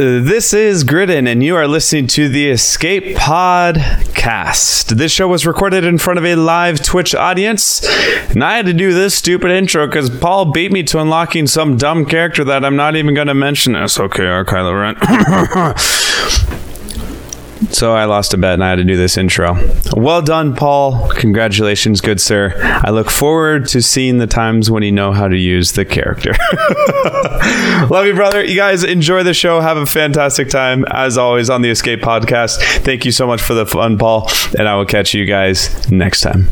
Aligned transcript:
This 0.00 0.54
is 0.54 0.82
Gridden, 0.82 1.26
and 1.26 1.42
you 1.44 1.56
are 1.56 1.68
listening 1.68 2.06
to 2.06 2.30
the 2.30 2.48
Escape 2.48 3.18
Podcast. 3.18 4.96
This 4.96 5.12
show 5.12 5.28
was 5.28 5.44
recorded 5.44 5.84
in 5.84 5.98
front 5.98 6.18
of 6.18 6.24
a 6.24 6.36
live 6.36 6.82
Twitch 6.82 7.14
audience, 7.14 7.86
and 8.30 8.42
I 8.42 8.56
had 8.56 8.64
to 8.64 8.72
do 8.72 8.94
this 8.94 9.14
stupid 9.14 9.50
intro 9.50 9.86
because 9.86 10.08
Paul 10.08 10.52
beat 10.52 10.72
me 10.72 10.82
to 10.84 11.00
unlocking 11.00 11.46
some 11.46 11.76
dumb 11.76 12.06
character 12.06 12.44
that 12.44 12.64
I'm 12.64 12.76
not 12.76 12.96
even 12.96 13.12
going 13.12 13.26
to 13.26 13.34
mention. 13.34 13.76
It's 13.76 14.00
okay, 14.00 14.22
Kylo 14.22 14.72
Ren. 14.80 16.66
So 17.70 17.94
I 17.94 18.06
lost 18.06 18.34
a 18.34 18.38
bet 18.38 18.54
and 18.54 18.64
I 18.64 18.70
had 18.70 18.76
to 18.76 18.84
do 18.84 18.96
this 18.96 19.16
intro. 19.16 19.56
Well 19.94 20.22
done, 20.22 20.54
Paul. 20.56 21.08
Congratulations, 21.10 22.00
good 22.00 22.20
sir. 22.20 22.54
I 22.84 22.90
look 22.90 23.10
forward 23.10 23.66
to 23.68 23.82
seeing 23.82 24.18
the 24.18 24.26
times 24.26 24.70
when 24.70 24.82
you 24.82 24.92
know 24.92 25.12
how 25.12 25.28
to 25.28 25.36
use 25.36 25.72
the 25.72 25.84
character. 25.84 26.32
Love 27.90 28.06
you, 28.06 28.14
brother. 28.14 28.44
You 28.44 28.56
guys 28.56 28.82
enjoy 28.84 29.22
the 29.22 29.34
show. 29.34 29.60
Have 29.60 29.76
a 29.76 29.86
fantastic 29.86 30.48
time, 30.48 30.84
as 30.90 31.18
always, 31.18 31.50
on 31.50 31.62
the 31.62 31.70
Escape 31.70 32.00
Podcast. 32.00 32.60
Thank 32.82 33.04
you 33.04 33.12
so 33.12 33.26
much 33.26 33.40
for 33.42 33.54
the 33.54 33.66
fun, 33.66 33.98
Paul. 33.98 34.28
And 34.58 34.66
I 34.66 34.76
will 34.76 34.86
catch 34.86 35.14
you 35.14 35.24
guys 35.24 35.90
next 35.90 36.20
time. 36.22 36.48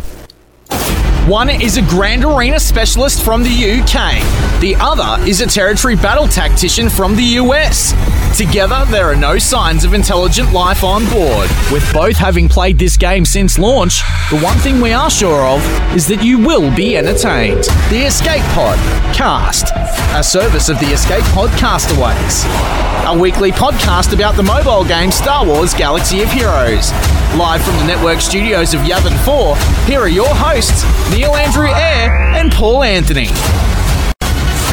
One 1.28 1.50
is 1.50 1.76
a 1.76 1.82
Grand 1.82 2.24
Arena 2.24 2.58
specialist 2.58 3.22
from 3.22 3.42
the 3.42 3.50
UK. 3.50 4.60
The 4.62 4.74
other 4.80 5.22
is 5.28 5.42
a 5.42 5.46
territory 5.46 5.94
battle 5.94 6.26
tactician 6.26 6.88
from 6.88 7.16
the 7.16 7.36
US. 7.36 7.92
Together, 8.34 8.86
there 8.90 9.12
are 9.12 9.16
no 9.16 9.36
signs 9.36 9.84
of 9.84 9.92
intelligent 9.92 10.54
life 10.54 10.82
on 10.82 11.04
board. 11.10 11.50
With 11.70 11.86
both 11.92 12.16
having 12.16 12.48
played 12.48 12.78
this 12.78 12.96
game 12.96 13.26
since 13.26 13.58
launch, 13.58 14.00
the 14.30 14.40
one 14.40 14.56
thing 14.56 14.80
we 14.80 14.92
are 14.94 15.10
sure 15.10 15.44
of 15.44 15.60
is 15.94 16.06
that 16.08 16.24
you 16.24 16.38
will 16.38 16.74
be 16.74 16.96
entertained. 16.96 17.64
The 17.90 18.06
Escape 18.06 18.44
Pod 18.54 18.78
Cast, 19.14 19.66
a 20.16 20.22
service 20.22 20.70
of 20.70 20.80
the 20.80 20.86
Escape 20.86 21.24
Pod 21.34 21.50
Castaways. 21.58 22.46
A 23.06 23.18
weekly 23.18 23.52
podcast 23.52 24.14
about 24.14 24.36
the 24.36 24.42
mobile 24.42 24.84
game 24.84 25.10
Star 25.10 25.44
Wars 25.44 25.74
Galaxy 25.74 26.22
of 26.22 26.30
Heroes. 26.30 26.90
Live 27.36 27.62
from 27.62 27.76
the 27.76 27.84
network 27.84 28.20
studios 28.20 28.72
of 28.72 28.80
Yavin 28.80 29.16
4, 29.24 29.56
here 29.86 30.00
are 30.00 30.08
your 30.08 30.28
hosts, 30.28 30.84
Neil 31.18 31.34
Andrew 31.34 31.66
Eyre 31.66 32.12
and 32.36 32.52
Paul 32.52 32.84
Anthony. 32.84 33.26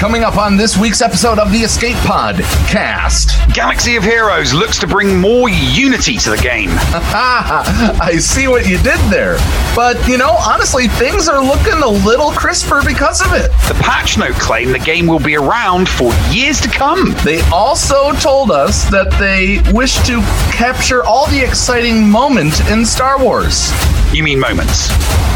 Coming 0.05 0.23
up 0.23 0.37
on 0.37 0.55
this 0.55 0.77
week's 0.77 1.01
episode 1.01 1.39
of 1.39 1.51
the 1.51 1.57
Escape 1.57 1.97
Pod 2.05 2.35
cast. 2.67 3.31
Galaxy 3.55 3.95
of 3.95 4.03
Heroes 4.03 4.53
looks 4.53 4.77
to 4.77 4.85
bring 4.85 5.19
more 5.19 5.49
unity 5.49 6.17
to 6.17 6.29
the 6.29 6.37
game. 6.37 6.69
I 6.71 8.17
see 8.19 8.47
what 8.47 8.67
you 8.67 8.77
did 8.77 8.99
there. 9.09 9.37
But, 9.75 10.07
you 10.07 10.19
know, 10.19 10.29
honestly, 10.29 10.87
things 10.87 11.27
are 11.27 11.43
looking 11.43 11.81
a 11.81 11.89
little 11.89 12.29
crisper 12.29 12.83
because 12.85 13.19
of 13.19 13.33
it. 13.33 13.49
The 13.67 13.75
patch 13.81 14.15
note 14.19 14.35
claim 14.35 14.71
the 14.71 14.77
game 14.77 15.07
will 15.07 15.19
be 15.19 15.37
around 15.37 15.89
for 15.89 16.13
years 16.29 16.61
to 16.61 16.69
come. 16.69 17.15
They 17.23 17.41
also 17.49 18.11
told 18.13 18.51
us 18.51 18.87
that 18.91 19.09
they 19.17 19.59
wish 19.73 19.95
to 20.05 20.21
capture 20.53 21.03
all 21.03 21.25
the 21.31 21.43
exciting 21.43 22.07
moment 22.07 22.61
in 22.69 22.85
Star 22.85 23.19
Wars. 23.19 23.71
You 24.13 24.21
mean 24.21 24.39
moments? 24.39 24.87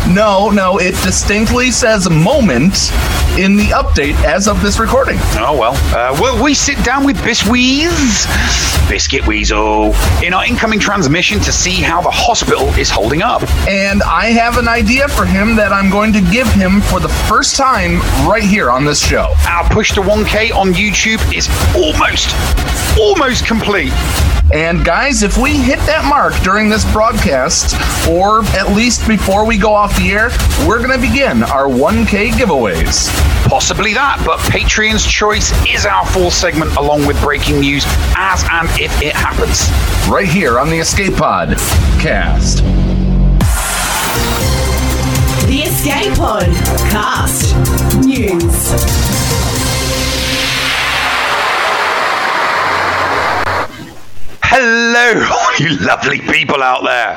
No, 0.08 0.50
no, 0.50 0.80
it 0.80 0.96
distinctly 1.04 1.72
says 1.72 2.10
moment 2.10 2.92
in 3.38 3.56
the 3.56 3.68
update 3.76 4.16
as 4.24 4.48
of 4.48 4.59
this 4.62 4.80
recording. 4.80 5.18
Oh, 5.36 5.58
well. 5.58 5.74
Uh, 5.96 6.18
will 6.20 6.42
we 6.44 6.54
sit 6.54 6.84
down 6.84 7.06
with 7.06 7.18
Bisweez? 7.18 8.28
Biscuit 8.90 9.22
Weazel 9.24 9.94
in 10.24 10.34
our 10.34 10.46
incoming 10.46 10.80
transmission 10.80 11.40
to 11.42 11.52
see 11.52 11.76
how 11.76 12.02
the 12.02 12.10
hospital 12.10 12.68
is 12.70 12.90
holding 12.90 13.22
up. 13.22 13.44
And 13.68 14.02
I 14.04 14.28
have 14.28 14.58
an 14.58 14.68
idea 14.68 15.08
for 15.08 15.26
him 15.26 15.56
that 15.56 15.72
I'm 15.72 15.90
going 15.90 16.12
to 16.14 16.22
give 16.22 16.48
him 16.54 16.82
for 16.82 17.00
the 17.00 17.10
first 17.10 17.56
time 17.56 18.00
right 18.28 18.44
here 18.44 18.72
on 18.72 18.86
this 18.86 19.00
show. 19.06 19.34
Our 19.48 19.70
push 19.70 19.94
to 19.94 20.02
1K 20.02 20.52
on 20.56 20.74
YouTube 20.74 21.22
is 21.36 21.48
almost, 21.76 22.36
almost 22.98 23.46
complete. 23.46 23.94
And 24.52 24.84
guys, 24.84 25.22
if 25.22 25.38
we 25.38 25.58
hit 25.58 25.78
that 25.86 26.06
mark 26.06 26.34
during 26.42 26.70
this 26.70 26.84
broadcast, 26.92 27.76
or 28.10 28.44
at 28.58 28.74
least 28.76 29.08
before 29.08 29.46
we 29.46 29.60
go 29.60 29.74
off 29.76 29.96
the 29.96 30.10
air, 30.10 30.32
we're 30.68 30.80
going 30.80 30.90
to 30.90 30.98
begin 30.98 31.44
our 31.44 31.66
1K 31.66 32.32
giveaways. 32.32 33.10
Possibly 33.48 33.94
that, 33.94 34.22
but 34.26 34.39
Patreon's 34.48 35.06
choice 35.06 35.52
is 35.68 35.86
our 35.86 36.06
full 36.08 36.32
segment 36.32 36.76
along 36.76 37.06
with 37.06 37.20
breaking 37.22 37.60
news 37.60 37.84
as 38.18 38.44
and 38.52 38.68
if 38.80 39.02
it 39.02 39.14
happens. 39.16 39.70
Right 40.10 40.28
here 40.28 40.60
on 40.60 40.70
the 40.70 40.78
Escape 40.78 41.16
Pod 41.16 41.50
cast. 42.00 42.64
The 45.48 45.64
Escape 45.66 46.16
Pod 46.18 46.46
Cast 46.92 47.56
News. 48.06 48.99
Hello, 54.52 55.14
you 55.60 55.78
lovely 55.86 56.20
people 56.22 56.64
out 56.64 56.84
there. 56.84 57.16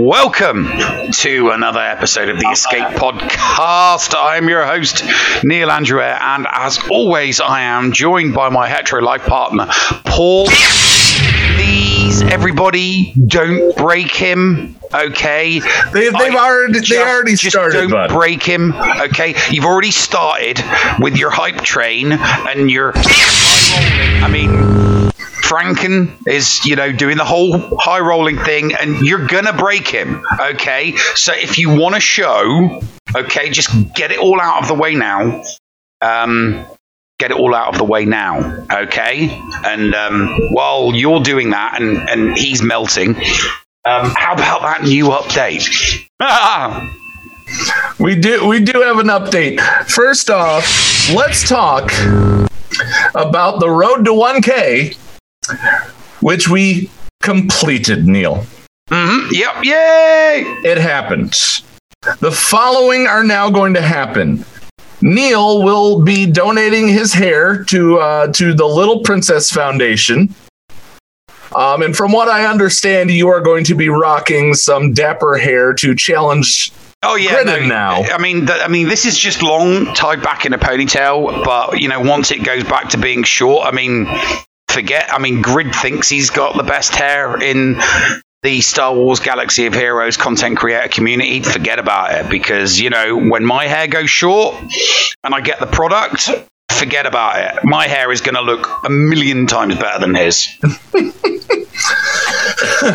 Welcome 0.00 0.68
to 1.12 1.50
another 1.50 1.80
episode 1.80 2.28
of 2.28 2.38
the 2.38 2.46
Escape 2.52 2.86
Podcast. 2.96 4.14
I'm 4.16 4.48
your 4.48 4.64
host, 4.64 5.02
Neil 5.42 5.72
Andrew 5.72 6.00
and 6.00 6.46
as 6.52 6.78
always, 6.88 7.40
I 7.40 7.62
am 7.62 7.90
joined 7.90 8.32
by 8.32 8.48
my 8.50 8.68
hetero 8.68 9.02
life 9.02 9.26
partner, 9.26 9.66
Paul. 10.04 10.46
Please, 10.46 12.22
everybody, 12.22 13.12
don't 13.26 13.76
break 13.76 14.12
him. 14.12 14.76
Okay, 14.94 15.58
They, 15.92 16.08
they've 16.10 16.14
already 16.34 16.78
they 16.80 16.98
already 17.02 17.32
just 17.32 17.50
started. 17.50 17.76
Don't 17.76 17.90
bud. 17.90 18.10
break 18.10 18.42
him. 18.44 18.72
Okay, 18.72 19.34
you've 19.50 19.64
already 19.64 19.90
started 19.90 20.60
with 21.00 21.16
your 21.16 21.30
hype 21.30 21.60
train 21.62 22.12
and 22.12 22.70
your. 22.70 22.92
I 22.94 24.28
mean, 24.30 25.07
Franken 25.48 26.14
is, 26.26 26.64
you 26.66 26.76
know, 26.76 26.92
doing 26.92 27.16
the 27.16 27.24
whole 27.24 27.58
high 27.78 28.00
rolling 28.00 28.38
thing, 28.38 28.74
and 28.74 29.00
you're 29.00 29.26
gonna 29.26 29.54
break 29.54 29.88
him. 29.88 30.22
Okay, 30.38 30.94
so 31.14 31.32
if 31.32 31.58
you 31.58 31.70
want 31.70 31.94
to 31.94 32.00
show, 32.00 32.82
okay, 33.16 33.48
just 33.48 33.70
get 33.94 34.12
it 34.12 34.18
all 34.18 34.40
out 34.40 34.62
of 34.62 34.68
the 34.68 34.74
way 34.74 34.94
now. 34.94 35.42
Um, 36.02 36.66
get 37.18 37.30
it 37.30 37.36
all 37.38 37.54
out 37.54 37.68
of 37.68 37.78
the 37.78 37.84
way 37.84 38.04
now, 38.04 38.66
okay? 38.70 39.28
And 39.64 39.94
um, 39.94 40.52
while 40.52 40.94
you're 40.94 41.20
doing 41.20 41.50
that, 41.50 41.80
and 41.80 41.96
and 42.08 42.36
he's 42.36 42.62
melting, 42.62 43.16
um, 43.16 44.12
how 44.16 44.34
about 44.34 44.62
that 44.62 44.82
new 44.82 45.06
update? 45.06 46.06
We 47.98 48.14
do 48.14 48.46
we 48.46 48.60
do 48.60 48.82
have 48.82 48.98
an 48.98 49.06
update. 49.06 49.58
First 49.88 50.28
off, 50.28 51.10
let's 51.10 51.48
talk 51.48 51.90
about 53.14 53.58
the 53.60 53.70
road 53.70 54.04
to 54.04 54.12
1K, 54.12 54.96
which 56.20 56.48
we 56.48 56.90
completed, 57.22 58.06
Neil. 58.06 58.46
Mhm, 58.90 59.30
Yep, 59.32 59.64
yay! 59.64 60.42
It 60.64 60.78
happened. 60.78 61.36
The 62.20 62.30
following 62.32 63.06
are 63.06 63.24
now 63.24 63.50
going 63.50 63.74
to 63.74 63.82
happen. 63.82 64.44
Neil 65.02 65.62
will 65.62 66.02
be 66.02 66.26
donating 66.26 66.88
his 66.88 67.12
hair 67.12 67.64
to 67.64 67.98
uh, 67.98 68.26
to 68.32 68.54
the 68.54 68.64
Little 68.66 69.00
Princess 69.00 69.50
Foundation. 69.50 70.34
Um, 71.54 71.82
and 71.82 71.96
from 71.96 72.12
what 72.12 72.28
I 72.28 72.46
understand, 72.46 73.10
you 73.10 73.28
are 73.28 73.40
going 73.40 73.64
to 73.64 73.74
be 73.74 73.88
rocking 73.88 74.54
some 74.54 74.92
dapper 74.92 75.36
hair 75.38 75.72
to 75.74 75.94
challenge 75.94 76.72
Oh 77.02 77.14
yeah, 77.14 77.42
Grinning 77.44 77.68
now. 77.68 78.02
I 78.02 78.18
mean, 78.18 78.46
th- 78.46 78.60
I 78.60 78.66
mean, 78.66 78.88
this 78.88 79.06
is 79.06 79.16
just 79.16 79.40
long, 79.40 79.94
tied 79.94 80.20
back 80.20 80.46
in 80.46 80.52
a 80.52 80.58
ponytail. 80.58 81.44
But 81.44 81.80
you 81.80 81.88
know, 81.88 82.00
once 82.00 82.32
it 82.32 82.42
goes 82.42 82.64
back 82.64 82.88
to 82.90 82.98
being 82.98 83.22
short, 83.22 83.66
I 83.66 83.70
mean, 83.70 84.06
forget. 84.68 85.12
I 85.12 85.18
mean, 85.18 85.42
Grid 85.42 85.74
thinks 85.74 86.08
he's 86.08 86.30
got 86.30 86.56
the 86.56 86.62
best 86.62 86.94
hair 86.94 87.40
in 87.42 87.80
the 88.42 88.60
Star 88.60 88.94
Wars 88.94 89.20
Galaxy 89.20 89.66
of 89.66 89.74
Heroes 89.74 90.16
content 90.16 90.56
creator 90.58 90.88
community. 90.88 91.42
Forget 91.42 91.78
about 91.78 92.14
it 92.14 92.30
because 92.30 92.80
you 92.80 92.90
know, 92.90 93.16
when 93.16 93.44
my 93.44 93.66
hair 93.66 93.88
goes 93.88 94.10
short 94.10 94.54
and 95.24 95.34
I 95.34 95.40
get 95.40 95.60
the 95.60 95.66
product. 95.66 96.30
Forget 96.70 97.06
about 97.06 97.56
it. 97.56 97.64
My 97.64 97.88
hair 97.88 98.12
is 98.12 98.20
going 98.20 98.36
to 98.36 98.42
look 98.42 98.68
a 98.84 98.90
million 98.90 99.48
times 99.48 99.74
better 99.74 99.98
than 99.98 100.14
his. 100.14 100.44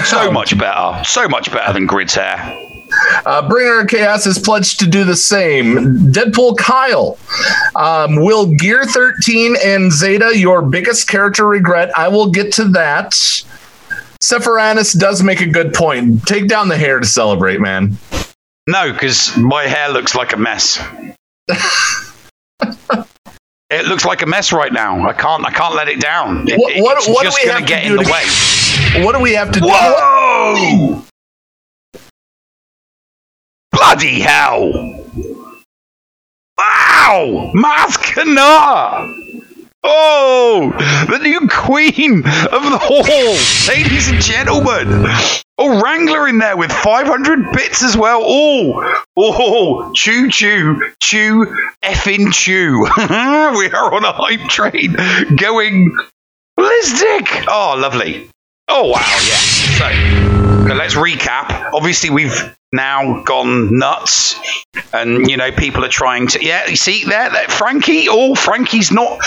so 0.06 0.32
much 0.32 0.58
better. 0.58 1.04
So 1.04 1.28
much 1.28 1.52
better 1.52 1.74
than 1.74 1.86
Grid's 1.86 2.16
hair. 2.16 2.73
Uh, 3.26 3.48
Bringer 3.48 3.82
of 3.82 3.88
Chaos 3.88 4.26
is 4.26 4.38
pledged 4.40 4.80
to 4.80 4.88
do 4.88 5.04
the 5.04 5.16
same. 5.16 5.76
Deadpool 6.12 6.58
Kyle. 6.58 7.18
Um, 7.76 8.18
will 8.18 8.48
Gear 8.56 8.86
13 8.86 9.56
and 9.64 9.92
Zeta 9.92 10.38
your 10.38 10.62
biggest 10.62 11.08
character 11.08 11.46
regret? 11.48 11.92
I 11.98 12.08
will 12.10 12.30
get 12.30 12.54
to 12.54 12.66
that. 12.70 13.12
Sephironis 14.22 14.98
does 14.98 15.22
make 15.24 15.42
a 15.42 15.48
good 15.50 15.74
point. 15.74 16.24
Take 16.24 16.48
down 16.48 16.68
the 16.70 16.78
hair 16.78 17.00
to 17.00 17.06
celebrate, 17.06 17.60
man. 17.60 17.98
No, 18.68 18.92
because 18.94 19.36
my 19.36 19.64
hair 19.64 19.90
looks 19.90 20.16
like 20.16 20.32
a 20.34 20.38
mess. 20.38 20.80
it 23.70 23.86
looks 23.88 24.06
like 24.06 24.22
a 24.22 24.26
mess 24.26 24.54
right 24.54 24.72
now. 24.72 25.06
I 25.08 25.14
can't. 25.14 25.46
I 25.46 25.52
can't 25.52 25.76
let 25.76 25.90
it 25.90 26.00
down. 26.00 26.48
It, 26.48 26.58
What- 26.58 26.74
what- 26.78 26.98
it's 26.98 27.08
what 27.08 27.20
do 27.24 27.28
just 27.28 27.40
we 27.42 27.46
going 27.50 27.58
have 27.60 27.68
to 27.68 27.74
get 27.74 27.84
do 27.86 27.92
in 27.92 27.98
the 27.98 28.04
to- 28.06 28.12
way. 28.12 29.04
What 29.06 29.14
do 29.16 29.20
we 29.22 29.34
have 29.34 29.52
to 29.52 29.60
do? 29.60 29.68
Whoa! 29.68 31.04
Bloody 33.84 34.22
hell! 34.22 34.72
Wow! 36.58 37.52
Maz 37.54 37.98
Kanata! 37.98 39.14
Oh, 39.84 40.72
the 41.10 41.18
new 41.18 41.50
queen 41.50 42.20
of 42.20 42.64
the 42.64 42.80
hall, 42.82 43.68
ladies 43.68 44.08
and 44.08 44.22
gentlemen. 44.22 45.06
Oh, 45.58 45.82
Wrangler 45.84 46.30
in 46.30 46.40
there 46.40 46.56
with 46.56 46.72
500 46.72 47.52
bits 47.52 47.84
as 47.84 47.98
well. 47.98 48.22
Oh, 48.24 49.04
oh, 49.18 49.92
choo 49.94 50.32
choo, 50.32 50.82
choo, 51.02 51.46
effing 51.84 52.32
choo. 52.34 52.84
we 53.58 53.70
are 53.70 53.94
on 53.94 54.06
a 54.06 54.14
hype 54.14 54.50
train 54.50 54.96
going 55.36 55.94
ballistic. 56.56 57.50
Oh, 57.50 57.76
lovely. 57.78 58.30
Oh, 58.70 58.88
wow, 58.88 59.20
yeah. 59.28 60.30
So, 60.30 60.33
let's 60.64 60.96
recap. 60.96 61.74
Obviously, 61.74 62.10
we've 62.10 62.56
now 62.72 63.22
gone 63.24 63.78
nuts 63.78 64.36
and 64.92 65.30
you 65.30 65.38
know 65.38 65.52
people 65.52 65.86
are 65.86 65.90
trying 65.90 66.26
to 66.26 66.44
yeah 66.44 66.66
you 66.68 66.76
see 66.76 67.04
there, 67.04 67.30
there 67.30 67.48
frankie 67.48 68.08
oh 68.10 68.34
frankie's 68.34 68.92
not 68.92 69.24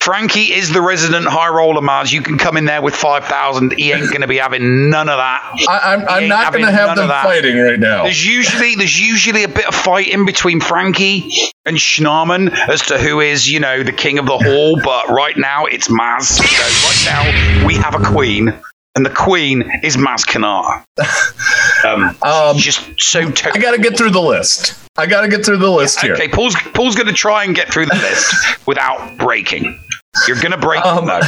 Frankie 0.00 0.50
is 0.54 0.72
the 0.72 0.80
resident 0.80 1.26
high 1.26 1.50
roller, 1.50 1.82
Maz. 1.82 2.10
You 2.10 2.22
can 2.22 2.38
come 2.38 2.56
in 2.56 2.64
there 2.64 2.80
with 2.80 2.94
5,000. 2.96 3.74
He 3.76 3.92
ain't 3.92 4.08
going 4.08 4.22
to 4.22 4.26
be 4.26 4.38
having 4.38 4.88
none 4.88 5.10
of 5.10 5.18
that. 5.18 5.66
I, 5.68 5.92
I'm, 5.92 6.08
I'm 6.08 6.28
not 6.28 6.54
going 6.54 6.64
to 6.64 6.72
have 6.72 6.96
them 6.96 7.08
fighting 7.08 7.58
right 7.58 7.78
now. 7.78 8.04
There's 8.04 8.26
usually 8.26 8.76
there's 8.76 8.98
usually 8.98 9.44
a 9.44 9.48
bit 9.48 9.66
of 9.66 9.74
fighting 9.74 10.24
between 10.24 10.60
Frankie 10.60 11.30
and 11.66 11.76
Schnarman 11.76 12.50
as 12.50 12.86
to 12.86 12.96
who 12.96 13.20
is, 13.20 13.46
you 13.46 13.60
know, 13.60 13.82
the 13.82 13.92
king 13.92 14.18
of 14.18 14.24
the 14.24 14.38
hall, 14.38 14.80
but 14.82 15.10
right 15.10 15.36
now 15.36 15.66
it's 15.66 15.88
Maz. 15.88 16.22
So 16.22 16.44
right 16.44 17.04
now 17.04 17.66
we 17.66 17.74
have 17.74 17.94
a 17.94 18.02
queen, 18.02 18.58
and 18.96 19.06
the 19.06 19.10
queen 19.10 19.62
is 19.82 19.96
Maz 19.96 20.26
Kanata. 20.26 20.84
Um, 21.82 22.14
Um, 22.22 22.58
just 22.58 22.82
so 22.98 23.20
I 23.20 23.58
got 23.58 23.70
to 23.70 23.78
get 23.78 23.96
through 23.96 24.10
the 24.10 24.20
list. 24.20 24.74
I 24.98 25.06
got 25.06 25.22
to 25.22 25.28
get 25.28 25.46
through 25.46 25.56
the 25.56 25.70
list 25.70 26.00
here. 26.00 26.12
Okay, 26.12 26.28
Paul's 26.28 26.54
Paul's 26.74 26.94
gonna 26.94 27.12
try 27.14 27.44
and 27.44 27.54
get 27.54 27.72
through 27.72 27.86
the 27.86 27.94
list 27.94 28.34
without 28.66 29.16
breaking. 29.16 29.80
You're 30.28 30.40
gonna 30.42 30.58
break 30.58 30.84
Um. 30.84 31.06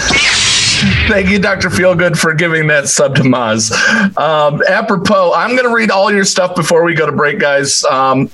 Thank 1.08 1.28
you, 1.30 1.38
Dr. 1.38 1.68
Feelgood, 1.70 2.18
for 2.18 2.34
giving 2.34 2.66
that 2.66 2.88
sub 2.88 3.14
to 3.16 3.22
Maz. 3.22 3.70
Um, 4.18 4.62
apropos, 4.68 5.32
I'm 5.32 5.50
going 5.50 5.68
to 5.68 5.72
read 5.72 5.92
all 5.92 6.10
your 6.12 6.24
stuff 6.24 6.56
before 6.56 6.82
we 6.82 6.94
go 6.94 7.06
to 7.06 7.12
break, 7.12 7.38
guys. 7.38 7.84
Um, 7.84 8.30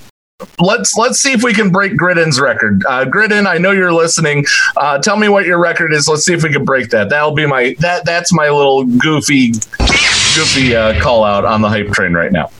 let's 0.60 0.96
let's 0.96 1.20
see 1.20 1.32
if 1.32 1.42
we 1.42 1.52
can 1.52 1.70
break 1.70 1.96
Gridden's 1.96 2.40
record. 2.40 2.84
Uh, 2.86 3.04
Gridden, 3.04 3.46
I 3.46 3.58
know 3.58 3.72
you're 3.72 3.92
listening. 3.92 4.44
Uh, 4.76 4.98
tell 4.98 5.16
me 5.16 5.28
what 5.28 5.46
your 5.46 5.58
record 5.58 5.92
is. 5.92 6.06
Let's 6.06 6.24
see 6.24 6.34
if 6.34 6.44
we 6.44 6.52
can 6.52 6.64
break 6.64 6.90
that. 6.90 7.08
That'll 7.08 7.34
be 7.34 7.46
my 7.46 7.74
that 7.80 8.04
that's 8.04 8.32
my 8.32 8.48
little 8.48 8.84
goofy 8.84 9.52
goofy 10.34 10.74
uh, 10.74 11.00
call 11.00 11.24
out 11.24 11.44
on 11.44 11.60
the 11.62 11.68
hype 11.68 11.88
train 11.92 12.12
right 12.12 12.32
now. 12.32 12.50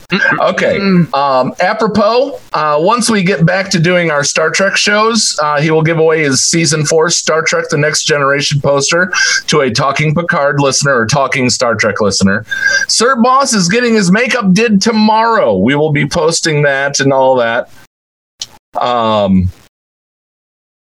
Okay. 0.41 0.79
Um, 1.13 1.55
apropos, 1.61 2.41
uh, 2.53 2.79
once 2.81 3.11
we 3.11 3.23
get 3.23 3.45
back 3.45 3.71
to 3.71 3.79
doing 3.79 4.11
our 4.11 4.25
Star 4.25 4.51
Trek 4.51 4.77
shows, 4.77 5.39
uh, 5.43 5.61
he 5.61 5.71
will 5.71 5.83
give 5.83 5.99
away 5.99 6.23
his 6.23 6.45
season 6.45 6.87
four 6.87 7.11
Star 7.11 7.43
Trek 7.43 7.69
The 7.69 7.77
Next 7.77 8.05
Generation 8.05 8.61
poster 8.61 9.13
to 9.49 9.61
a 9.61 9.71
Talking 9.71 10.15
Picard 10.15 10.61
listener 10.61 10.97
or 10.97 11.07
Talking 11.07 11.51
Star 11.51 11.75
Trek 11.75 12.01
listener. 12.01 12.45
Sir 12.89 13.21
Boss 13.21 13.53
is 13.53 13.69
getting 13.69 13.95
his 13.95 14.11
makeup 14.11 14.53
did 14.53 14.81
tomorrow. 14.81 15.57
We 15.57 15.75
will 15.75 15.93
be 15.93 16.09
posting 16.09 16.63
that 16.63 17.01
and 17.01 17.13
all 17.13 17.37
that. 17.37 17.71
Um, 18.81 19.51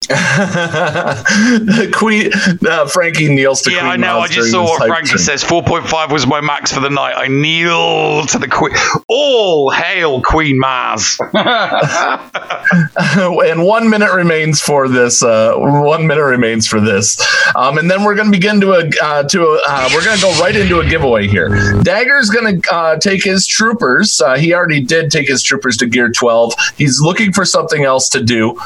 Queen 1.93 2.31
uh, 2.67 2.87
Frankie 2.87 3.29
kneels 3.29 3.61
to 3.62 3.71
Yeah, 3.71 3.81
Queen 3.81 3.93
I 3.93 3.97
know. 3.97 4.21
I 4.21 4.29
just 4.29 4.50
saw 4.50 4.65
what 4.65 4.87
Frankie 4.87 5.09
train. 5.11 5.19
says. 5.19 5.45
4.5 5.45 6.11
was 6.11 6.27
my 6.27 6.41
max 6.41 6.73
for 6.73 6.81
the 6.81 6.89
night. 6.89 7.12
I 7.17 7.29
kneel 7.29 8.25
to 8.27 8.39
the 8.39 8.49
queen. 8.49 8.73
All 9.09 9.71
hail 9.71 10.23
Queen 10.23 10.59
Maz. 10.62 11.19
and 13.50 13.65
one 13.65 13.91
minute 13.91 14.12
remains 14.15 14.61
for 14.62 14.89
this. 14.89 15.23
Uh, 15.23 15.53
one 15.56 16.06
minute 16.06 16.25
remains 16.25 16.67
for 16.67 16.81
this, 16.81 17.21
um, 17.55 17.77
and 17.77 17.91
then 17.91 18.03
we're 18.05 18.15
going 18.15 18.29
to 18.29 18.33
begin 18.33 18.61
to 18.62 18.73
a 18.73 18.91
uh, 19.03 19.23
to 19.25 19.43
a, 19.43 19.61
uh, 19.69 19.89
we're 19.93 20.05
going 20.05 20.17
to 20.17 20.23
go 20.23 20.41
right 20.41 20.56
into 20.56 20.81
a 20.81 20.89
giveaway 20.89 21.27
here. 21.27 21.49
Dagger's 21.83 22.31
going 22.31 22.62
to 22.62 22.75
uh, 22.75 22.97
take 22.97 23.23
his 23.25 23.47
troopers. 23.47 24.21
Uh, 24.23 24.37
he 24.39 24.55
already 24.55 24.81
did 24.81 25.11
take 25.11 25.29
his 25.29 25.43
troopers 25.43 25.77
to 25.79 25.87
Gear 25.87 26.09
12. 26.11 26.55
He's 26.77 27.01
looking 27.01 27.33
for 27.33 27.44
something 27.44 27.85
else 27.85 28.09
to 28.11 28.23
do. 28.23 28.59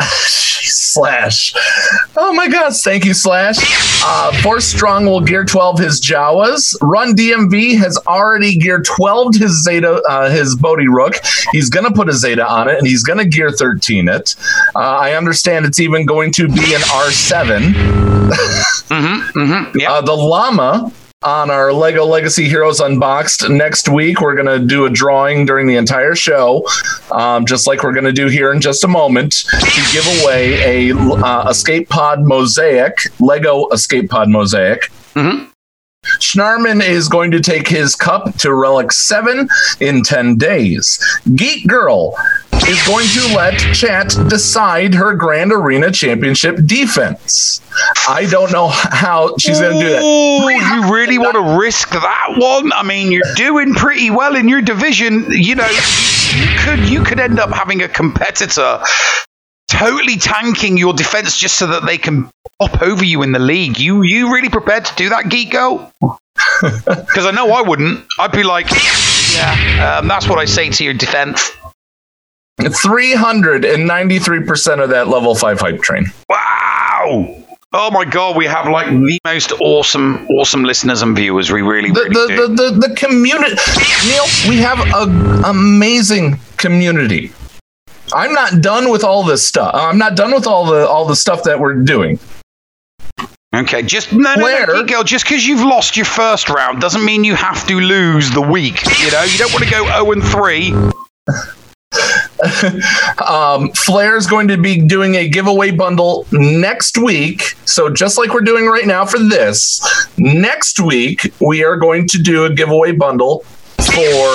Slash. 0.60 1.54
Oh 2.16 2.32
my 2.34 2.48
gosh. 2.48 2.82
Thank 2.82 3.04
you, 3.04 3.14
Slash. 3.14 3.56
Uh, 4.04 4.32
Force 4.42 4.64
Strong 4.64 5.06
will 5.06 5.20
gear 5.20 5.44
12 5.44 5.78
his 5.78 6.00
Jawas. 6.00 6.76
Run 6.82 7.14
DMV 7.14 7.78
has 7.78 7.98
already 8.06 8.56
gear 8.56 8.82
12 8.82 9.36
his 9.36 9.62
Zeta, 9.64 10.02
uh, 10.08 10.28
his 10.30 10.56
Bodhi 10.56 10.88
Rook. 10.88 11.14
He's 11.52 11.70
going 11.70 11.86
to 11.86 11.92
put 11.92 12.08
a 12.08 12.12
Zeta 12.12 12.46
on 12.46 12.68
it 12.68 12.78
and 12.78 12.86
he's 12.86 13.04
going 13.04 13.18
to 13.18 13.24
gear 13.26 13.50
13 13.50 14.08
it. 14.08 14.34
Uh, 14.74 14.78
I 14.78 15.14
understand 15.14 15.66
it's 15.66 15.80
even 15.80 16.06
going 16.06 16.32
to 16.32 16.48
be 16.48 16.74
an 16.74 16.80
R7. 16.80 17.74
yeah. 19.78 19.92
Uh, 19.92 20.00
the 20.00 20.14
llama 20.14 20.92
on 21.22 21.50
our 21.50 21.72
Lego 21.72 22.04
Legacy 22.04 22.48
Heroes 22.48 22.78
Unboxed 22.78 23.50
next 23.50 23.88
week. 23.88 24.20
We're 24.20 24.36
going 24.36 24.46
to 24.46 24.64
do 24.64 24.84
a 24.84 24.90
drawing 24.90 25.46
during 25.46 25.66
the 25.66 25.74
entire 25.74 26.14
show, 26.14 26.64
um, 27.10 27.44
just 27.44 27.66
like 27.66 27.82
we're 27.82 27.92
going 27.92 28.04
to 28.04 28.12
do 28.12 28.28
here 28.28 28.52
in 28.52 28.60
just 28.60 28.84
a 28.84 28.88
moment, 28.88 29.32
to 29.50 29.82
give 29.92 30.06
away 30.22 30.90
a 30.90 30.96
uh, 30.96 31.48
Escape 31.50 31.88
Pod 31.88 32.20
Mosaic, 32.24 32.94
Lego 33.18 33.68
Escape 33.70 34.08
Pod 34.08 34.28
Mosaic. 34.28 34.92
Schnarman 36.20 36.82
is 36.82 37.08
going 37.08 37.32
to 37.32 37.40
take 37.40 37.66
his 37.66 37.96
cup 37.96 38.36
to 38.38 38.54
Relic 38.54 38.92
7 38.92 39.48
in 39.80 40.02
10 40.02 40.36
days. 40.36 41.20
Geek 41.34 41.66
Girl 41.66 42.16
is 42.66 42.82
going 42.86 43.06
to 43.08 43.36
let 43.36 43.58
chat 43.74 44.16
decide 44.28 44.94
her 44.94 45.14
Grand 45.14 45.52
Arena 45.52 45.90
Championship 45.90 46.56
defense. 46.64 47.60
I 48.08 48.26
don't 48.26 48.52
know 48.52 48.68
how 48.68 49.34
she's 49.38 49.60
going 49.60 49.78
to 49.78 49.84
do 49.84 49.92
that. 49.92 50.02
Ooh, 50.02 50.50
you 50.50 50.92
really 50.92 51.18
want 51.18 51.34
to 51.34 51.58
risk 51.58 51.90
that 51.90 52.34
one? 52.36 52.72
I 52.72 52.82
mean, 52.82 53.12
you're 53.12 53.34
doing 53.36 53.74
pretty 53.74 54.10
well 54.10 54.36
in 54.36 54.48
your 54.48 54.62
division. 54.62 55.26
You 55.30 55.54
know, 55.54 55.68
you 55.68 56.46
could 56.58 56.80
you 56.88 57.04
could 57.04 57.20
end 57.20 57.38
up 57.38 57.50
having 57.50 57.82
a 57.82 57.88
competitor 57.88 58.82
totally 59.68 60.16
tanking 60.16 60.76
your 60.78 60.92
defense 60.92 61.38
just 61.38 61.58
so 61.58 61.66
that 61.66 61.84
they 61.86 61.98
can 61.98 62.30
hop 62.60 62.82
over 62.82 63.04
you 63.04 63.22
in 63.22 63.32
the 63.32 63.38
league. 63.38 63.78
You 63.78 64.02
you 64.02 64.32
really 64.32 64.48
prepared 64.48 64.84
to 64.86 64.94
do 64.96 65.08
that, 65.10 65.28
geek 65.28 65.52
girl? 65.52 65.92
Because 66.60 67.26
I 67.26 67.30
know 67.30 67.50
I 67.50 67.62
wouldn't. 67.62 68.04
I'd 68.18 68.32
be 68.32 68.42
like, 68.42 68.68
yeah, 69.34 69.98
um, 69.98 70.08
that's 70.08 70.28
what 70.28 70.38
I 70.38 70.44
say 70.44 70.70
to 70.70 70.84
your 70.84 70.94
defense. 70.94 71.52
393% 72.58 74.82
of 74.82 74.90
that 74.90 75.08
level 75.08 75.34
5 75.34 75.60
hype 75.60 75.80
train. 75.82 76.06
Wow. 76.28 77.34
Oh 77.72 77.90
my 77.90 78.04
god, 78.06 78.36
we 78.36 78.46
have 78.46 78.66
like 78.66 78.86
the 78.86 79.18
most 79.24 79.52
awesome, 79.60 80.26
awesome 80.30 80.62
listeners 80.64 81.02
and 81.02 81.14
viewers. 81.14 81.50
We 81.52 81.60
really, 81.62 81.90
The, 81.90 82.00
really 82.00 82.36
the, 82.36 82.46
do. 82.48 82.56
the, 82.56 82.70
the, 82.70 82.88
the 82.88 82.94
community, 82.94 83.54
Neil, 84.06 84.24
we 84.48 84.56
have 84.58 84.80
an 84.80 85.44
amazing 85.44 86.38
community. 86.56 87.30
I'm 88.14 88.32
not 88.32 88.62
done 88.62 88.90
with 88.90 89.04
all 89.04 89.22
this 89.22 89.46
stuff. 89.46 89.74
I'm 89.74 89.98
not 89.98 90.16
done 90.16 90.32
with 90.32 90.46
all 90.46 90.64
the 90.64 90.88
all 90.88 91.04
the 91.04 91.14
stuff 91.14 91.42
that 91.42 91.60
we're 91.60 91.74
doing. 91.74 92.18
Okay, 93.54 93.82
just 93.82 94.14
no, 94.14 94.34
no, 94.34 94.64
no, 94.64 94.84
girl. 94.84 95.04
Just 95.04 95.26
because 95.26 95.46
you've 95.46 95.60
lost 95.62 95.94
your 95.96 96.06
first 96.06 96.48
round 96.48 96.80
doesn't 96.80 97.04
mean 97.04 97.22
you 97.24 97.34
have 97.34 97.66
to 97.66 97.78
lose 97.78 98.30
the 98.30 98.40
week. 98.40 98.82
You 99.00 99.10
know, 99.10 99.24
you 99.24 99.36
don't 99.36 99.52
want 99.52 99.64
to 99.64 99.70
go 99.70 99.84
zero 99.84 100.12
and 100.12 100.24
three. 100.24 100.72
Um, 103.26 103.70
is 103.70 104.26
going 104.26 104.48
to 104.48 104.56
be 104.56 104.80
doing 104.80 105.16
a 105.16 105.28
giveaway 105.28 105.70
bundle 105.70 106.26
next 106.30 106.96
week. 106.98 107.42
So 107.64 107.90
just 107.90 108.16
like 108.16 108.32
we're 108.32 108.40
doing 108.42 108.66
right 108.66 108.86
now 108.86 109.04
for 109.04 109.18
this, 109.18 109.80
next 110.16 110.78
week 110.80 111.32
we 111.40 111.64
are 111.64 111.76
going 111.76 112.06
to 112.08 112.18
do 112.18 112.44
a 112.44 112.50
giveaway 112.52 112.92
bundle 112.92 113.40
for 113.40 114.28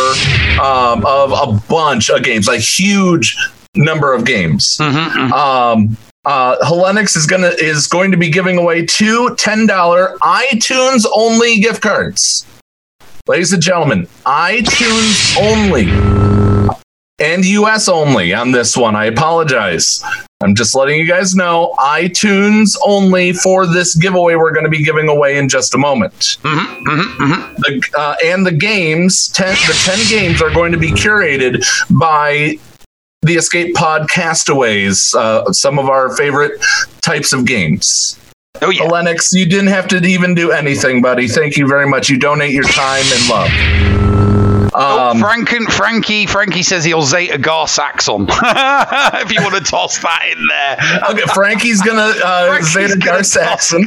um, 0.61 1.05
of 1.05 1.31
a 1.31 1.61
bunch 1.69 2.09
of 2.09 2.23
games, 2.23 2.47
a 2.47 2.57
huge 2.57 3.37
number 3.75 4.13
of 4.13 4.25
games. 4.25 4.77
Um, 5.31 5.97
uh, 6.25 6.57
Hellenix 6.59 7.17
is 7.17 7.25
gonna 7.25 7.51
is 7.57 7.87
going 7.87 8.11
to 8.11 8.17
be 8.17 8.29
giving 8.29 8.57
away 8.57 8.85
two 8.85 9.35
ten 9.35 9.65
dollar 9.65 10.17
iTunes 10.21 11.05
only 11.13 11.59
gift 11.59 11.81
cards. 11.81 12.45
Ladies 13.27 13.51
and 13.53 13.61
gentlemen, 13.61 14.07
iTunes 14.25 15.37
only 15.37 15.85
and 17.19 17.45
US 17.45 17.87
only 17.87 18.33
on 18.33 18.51
this 18.51 18.75
one. 18.75 18.95
I 18.95 19.05
apologize. 19.05 20.03
I'm 20.41 20.55
just 20.55 20.75
letting 20.75 20.99
you 20.99 21.07
guys 21.07 21.35
know 21.35 21.73
iTunes 21.79 22.75
only 22.85 23.33
for 23.33 23.65
this 23.65 23.95
giveaway 23.95 24.35
we're 24.35 24.51
going 24.51 24.65
to 24.65 24.69
be 24.69 24.83
giving 24.83 25.07
away 25.07 25.37
in 25.37 25.47
just 25.47 25.73
a 25.73 25.77
moment. 25.77 26.37
The, 27.57 27.89
uh, 27.97 28.15
and 28.25 28.45
the 28.45 28.51
games, 28.51 29.29
10, 29.29 29.55
the 29.67 29.79
10 29.85 30.09
games 30.09 30.41
are 30.41 30.49
going 30.49 30.71
to 30.73 30.77
be 30.77 30.91
curated 30.91 31.63
by 31.97 32.57
the 33.21 33.35
Escape 33.35 33.73
Pod 33.75 34.09
Castaways, 34.09 35.15
uh, 35.15 35.51
some 35.53 35.79
of 35.79 35.87
our 35.87 36.15
favorite 36.17 36.61
types 37.01 37.31
of 37.31 37.45
games. 37.45 38.19
Oh 38.61 38.69
yeah. 38.69 38.83
Lennox, 38.83 39.31
you 39.33 39.45
didn't 39.45 39.67
have 39.67 39.87
to 39.89 39.97
even 39.97 40.35
do 40.35 40.51
anything, 40.51 41.01
buddy. 41.01 41.27
Thank 41.27 41.57
you 41.57 41.67
very 41.67 41.87
much. 41.87 42.09
You 42.09 42.19
donate 42.19 42.51
your 42.51 42.63
time 42.63 43.05
and 43.05 43.29
love. 43.29 44.52
Um, 44.75 45.21
Franken, 45.21 45.71
Frankie, 45.71 46.25
Frankie 46.25 46.63
says 46.63 46.83
he'll 46.83 47.03
Zeta 47.03 47.37
Gar 47.37 47.67
Saxon. 47.67 48.27
if 48.29 49.31
you 49.31 49.41
want 49.41 49.55
to 49.55 49.61
toss 49.61 49.99
that 49.99 50.25
in 50.31 50.47
there, 50.47 51.11
okay, 51.11 51.31
Frankie's 51.33 51.81
gonna 51.81 52.13
uh, 52.23 52.47
Frankie's 52.47 52.73
Zeta 52.73 52.97
Gar 52.97 53.23
Saxon. 53.23 53.85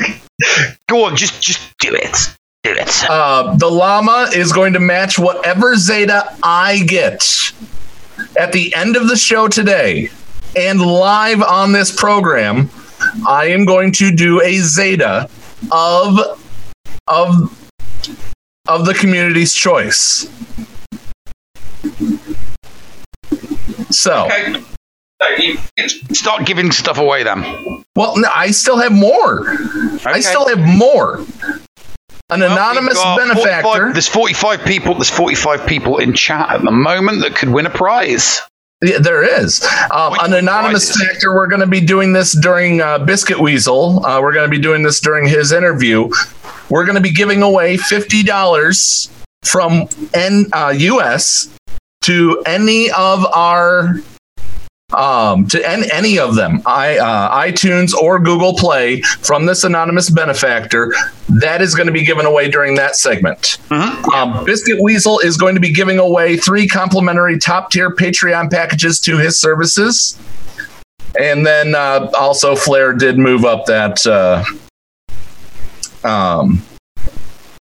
go 0.89 1.05
on, 1.05 1.17
just 1.17 1.43
just 1.43 1.77
do 1.79 1.95
it, 1.95 2.17
do 2.63 2.71
it. 2.71 3.05
Uh, 3.11 3.57
the 3.57 3.69
llama 3.69 4.31
is 4.35 4.53
going 4.53 4.75
to 4.75 4.81
match 4.81 5.19
whatever 5.19 5.77
Zeta 5.77 6.37
I 6.43 6.85
get 6.87 7.25
at 8.39 8.53
the 8.53 8.75
end 8.75 8.97
of 8.97 9.09
the 9.09 9.17
show 9.17 9.49
today, 9.49 10.11
and 10.55 10.81
live 10.81 11.43
on 11.43 11.73
this 11.73 11.95
program. 11.95 12.71
I 13.27 13.47
am 13.47 13.65
going 13.67 13.93
to 13.93 14.11
do 14.11 14.41
a 14.43 14.59
Zeta 14.59 15.29
of 15.73 16.41
of 17.09 17.53
of 18.69 18.87
the 18.87 18.95
community's 18.95 19.53
choice. 19.53 20.29
So, 23.91 24.29
Okay. 25.33 25.57
Start 26.13 26.45
giving 26.45 26.71
stuff 26.73 26.99
away 26.99 27.23
then. 27.23 27.43
well, 27.97 28.17
no, 28.19 28.29
I 28.35 28.51
still 28.51 28.77
have 28.79 28.93
more. 28.93 29.49
I 30.05 30.21
still 30.21 30.47
have 30.49 30.59
more. 30.61 31.21
An 32.29 32.41
Well, 32.41 32.53
anonymous 32.53 33.03
benefactor. 33.03 33.63
45 33.63 33.93
there's 33.95 34.09
45 34.09 34.65
people. 34.65 34.95
There's 34.95 35.09
45 35.11 35.67
people 35.67 35.99
in 35.99 36.13
chat 36.13 36.51
at 36.51 36.63
the 36.63 36.71
moment 36.71 37.23
that 37.23 37.35
could 37.37 37.49
win 37.49 37.65
a 37.67 37.71
prize. 37.71 38.41
Yeah, 38.83 38.99
there 38.99 39.23
is. 39.43 39.65
Um, 39.91 40.15
an 40.21 40.35
anonymous 40.35 40.95
prizes? 40.95 41.07
factor. 41.13 41.35
We're 41.35 41.47
going 41.47 41.61
to 41.63 41.67
be 41.67 41.81
doing 41.81 42.13
this 42.13 42.39
during 42.39 42.83
uh, 42.83 42.99
Biscuit 42.99 43.39
Weazel. 43.39 44.05
Uh, 44.05 44.21
we're 44.21 44.35
going 44.35 44.51
to 44.51 44.55
be 44.55 44.61
doing 44.61 44.83
this 44.83 45.01
during 45.01 45.27
his 45.27 45.51
interview. 45.51 46.11
We're 46.69 46.85
going 46.85 46.97
to 46.97 47.01
be 47.01 47.13
giving 47.13 47.41
away 47.43 47.79
fifty 47.79 48.23
dollars 48.23 49.09
from 49.45 49.89
N 50.13 50.47
uh, 50.53 50.75
US 50.77 51.49
to 52.07 52.43
any 52.47 52.91
of 52.93 53.25
our 53.27 53.95
um 54.95 55.47
to 55.49 55.69
any, 55.69 55.91
any 55.93 56.19
of 56.19 56.37
them 56.37 56.63
i 56.65 56.97
uh, 56.97 57.45
itunes 57.45 57.93
or 57.93 58.21
google 58.21 58.55
play 58.55 59.01
from 59.03 59.45
this 59.45 59.65
anonymous 59.65 60.09
benefactor 60.11 60.93
that 61.29 61.61
is 61.61 61.75
going 61.75 61.87
to 61.87 61.93
be 61.93 62.05
given 62.05 62.25
away 62.25 62.49
during 62.49 62.77
that 62.77 62.97
segment. 62.97 63.59
Um, 64.15 64.45
biscuit 64.45 64.79
weazel 64.79 65.23
is 65.25 65.37
going 65.37 65.55
to 65.55 65.61
be 65.61 65.73
giving 65.73 65.99
away 65.99 66.37
three 66.37 66.69
complimentary 66.69 67.39
top 67.39 67.71
tier 67.71 67.91
patreon 67.91 68.51
packages 68.51 69.01
to 69.01 69.19
his 69.19 69.41
services. 69.41 70.19
And 71.19 71.47
then 71.47 71.75
uh, 71.75 72.11
also 72.19 72.55
flair 72.55 72.93
did 72.93 73.19
move 73.19 73.45
up 73.45 73.67
that 73.67 74.07
uh, 74.07 74.45
um 76.05 76.63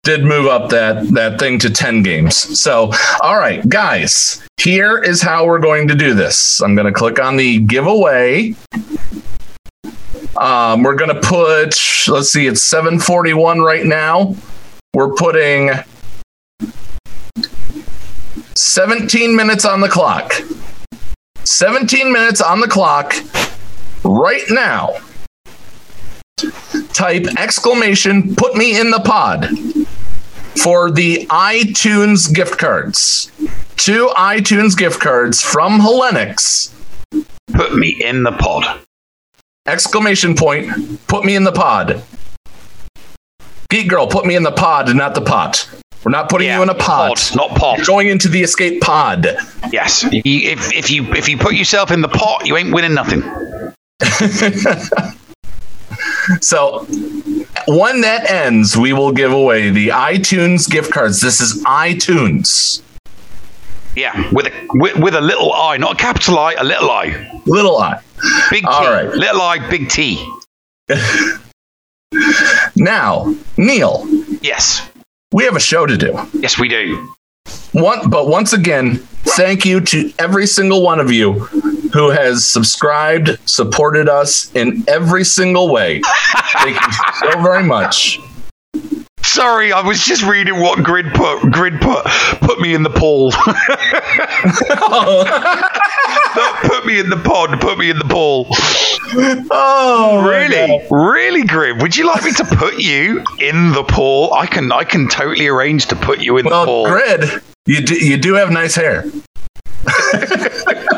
did 0.03 0.25
move 0.25 0.48
up 0.48 0.69
that 0.69 1.07
that 1.13 1.39
thing 1.39 1.57
to 1.60 1.69
10 1.69 2.03
games. 2.03 2.60
So, 2.62 2.91
all 3.22 3.38
right, 3.38 3.67
guys, 3.69 4.45
here 4.57 5.01
is 5.01 5.22
how 5.22 5.45
we're 5.45 5.60
going 5.60 5.88
to 5.88 5.95
do 5.95 6.13
this. 6.13 6.62
I'm 6.62 6.75
going 6.75 6.88
to 6.88 6.91
click 6.91 7.19
on 7.19 7.38
the 7.38 7.60
giveaway. 7.62 8.53
Um, 10.36 10.83
we're 10.83 10.95
going 10.95 11.13
to 11.13 11.22
put 11.22 11.77
let's 12.10 12.31
see, 12.31 12.48
it's 12.48 12.62
741 12.63 13.62
right 13.62 13.86
now. 13.86 14.36
We're 14.93 15.13
putting 15.13 15.72
17 18.55 19.36
minutes 19.36 19.63
on 19.63 19.79
the 19.79 19.89
clock. 19.89 20.33
17 21.45 22.12
minutes 22.12 22.41
on 22.41 22.60
the 22.60 22.67
clock 22.67 23.13
right 24.03 24.43
now. 24.50 24.95
Type 26.93 27.25
exclamation 27.38 28.36
put 28.36 28.55
me 28.55 28.79
in 28.79 28.91
the 28.91 29.00
pod 29.00 29.48
for 30.62 30.91
the 30.91 31.25
iTunes 31.27 32.33
gift 32.33 32.57
cards. 32.57 33.31
Two 33.75 34.07
iTunes 34.15 34.77
gift 34.77 35.00
cards 35.00 35.41
from 35.41 35.79
Hellenix. 35.79 36.74
Put 37.53 37.75
me 37.75 38.01
in 38.03 38.24
the 38.24 38.31
pod. 38.31 38.79
Exclamation 39.65 40.36
point, 40.36 41.05
put 41.07 41.24
me 41.24 41.36
in 41.36 41.43
the 41.43 41.51
pod. 41.51 42.03
Geek 43.69 43.89
girl, 43.89 44.07
put 44.07 44.25
me 44.25 44.36
in 44.36 44.43
the 44.43 44.51
pod, 44.51 44.93
not 44.95 45.15
the 45.15 45.22
pot. 45.22 45.69
We're 46.03 46.12
not 46.12 46.29
putting 46.29 46.50
you 46.50 46.62
in 46.62 46.69
a 46.69 46.75
pod. 46.75 47.15
Pod, 47.15 47.36
not 47.36 47.50
pot. 47.57 47.77
You're 47.77 47.86
going 47.86 48.10
into 48.10 48.27
the 48.27 48.43
escape 48.43 48.81
pod. 48.81 49.25
Yes. 49.72 50.03
If, 50.12 50.74
if 50.74 50.91
you 50.91 51.05
if 51.13 51.29
you 51.29 51.38
put 51.38 51.53
yourself 51.53 51.91
in 51.91 52.01
the 52.01 52.10
pot, 52.10 52.45
you 52.45 52.57
ain't 52.57 52.74
winning 52.74 52.93
nothing. 52.93 53.24
So 56.42 56.86
when 57.68 58.01
that 58.01 58.30
ends, 58.30 58.77
we 58.77 58.94
will 58.94 59.12
give 59.12 59.32
away 59.32 59.70
the 59.70 59.89
iTunes 59.89 60.70
gift 60.70 60.92
cards. 60.92 61.22
This 61.22 61.42
is 61.42 61.63
iTunes. 61.65 62.82
Yeah, 63.96 64.30
with 64.34 64.48
a 64.48 64.51
with, 64.74 64.98
with 64.98 65.15
a 65.15 65.22
little 65.22 65.53
I, 65.53 65.77
not 65.77 65.94
a 65.94 65.98
capital 65.98 66.39
I, 66.39 66.53
a 66.53 66.63
little 66.63 66.89
I. 66.89 67.42
Little 67.46 67.77
I. 67.77 68.01
Big 68.50 68.63
T. 68.63 68.68
All 68.68 68.86
right. 68.86 69.08
Little 69.10 69.42
I, 69.42 69.70
big 69.70 69.89
T. 69.89 70.25
Now, 72.75 73.34
Neil, 73.58 74.06
Yes. 74.42 74.88
we 75.32 75.44
have 75.46 75.56
a 75.56 75.60
show 75.60 75.86
to 75.86 75.98
do. 75.98 76.20
Yes, 76.34 76.60
we 76.60 76.68
do. 76.68 77.10
One, 77.72 78.10
but 78.10 78.27
once 78.27 78.53
again, 78.53 78.98
thank 79.36 79.65
you 79.65 79.82
to 79.82 80.12
every 80.20 80.46
single 80.46 80.84
one 80.84 81.00
of 81.00 81.12
you 81.12 81.48
who 81.94 82.10
has 82.10 82.50
subscribed, 82.52 83.38
supported 83.46 84.10
us 84.10 84.52
in 84.56 84.84
every 84.88 85.24
single 85.24 85.72
way. 85.72 86.02
Thank 86.64 86.76
you 86.82 86.92
so 87.32 87.42
very 87.42 87.64
much. 87.64 88.20
Sorry, 89.22 89.72
I 89.72 89.82
was 89.82 90.04
just 90.04 90.24
reading 90.24 90.60
what 90.60 90.84
Grid 90.84 91.08
put. 91.14 91.50
Grid 91.52 91.80
put 91.82 92.06
put 92.42 92.60
me 92.60 92.74
in 92.76 92.84
the 92.84 92.90
pool. 92.90 93.32
Not 96.36 96.56
put 96.64 96.86
me 96.86 97.00
in 97.00 97.10
the 97.10 97.18
pod. 97.24 97.60
Put 97.62 97.78
me 97.78 97.90
in 97.90 97.98
the 97.98 98.04
pool. 98.06 98.48
Oh, 99.52 100.24
Really, 100.28 100.86
really, 100.92 101.44
Grid. 101.46 101.82
Would 101.82 101.96
you 101.96 102.06
like 102.08 102.24
me 102.24 102.32
to 102.34 102.44
put 102.46 102.80
you 102.80 103.24
in 103.40 103.72
the 103.72 103.84
pool? 103.84 104.34
I 104.34 104.46
can. 104.46 104.72
I 104.72 104.84
can 104.84 105.08
totally 105.08 105.48
arrange 105.48 105.88
to 105.88 105.96
put 105.96 106.20
you 106.22 106.38
in 106.38 106.46
the 106.46 106.52
Well, 106.52 106.66
pool. 106.66 106.86
Grid, 106.86 107.42
you 107.66 107.82
do, 107.82 107.96
you 107.96 108.18
do 108.18 108.34
have 108.34 108.52
nice 108.52 108.76
hair. 108.76 109.06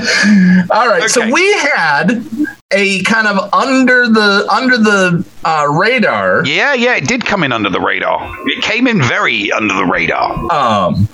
All 0.70 0.88
right, 0.88 1.08
so 1.08 1.30
we 1.30 1.52
had 1.54 2.24
a 2.72 3.02
kind 3.02 3.26
of 3.26 3.52
under 3.52 4.08
the 4.08 4.46
under 4.50 4.76
the 4.78 5.24
uh, 5.44 5.66
radar 5.68 6.44
Yeah, 6.46 6.74
yeah, 6.74 6.96
it 6.96 7.06
did 7.08 7.24
come 7.24 7.42
in 7.42 7.52
under 7.52 7.70
the 7.70 7.80
radar. 7.80 8.32
It 8.46 8.62
came 8.62 8.86
in 8.86 9.02
very 9.02 9.50
under 9.52 9.74
the 9.74 9.84
radar. 9.84 10.52
um, 10.52 11.08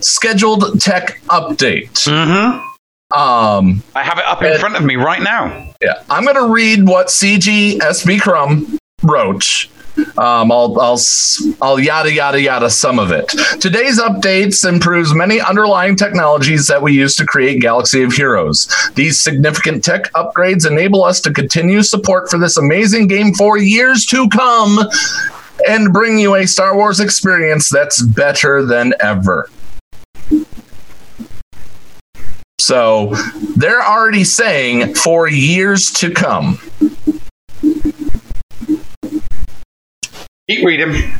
scheduled 0.00 0.80
tech 0.80 1.20
update. 1.28 1.90
Mm-hmm. 1.92 2.64
Um, 3.10 3.82
I 3.94 4.02
have 4.02 4.18
it 4.18 4.24
up 4.26 4.42
in 4.42 4.58
front 4.58 4.76
of 4.76 4.84
me 4.84 4.96
right 4.96 5.22
now. 5.22 5.72
Yeah, 5.80 6.02
I'm 6.10 6.24
going 6.24 6.36
to 6.36 6.52
read 6.52 6.86
what 6.86 7.06
CG 7.06 7.78
SB 7.78 8.20
Crumb 8.20 8.78
wrote. 9.02 9.66
Um, 10.16 10.52
I'll, 10.52 10.78
I'll, 10.80 10.98
I'll 11.60 11.80
yada 11.80 12.12
yada 12.12 12.40
yada 12.40 12.70
some 12.70 12.98
of 12.98 13.10
it. 13.10 13.28
Today's 13.60 14.00
updates 14.00 14.68
improves 14.68 15.14
many 15.14 15.40
underlying 15.40 15.96
technologies 15.96 16.66
that 16.66 16.82
we 16.82 16.92
use 16.92 17.14
to 17.16 17.26
create 17.26 17.60
Galaxy 17.60 18.02
of 18.02 18.12
Heroes. 18.12 18.68
These 18.94 19.20
significant 19.20 19.84
tech 19.84 20.12
upgrades 20.12 20.66
enable 20.66 21.04
us 21.04 21.20
to 21.22 21.32
continue 21.32 21.82
support 21.82 22.30
for 22.30 22.38
this 22.38 22.56
amazing 22.56 23.08
game 23.08 23.34
for 23.34 23.58
years 23.58 24.04
to 24.06 24.28
come 24.28 24.78
and 25.66 25.92
bring 25.92 26.18
you 26.18 26.34
a 26.36 26.46
Star 26.46 26.76
Wars 26.76 27.00
experience 27.00 27.68
that's 27.68 28.02
better 28.02 28.64
than 28.64 28.94
ever. 29.00 29.48
So 32.60 33.14
they're 33.56 33.82
already 33.82 34.24
saying 34.24 34.94
for 34.94 35.28
years 35.28 35.90
to 35.92 36.10
come. 36.10 36.58
Keep 40.48 40.64
reading. 40.64 41.12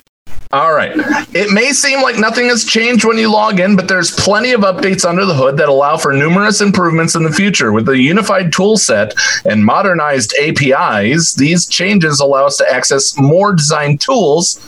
All 0.50 0.72
right. 0.72 0.92
It 1.34 1.52
may 1.52 1.72
seem 1.72 2.00
like 2.00 2.16
nothing 2.16 2.48
has 2.48 2.64
changed 2.64 3.04
when 3.04 3.18
you 3.18 3.30
log 3.30 3.60
in, 3.60 3.76
but 3.76 3.86
there's 3.86 4.10
plenty 4.10 4.52
of 4.52 4.62
updates 4.62 5.04
under 5.04 5.26
the 5.26 5.34
hood 5.34 5.58
that 5.58 5.68
allow 5.68 5.98
for 5.98 6.14
numerous 6.14 6.62
improvements 6.62 7.14
in 7.14 7.24
the 7.24 7.30
future. 7.30 7.70
With 7.70 7.86
a 7.90 7.98
unified 7.98 8.54
tool 8.54 8.78
set 8.78 9.12
and 9.44 9.66
modernized 9.66 10.34
APIs, 10.40 11.34
these 11.34 11.68
changes 11.68 12.20
allow 12.20 12.46
us 12.46 12.56
to 12.56 12.72
access 12.72 13.18
more 13.18 13.52
design 13.52 13.98
tools 13.98 14.58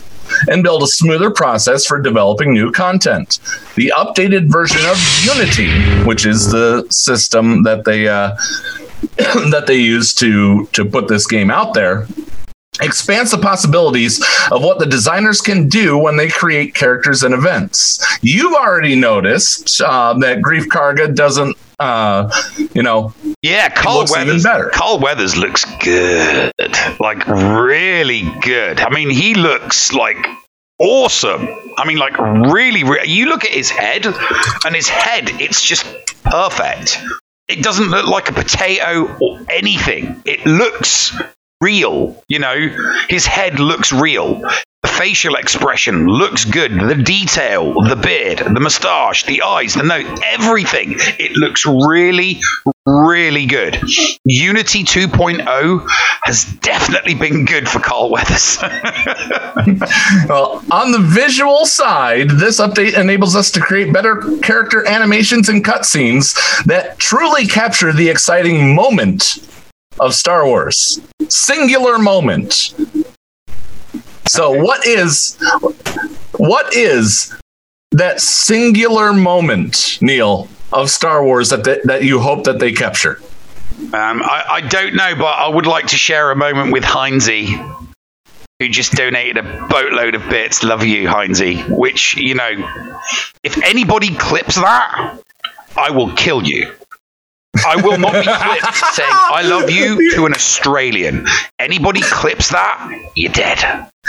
and 0.48 0.62
build 0.62 0.82
a 0.82 0.86
smoother 0.86 1.30
process 1.30 1.86
for 1.86 1.98
developing 1.98 2.52
new 2.52 2.70
content. 2.70 3.38
The 3.76 3.94
updated 3.96 4.52
version 4.52 4.84
of 4.84 4.98
Unity, 5.24 6.04
which 6.04 6.26
is 6.26 6.50
the 6.50 6.86
system 6.90 7.62
that 7.62 7.86
they 7.86 8.08
uh, 8.08 8.36
that 9.50 9.64
they 9.66 9.78
use 9.78 10.12
to 10.16 10.66
to 10.66 10.84
put 10.84 11.08
this 11.08 11.26
game 11.26 11.50
out 11.50 11.72
there, 11.72 12.06
expands 12.82 13.30
the 13.30 13.38
possibilities 13.38 14.22
of 14.50 14.62
what 14.62 14.78
the 14.78 14.86
designers 14.86 15.40
can 15.40 15.68
do 15.68 15.96
when 15.98 16.16
they 16.16 16.28
create 16.28 16.74
characters 16.74 17.22
and 17.22 17.34
events. 17.34 18.04
You've 18.22 18.54
already 18.54 18.96
noticed 18.96 19.80
uh, 19.80 20.14
that 20.20 20.38
Greef 20.40 20.64
Karga 20.66 21.14
doesn't, 21.14 21.56
uh, 21.78 22.30
you 22.74 22.82
know, 22.82 23.14
Yeah, 23.42 23.68
Carl 23.70 24.04
Weathers. 24.10 24.44
Carl 24.72 24.98
Weathers 25.00 25.36
looks 25.36 25.64
good, 25.82 26.52
like 26.98 27.26
really 27.26 28.22
good. 28.42 28.80
I 28.80 28.90
mean, 28.90 29.10
he 29.10 29.34
looks 29.34 29.92
like 29.92 30.18
awesome. 30.78 31.48
I 31.76 31.86
mean, 31.86 31.98
like 31.98 32.18
really. 32.18 32.84
Re- 32.84 33.06
you 33.06 33.26
look 33.26 33.44
at 33.44 33.50
his 33.50 33.70
head, 33.70 34.06
and 34.06 34.74
his 34.74 34.88
head, 34.88 35.30
it's 35.40 35.62
just 35.62 35.84
perfect. 36.22 36.98
It 37.48 37.62
doesn't 37.64 37.88
look 37.88 38.06
like 38.06 38.28
a 38.30 38.32
potato 38.32 39.16
or 39.20 39.40
anything. 39.48 40.22
It 40.24 40.46
looks 40.46 41.12
real. 41.60 42.22
You 42.28 42.38
know, 42.38 42.68
his 43.08 43.26
head 43.26 43.60
looks 43.60 43.92
real. 43.92 44.40
The 44.82 44.88
facial 44.88 45.34
expression 45.34 46.06
looks 46.06 46.46
good. 46.46 46.72
The 46.72 46.94
detail, 46.94 47.74
the 47.74 47.96
beard, 47.96 48.38
the 48.38 48.60
mustache, 48.60 49.26
the 49.26 49.42
eyes, 49.42 49.74
the 49.74 49.82
nose, 49.82 50.06
everything. 50.24 50.94
It 50.96 51.32
looks 51.32 51.66
really, 51.66 52.40
really 52.86 53.44
good. 53.44 53.78
Unity 54.24 54.84
2.0 54.84 55.86
has 56.22 56.44
definitely 56.62 57.14
been 57.14 57.44
good 57.44 57.68
for 57.68 57.78
Carl 57.78 58.10
Weathers. 58.10 58.58
Well, 60.28 60.62
on 60.70 60.92
the 60.92 61.00
visual 61.00 61.66
side, 61.66 62.30
this 62.30 62.60
update 62.60 62.96
enables 62.98 63.34
us 63.36 63.50
to 63.52 63.60
create 63.60 63.92
better 63.92 64.16
character 64.42 64.86
animations 64.86 65.48
and 65.48 65.64
cutscenes 65.64 66.34
that 66.64 66.98
truly 66.98 67.46
capture 67.46 67.92
the 67.92 68.08
exciting 68.08 68.74
moment 68.74 69.38
of 70.00 70.14
Star 70.14 70.44
Wars. 70.46 71.00
Singular 71.28 71.98
moment. 71.98 72.74
So, 74.26 74.50
what 74.50 74.86
is 74.86 75.38
what 76.36 76.74
is 76.74 77.36
that 77.92 78.20
singular 78.20 79.12
moment, 79.12 79.98
Neil, 80.00 80.48
of 80.72 80.90
Star 80.90 81.22
Wars 81.22 81.50
that 81.50 81.64
they, 81.64 81.80
that 81.84 82.02
you 82.02 82.18
hope 82.18 82.44
that 82.44 82.58
they 82.58 82.72
capture? 82.72 83.20
Um, 83.92 84.22
I, 84.22 84.44
I 84.48 84.60
don't 84.60 84.94
know, 84.94 85.14
but 85.16 85.24
I 85.24 85.48
would 85.48 85.66
like 85.66 85.88
to 85.88 85.96
share 85.96 86.30
a 86.30 86.36
moment 86.36 86.72
with 86.72 86.84
Heinzie, 86.84 87.46
who 88.58 88.68
just 88.68 88.92
donated 88.92 89.38
a 89.38 89.66
boatload 89.68 90.14
of 90.14 90.22
bits. 90.28 90.62
Love 90.62 90.84
you, 90.84 91.08
Heinzie. 91.08 91.62
Which, 91.76 92.16
you 92.16 92.34
know, 92.34 92.50
if 93.42 93.62
anybody 93.64 94.14
clips 94.14 94.56
that, 94.56 95.18
I 95.76 95.90
will 95.90 96.12
kill 96.14 96.42
you. 96.42 96.72
I 97.56 97.76
will 97.76 97.98
not 97.98 98.12
be 98.12 98.24
clipped 98.24 98.76
saying 98.94 99.10
I 99.10 99.42
love 99.42 99.70
you 99.70 100.10
to 100.14 100.26
an 100.26 100.34
Australian. 100.34 101.26
Anybody 101.58 102.00
clips 102.00 102.50
that, 102.50 103.10
you're 103.14 103.32
dead. 103.32 103.58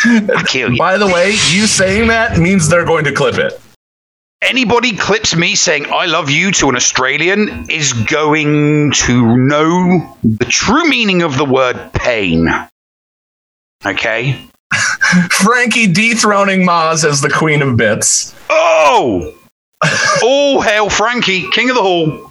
I 0.03 0.43
kill 0.47 0.71
you. 0.71 0.77
By 0.77 0.97
the 0.97 1.07
way, 1.07 1.31
you 1.49 1.67
saying 1.67 2.07
that 2.07 2.37
means 2.37 2.69
they're 2.69 2.85
going 2.85 3.05
to 3.05 3.11
clip 3.11 3.37
it. 3.37 3.59
Anybody 4.41 4.97
clips 4.97 5.35
me 5.35 5.53
saying 5.53 5.85
I 5.91 6.07
love 6.07 6.31
you 6.31 6.51
to 6.51 6.69
an 6.69 6.75
Australian 6.75 7.69
is 7.69 7.93
going 7.93 8.91
to 8.91 9.37
know 9.37 10.17
the 10.23 10.45
true 10.45 10.87
meaning 10.89 11.21
of 11.21 11.37
the 11.37 11.45
word 11.45 11.91
pain. 11.93 12.49
Okay? 13.85 14.47
Frankie 15.29 15.87
dethroning 15.87 16.61
Maz 16.61 17.05
as 17.05 17.21
the 17.21 17.29
queen 17.29 17.61
of 17.61 17.77
bits. 17.77 18.35
Oh! 18.49 19.35
All 20.23 20.61
hail 20.61 20.89
Frankie, 20.89 21.49
king 21.51 21.69
of 21.69 21.75
the 21.75 21.81
hall. 21.83 22.30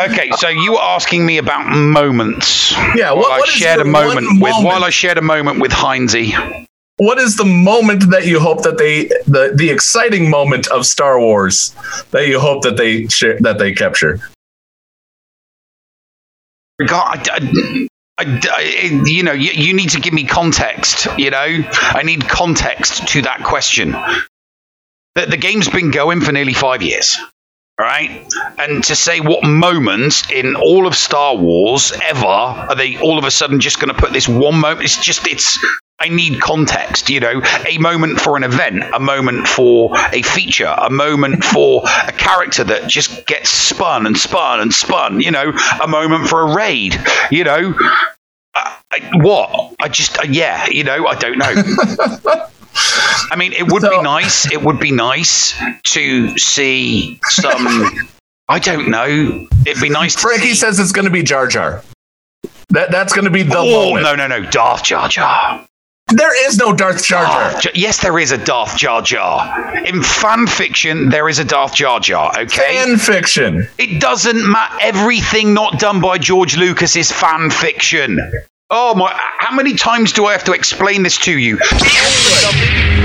Okay, 0.00 0.30
so 0.38 0.48
you 0.48 0.72
were 0.72 0.80
asking 0.82 1.24
me 1.24 1.38
about 1.38 1.66
moments. 1.66 2.72
Yeah, 2.94 3.12
While 3.12 3.16
what- 3.22 3.32
I 3.32 3.38
what 3.40 3.48
shared 3.48 3.80
a 3.80 3.84
moment 3.84 4.26
with 4.30 4.38
moment? 4.40 4.64
while 4.64 4.84
I 4.84 4.90
shared 4.90 5.18
a 5.18 5.22
moment 5.22 5.60
with 5.60 5.72
Heinzie. 5.72 6.32
what 6.96 7.18
is 7.18 7.36
the 7.36 7.44
moment 7.44 8.10
that 8.10 8.26
you 8.26 8.38
hope 8.40 8.62
that 8.62 8.78
they 8.78 9.04
the 9.26 9.52
the 9.54 9.70
exciting 9.70 10.30
moment 10.30 10.66
of 10.68 10.86
Star 10.86 11.18
Wars 11.18 11.74
that 12.12 12.26
you 12.28 12.38
hope 12.40 12.62
that 12.62 12.76
they 12.76 13.06
share, 13.08 13.38
that 13.40 13.58
they 13.58 13.72
capture? 13.72 14.20
God, 16.86 17.28
I, 17.28 17.86
I- 18.18 18.40
I- 18.48 19.02
you 19.06 19.22
know, 19.22 19.32
you, 19.32 19.50
you 19.52 19.74
need 19.74 19.90
to 19.90 20.00
give 20.00 20.12
me 20.14 20.24
context. 20.24 21.06
You 21.18 21.30
know, 21.30 21.38
I 21.72 22.02
need 22.04 22.28
context 22.28 23.08
to 23.08 23.22
that 23.22 23.42
question. 23.44 23.92
The, 25.14 25.26
the 25.26 25.36
game's 25.36 25.68
been 25.68 25.90
going 25.90 26.20
for 26.20 26.32
nearly 26.32 26.52
five 26.54 26.82
years, 26.82 27.16
right? 27.78 28.26
And 28.58 28.84
to 28.84 28.96
say 28.96 29.20
what 29.20 29.44
moments 29.44 30.30
in 30.30 30.54
all 30.56 30.86
of 30.86 30.94
Star 30.94 31.36
Wars 31.36 31.92
ever 32.02 32.26
are 32.26 32.74
they 32.74 32.98
all 32.98 33.18
of 33.18 33.24
a 33.24 33.30
sudden 33.30 33.60
just 33.60 33.80
going 33.80 33.94
to 33.94 34.00
put 34.00 34.12
this 34.12 34.28
one 34.28 34.60
moment? 34.60 34.82
It's 34.82 35.02
just, 35.02 35.26
it's. 35.26 35.58
I 36.00 36.08
need 36.08 36.40
context, 36.40 37.08
you 37.08 37.20
know, 37.20 37.40
a 37.68 37.78
moment 37.78 38.20
for 38.20 38.36
an 38.36 38.42
event, 38.42 38.82
a 38.92 38.98
moment 38.98 39.46
for 39.46 39.92
a 40.12 40.22
feature, 40.22 40.66
a 40.76 40.90
moment 40.90 41.44
for 41.52 41.82
a 41.84 42.12
character 42.12 42.64
that 42.64 42.90
just 42.90 43.26
gets 43.26 43.48
spun 43.48 44.04
and 44.04 44.18
spun 44.18 44.60
and 44.60 44.74
spun, 44.74 45.20
you 45.20 45.30
know, 45.30 45.52
a 45.82 45.86
moment 45.86 46.28
for 46.28 46.40
a 46.40 46.54
raid, 46.54 47.00
you 47.30 47.44
know. 47.44 47.74
I, 48.56 48.76
I, 48.92 49.10
what? 49.18 49.74
I 49.80 49.88
just, 49.88 50.18
uh, 50.18 50.24
yeah, 50.28 50.66
you 50.66 50.82
know, 50.82 51.06
I 51.06 51.14
don't 51.14 51.38
know. 51.38 52.46
I 53.30 53.36
mean, 53.36 53.52
it 53.52 53.70
would 53.72 53.82
So- 53.82 53.90
be 53.90 54.02
nice. 54.02 54.50
It 54.50 54.62
would 54.62 54.78
be 54.80 54.90
nice 54.90 55.54
to 55.92 56.36
see 56.38 57.18
some. 57.24 58.08
I 58.48 58.58
don't 58.58 58.88
know. 58.88 59.46
It'd 59.66 59.82
be 59.82 59.88
nice 59.88 60.14
to 60.16 60.20
Frankie 60.20 60.48
see. 60.50 60.54
says 60.54 60.78
it's 60.78 60.92
going 60.92 61.06
to 61.06 61.10
be 61.10 61.22
Jar 61.22 61.46
Jar. 61.46 61.82
That 62.70 62.90
that's 62.90 63.12
going 63.12 63.24
to 63.24 63.30
be 63.30 63.42
the 63.42 63.56
oh 63.56 63.90
moment. 63.94 64.04
no 64.04 64.14
no 64.16 64.26
no! 64.26 64.50
Darth 64.50 64.82
Jar 64.84 65.08
Jar. 65.08 65.64
There 66.08 66.46
is 66.46 66.58
no 66.58 66.74
Darth 66.74 67.02
Jar 67.04 67.24
Jar. 67.24 67.50
Darth 67.52 67.62
Jar- 67.62 67.72
yes, 67.74 68.00
there 68.02 68.18
is 68.18 68.30
a 68.32 68.38
Darth 68.38 68.76
Jar 68.76 69.00
Jar. 69.00 69.74
In 69.86 70.02
fan 70.02 70.46
fiction, 70.46 71.08
there 71.08 71.28
is 71.28 71.38
a 71.38 71.44
Darth 71.44 71.74
Jar 71.74 71.98
Jar. 72.00 72.30
Okay, 72.38 72.84
Fan 72.84 72.96
fiction. 72.98 73.66
it 73.78 74.00
doesn't 74.00 74.50
matter. 74.50 74.76
Everything 74.82 75.54
not 75.54 75.78
done 75.78 76.00
by 76.00 76.18
George 76.18 76.56
Lucas 76.56 76.96
is 76.96 77.10
fan 77.10 77.48
fiction. 77.50 78.20
Oh 78.76 78.92
my! 78.96 79.16
How 79.38 79.54
many 79.54 79.74
times 79.74 80.12
do 80.12 80.26
I 80.26 80.32
have 80.32 80.42
to 80.44 80.52
explain 80.52 81.04
this 81.04 81.16
to 81.18 81.38
you? 81.38 81.58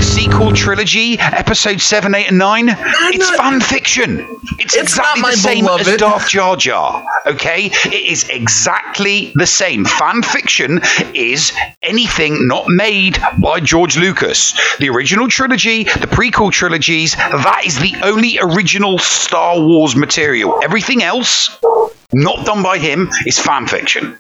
Sequel 0.02 0.52
trilogy, 0.54 1.20
episode 1.20 1.80
seven, 1.80 2.16
eight, 2.16 2.30
and 2.30 2.40
nine. 2.40 2.70
It's 2.70 3.20
not- 3.20 3.38
fan 3.38 3.62
fiction. 3.62 4.26
It's, 4.58 4.76
It's 4.76 4.94
exactly 4.98 5.22
the 5.22 5.38
same 5.38 5.66
as 5.68 5.84
beloved. 5.84 6.00
Darth 6.00 6.28
Jar 6.30 6.56
Jar. 6.58 7.06
Okay, 7.28 7.66
it 7.68 7.94
is 7.94 8.28
exactly 8.30 9.32
the 9.36 9.46
same. 9.46 9.86
Fan 9.86 10.24
fiction 10.24 10.82
is 11.14 11.54
anything 11.84 12.48
not 12.48 12.66
made 12.68 13.20
by 13.40 13.60
George 13.60 13.96
Lucas. 13.96 14.54
The 14.80 14.90
original 14.90 15.28
trilogy, 15.28 15.84
the 15.84 16.08
prequel 16.08 16.52
trilogies, 16.52 17.16
that 17.16 17.62
is 17.66 17.78
the 17.78 17.94
only 18.02 18.40
original 18.42 18.98
Star 18.98 19.60
Wars 19.60 19.96
material. 19.96 20.60
Everything 20.64 21.04
else, 21.04 21.56
not 22.12 22.44
done 22.46 22.64
by 22.64 22.80
him, 22.80 23.10
is 23.28 23.38
fan 23.38 23.68
fiction. 23.68 24.18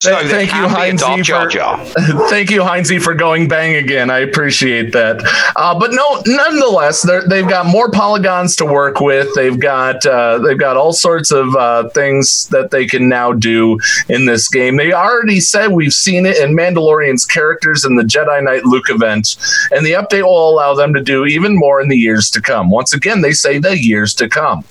So 0.00 0.16
thank 0.28 0.48
you, 0.48 0.66
can 0.68 0.68
be 0.68 0.90
a 0.90 0.96
Darth 0.96 1.20
Heinzie, 1.20 1.24
Jar 1.24 1.78
for- 1.84 2.28
Thank 2.28 2.50
you, 2.50 2.60
Heinzie, 2.60 3.00
for 3.00 3.14
going 3.14 3.48
bang 3.48 3.76
again. 3.76 4.10
I 4.10 4.18
appreciate 4.18 4.92
that. 4.92 5.22
Uh, 5.56 5.78
but 5.78 5.92
no, 5.92 6.22
nonetheless, 6.26 7.02
they've 7.28 7.48
got 7.48 7.66
more 7.66 7.90
polygons 7.90 8.54
to 8.56 8.66
work 8.66 9.00
with. 9.00 9.28
They've 9.34 9.58
got 9.58 10.04
uh, 10.04 10.38
they've 10.38 10.58
got 10.58 10.76
all 10.76 10.92
sorts 10.92 11.30
of 11.30 11.54
uh, 11.56 11.88
things 11.90 12.46
that 12.48 12.70
they 12.70 12.86
can 12.86 13.08
now 13.08 13.32
do 13.32 13.78
in 14.08 14.26
this 14.26 14.48
game. 14.48 14.76
They 14.76 14.92
already 14.92 15.40
said 15.40 15.68
we've 15.68 15.92
seen 15.92 16.26
it 16.26 16.36
in 16.38 16.54
Mandalorian's 16.54 17.24
characters 17.24 17.84
in 17.84 17.96
the 17.96 18.02
Jedi 18.02 18.42
Knight 18.42 18.64
Luke 18.64 18.90
event, 18.90 19.36
and 19.70 19.86
the 19.86 19.92
update 19.92 20.24
will 20.24 20.50
allow 20.50 20.74
them 20.74 20.92
to 20.94 21.00
do 21.00 21.24
even 21.24 21.56
more 21.56 21.80
in 21.80 21.88
the 21.88 21.96
years 21.96 22.30
to 22.30 22.42
come. 22.42 22.70
Once 22.70 22.92
again, 22.92 23.22
they 23.22 23.32
say 23.32 23.58
the 23.58 23.78
years 23.78 24.12
to 24.14 24.28
come. 24.28 24.64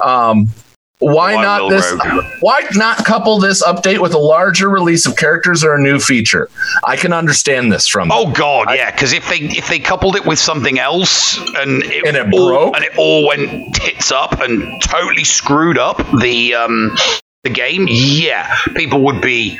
Um, 0.00 0.48
why 1.04 1.34
Why 1.34 1.42
not 1.42 1.68
this? 1.70 1.90
Rogue? 1.92 2.24
Why 2.40 2.60
not 2.72 3.04
couple 3.04 3.38
this 3.38 3.62
update 3.62 4.00
with 4.00 4.14
a 4.14 4.18
larger 4.18 4.68
release 4.68 5.06
of 5.06 5.16
characters 5.16 5.62
or 5.64 5.74
a 5.74 5.80
new 5.80 5.98
feature? 6.00 6.48
I 6.84 6.96
can 6.96 7.12
understand 7.12 7.70
this 7.72 7.86
from 7.86 8.08
them. 8.08 8.18
Oh 8.18 8.32
God, 8.32 8.68
yeah. 8.74 8.90
Because 8.90 9.12
if 9.12 9.28
they 9.28 9.36
if 9.38 9.68
they 9.68 9.78
coupled 9.78 10.16
it 10.16 10.24
with 10.26 10.38
something 10.38 10.78
else 10.78 11.38
and 11.56 11.82
it, 11.84 12.06
And 12.06 12.16
it 12.16 12.32
all, 12.34 12.48
broke? 12.48 12.76
and 12.76 12.84
it 12.84 12.92
all 12.96 13.26
went 13.26 13.74
tits 13.74 14.10
up 14.12 14.40
and 14.40 14.80
totally 14.82 15.24
screwed 15.24 15.78
up 15.78 15.98
the 16.20 16.54
um 16.54 16.96
the 17.42 17.50
game, 17.50 17.86
yeah, 17.88 18.56
people 18.74 19.02
would 19.04 19.20
be 19.20 19.58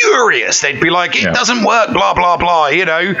furious. 0.00 0.60
They'd 0.60 0.80
be 0.80 0.90
like, 0.90 1.14
it 1.16 1.22
Yeah. 1.22 1.32
doesn't 1.32 1.64
work, 1.64 1.92
blah 1.92 2.14
blah 2.14 2.36
blah. 2.36 2.68
You 2.68 2.84
know. 2.84 3.14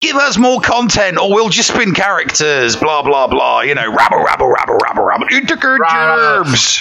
Give 0.00 0.14
us 0.16 0.38
more 0.38 0.60
content, 0.60 1.18
or 1.18 1.34
we'll 1.34 1.48
just 1.48 1.68
spin 1.74 1.92
characters. 1.94 2.76
Blah 2.76 3.02
blah 3.02 3.26
blah. 3.26 3.62
You 3.62 3.74
know, 3.74 3.92
rabble 3.92 4.18
rabble 4.22 4.46
rabble 4.48 4.76
rabble 4.76 5.04
rabble. 5.04 5.26
Rah. 5.26 6.44
Gerbs. 6.44 6.80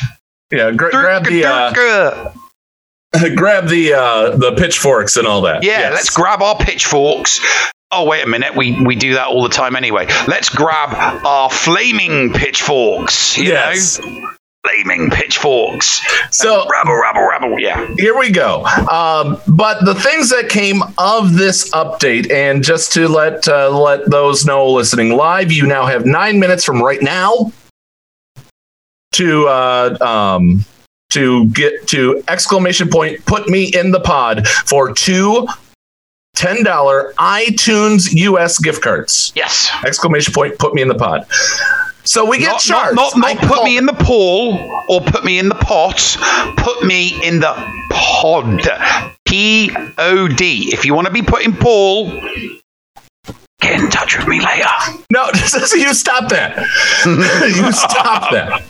yeah, 0.51 0.71
gra- 0.71 0.91
grab 0.91 1.25
the 1.25 1.45
uh, 1.45 2.32
grab 3.36 3.67
the 3.67 3.93
uh, 3.93 4.36
the 4.38 4.53
pitchforks 4.56 5.17
and 5.17 5.25
all 5.27 5.41
that. 5.41 5.63
Yeah, 5.63 5.80
Yes. 5.80 5.93
let's 5.93 6.10
grab 6.12 6.41
our 6.43 6.58
pitchforks. 6.58 7.39
Oh, 7.91 8.06
wait 8.06 8.23
a 8.23 8.27
minute. 8.27 8.56
We 8.56 8.84
we 8.86 8.95
do 8.95 9.13
that 9.15 9.27
all 9.27 9.43
the 9.43 9.49
time 9.49 9.75
anyway. 9.75 10.06
Let's 10.27 10.49
grab 10.49 10.93
our 11.25 11.49
flaming 11.49 12.34
pitchforks. 12.34 13.38
You 13.38 13.45
Yes. 13.45 13.99
know, 13.99 14.30
flaming 14.67 15.10
pitchforks. 15.10 16.01
So- 16.32 16.67
rabble, 16.69 16.99
rabble, 16.99 17.27
rabble. 17.27 17.60
Yeah. 17.60 17.88
here 17.97 18.17
we 18.17 18.32
go. 18.32 18.65
Um, 18.65 19.39
but 19.47 19.86
the 19.86 19.95
things 19.95 20.30
that 20.30 20.49
came 20.49 20.82
of 20.97 21.36
this 21.36 21.69
update, 21.71 22.32
and 22.32 22.63
just 22.63 22.93
to 22.93 23.08
let 23.08 23.47
uh, 23.47 23.69
let 23.69 24.10
those 24.10 24.45
know 24.45 24.67
listening 24.69 25.15
live, 25.15 25.51
you 25.51 25.65
now 25.65 25.86
have 25.86 26.06
nine 26.06 26.39
minutes 26.39 26.63
from 26.63 26.82
right 26.82 27.01
now 27.01 27.51
to 29.13 29.47
uh, 29.47 29.97
um, 30.01 30.65
to 31.12 31.47
get 31.49 31.88
to 31.89 32.23
exclamation 32.27 32.89
point. 32.89 33.25
Put 33.25 33.47
me 33.47 33.71
in 33.73 33.91
the 33.91 33.99
pod 33.99 34.47
for 34.47 34.93
two. 34.93 35.47
$10 36.38 36.63
iTunes 37.15 38.13
US 38.13 38.60
gift 38.60 38.84
cards. 38.84 39.34
Yes. 39.36 39.71
Exclamation 39.84 40.32
point, 40.36 40.60
put 40.60 40.75
me 40.75 40.84
in 40.84 40.88
the 40.88 40.93
pod. 40.93 41.25
So 42.07 42.23
we 42.25 42.37
get 42.37 42.45
Not, 42.45 42.53
not, 42.53 42.61
charged. 42.61 42.95
not, 42.95 43.17
not 43.17 43.25
I 43.25 43.35
put 43.35 43.63
me 43.65 43.77
in 43.77 43.85
the 43.85 43.93
pool 43.93 44.83
or 44.87 45.01
put 45.01 45.25
me 45.25 45.39
in 45.39 45.49
the 45.49 45.55
pot. 45.55 46.17
Put 46.55 46.83
me 46.83 47.21
in 47.21 47.41
the 47.41 47.53
pod. 47.91 48.61
P 49.25 49.71
O 49.97 50.27
D. 50.29 50.69
If 50.73 50.85
you 50.85 50.93
want 50.93 51.07
to 51.07 51.13
be 51.13 51.21
put 51.21 51.43
in 51.43 51.51
pool, 51.53 52.09
get 53.59 53.81
in 53.81 53.89
touch 53.89 54.17
with 54.17 54.27
me 54.27 54.39
later. 54.39 54.69
No, 55.11 55.25
you 55.33 55.93
stop 55.93 56.29
that. 56.29 56.57
you 57.05 57.71
stop 57.73 58.31
that. 58.31 58.63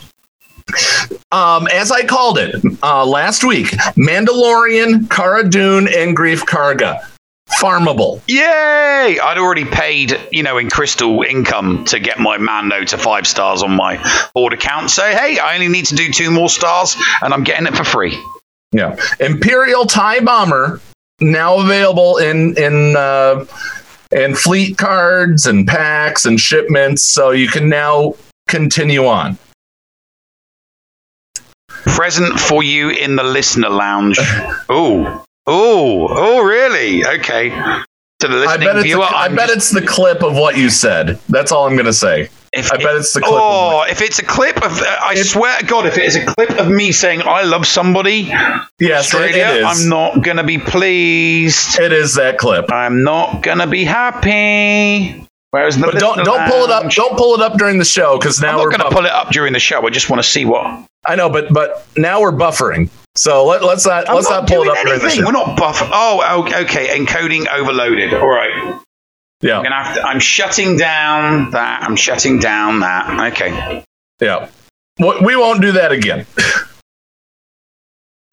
Um, 1.30 1.68
as 1.72 1.92
I 1.92 2.04
called 2.04 2.38
it 2.38 2.56
uh, 2.82 3.06
last 3.06 3.44
week, 3.44 3.68
Mandalorian, 3.96 5.08
Cara 5.10 5.48
Dune, 5.48 5.86
and 5.96 6.16
Greef 6.16 6.40
Karga. 6.40 7.06
Farmable. 7.60 8.20
Yay! 8.28 9.18
I'd 9.18 9.38
already 9.38 9.64
paid, 9.64 10.18
you 10.30 10.42
know, 10.42 10.58
in 10.58 10.68
crystal 10.68 11.22
income 11.22 11.84
to 11.86 11.98
get 11.98 12.18
my 12.18 12.38
Mando 12.38 12.84
to 12.84 12.98
five 12.98 13.26
stars 13.26 13.62
on 13.62 13.72
my 13.72 14.02
board 14.34 14.52
account. 14.52 14.90
So, 14.90 15.02
hey, 15.02 15.38
I 15.38 15.54
only 15.54 15.68
need 15.68 15.86
to 15.86 15.96
do 15.96 16.12
two 16.12 16.30
more 16.30 16.48
stars 16.48 16.96
and 17.22 17.32
I'm 17.32 17.44
getting 17.44 17.66
it 17.66 17.74
for 17.74 17.84
free. 17.84 18.18
Yeah. 18.72 18.96
Imperial 19.18 19.86
TIE 19.86 20.20
Bomber, 20.20 20.80
now 21.20 21.58
available 21.58 22.18
in 22.18 22.56
in 22.58 22.96
uh, 22.96 23.46
in 24.12 24.34
fleet 24.34 24.76
cards 24.76 25.46
and 25.46 25.66
packs 25.66 26.26
and 26.26 26.38
shipments, 26.38 27.02
so 27.02 27.30
you 27.30 27.48
can 27.48 27.68
now 27.68 28.14
continue 28.46 29.06
on. 29.06 29.38
Present 31.68 32.38
for 32.38 32.62
you 32.62 32.90
in 32.90 33.16
the 33.16 33.24
listener 33.24 33.70
lounge. 33.70 34.18
Oh, 34.70 35.24
oh, 35.48 36.06
oh, 36.10 36.42
really? 36.44 37.04
Okay. 37.04 37.50
To 38.20 38.26
the 38.28 38.34
I 38.34 38.38
listening 38.38 38.66
bet, 38.68 38.76
it's 38.76 38.84
viewer, 38.84 39.02
a, 39.04 39.14
I 39.16 39.28
bet 39.28 39.48
just- 39.48 39.56
it's 39.56 39.70
the 39.70 39.82
clip 39.86 40.22
of 40.22 40.34
what 40.34 40.56
you 40.56 40.70
said. 40.70 41.18
That's 41.28 41.52
all 41.52 41.66
I'm 41.66 41.74
going 41.74 41.86
to 41.86 41.92
say. 41.92 42.28
If, 42.52 42.72
I 42.72 42.78
bet 42.78 42.96
it's 42.96 43.12
the 43.12 43.20
clip 43.20 43.32
Oh, 43.40 43.84
if 43.88 44.00
it's 44.00 44.18
a 44.18 44.24
clip 44.24 44.56
of, 44.56 44.80
uh, 44.80 44.84
I 45.02 45.12
If- 45.16 45.26
swear 45.28 45.58
to 45.58 45.66
God, 45.66 45.86
if 45.86 45.98
it 45.98 46.04
is 46.04 46.16
a 46.16 46.24
clip 46.24 46.50
of 46.58 46.66
me 46.68 46.92
saying 46.92 47.22
I 47.22 47.42
love 47.44 47.66
somebody, 47.66 48.22
Yes, 48.22 48.60
it, 48.80 48.94
Australia, 49.16 49.44
it. 49.60 49.64
I'm 49.64 49.88
not 49.90 50.22
gonna 50.22 50.44
be 50.44 50.56
pleased. 50.58 51.78
It 51.78 51.92
is 51.92 52.14
that 52.14 52.38
clip. 52.38 52.72
I'm 52.72 53.04
not 53.04 53.42
gonna 53.42 53.66
be 53.66 53.84
happy. 53.84 55.26
Whereas 55.50 55.76
the 55.78 55.86
But 55.86 55.98
don't 55.98 56.24
don't 56.24 56.50
pull 56.50 56.64
it 56.64 56.70
up. 56.70 56.90
Don't 56.90 57.16
pull 57.18 57.34
it 57.34 57.40
up 57.42 57.58
during 57.58 57.78
the 57.78 57.84
show 57.84 58.18
because 58.18 58.40
now 58.40 58.52
I'm 58.52 58.56
we're. 58.64 58.70
not 58.70 58.78
gonna 58.78 58.84
buff- 58.84 58.92
pull 58.94 59.04
it 59.06 59.12
up 59.12 59.30
during 59.30 59.52
the 59.52 59.58
show. 59.60 59.86
I 59.86 59.90
just 59.90 60.08
want 60.10 60.22
to 60.22 60.28
see 60.28 60.44
what. 60.46 60.84
I 61.06 61.16
know, 61.16 61.28
but 61.30 61.52
but 61.52 61.86
now 61.96 62.20
we're 62.22 62.32
buffering. 62.32 62.88
So 63.18 63.46
let, 63.46 63.64
let's 63.64 63.84
not 63.84 64.08
I'm 64.08 64.14
let's 64.14 64.30
not 64.30 64.42
not, 64.42 64.48
pull 64.48 64.62
it 64.62 64.68
up 64.68 64.86
anything. 64.86 65.24
We're 65.24 65.32
not 65.32 65.56
buff. 65.56 65.80
Oh, 65.82 66.22
oh, 66.24 66.62
okay. 66.62 66.96
Encoding 66.96 67.48
overloaded. 67.48 68.14
All 68.14 68.28
right. 68.28 68.80
Yeah, 69.40 69.58
I'm 69.58 69.64
gonna 69.64 69.82
have 69.82 69.94
to. 69.96 70.02
I'm 70.06 70.20
shutting 70.20 70.76
down 70.76 71.50
that. 71.50 71.82
I'm 71.82 71.96
shutting 71.96 72.38
down 72.38 72.80
that. 72.80 73.32
Okay. 73.32 73.84
yeah. 74.20 74.48
We 75.00 75.36
won't 75.36 75.60
do 75.60 75.72
that 75.72 75.90
again. 75.90 76.26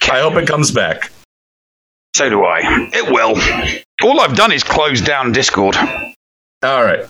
I 0.04 0.20
hope 0.20 0.36
it 0.36 0.48
comes 0.48 0.70
back. 0.70 1.12
So 2.16 2.30
do 2.30 2.44
I. 2.44 2.90
It 2.94 3.12
will. 3.12 3.36
All 4.08 4.20
I've 4.20 4.36
done 4.36 4.52
is 4.52 4.64
close 4.64 5.02
down 5.02 5.32
Discord. 5.32 5.76
All 6.66 6.84
right. 6.84 7.06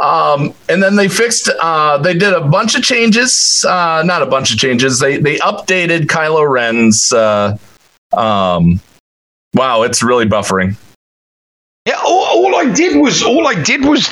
um, 0.00 0.54
and 0.68 0.82
then 0.82 0.96
they 0.96 1.08
fixed. 1.08 1.48
Uh, 1.60 1.98
they 1.98 2.14
did 2.14 2.32
a 2.32 2.40
bunch 2.40 2.74
of 2.76 2.82
changes. 2.82 3.64
Uh, 3.68 4.02
not 4.04 4.22
a 4.22 4.26
bunch 4.26 4.52
of 4.52 4.58
changes. 4.58 4.98
They 4.98 5.18
they 5.18 5.36
updated 5.38 6.06
Kylo 6.06 6.48
Ren's. 6.48 7.12
Uh, 7.12 7.56
um, 8.12 8.80
wow, 9.54 9.82
it's 9.82 10.02
really 10.02 10.26
buffering. 10.26 10.76
Yeah, 11.86 11.98
all, 12.04 12.24
all 12.44 12.56
I 12.56 12.72
did 12.72 13.00
was 13.00 13.22
all 13.22 13.46
I 13.46 13.54
did 13.62 13.84
was 13.84 14.08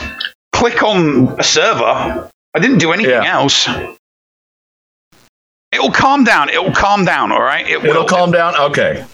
click 0.53 0.83
on 0.83 1.39
a 1.39 1.43
server. 1.45 1.85
I 2.55 2.59
didn't 2.61 2.79
do 2.79 2.93
anything 2.93 3.13
Yeah. 3.13 3.35
else. 3.41 3.69
It'll 5.71 5.93
calm 5.93 6.25
down. 6.25 6.49
It'll 6.49 6.73
calm 6.73 7.05
down. 7.05 7.31
All 7.31 7.43
right. 7.43 7.69
It 7.69 7.83
will. 7.83 7.91
It'll 7.91 8.05
calm 8.07 8.31
down. 8.33 8.57
Okay. 8.57 9.05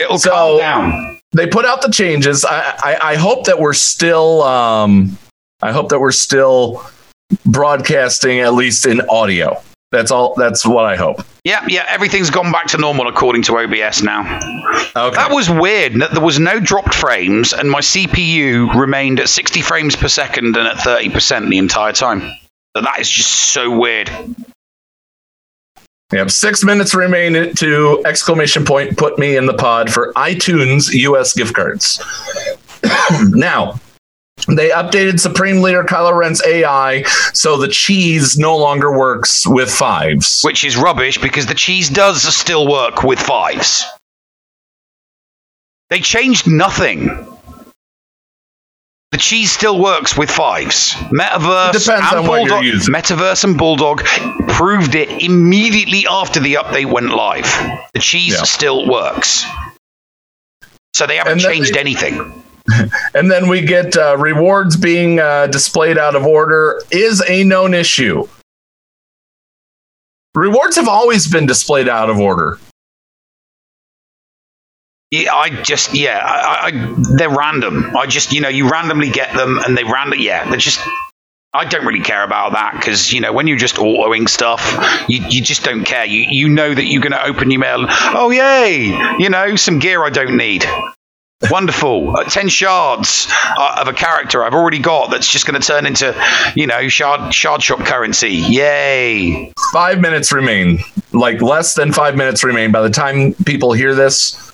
It'll 0.00 0.18
So- 0.18 0.30
calm 0.30 0.58
down. 0.58 1.19
They 1.32 1.46
put 1.46 1.64
out 1.64 1.82
the 1.82 1.90
changes. 1.90 2.44
I, 2.44 2.74
I, 2.82 2.98
I 3.12 3.14
hope 3.16 3.44
that 3.46 3.58
we're 3.60 3.72
still 3.72 4.42
um, 4.42 5.16
I 5.62 5.72
hope 5.72 5.90
that 5.90 6.00
we're 6.00 6.12
still 6.12 6.84
broadcasting 7.46 8.40
at 8.40 8.54
least 8.54 8.86
in 8.86 9.00
audio. 9.08 9.60
That's 9.92 10.12
all. 10.12 10.34
That's 10.36 10.64
what 10.64 10.84
I 10.84 10.94
hope. 10.94 11.22
Yeah, 11.44 11.64
yeah. 11.68 11.84
Everything's 11.88 12.30
gone 12.30 12.52
back 12.52 12.68
to 12.68 12.78
normal 12.78 13.08
according 13.08 13.42
to 13.44 13.58
OBS 13.58 14.02
now. 14.04 14.20
Okay. 14.94 15.16
That 15.16 15.30
was 15.32 15.50
weird. 15.50 15.92
n- 16.00 16.08
There 16.12 16.22
was 16.22 16.38
no 16.38 16.60
dropped 16.60 16.94
frames, 16.94 17.52
and 17.52 17.68
my 17.68 17.80
CPU 17.80 18.72
remained 18.78 19.18
at 19.18 19.28
60 19.28 19.62
frames 19.62 19.96
per 19.96 20.06
second 20.06 20.56
and 20.56 20.68
at 20.68 20.76
30% 20.76 21.48
the 21.50 21.58
entire 21.58 21.92
time. 21.92 22.22
That 22.74 23.00
is 23.00 23.10
just 23.10 23.30
so 23.52 23.76
weird. 23.76 24.08
Yep. 26.12 26.30
Six 26.30 26.64
minutes 26.64 26.94
remain 26.94 27.54
to 27.54 28.02
exclamation 28.04 28.64
point. 28.64 28.96
Put 28.96 29.18
me 29.18 29.36
in 29.36 29.46
the 29.46 29.54
pod 29.54 29.90
for 29.90 30.12
iTunes 30.14 30.92
US 30.92 31.32
gift 31.32 31.54
cards. 31.54 32.02
now. 33.30 33.78
They 34.48 34.70
updated 34.70 35.20
Supreme 35.20 35.60
Leader 35.60 35.84
Kylo 35.84 36.16
Ren's 36.16 36.42
AI 36.46 37.02
so 37.34 37.58
the 37.58 37.68
cheese 37.68 38.38
no 38.38 38.56
longer 38.56 38.96
works 38.96 39.46
with 39.46 39.70
fives. 39.70 40.40
which 40.42 40.64
is 40.64 40.78
rubbish 40.78 41.18
because 41.18 41.46
the 41.46 41.54
cheese 41.54 41.90
does 41.90 42.22
still 42.34 42.66
work 42.66 43.02
with 43.02 43.18
fives. 43.20 43.84
They 45.90 46.00
changed 46.00 46.48
nothing. 46.48 47.26
The 49.12 49.18
cheese 49.18 49.50
still 49.50 49.78
works 49.80 50.16
with 50.16 50.30
fives. 50.30 50.92
Metaverse 51.10 51.88
and 51.92 52.18
on 52.18 52.26
what 52.28 52.42
you're 52.44 52.60
Bulldog. 52.60 52.82
Metaverse 52.88 53.42
and 53.44 53.58
Bulldog 53.58 54.04
proved 54.48 54.94
it 54.94 55.22
immediately 55.22 56.06
after 56.08 56.38
the 56.38 56.54
update 56.54 56.90
went 56.92 57.10
live. 57.10 57.44
The 57.92 57.98
cheese 58.00 58.34
Yeah. 58.34 58.44
still 58.44 58.88
works. 58.88 59.44
So 60.94 61.06
they 61.08 61.16
haven't 61.16 61.40
changed 61.40 61.74
they- 61.74 61.80
anything. 61.80 62.44
And 63.14 63.28
then 63.28 63.48
we 63.48 63.62
get 63.62 63.96
uh, 63.96 64.16
rewards 64.16 64.76
being 64.76 65.18
uh, 65.18 65.48
displayed 65.48 65.98
out 65.98 66.14
of 66.14 66.24
order 66.24 66.80
is 66.92 67.20
a 67.28 67.42
known 67.42 67.74
issue. 67.74 68.28
Rewards 70.36 70.76
have 70.76 70.86
always 70.86 71.26
been 71.26 71.46
displayed 71.46 71.88
out 71.88 72.10
of 72.10 72.20
order. 72.20 72.60
Yeah, 75.10 75.34
I 75.34 75.50
just 75.62 75.92
yeah, 75.94 76.20
I, 76.22 76.68
I, 76.68 76.94
they're 77.16 77.28
random. 77.28 77.96
I 77.96 78.06
just 78.06 78.32
you 78.32 78.40
know 78.40 78.48
you 78.48 78.70
randomly 78.70 79.10
get 79.10 79.34
them 79.34 79.58
and 79.58 79.76
they 79.76 79.84
random 79.84 80.18
yeah 80.20 80.48
they're 80.48 80.58
just. 80.58 80.80
I 81.52 81.64
don't 81.64 81.84
really 81.84 82.02
care 82.02 82.22
about 82.22 82.52
that 82.52 82.74
because 82.74 83.12
you 83.12 83.20
know 83.20 83.32
when 83.32 83.48
you're 83.48 83.58
just 83.58 83.74
autoing 83.74 84.28
stuff, 84.28 85.04
you, 85.08 85.20
you 85.28 85.42
just 85.42 85.64
don't 85.64 85.82
care. 85.82 86.04
You 86.04 86.26
you 86.30 86.48
know 86.48 86.72
that 86.72 86.84
you're 86.84 87.02
going 87.02 87.10
to 87.10 87.24
open 87.24 87.50
your 87.50 87.58
mail. 87.58 87.86
Oh 87.88 88.30
yay! 88.30 88.84
You 89.18 89.30
know 89.30 89.56
some 89.56 89.80
gear 89.80 90.04
I 90.04 90.10
don't 90.10 90.36
need. 90.36 90.64
Wonderful. 91.50 92.16
Uh, 92.16 92.24
Ten 92.24 92.48
shards 92.48 93.26
uh, 93.30 93.78
of 93.80 93.88
a 93.88 93.92
character 93.92 94.44
I've 94.44 94.54
already 94.54 94.78
got 94.78 95.10
that's 95.10 95.28
just 95.28 95.44
going 95.46 95.60
to 95.60 95.66
turn 95.66 95.86
into 95.86 96.14
you 96.54 96.68
know 96.68 96.86
shard 96.86 97.34
shard 97.34 97.64
shop 97.64 97.80
currency. 97.80 98.30
Yay! 98.30 99.52
Five 99.72 100.00
minutes 100.00 100.30
remain. 100.32 100.78
Like 101.12 101.42
less 101.42 101.74
than 101.74 101.92
five 101.92 102.14
minutes 102.14 102.44
remain. 102.44 102.70
By 102.70 102.82
the 102.82 102.90
time 102.90 103.34
people 103.44 103.72
hear 103.72 103.92
this, 103.96 104.49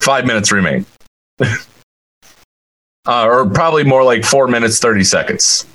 five 0.00 0.26
minutes 0.26 0.50
remain. 0.52 0.86
uh, 1.40 3.24
or 3.26 3.48
probably 3.48 3.84
more 3.84 4.02
like 4.04 4.24
four 4.24 4.46
minutes, 4.48 4.78
30 4.78 5.04
seconds. 5.04 5.66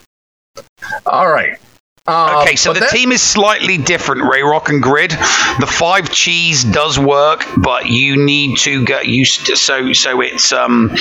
All 1.05 1.29
right. 1.29 1.57
Uh, 2.07 2.41
Okay, 2.43 2.55
so 2.55 2.71
the 2.71 2.81
that- 2.81 2.91
team 2.91 3.11
is 3.11 3.21
slightly 3.21 3.77
different, 3.79 4.23
Ray 4.29 4.43
Rock 4.43 4.69
and 4.69 4.81
Grid. 4.81 5.09
The 5.11 5.67
five 5.67 6.11
cheese 6.11 6.63
does 6.63 6.99
work, 6.99 7.43
but 7.57 7.88
you 7.88 8.23
need 8.23 8.57
to 8.59 8.85
get 8.85 9.07
used 9.07 9.47
to 9.47 9.55
so 9.55 9.91
so 9.93 10.21
it's 10.21 10.51
um 10.51 10.95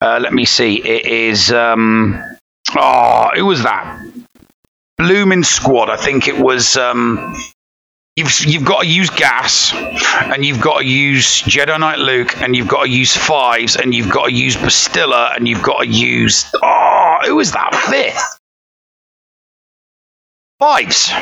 uh, 0.00 0.18
let 0.20 0.32
me 0.32 0.44
see. 0.44 0.76
It 0.82 1.06
is 1.06 1.52
um 1.52 2.20
oh 2.76 3.30
who 3.36 3.46
was 3.46 3.62
that? 3.62 4.02
Bloomin' 4.96 5.44
Squad, 5.44 5.90
I 5.90 5.96
think 5.96 6.26
it 6.26 6.36
was 6.36 6.76
um 6.76 7.36
You've, 8.18 8.40
you've 8.46 8.64
got 8.64 8.82
to 8.82 8.88
use 8.88 9.10
gas, 9.10 9.72
and 9.72 10.44
you've 10.44 10.60
got 10.60 10.80
to 10.80 10.84
use 10.84 11.40
Jedi 11.42 11.78
Knight 11.78 12.00
Luke, 12.00 12.36
and 12.42 12.56
you've 12.56 12.66
got 12.66 12.86
to 12.86 12.90
use 12.90 13.16
fives, 13.16 13.76
and 13.76 13.94
you've 13.94 14.10
got 14.10 14.26
to 14.26 14.32
use 14.32 14.56
Bastila, 14.56 15.36
and 15.36 15.46
you've 15.46 15.62
got 15.62 15.82
to 15.82 15.86
use 15.86 16.44
oh, 16.60 17.18
who 17.24 17.36
was 17.36 17.52
that 17.52 17.72
fifth? 17.88 18.40
Fives. 20.58 21.12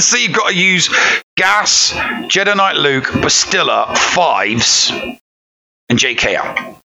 so 0.06 0.18
you've 0.18 0.34
got 0.34 0.50
to 0.50 0.54
use 0.54 0.90
Gas, 1.38 1.92
Jedi 2.28 2.54
Knight 2.54 2.76
Luke, 2.76 3.04
Bastila, 3.04 3.96
Fives, 3.96 4.90
and 4.90 5.98
JKL. 5.98 6.81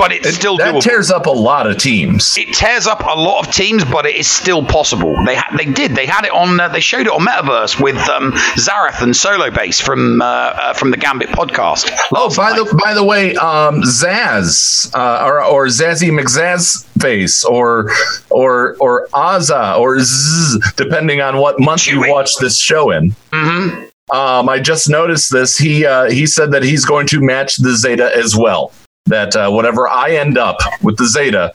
But 0.00 0.12
it's 0.12 0.28
It- 0.28 0.34
still 0.34 0.56
that 0.56 0.74
doable. 0.74 0.82
tears 0.82 1.10
up 1.10 1.26
a 1.26 1.30
lot 1.30 1.66
of 1.70 1.76
teams. 1.76 2.34
it 2.38 2.54
tears 2.54 2.86
up 2.86 3.02
a 3.06 3.14
lot 3.28 3.46
of 3.46 3.54
teams, 3.54 3.84
but 3.84 4.06
it 4.06 4.16
is 4.16 4.26
still 4.26 4.62
possible. 4.64 5.14
They 5.26 5.36
ha- 5.36 5.54
they 5.58 5.66
did. 5.66 5.94
They 5.94 6.06
had 6.06 6.24
it 6.24 6.32
on. 6.32 6.58
Uh, 6.58 6.68
they 6.68 6.80
showed 6.80 7.06
it 7.06 7.12
on 7.12 7.20
Metaverse 7.26 7.78
with 7.78 7.98
um, 8.08 8.32
Zareth 8.56 9.02
and 9.02 9.14
Solo 9.14 9.50
Base 9.50 9.78
from 9.78 10.22
uh, 10.22 10.24
uh, 10.24 10.72
from 10.72 10.90
the 10.90 10.96
Gambit 10.96 11.28
podcast. 11.30 11.90
Oh, 12.14 12.34
by 12.34 12.50
night. 12.50 12.56
the 12.70 12.74
by 12.82 12.94
the 12.94 13.04
way, 13.04 13.36
um, 13.36 13.82
Zaz 13.82 14.90
uh, 14.94 15.22
or 15.24 15.44
or 15.44 15.66
Zazzy 15.66 16.10
McZazz 16.10 16.86
face 17.00 17.44
or 17.44 17.90
or 18.30 18.76
or 18.80 19.06
Aza 19.12 19.78
or 19.78 19.98
Zzz, 20.00 20.58
depending 20.76 21.20
on 21.20 21.36
what 21.36 21.60
month 21.60 21.86
you 21.86 22.00
watch 22.08 22.36
this 22.40 22.58
show 22.58 22.90
in. 22.90 23.14
Mhm. 23.32 23.86
Um, 24.12 24.48
I 24.48 24.58
just 24.58 24.88
noticed 24.88 25.30
this. 25.30 25.58
He 25.58 25.84
uh, 25.86 26.10
he 26.10 26.26
said 26.26 26.52
that 26.52 26.62
he's 26.64 26.84
going 26.84 27.06
to 27.08 27.20
match 27.20 27.56
the 27.56 27.76
Zeta 27.76 28.10
as 28.16 28.34
well. 28.34 28.72
That 29.06 29.34
uh, 29.34 29.50
whatever 29.50 29.88
I 29.88 30.10
end 30.16 30.38
up 30.38 30.58
with 30.82 30.96
the 30.96 31.06
Zeta, 31.06 31.52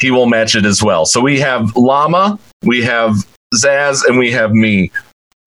he 0.00 0.10
will 0.10 0.26
match 0.26 0.56
it 0.56 0.64
as 0.64 0.82
well. 0.82 1.06
So 1.06 1.20
we 1.20 1.38
have 1.40 1.76
Llama, 1.76 2.38
we 2.64 2.82
have 2.82 3.14
Zaz, 3.54 4.04
and 4.06 4.18
we 4.18 4.32
have 4.32 4.52
me, 4.52 4.90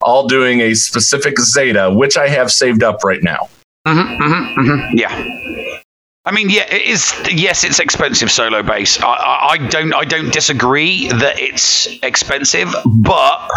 all 0.01 0.27
doing 0.27 0.61
a 0.61 0.75
specific 0.75 1.39
Zeta, 1.39 1.91
which 1.91 2.15
I 2.15 2.27
have 2.29 2.51
saved 2.51 2.83
up 2.83 3.03
right 3.03 3.21
now. 3.23 3.49
Mhm, 3.88 4.17
mhm, 4.17 4.55
mhm. 4.55 4.89
Yeah. 4.93 5.81
I 6.27 6.31
mean, 6.31 6.49
yeah, 6.49 6.65
it 6.73 6.81
is. 6.83 7.13
Yes, 7.31 7.63
it's 7.63 7.79
expensive 7.79 8.31
solo 8.31 8.63
base. 8.63 8.99
I, 8.99 9.05
I, 9.05 9.47
I 9.51 9.57
don't, 9.57 9.93
I 9.93 10.05
don't 10.05 10.33
disagree 10.33 11.07
that 11.09 11.39
it's 11.39 11.88
expensive, 12.01 12.73
but 12.83 13.47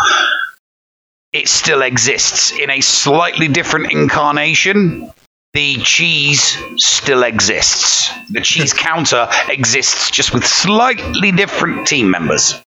it 1.32 1.48
still 1.48 1.80
exists 1.82 2.52
in 2.58 2.70
a 2.70 2.80
slightly 2.80 3.48
different 3.48 3.92
incarnation. 3.92 5.10
The 5.54 5.76
cheese 5.78 6.56
still 6.76 7.22
exists. 7.22 8.10
The 8.30 8.40
cheese 8.40 8.72
counter 8.74 9.28
exists, 9.48 10.10
just 10.10 10.34
with 10.34 10.46
slightly 10.46 11.32
different 11.32 11.86
team 11.86 12.10
members. 12.10 12.60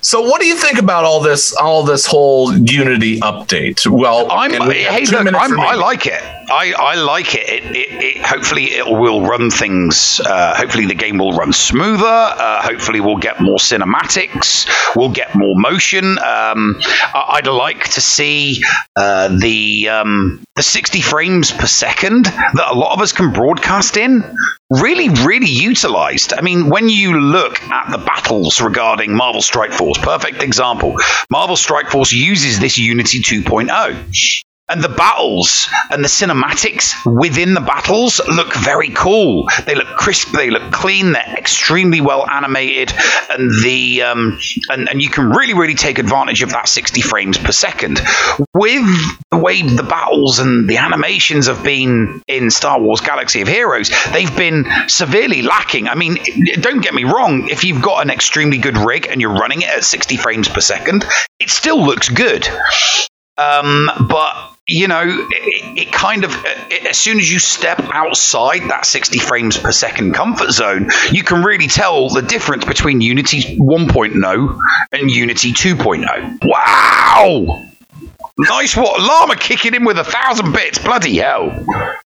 So, 0.00 0.20
what 0.20 0.40
do 0.40 0.46
you 0.46 0.56
think 0.56 0.78
about 0.78 1.04
all 1.04 1.20
this? 1.20 1.54
All 1.54 1.82
this 1.82 2.04
whole 2.04 2.52
Unity 2.52 3.20
update? 3.20 3.86
Well, 3.86 4.30
I'm. 4.30 4.50
Hey, 4.50 5.06
look, 5.06 5.32
I'm, 5.34 5.58
I 5.58 5.74
like 5.76 6.06
it. 6.06 6.22
I, 6.50 6.74
I 6.78 6.94
like 6.96 7.34
it. 7.34 7.48
It, 7.48 7.64
it, 7.76 8.02
it. 8.02 8.24
Hopefully, 8.24 8.64
it 8.64 8.86
will 8.86 9.22
run 9.26 9.50
things. 9.50 10.20
Uh, 10.20 10.54
hopefully, 10.54 10.86
the 10.86 10.94
game 10.94 11.18
will 11.18 11.32
run 11.32 11.52
smoother. 11.52 12.04
Uh, 12.04 12.62
hopefully, 12.62 13.00
we'll 13.00 13.16
get 13.18 13.40
more 13.40 13.58
cinematics. 13.58 14.68
We'll 14.96 15.10
get 15.10 15.34
more 15.34 15.54
motion. 15.56 16.18
Um, 16.18 16.80
I, 16.80 17.34
I'd 17.38 17.46
like 17.46 17.84
to 17.90 18.00
see 18.00 18.62
uh, 18.96 19.28
the 19.28 19.88
um, 19.88 20.42
the 20.56 20.62
60 20.62 21.00
frames 21.00 21.52
per 21.52 21.66
second 21.66 22.26
that 22.26 22.68
a 22.70 22.74
lot 22.74 22.94
of 22.94 23.00
us 23.00 23.12
can 23.12 23.32
broadcast 23.32 23.96
in 23.96 24.22
really, 24.70 25.08
really 25.08 25.50
utilized. 25.50 26.32
I 26.32 26.40
mean, 26.40 26.68
when 26.68 26.88
you 26.88 27.20
look 27.20 27.60
at 27.62 27.90
the 27.90 27.98
battles 27.98 28.60
regarding 28.60 29.14
Marvel 29.14 29.42
Strike 29.42 29.72
Force, 29.72 29.98
perfect 29.98 30.42
example. 30.42 30.96
Marvel 31.30 31.56
Strike 31.56 31.90
Force 31.90 32.12
uses 32.12 32.60
this 32.60 32.78
Unity 32.78 33.20
2.0. 33.20 34.44
And 34.66 34.82
the 34.82 34.88
battles 34.88 35.68
and 35.90 36.02
the 36.02 36.08
cinematics 36.08 36.94
within 37.04 37.52
the 37.52 37.60
battles 37.60 38.18
look 38.26 38.54
very 38.54 38.88
cool. 38.88 39.46
They 39.66 39.74
look 39.74 39.88
crisp. 39.88 40.32
They 40.32 40.48
look 40.48 40.72
clean. 40.72 41.12
They're 41.12 41.36
extremely 41.36 42.00
well 42.00 42.26
animated, 42.26 42.90
and 43.28 43.50
the 43.62 44.02
um, 44.02 44.38
and 44.70 44.88
and 44.88 45.02
you 45.02 45.10
can 45.10 45.28
really 45.28 45.52
really 45.52 45.74
take 45.74 45.98
advantage 45.98 46.42
of 46.42 46.50
that 46.50 46.66
60 46.66 47.02
frames 47.02 47.36
per 47.36 47.52
second. 47.52 48.00
With 48.54 48.86
the 49.30 49.36
way 49.36 49.60
the 49.60 49.82
battles 49.82 50.38
and 50.38 50.66
the 50.66 50.78
animations 50.78 51.46
have 51.48 51.62
been 51.62 52.22
in 52.26 52.50
Star 52.50 52.80
Wars 52.80 53.02
Galaxy 53.02 53.42
of 53.42 53.48
Heroes, 53.48 53.90
they've 54.14 54.34
been 54.34 54.64
severely 54.88 55.42
lacking. 55.42 55.88
I 55.88 55.94
mean, 55.94 56.16
don't 56.60 56.80
get 56.80 56.94
me 56.94 57.04
wrong. 57.04 57.50
If 57.50 57.64
you've 57.64 57.82
got 57.82 58.02
an 58.02 58.08
extremely 58.08 58.56
good 58.56 58.78
rig 58.78 59.08
and 59.10 59.20
you're 59.20 59.34
running 59.34 59.60
it 59.60 59.68
at 59.68 59.84
60 59.84 60.16
frames 60.16 60.48
per 60.48 60.62
second, 60.62 61.04
it 61.38 61.50
still 61.50 61.84
looks 61.84 62.08
good. 62.08 62.48
Um, 63.36 63.90
but 64.08 64.53
you 64.66 64.88
know, 64.88 65.02
it, 65.06 65.78
it 65.88 65.92
kind 65.92 66.24
of 66.24 66.32
it, 66.44 66.86
as 66.86 66.96
soon 66.96 67.18
as 67.18 67.30
you 67.30 67.38
step 67.38 67.80
outside 67.92 68.62
that 68.70 68.86
60 68.86 69.18
frames 69.18 69.58
per 69.58 69.72
second 69.72 70.14
comfort 70.14 70.52
zone, 70.52 70.90
you 71.12 71.22
can 71.22 71.42
really 71.44 71.66
tell 71.66 72.08
the 72.08 72.22
difference 72.22 72.64
between 72.64 73.00
Unity 73.00 73.58
1.0 73.58 74.58
and 74.92 75.10
Unity 75.10 75.52
2.0. 75.52 76.38
Wow! 76.44 77.62
Nice 78.36 78.76
what 78.76 79.00
llama 79.00 79.36
kicking 79.36 79.74
in 79.74 79.84
with 79.84 79.96
a 79.98 80.02
thousand 80.04 80.52
bits. 80.52 80.78
Bloody 80.78 81.18
hell! 81.18 81.52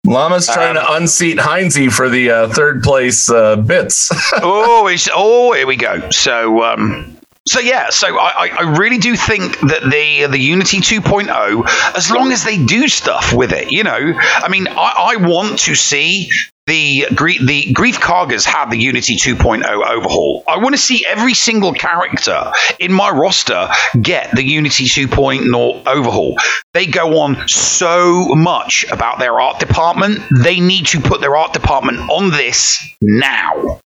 Llama's 0.04 0.46
trying 0.46 0.76
Um, 0.76 0.84
to 0.84 0.92
unseat 0.94 1.38
Heinze 1.38 1.94
for 1.94 2.08
the 2.10 2.30
uh, 2.30 2.48
third 2.48 2.82
place 2.82 3.30
uh, 3.30 3.56
bits. 3.56 4.10
oh, 4.42 4.88
it's 4.88 5.08
oh, 5.14 5.52
here 5.52 5.66
we 5.66 5.76
go. 5.76 6.10
So, 6.10 6.62
um, 6.64 7.17
so 7.48 7.61
yeah, 7.61 7.90
so 7.90 8.18
I, 8.18 8.48
I- 8.56 8.76
really 8.78 8.98
do 8.98 9.16
think 9.16 9.58
that 9.61 9.82
the 9.82 10.26
the 10.26 10.38
Unity 10.38 10.78
2.0, 10.78 11.96
as 11.96 12.11
long 12.11 12.30
as 12.32 12.44
they 12.44 12.62
do 12.64 12.87
stuff 12.88 13.32
with 13.32 13.52
it, 13.52 13.70
you 13.72 13.82
know, 13.84 13.98
I 14.16 14.48
mean, 14.48 14.68
I, 14.68 15.14
I 15.14 15.16
want 15.16 15.58
to 15.61 15.74
see. 15.74 16.30
The, 16.66 17.06
the 17.11 17.72
Greef 17.72 17.94
Kargas 17.94 18.44
have 18.44 18.70
the 18.70 18.76
Unity 18.76 19.16
2.0 19.16 19.64
overhaul. 19.64 20.44
I 20.46 20.58
want 20.58 20.74
to 20.74 20.78
see 20.78 21.02
every 21.08 21.32
single 21.32 21.72
character 21.72 22.52
in 22.78 22.92
my 22.92 23.08
roster 23.08 23.70
get 24.02 24.37
the 24.37 24.42
Unity 24.44 24.84
2.0 24.84 25.87
overhaul. 25.87 26.37
They 26.74 26.84
go 26.84 27.20
on 27.20 27.48
so 27.48 28.34
much 28.34 28.84
about 28.92 29.18
their 29.18 29.40
art 29.40 29.61
department. 29.61 30.20
They 30.44 30.61
need 30.61 30.88
to 30.88 31.00
put 31.00 31.22
their 31.22 31.37
art 31.37 31.54
department 31.54 32.00
on 32.11 32.32
this 32.32 32.87
now. 33.00 33.80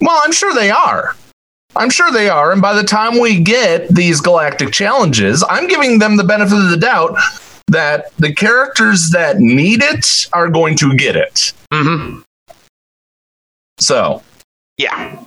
well, 0.00 0.22
I'm 0.24 0.30
sure 0.30 0.54
they 0.54 0.70
are. 0.70 1.16
I'm 1.76 1.90
sure 1.90 2.10
they 2.10 2.28
are. 2.28 2.52
And 2.52 2.60
by 2.60 2.74
the 2.74 2.82
time 2.82 3.18
we 3.20 3.40
get 3.40 3.88
these 3.88 4.20
galactic 4.20 4.72
challenges, 4.72 5.44
I'm 5.48 5.68
giving 5.68 5.98
them 5.98 6.16
the 6.16 6.24
benefit 6.24 6.58
of 6.58 6.70
the 6.70 6.76
doubt 6.76 7.16
that 7.68 8.12
the 8.18 8.34
characters 8.34 9.10
that 9.10 9.38
need 9.38 9.80
it 9.82 10.28
are 10.32 10.48
going 10.48 10.76
to 10.78 10.94
get 10.96 11.16
it. 11.16 11.52
hmm 11.72 12.20
So, 13.78 14.22
Yeah. 14.76 15.22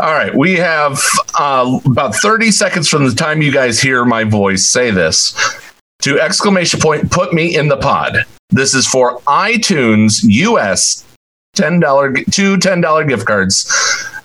all 0.00 0.12
right, 0.12 0.34
we 0.34 0.54
have 0.56 1.00
uh, 1.38 1.78
about 1.84 2.14
30 2.14 2.50
seconds 2.50 2.88
from 2.88 3.06
the 3.06 3.14
time 3.14 3.42
you 3.42 3.52
guys 3.52 3.80
hear 3.80 4.04
my 4.04 4.24
voice 4.24 4.66
say 4.66 4.90
this 4.90 5.34
to 6.02 6.18
exclamation 6.20 6.80
point, 6.80 7.10
put 7.10 7.32
me 7.34 7.56
in 7.56 7.68
the 7.68 7.76
pod. 7.76 8.24
This 8.50 8.74
is 8.74 8.86
for 8.86 9.18
iTunes 9.22 10.20
US 10.22 11.04
$10, 11.56 12.32
two 12.32 12.56
$10 12.56 13.08
gift 13.08 13.26
cards. 13.26 13.70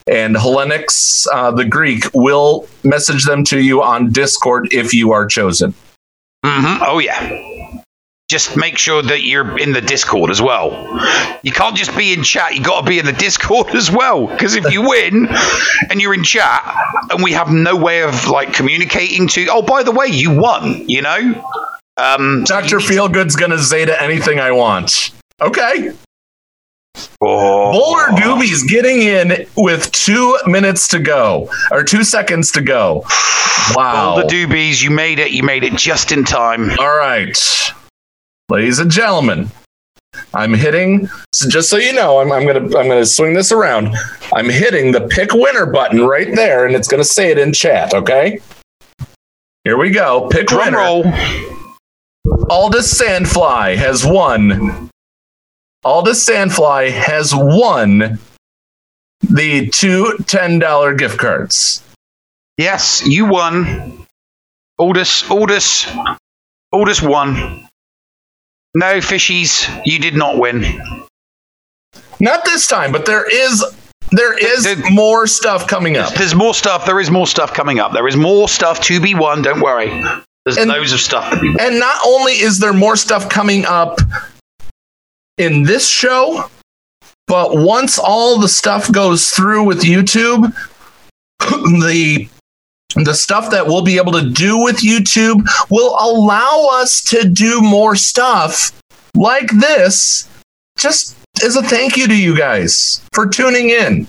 And 0.08 0.36
Hellenix, 0.36 1.26
uh, 1.32 1.52
the 1.52 1.66
Greek, 1.66 2.06
will 2.14 2.68
message 2.84 3.26
them 3.26 3.44
to 3.46 3.60
you 3.60 3.82
on 3.82 4.12
Discord 4.12 4.74
if 4.74 4.94
you 4.94 5.12
are 5.12 5.26
chosen. 5.26 5.74
hmm 6.44 6.78
Oh, 6.82 7.00
yeah. 7.00 7.48
Just 8.30 8.56
make 8.56 8.78
sure 8.78 9.02
that 9.02 9.24
you're 9.24 9.58
in 9.58 9.74
the 9.74 9.82
Discord 9.82 10.32
as 10.32 10.42
well. 10.42 10.72
You 11.44 11.52
can't 11.52 11.76
just 11.76 11.96
be 11.98 12.14
in 12.14 12.24
chat, 12.24 12.56
you 12.56 12.64
got 12.64 12.82
to 12.82 12.88
be 12.88 12.98
in 12.98 13.06
the 13.06 13.12
Discord 13.12 13.68
as 13.76 13.92
well. 13.92 14.28
Because 14.28 14.56
if 14.56 14.72
you 14.72 14.88
win 14.88 15.28
and 15.90 16.02
you're 16.02 16.14
in 16.14 16.24
chat 16.24 16.64
and 17.10 17.22
we 17.22 17.34
have 17.34 17.52
no 17.52 17.76
way 17.76 18.04
of 18.04 18.28
like 18.28 18.54
communicating 18.54 19.28
to, 19.30 19.48
oh, 19.52 19.62
by 19.62 19.84
the 19.84 19.92
way, 19.92 20.08
you 20.08 20.32
won, 20.40 20.88
you 20.88 21.02
know? 21.02 21.44
Um, 21.98 22.44
Dr. 22.46 22.78
Feelgood's 22.78 23.36
going 23.36 23.52
to 23.52 23.60
Zeta 23.60 24.02
anything 24.02 24.40
I 24.40 24.52
want. 24.52 25.12
Okay. 25.42 25.92
Oh, 27.22 27.72
Boulder 27.72 28.22
Doobie's 28.22 28.64
getting 28.64 29.02
in 29.02 29.46
with 29.58 29.92
two 29.92 30.38
minutes 30.46 30.88
to 30.90 31.00
go, 31.00 31.50
or 31.72 31.84
two 31.84 32.04
seconds 32.04 32.52
to 32.54 32.62
go. 32.62 33.06
Wow. 33.76 34.16
The 34.18 34.24
doobies, 34.24 34.82
you 34.84 34.90
made 34.90 35.20
it. 35.20 35.32
You 35.32 35.44
made 35.44 35.64
it 35.64 35.76
just 35.76 36.12
in 36.12 36.24
time. 36.24 36.72
All 36.80 36.98
right, 36.98 37.38
ladies 38.50 38.80
and 38.80 38.92
gentlemen, 38.92 39.50
I'm 40.34 40.54
hitting. 40.54 41.10
So 41.34 41.50
just 41.50 41.70
so 41.70 41.78
you 41.78 41.94
know, 41.94 42.20
I'm, 42.20 42.32
I'm 42.32 42.46
gonna 42.46 42.64
I'm 42.78 42.88
gonna 42.88 43.06
swing 43.06 43.34
this 43.34 43.52
around. 43.52 43.96
I'm 44.34 44.50
hitting 44.50 44.92
the 44.92 45.08
pick 45.08 45.34
winner 45.34 45.66
button 45.66 46.06
right 46.06 46.34
there, 46.36 46.66
and 46.66 46.76
it's 46.76 46.88
gonna 46.88 47.04
say 47.04 47.32
it 47.32 47.38
in 47.38 47.54
chat. 47.54 47.94
Okay. 47.94 48.40
Here 49.64 49.78
we 49.78 49.92
go. 49.92 50.28
Pick 50.30 50.48
Drum 50.48 50.66
winner. 50.66 50.78
roll. 50.78 51.04
Aldous 52.50 53.00
Sandfly 53.00 53.76
has 53.78 54.06
won. 54.06 54.91
Aldous 55.84 56.28
Sandfly 56.30 56.91
has 56.91 57.34
won 57.34 58.20
the 59.22 59.67
two 59.70 60.15
$10 60.22 60.98
gift 60.98 61.17
cards. 61.17 61.84
Yes, 62.58 63.06
you 63.06 63.26
won. 63.26 64.06
Aldous, 64.78 65.30
Aldous, 65.30 65.88
Aldous 66.72 67.02
won. 67.02 67.67
No, 68.76 68.98
fishies, 69.00 69.67
you 69.86 70.00
did 70.00 70.15
not 70.15 70.38
win. 70.38 70.63
Not 72.20 72.46
this 72.46 72.67
time, 72.67 72.91
but 72.91 73.06
there 73.06 73.26
is 73.30 73.63
there 74.12 74.38
is 74.38 74.63
There- 74.65 74.91
more 74.91 75.26
stuff 75.26 75.67
coming 75.67 75.98
up. 75.98 76.13
There's 76.13 76.36
more 76.36 76.54
stuff. 76.54 76.86
There 76.86 77.00
is 77.00 77.10
more 77.10 77.26
stuff 77.26 77.54
coming 77.54 77.80
up. 77.80 77.94
There 77.94 78.08
is 78.08 78.17
more 78.17 78.50
stuff 78.50 78.82
to 78.82 79.00
be 79.00 79.15
won. 79.15 79.41
Don't 79.41 79.62
worry. 79.62 79.89
There's 80.46 80.58
And- 80.58 80.70
loads 80.70 80.91
of 80.91 81.00
stuff 81.00 81.30
to 81.32 81.39
be 81.39 81.50
won. 81.50 81.58
And 81.60 81.80
not 81.80 81.98
only 82.06 82.34
is 82.34 82.60
there 82.60 82.74
more 82.74 82.96
stuff 82.98 83.30
coming 83.30 83.65
up 83.65 84.02
in 85.38 85.63
this 85.63 85.88
show, 85.88 86.50
but 87.28 87.56
once 87.56 87.98
all 87.98 88.39
the 88.39 88.50
stuff 88.50 88.91
goes 88.91 89.30
through 89.30 89.63
with 89.63 89.82
YouTube, 89.82 90.54
the 91.39 92.28
the 92.96 93.13
stuff 93.13 93.50
that 93.52 93.65
we'll 93.65 93.84
be 93.84 93.98
able 93.98 94.12
to 94.12 94.30
do 94.30 94.62
with 94.62 94.78
YouTube 94.78 95.48
will 95.70 95.96
allow 96.00 96.67
us 96.74 97.02
to 97.04 97.28
do 97.28 97.62
more 97.62 97.96
stuff 97.96 98.72
like 99.15 99.50
this 99.60 100.28
just 100.78 101.15
as 101.44 101.56
a 101.56 101.63
thank 101.63 101.96
you 101.96 102.08
to 102.08 102.15
you 102.15 102.36
guys 102.38 103.02
for 103.13 103.28
tuning 103.28 103.70
in. 103.70 104.08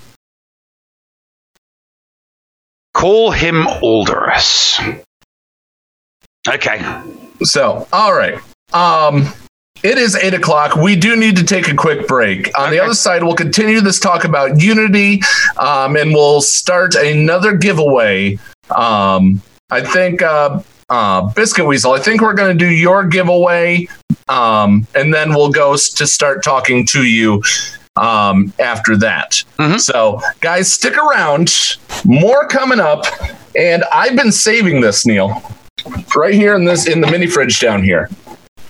Call 2.95 3.31
him 3.31 3.67
Aldous. 3.67 4.81
Okay. 6.49 7.03
So, 7.43 7.87
all 7.93 8.15
right. 8.15 8.39
Um, 8.73 9.33
it 9.83 9.99
is 9.99 10.15
eight 10.17 10.35
o'clock. 10.35 10.77
We 10.77 10.97
do 10.97 11.17
need 11.17 11.37
to 11.37 11.45
take 11.45 11.69
a 11.69 11.75
quick 11.75 12.07
break. 12.07 12.57
On 12.59 12.71
the 12.71 12.81
other 12.81 12.95
side, 12.95 13.23
we'll 13.23 13.35
continue 13.35 13.81
this 13.81 13.99
talk 13.99 14.25
about 14.25 14.61
Unity, 14.61 15.21
um, 15.59 15.97
and 15.97 16.13
we'll 16.13 16.41
start 16.41 16.95
another 16.95 17.57
giveaway. 17.57 18.39
Um, 18.75 19.43
I 19.71 19.81
think, 19.81 20.23
uh, 20.23 20.61
uh, 20.89 21.23
Biscuit 21.35 21.65
Weazel, 21.65 21.99
I 21.99 22.03
think 22.03 22.21
we're 22.21 22.35
going 22.35 22.57
to 22.57 22.65
do 22.65 22.71
your 22.71 23.05
giveaway, 23.05 23.89
um, 24.29 24.87
and 24.95 25.13
then 25.13 25.31
we'll 25.35 25.51
go 25.51 25.73
to 25.73 26.07
start 26.07 26.45
talking 26.45 26.87
to 26.89 27.05
you 27.05 27.43
um, 27.97 28.53
after 28.59 28.97
that. 28.99 29.43
Mhm. 29.59 29.81
So, 29.81 30.21
guys, 30.41 30.73
stick 30.73 30.97
around. 30.97 31.55
More 32.05 32.47
coming 32.47 32.81
up. 32.81 33.05
And 33.55 33.85
I've 33.93 34.17
been 34.17 34.33
saving 34.33 34.81
this, 34.81 35.05
Neil 35.05 35.43
right 36.17 36.35
here 36.35 36.55
in 36.55 36.65
this 36.65 36.87
in 36.87 37.01
the 37.01 37.11
mini 37.11 37.27
fridge 37.27 37.61
down 37.61 37.83
here. 37.83 38.09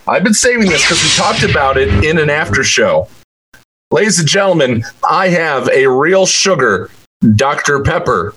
I've 0.07 0.25
been 0.25 0.35
saving 0.35 0.69
this 0.69 0.83
because 0.83 1.03
we 1.03 1.09
talked 1.11 1.43
about 1.45 1.77
it 1.77 2.05
in 2.05 2.19
an 2.19 2.29
after 2.29 2.65
show. 2.65 3.09
Ladies 3.93 4.19
and 4.19 4.29
gentlemen, 4.29 4.85
I 5.09 5.29
have 5.29 5.69
a 5.69 5.87
real 5.87 6.27
sugar 6.27 6.91
Dr. 7.37 7.81
Pepper. 7.81 8.35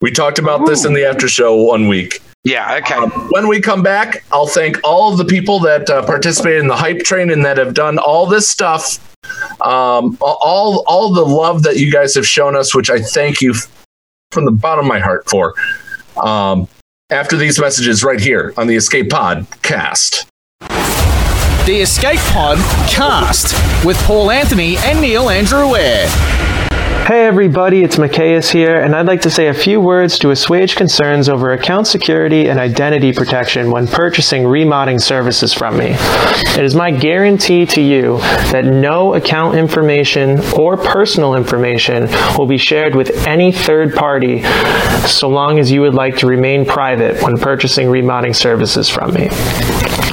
We 0.00 0.10
talked 0.10 0.38
about 0.38 0.66
this 0.66 0.84
in 0.84 0.92
the 0.92 1.04
after 1.04 1.26
show 1.26 1.56
one 1.56 1.88
week. 1.88 2.20
Yeah. 2.44 2.76
Okay. 2.76 2.94
Um, 2.94 3.10
when 3.30 3.48
we 3.48 3.60
come 3.60 3.82
back, 3.82 4.24
I'll 4.30 4.46
thank 4.46 4.78
all 4.84 5.10
of 5.10 5.18
the 5.18 5.24
people 5.24 5.58
that 5.60 5.90
uh, 5.90 6.06
participated 6.06 6.60
in 6.60 6.68
the 6.68 6.76
hype 6.76 7.00
train 7.00 7.30
and 7.30 7.44
that 7.44 7.58
have 7.58 7.74
done 7.74 7.98
all 7.98 8.26
this 8.26 8.48
stuff. 8.48 9.00
Um, 9.62 10.16
all 10.20 10.84
all 10.86 11.12
the 11.12 11.24
love 11.24 11.64
that 11.64 11.76
you 11.78 11.90
guys 11.90 12.14
have 12.14 12.26
shown 12.26 12.54
us, 12.54 12.72
which 12.72 12.88
I 12.88 13.00
thank 13.00 13.40
you 13.40 13.54
from 14.30 14.44
the 14.44 14.52
bottom 14.52 14.84
of 14.84 14.88
my 14.88 15.00
heart 15.00 15.28
for. 15.28 15.54
Um, 16.22 16.68
after 17.10 17.36
these 17.36 17.58
messages, 17.58 18.04
right 18.04 18.20
here 18.20 18.54
on 18.56 18.68
the 18.68 18.76
Escape 18.76 19.08
Podcast. 19.08 20.26
The 21.66 21.80
Escape 21.80 22.20
Pod 22.30 22.58
cast 22.88 23.52
with 23.84 23.96
Paul 24.04 24.30
Anthony 24.30 24.76
and 24.76 25.00
Neil 25.00 25.28
Andrew 25.28 25.74
Eyre. 25.74 26.06
Hey 27.08 27.26
everybody, 27.26 27.82
it's 27.82 27.98
Macias 27.98 28.48
here, 28.50 28.80
and 28.80 28.94
I'd 28.94 29.06
like 29.06 29.22
to 29.22 29.30
say 29.32 29.48
a 29.48 29.54
few 29.54 29.80
words 29.80 30.16
to 30.20 30.30
assuage 30.30 30.76
concerns 30.76 31.28
over 31.28 31.50
account 31.50 31.88
security 31.88 32.48
and 32.48 32.60
identity 32.60 33.12
protection 33.12 33.72
when 33.72 33.88
purchasing 33.88 34.44
remodding 34.44 35.00
services 35.00 35.52
from 35.52 35.76
me. 35.76 35.96
It 35.96 36.64
is 36.64 36.76
my 36.76 36.92
guarantee 36.92 37.66
to 37.66 37.82
you 37.82 38.18
that 38.52 38.64
no 38.64 39.14
account 39.14 39.56
information 39.56 40.38
or 40.56 40.76
personal 40.76 41.34
information 41.34 42.08
will 42.38 42.46
be 42.46 42.58
shared 42.58 42.94
with 42.94 43.26
any 43.26 43.50
third 43.50 43.92
party 43.92 44.44
so 45.08 45.28
long 45.28 45.58
as 45.58 45.72
you 45.72 45.80
would 45.80 45.94
like 45.94 46.16
to 46.18 46.28
remain 46.28 46.64
private 46.64 47.20
when 47.24 47.36
purchasing 47.36 47.88
remodding 47.88 48.36
services 48.36 48.88
from 48.88 49.14
me. 49.14 49.30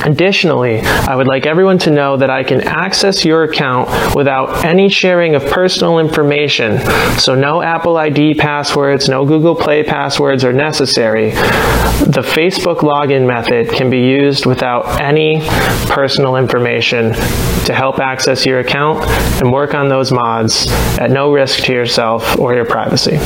Additionally, 0.06 0.82
I 0.82 1.16
would 1.16 1.28
like 1.28 1.46
everyone 1.46 1.78
to 1.80 1.92
know 1.92 2.18
that 2.18 2.30
I 2.30 2.44
can 2.44 2.62
access 2.62 3.24
your 3.24 3.44
account 3.44 4.16
without 4.16 4.66
any 4.66 4.90
sharing 4.90 5.34
of 5.34 5.46
personal 5.46 6.00
information. 6.00 6.80
So 7.18 7.36
no 7.36 7.62
Apple 7.62 7.96
ID 7.96 8.36
passwords, 8.36 9.08
no 9.08 9.26
Google 9.26 9.56
Play 9.56 9.82
passwords 9.84 10.44
are 10.44 10.52
necessary. 10.52 11.30
The 11.32 12.22
Facebook 12.22 12.80
login 12.80 13.26
method 13.26 13.70
can 13.70 13.90
be 13.90 14.00
used 14.00 14.46
without 14.46 15.00
any 15.00 15.40
personal 15.88 16.36
information 16.36 17.14
to 17.66 17.74
help 17.74 18.00
access 18.00 18.46
your 18.46 18.60
account 18.60 19.06
and 19.42 19.54
work 19.54 19.74
on 19.74 19.88
those 19.88 20.12
mods 20.12 20.68
at 21.00 21.12
no 21.12 21.32
risk 21.32 21.64
to 21.64 21.74
yourself 21.74 22.38
or 22.38 22.54
your 22.54 22.66
privacy. 22.66 23.18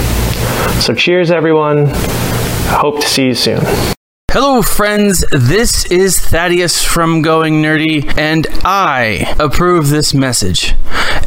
So 0.80 0.94
cheers 0.94 1.32
everyone. 1.32 1.88
Hope 2.70 3.00
to 3.00 3.08
see 3.08 3.26
you 3.26 3.34
soon. 3.34 3.66
Hello, 4.34 4.62
friends. 4.62 5.24
This 5.32 5.90
is 5.90 6.20
Thaddeus 6.20 6.84
from 6.84 7.22
Going 7.22 7.64
Nerdy, 7.64 8.14
and 8.18 8.46
I 8.66 9.34
approve 9.40 9.88
this 9.88 10.14
message 10.14 10.76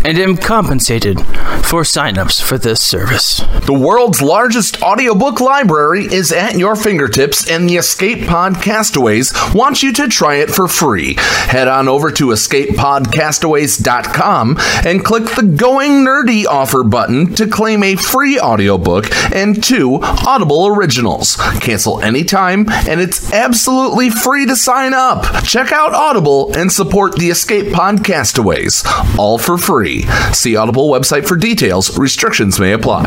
and 0.04 0.18
am 0.18 0.36
compensated 0.36 1.18
for 1.64 1.82
signups 1.82 2.42
for 2.42 2.58
this 2.58 2.82
service. 2.82 3.38
The 3.64 3.72
world's 3.72 4.20
largest 4.20 4.82
audiobook 4.82 5.40
library 5.40 6.04
is 6.06 6.30
at 6.32 6.58
your 6.58 6.76
fingertips, 6.76 7.48
and 7.48 7.66
the 7.68 7.76
Escape 7.76 8.20
Podcastaways 8.20 9.54
wants 9.54 9.82
you 9.82 9.92
to 9.94 10.08
try 10.08 10.36
it 10.36 10.50
for 10.50 10.68
free. 10.68 11.14
Head 11.18 11.68
on 11.68 11.88
over 11.88 12.10
to 12.12 12.28
escapepodcastaways.com 12.28 14.56
and 14.84 15.04
click 15.04 15.24
the 15.36 15.42
Going 15.42 16.04
Nerdy 16.04 16.46
offer 16.46 16.82
button 16.82 17.34
to 17.34 17.46
claim 17.46 17.82
a 17.82 17.96
free 17.96 18.40
audiobook 18.40 19.06
and 19.34 19.62
two 19.62 19.98
Audible 20.02 20.66
originals. 20.66 21.36
Cancel 21.60 22.00
anytime, 22.00 22.66
and 22.88 22.99
it's 23.00 23.32
absolutely 23.32 24.10
free 24.10 24.46
to 24.46 24.56
sign 24.56 24.94
up. 24.94 25.44
Check 25.44 25.72
out 25.72 25.94
Audible 25.94 26.56
and 26.56 26.70
support 26.70 27.16
the 27.16 27.30
Escape 27.30 27.66
Podcastaways, 27.66 28.84
all 29.18 29.38
for 29.38 29.58
free. 29.58 30.02
See 30.32 30.56
Audible 30.56 30.88
website 30.88 31.26
for 31.26 31.36
details. 31.36 31.98
Restrictions 31.98 32.58
may 32.58 32.72
apply. 32.72 33.06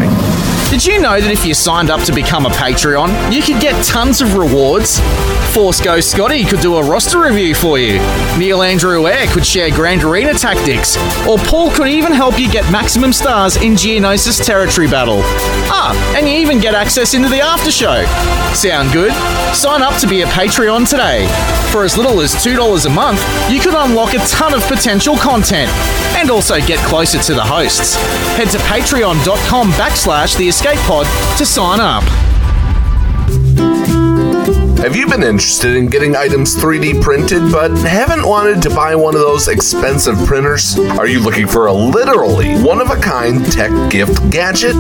Did 0.69 0.85
you 0.87 0.99
know 0.99 1.21
that 1.21 1.29
if 1.29 1.45
you 1.45 1.53
signed 1.53 1.91
up 1.91 2.01
to 2.05 2.11
become 2.11 2.47
a 2.47 2.49
Patreon, 2.49 3.31
you 3.31 3.43
could 3.43 3.61
get 3.61 3.85
tons 3.85 4.21
of 4.21 4.35
rewards? 4.35 4.99
Force 5.53 5.79
Ghost 5.79 6.09
Scotty 6.09 6.43
could 6.45 6.61
do 6.61 6.77
a 6.77 6.83
roster 6.83 7.21
review 7.21 7.53
for 7.53 7.77
you. 7.77 7.99
Neil 8.39 8.63
Andrew 8.63 9.05
Eyre 9.05 9.27
could 9.27 9.45
share 9.45 9.69
Grand 9.69 10.03
Arena 10.03 10.33
tactics. 10.33 10.97
Or 11.27 11.37
Paul 11.37 11.69
could 11.69 11.87
even 11.87 12.11
help 12.11 12.39
you 12.39 12.49
get 12.51 12.71
maximum 12.71 13.13
stars 13.13 13.57
in 13.57 13.73
Geonosis 13.73 14.43
Territory 14.43 14.87
Battle. 14.87 15.19
Ah, 15.69 15.93
and 16.17 16.27
you 16.27 16.33
even 16.33 16.59
get 16.59 16.73
access 16.73 17.13
into 17.13 17.29
the 17.29 17.39
after 17.39 17.69
show. 17.69 18.03
Sound 18.55 18.91
good? 18.93 19.11
Sign 19.55 19.72
up 19.81 19.99
to 19.99 20.07
be 20.07 20.21
a 20.21 20.25
Patreon 20.25 20.87
today. 20.89 21.27
For 21.71 21.83
as 21.83 21.97
little 21.97 22.19
as 22.21 22.35
$2 22.35 22.85
a 22.85 22.89
month, 22.89 23.19
you 23.49 23.59
could 23.59 23.73
unlock 23.73 24.13
a 24.13 24.19
ton 24.27 24.53
of 24.53 24.61
potential 24.63 25.15
content 25.15 25.71
and 26.17 26.29
also 26.29 26.59
get 26.59 26.79
closer 26.85 27.19
to 27.19 27.33
the 27.33 27.43
hosts. 27.43 27.95
Head 28.35 28.49
to 28.51 28.57
patreon.com 28.59 29.71
backslash 29.71 30.37
the 30.37 30.47
escape 30.47 30.79
pod 30.79 31.07
to 31.37 31.45
sign 31.45 31.79
up. 31.79 32.03
Have 34.83 34.97
you 34.97 35.07
been 35.07 35.23
interested 35.23 35.77
in 35.77 35.87
getting 35.87 36.13
items 36.13 36.57
3D 36.57 37.01
printed 37.01 37.49
but 37.51 37.71
haven't 37.77 38.27
wanted 38.27 38.61
to 38.63 38.69
buy 38.69 38.95
one 38.95 39.15
of 39.15 39.21
those 39.21 39.47
expensive 39.47 40.17
printers? 40.27 40.77
Are 40.77 41.07
you 41.07 41.21
looking 41.21 41.47
for 41.47 41.67
a 41.67 41.73
literally 41.73 42.61
one 42.61 42.81
of 42.81 42.89
a 42.89 42.97
kind 42.97 43.49
tech 43.49 43.71
gift 43.89 44.29
gadget? 44.29 44.75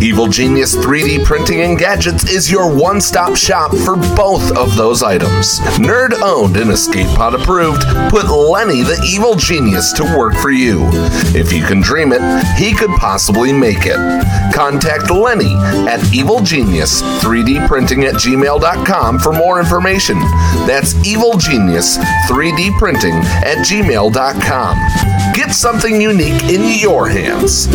Evil 0.00 0.28
Genius 0.28 0.76
3D 0.76 1.24
Printing 1.24 1.62
and 1.62 1.76
Gadgets 1.76 2.30
is 2.30 2.48
your 2.48 2.72
one 2.72 3.00
stop 3.00 3.36
shop 3.36 3.72
for 3.74 3.96
both 4.14 4.56
of 4.56 4.76
those 4.76 5.02
items. 5.02 5.58
Nerd 5.78 6.12
owned 6.22 6.56
and 6.56 6.70
Escape 6.70 7.08
Pod 7.16 7.34
approved, 7.34 7.82
put 8.08 8.26
Lenny 8.26 8.82
the 8.82 9.00
Evil 9.12 9.34
Genius 9.34 9.92
to 9.94 10.04
work 10.16 10.34
for 10.34 10.50
you. 10.50 10.88
If 11.34 11.52
you 11.52 11.64
can 11.64 11.80
dream 11.80 12.12
it, 12.12 12.22
he 12.56 12.74
could 12.74 12.90
possibly 12.90 13.52
make 13.52 13.86
it. 13.86 14.54
Contact 14.54 15.10
Lenny 15.10 15.54
at 15.88 16.00
Evil 16.14 16.40
Genius 16.42 17.02
3D 17.20 17.66
Printing 17.66 18.04
at 18.04 18.14
gmail.com 18.14 19.18
for 19.18 19.32
more 19.32 19.58
information. 19.58 20.20
That's 20.66 20.94
Evil 21.04 21.36
Genius 21.36 21.98
3D 22.28 22.78
Printing 22.78 23.14
at 23.14 23.66
gmail.com. 23.66 25.34
Get 25.34 25.50
something 25.50 26.00
unique 26.00 26.44
in 26.44 26.78
your 26.80 27.08
hands. 27.08 27.66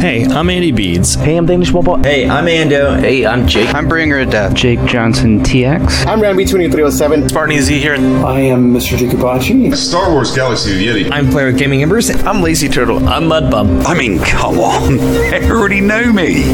Hey, 0.00 0.24
I'm 0.26 0.48
Andy 0.48 0.70
Beads. 0.70 1.16
Hey, 1.16 1.36
I'm 1.36 1.44
Danish 1.46 1.72
Wobble. 1.72 1.96
Hey, 1.96 2.28
I'm 2.28 2.46
Ando. 2.46 3.00
Hey, 3.00 3.26
I'm 3.26 3.48
Jake. 3.48 3.74
I'm 3.74 3.88
Bringer 3.88 4.20
of 4.20 4.30
Death. 4.30 4.54
Jake 4.54 4.82
Johnson 4.84 5.40
TX. 5.40 6.06
I'm 6.06 6.20
Ramby 6.20 6.46
2307. 6.48 7.28
Spartan 7.28 7.60
Z 7.60 7.80
here. 7.80 7.94
I 7.94 8.40
am 8.42 8.72
Mr. 8.72 8.96
Jacobachi. 8.96 9.74
Star 9.74 10.12
Wars 10.12 10.32
Galaxy 10.36 10.70
of 10.88 10.96
Yeti. 10.96 11.10
I'm 11.10 11.28
Player 11.30 11.50
Gaming 11.50 11.82
Embers. 11.82 12.10
I'm 12.10 12.42
Lazy 12.42 12.68
Turtle. 12.68 13.08
I'm 13.08 13.24
Mudbum. 13.24 13.84
I 13.86 13.98
mean, 13.98 14.20
come 14.20 14.58
on. 14.60 14.98
They 15.28 15.50
already 15.50 15.80
know 15.80 16.12
me. 16.12 16.44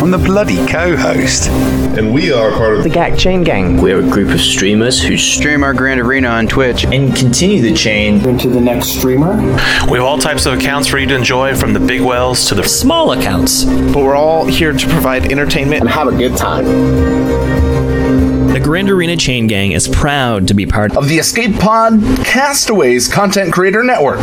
I'm 0.00 0.10
the 0.10 0.18
bloody 0.18 0.64
co-host. 0.66 1.48
And 1.96 2.12
we 2.12 2.32
are 2.32 2.50
part 2.52 2.78
of 2.78 2.82
the 2.84 2.90
GAC 2.90 3.18
Chain 3.18 3.42
Gang. 3.42 3.80
We're 3.80 4.00
a 4.00 4.10
group 4.10 4.32
of 4.32 4.40
streamers 4.40 5.02
who 5.02 5.16
stream 5.16 5.62
our 5.62 5.74
Grand 5.74 6.00
Arena 6.00 6.28
on 6.28 6.46
Twitch 6.46 6.84
and 6.84 7.14
continue 7.14 7.62
the 7.62 7.74
chain 7.74 8.26
into 8.28 8.48
the 8.48 8.60
next 8.60 8.88
streamer. 8.98 9.36
We 9.90 9.98
have 9.98 10.02
all 10.06 10.18
types 10.18 10.46
of 10.46 10.54
accounts 10.54 10.88
for 10.88 10.98
you 10.98 11.06
to 11.06 11.14
enjoy, 11.14 11.54
from 11.54 11.72
the 11.72 11.80
big 11.80 12.00
whales 12.00 12.46
to 12.48 12.54
the 12.54 12.62
small 12.82 13.12
accounts. 13.12 13.64
But 13.64 13.98
we're 13.98 14.16
all 14.16 14.44
here 14.44 14.72
to 14.72 14.88
provide 14.88 15.30
entertainment 15.30 15.82
and 15.82 15.88
have 15.88 16.08
a 16.08 16.16
good 16.18 16.36
time. 16.36 16.64
The 18.52 18.58
Grand 18.60 18.90
Arena 18.90 19.16
Chain 19.16 19.46
Gang 19.46 19.70
is 19.70 19.86
proud 19.86 20.48
to 20.48 20.54
be 20.54 20.66
part 20.66 20.96
of 20.96 21.08
the 21.08 21.18
Escape 21.18 21.54
Pod 21.60 22.00
Castaways 22.24 23.06
Content 23.06 23.52
Creator 23.52 23.84
Network. 23.84 24.18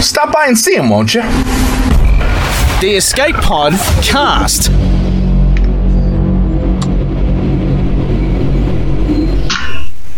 Stop 0.00 0.32
by 0.32 0.46
and 0.46 0.56
see 0.56 0.76
them, 0.76 0.88
won't 0.88 1.14
you? 1.14 1.22
The 2.80 2.94
Escape 2.96 3.34
Pod 3.34 3.72
Cast. 4.04 4.70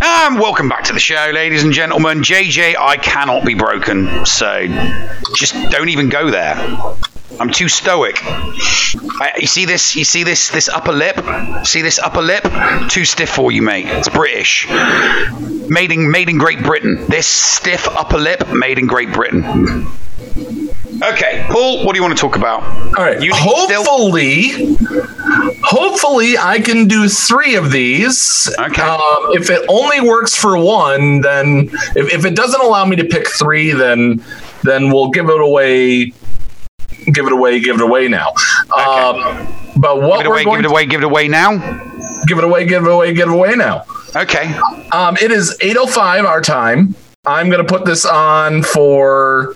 And 0.01 0.39
welcome 0.39 0.69
back 0.69 0.85
to 0.85 0.93
the 0.93 1.01
show, 1.01 1.31
ladies 1.33 1.65
and 1.65 1.73
gentlemen. 1.73 2.21
JJ, 2.21 2.77
I 2.79 2.99
cannot 2.99 3.47
be 3.47 3.55
broken, 3.55 4.27
so 4.27 4.67
just 5.35 5.55
don't 5.71 5.89
even 5.89 6.11
go 6.11 6.31
there. 6.31 6.55
I'm 7.41 7.51
too 7.51 7.69
stoic. 7.69 8.19
I, 8.25 9.33
you 9.39 9.47
see 9.47 9.65
this? 9.65 9.95
You 9.97 10.05
see 10.05 10.25
this? 10.25 10.49
This 10.51 10.69
upper 10.69 10.93
lip? 10.93 11.17
See 11.65 11.83
this 11.83 11.99
upper 11.99 12.23
lip? 12.23 12.45
Too 12.89 13.05
stiff 13.05 13.31
for 13.31 13.53
you, 13.53 13.63
mate. 13.63 13.87
It's 13.87 14.09
British. 14.09 14.67
Made 15.69 15.93
in 15.93 16.11
made 16.11 16.29
in 16.29 16.39
Great 16.39 16.63
Britain. 16.63 17.05
This 17.09 17.27
stiff 17.27 17.87
upper 17.89 18.19
lip, 18.19 18.49
made 18.53 18.79
in 18.79 18.87
Great 18.87 19.13
Britain. 19.13 19.87
Okay, 21.01 21.45
Paul, 21.49 21.85
what 21.85 21.93
do 21.93 21.99
you 21.99 22.03
want 22.03 22.17
to 22.17 22.21
talk 22.21 22.35
about? 22.35 22.63
All 22.99 23.05
right. 23.05 23.23
You 23.23 23.31
hopefully, 23.33 24.51
still- 24.51 24.77
hopefully, 25.63 26.37
I 26.37 26.59
can 26.61 26.89
do 26.89 27.09
three 27.09 27.55
of 27.55 27.71
these. 27.71 28.53
Okay. 28.59 28.83
Um, 28.83 29.29
if 29.33 29.49
it 29.51 29.65
only 29.69 30.01
works 30.01 30.35
for 30.35 30.59
one, 30.59 31.21
then 31.21 31.71
if, 31.95 32.13
if 32.13 32.25
it 32.25 32.35
doesn't 32.35 32.61
allow 32.61 32.85
me 32.85 32.97
to 32.97 33.05
pick 33.05 33.29
three, 33.29 33.73
then 33.73 34.25
then 34.65 34.91
we'll 34.91 35.11
give 35.11 35.29
it 35.29 35.41
away. 35.41 36.13
Give 37.13 37.27
it 37.27 37.33
away. 37.33 37.61
Give 37.61 37.77
it 37.77 37.83
away 37.83 38.09
now. 38.09 38.33
Okay. 38.73 38.83
Um, 38.83 39.47
but 39.77 40.03
what 40.03 40.19
give 40.19 40.27
it 40.27 40.29
away, 40.29 40.45
we're 40.45 40.45
going 40.45 40.63
give 40.63 40.65
it 40.65 40.71
away, 40.71 40.87
give 40.87 41.01
it 41.01 41.05
away 41.05 41.29
now. 41.29 41.59
Give 42.27 42.39
it 42.39 42.45
away. 42.45 42.67
Give 42.67 42.85
it 42.85 42.91
away. 42.91 43.15
Give 43.15 43.29
it 43.29 43.35
away 43.35 43.55
now. 43.55 43.85
Okay. 44.17 44.53
Um, 44.93 45.17
it 45.21 45.31
is 45.31 45.57
eight 45.61 45.77
oh 45.77 45.87
five 45.87 46.25
our 46.25 46.41
time. 46.41 46.95
I'm 47.27 47.51
going 47.51 47.65
to 47.65 47.71
put 47.71 47.85
this 47.85 48.07
on 48.07 48.63
for 48.63 49.55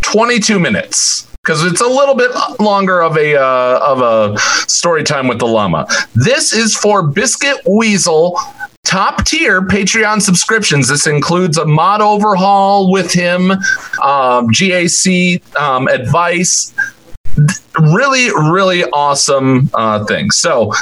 22 0.00 0.58
minutes 0.58 1.28
because 1.42 1.64
it's 1.64 1.80
a 1.80 1.86
little 1.86 2.14
bit 2.14 2.30
longer 2.60 3.02
of 3.02 3.16
a 3.16 3.36
uh, 3.36 3.80
of 3.82 4.00
a 4.02 4.38
story 4.68 5.04
time 5.04 5.28
with 5.28 5.38
the 5.38 5.46
llama. 5.46 5.86
This 6.14 6.52
is 6.52 6.76
for 6.76 7.02
Biscuit 7.02 7.56
Weazel 7.64 8.36
top 8.84 9.24
tier 9.24 9.62
Patreon 9.62 10.20
subscriptions. 10.20 10.88
This 10.88 11.06
includes 11.06 11.56
a 11.58 11.64
mod 11.64 12.00
overhaul 12.00 12.90
with 12.90 13.12
him, 13.12 13.50
um, 13.50 14.48
GAC 14.50 15.56
um, 15.56 15.88
advice. 15.88 16.74
Really, 17.78 18.30
really 18.30 18.84
awesome 18.84 19.70
uh, 19.74 20.04
thing. 20.04 20.30
So 20.30 20.72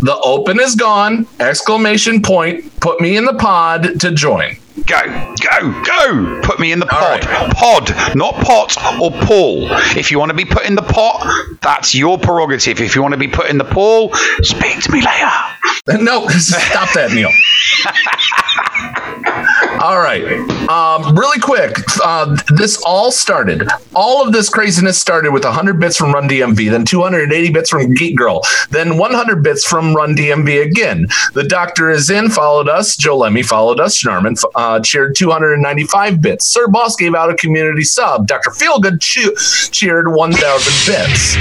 the 0.00 0.18
open 0.22 0.60
is 0.60 0.74
gone! 0.74 1.26
Exclamation 1.40 2.20
point! 2.20 2.78
Put 2.80 3.00
me 3.00 3.16
in 3.16 3.24
the 3.24 3.34
pod 3.34 4.00
to 4.00 4.10
join. 4.10 4.56
Go, 4.74 5.34
go, 5.42 5.82
go! 5.84 6.40
Put 6.42 6.58
me 6.58 6.72
in 6.72 6.78
the 6.78 6.86
pod. 6.86 7.24
Right. 7.26 7.54
Pod, 7.54 8.16
not 8.16 8.34
pot 8.36 8.74
or 9.00 9.10
pool. 9.10 9.68
If 9.96 10.10
you 10.10 10.18
want 10.18 10.30
to 10.30 10.36
be 10.36 10.46
put 10.46 10.64
in 10.64 10.74
the 10.74 10.82
pot, 10.82 11.58
that's 11.60 11.94
your 11.94 12.18
prerogative. 12.18 12.80
If 12.80 12.94
you 12.94 13.02
want 13.02 13.12
to 13.12 13.18
be 13.18 13.28
put 13.28 13.50
in 13.50 13.58
the 13.58 13.64
pool, 13.64 14.14
speak 14.42 14.80
to 14.82 14.92
me 14.92 15.02
later. 15.02 15.30
No, 15.88 16.28
stop 16.28 16.92
that, 16.94 17.10
Neil. 17.10 17.28
all 19.82 19.98
right. 19.98 20.22
Um, 20.68 21.16
really 21.16 21.40
quick, 21.40 21.76
uh, 22.04 22.36
this 22.54 22.80
all 22.86 23.10
started. 23.10 23.68
All 23.94 24.24
of 24.24 24.32
this 24.32 24.48
craziness 24.48 24.98
started 24.98 25.32
with 25.32 25.44
100 25.44 25.80
bits 25.80 25.96
from 25.96 26.12
Run 26.12 26.28
DMV, 26.28 26.70
then 26.70 26.84
280 26.84 27.52
bits 27.52 27.68
from 27.70 27.92
Geek 27.94 28.16
Girl, 28.16 28.42
then 28.70 28.96
100 28.96 29.42
bits 29.42 29.64
from 29.66 29.94
Run 29.94 30.14
DMV 30.14 30.62
again. 30.64 31.08
The 31.34 31.44
Doctor 31.44 31.90
is 31.90 32.10
in, 32.10 32.30
followed 32.30 32.68
us. 32.68 32.96
Joe 32.96 33.18
Lemmy 33.18 33.42
followed 33.42 33.80
us. 33.80 34.00
Schnarman 34.00 34.42
uh, 34.54 34.80
cheered 34.80 35.14
295 35.16 36.20
bits. 36.20 36.46
Sir 36.46 36.68
Boss 36.68 36.96
gave 36.96 37.14
out 37.14 37.30
a 37.30 37.34
community 37.34 37.82
sub. 37.84 38.26
Dr. 38.26 38.50
Feelgood 38.50 39.00
che- 39.02 39.34
cheered 39.72 40.08
1,000 40.08 40.94
bits. 40.94 41.36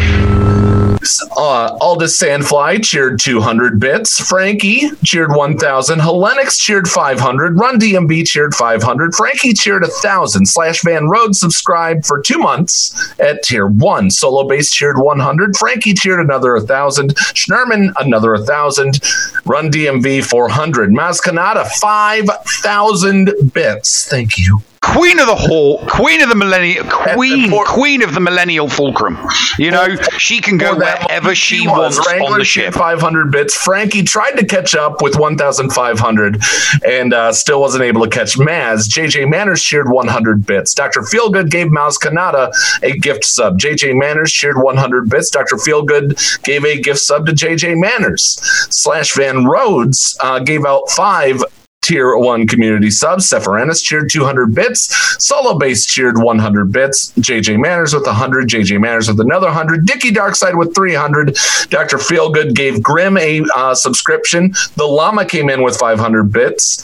Uh, 1.35 1.75
Aldous 1.81 2.21
Sandfly 2.21 2.83
cheered 2.83 3.19
200 3.19 3.79
bits. 3.79 4.19
Frankie 4.19 4.91
cheered 5.03 5.31
1,000. 5.31 5.99
Hellenix 5.99 6.59
cheered 6.59 6.87
500. 6.87 7.57
Run 7.59 7.79
DMV 7.79 8.25
cheered 8.27 8.53
500. 8.53 9.10
Frankie 9.15 9.53
cheered 9.53 9.83
a 9.83 9.87
1,000. 9.87 10.45
Slash 10.45 10.81
Van 10.83 11.07
Road 11.07 11.35
subscribed 11.35 12.05
for 12.05 12.21
two 12.21 12.39
months 12.39 13.13
at 13.19 13.43
tier 13.43 13.67
1. 13.67 14.11
Solo 14.11 14.47
Base 14.47 14.71
cheered 14.71 14.97
100. 14.97 15.55
Frankie 15.57 15.93
cheered 15.93 16.19
another 16.19 16.53
1,000. 16.53 17.15
Schnurman 17.15 17.91
another 17.99 18.33
1,000. 18.33 18.99
Run 19.45 19.71
DMV 19.71 20.23
400. 20.25 20.91
Maz 20.91 21.21
Kanata 21.21 21.67
5,000 21.67 23.53
bits. 23.53 24.07
Thank 24.09 24.37
you. 24.37 24.61
Queen 24.81 25.19
of 25.19 25.27
the 25.27 25.35
Hall, 25.35 25.77
Queen 25.87 26.21
of 26.21 26.29
the 26.29 26.35
Millennial, 26.35 26.83
Queen, 26.85 27.51
for, 27.51 27.63
Queen 27.65 28.01
of 28.01 28.15
the 28.15 28.19
Millennial 28.19 28.67
Fulcrum. 28.67 29.17
You 29.59 29.69
know, 29.69 29.95
she 30.17 30.41
can 30.41 30.57
go 30.57 30.75
wherever 30.75 31.35
she, 31.35 31.59
she 31.59 31.67
wants 31.67 31.99
on 31.99 32.39
the 32.39 32.43
ship. 32.43 32.73
500 32.73 33.31
bits. 33.31 33.55
Frankie 33.55 34.01
tried 34.01 34.33
to 34.33 34.45
catch 34.45 34.73
up 34.73 35.01
with 35.01 35.17
1,500 35.17 36.43
and 36.83 37.13
uh, 37.13 37.31
still 37.31 37.61
wasn't 37.61 37.83
able 37.83 38.03
to 38.03 38.09
catch 38.09 38.37
Maz. 38.37 38.89
JJ 38.89 39.29
Manners 39.29 39.63
cheered 39.63 39.89
100 39.89 40.45
bits. 40.47 40.73
Dr. 40.73 41.01
Feelgood 41.01 41.51
gave 41.51 41.67
Maz 41.67 41.99
Kanata 41.99 42.51
a 42.81 42.97
gift 42.97 43.23
sub. 43.23 43.59
JJ 43.59 43.97
Manners 43.99 44.31
cheered 44.31 44.57
100 44.57 45.09
bits. 45.09 45.29
Dr. 45.29 45.57
Feelgood 45.57 46.41
gave 46.43 46.65
a 46.65 46.81
gift 46.81 46.99
sub 46.99 47.27
to 47.27 47.33
JJ 47.33 47.79
Manners. 47.79 48.39
Slash 48.69 49.13
Van 49.15 49.45
Rhodes 49.45 50.17
uh, 50.21 50.39
gave 50.39 50.65
out 50.65 50.89
five 50.89 51.43
tier 51.81 52.15
one 52.15 52.47
community 52.47 52.89
subs. 52.89 53.29
Sephiranus 53.29 53.83
cheered 53.83 54.09
200 54.09 54.53
bits. 54.53 54.89
Solo 55.23 55.57
Base 55.57 55.85
cheered 55.85 56.17
100 56.17 56.71
bits. 56.71 57.11
JJ 57.13 57.59
Manners 57.59 57.93
with 57.93 58.05
100. 58.05 58.47
JJ 58.47 58.79
Manners 58.79 59.07
with 59.07 59.19
another 59.19 59.47
100. 59.47 59.85
Dicky 59.85 60.11
Darkside 60.11 60.57
with 60.57 60.73
300. 60.75 61.37
Dr. 61.69 61.97
Feelgood 61.97 62.53
gave 62.53 62.81
Grim 62.81 63.17
a 63.17 63.43
uh, 63.55 63.75
subscription. 63.75 64.53
The 64.75 64.85
Llama 64.85 65.25
came 65.25 65.49
in 65.49 65.63
with 65.63 65.77
500 65.77 66.31
bits. 66.31 66.81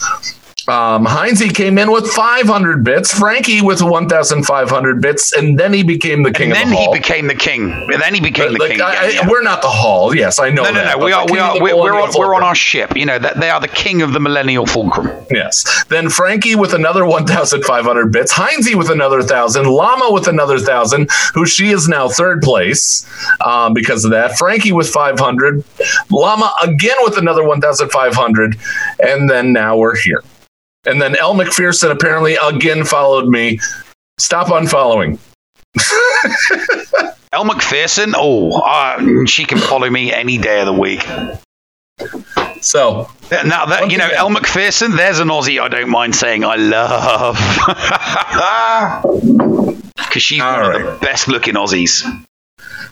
Um, 0.68 1.06
Heinze 1.06 1.50
came 1.52 1.78
in 1.78 1.90
with 1.90 2.06
500 2.06 2.84
bits. 2.84 3.14
Frankie 3.14 3.62
with 3.62 3.80
1,500 3.80 5.00
bits, 5.00 5.32
and 5.32 5.58
then 5.58 5.72
he 5.72 5.82
became 5.82 6.22
the 6.22 6.30
king. 6.30 6.50
And 6.50 6.56
then 6.56 6.70
the 6.70 6.76
he 6.76 6.92
became 6.92 7.26
the 7.26 7.34
king. 7.34 7.72
And 7.72 8.02
then 8.02 8.14
he 8.14 8.20
became 8.20 8.52
the 8.52 8.58
like, 8.58 8.72
king. 8.72 8.80
I, 8.82 8.92
yeah, 8.92 9.08
yeah. 9.08 9.28
We're 9.28 9.42
not 9.42 9.62
the 9.62 9.68
hall. 9.68 10.14
Yes, 10.14 10.38
I 10.38 10.50
know. 10.50 10.64
No, 10.64 10.70
no, 10.70 10.74
that, 10.74 10.98
no. 10.98 11.04
We 11.04 11.12
are. 11.12 11.26
We 11.26 11.38
are. 11.38 11.58
We're, 11.58 11.74
we're 11.74 11.98
on. 11.98 12.10
We're 12.14 12.34
on 12.34 12.42
our 12.42 12.54
ship. 12.54 12.94
You 12.96 13.06
know 13.06 13.18
that 13.18 13.40
they 13.40 13.48
are 13.48 13.60
the 13.60 13.68
king 13.68 14.02
of 14.02 14.12
the 14.12 14.20
Millennial 14.20 14.66
Fulcrum. 14.66 15.10
Yes. 15.30 15.84
Then 15.88 16.10
Frankie 16.10 16.54
with 16.54 16.74
another 16.74 17.06
1,500 17.06 18.12
bits. 18.12 18.32
Heinze 18.32 18.74
with 18.74 18.90
another 18.90 19.22
thousand. 19.22 19.66
Llama 19.66 20.12
with 20.12 20.28
another 20.28 20.58
thousand. 20.58 21.08
Who 21.32 21.46
she 21.46 21.70
is 21.70 21.88
now 21.88 22.10
third 22.10 22.42
place 22.42 23.08
um, 23.40 23.72
because 23.72 24.04
of 24.04 24.10
that. 24.10 24.36
Frankie 24.36 24.72
with 24.72 24.90
500. 24.90 25.64
Llama 26.10 26.52
again 26.62 26.96
with 27.04 27.16
another 27.16 27.42
1,500, 27.42 28.56
and 29.00 29.30
then 29.30 29.54
now 29.54 29.78
we're 29.78 29.96
here. 29.96 30.22
And 30.86 31.00
then 31.00 31.16
Elle 31.16 31.34
McPherson 31.34 31.90
apparently 31.90 32.36
again 32.40 32.84
followed 32.84 33.28
me. 33.28 33.58
Stop 34.18 34.48
unfollowing. 34.48 35.18
Elle 37.32 37.44
McPherson? 37.44 38.14
Oh, 38.16 38.58
uh, 38.60 39.26
she 39.26 39.44
can 39.44 39.58
follow 39.58 39.88
me 39.90 40.12
any 40.12 40.38
day 40.38 40.60
of 40.60 40.66
the 40.66 40.72
week. 40.72 41.02
So 42.62 43.08
now 43.30 43.66
that 43.66 43.90
you 43.90 43.98
know 43.98 44.08
El 44.08 44.30
McPherson, 44.30 44.96
there's 44.96 45.20
an 45.20 45.28
Aussie 45.28 45.60
I 45.60 45.68
don't 45.68 45.90
mind 45.90 46.14
saying 46.14 46.44
I 46.44 46.56
love 46.56 47.36
because 49.96 50.22
she's 50.22 50.40
All 50.40 50.52
one 50.52 50.60
right. 50.70 50.80
of 50.80 51.00
the 51.00 51.04
best 51.04 51.28
looking 51.28 51.54
Aussies. 51.54 52.04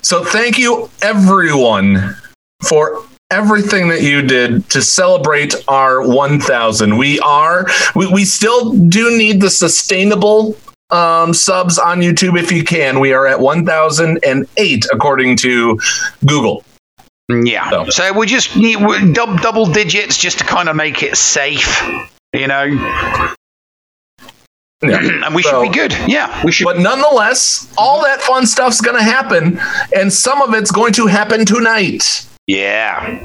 So 0.03 0.25
thank 0.25 0.59
you 0.59 0.91
everyone 1.03 2.17
for 2.63 3.05
everything 3.31 3.89
that 3.89 4.03
you 4.03 4.23
did 4.23 4.69
to 4.71 4.81
celebrate 4.81 5.55
our 5.67 6.07
1000 6.07 6.97
we 6.97 7.19
are 7.21 7.67
we, 7.95 8.07
we 8.07 8.25
still 8.25 8.73
do 8.73 9.17
need 9.17 9.41
the 9.41 9.51
sustainable 9.51 10.57
um, 10.91 11.35
subs 11.35 11.79
on 11.79 12.01
YouTube 12.01 12.39
if 12.39 12.53
you 12.53 12.63
can. 12.63 13.01
We 13.01 13.13
are 13.13 13.27
at 13.27 13.41
1,008 13.41 14.87
according 14.93 15.37
to 15.39 15.81
Google. 16.25 16.65
Yeah. 17.29 17.89
So, 17.89 18.17
we 18.17 18.27
just 18.27 18.57
need 18.57 18.79
dub, 19.15 19.41
double 19.41 19.67
digits 19.67 20.17
just 20.17 20.39
to 20.39 20.45
kind 20.45 20.69
of 20.69 20.77
make 20.77 21.03
it 21.03 21.17
safe, 21.17 21.83
you 22.33 22.47
know. 22.47 22.63
and 24.83 25.35
we 25.35 25.43
should 25.43 25.63
be 25.63 25.69
good. 25.71 25.93
Yeah, 26.07 26.45
we 26.45 26.53
should. 26.53 26.65
But 26.65 26.79
nonetheless, 26.79 27.73
all 27.77 28.03
that 28.03 28.21
fun 28.21 28.47
stuff's 28.47 28.81
going 28.81 28.97
to 28.97 29.03
happen, 29.03 29.59
and 29.97 30.13
some 30.13 30.41
of 30.41 30.55
it's 30.55 30.71
going 30.71 30.93
to 30.95 31.07
happen 31.07 31.45
tonight. 31.45 32.27
Yeah. 32.47 33.21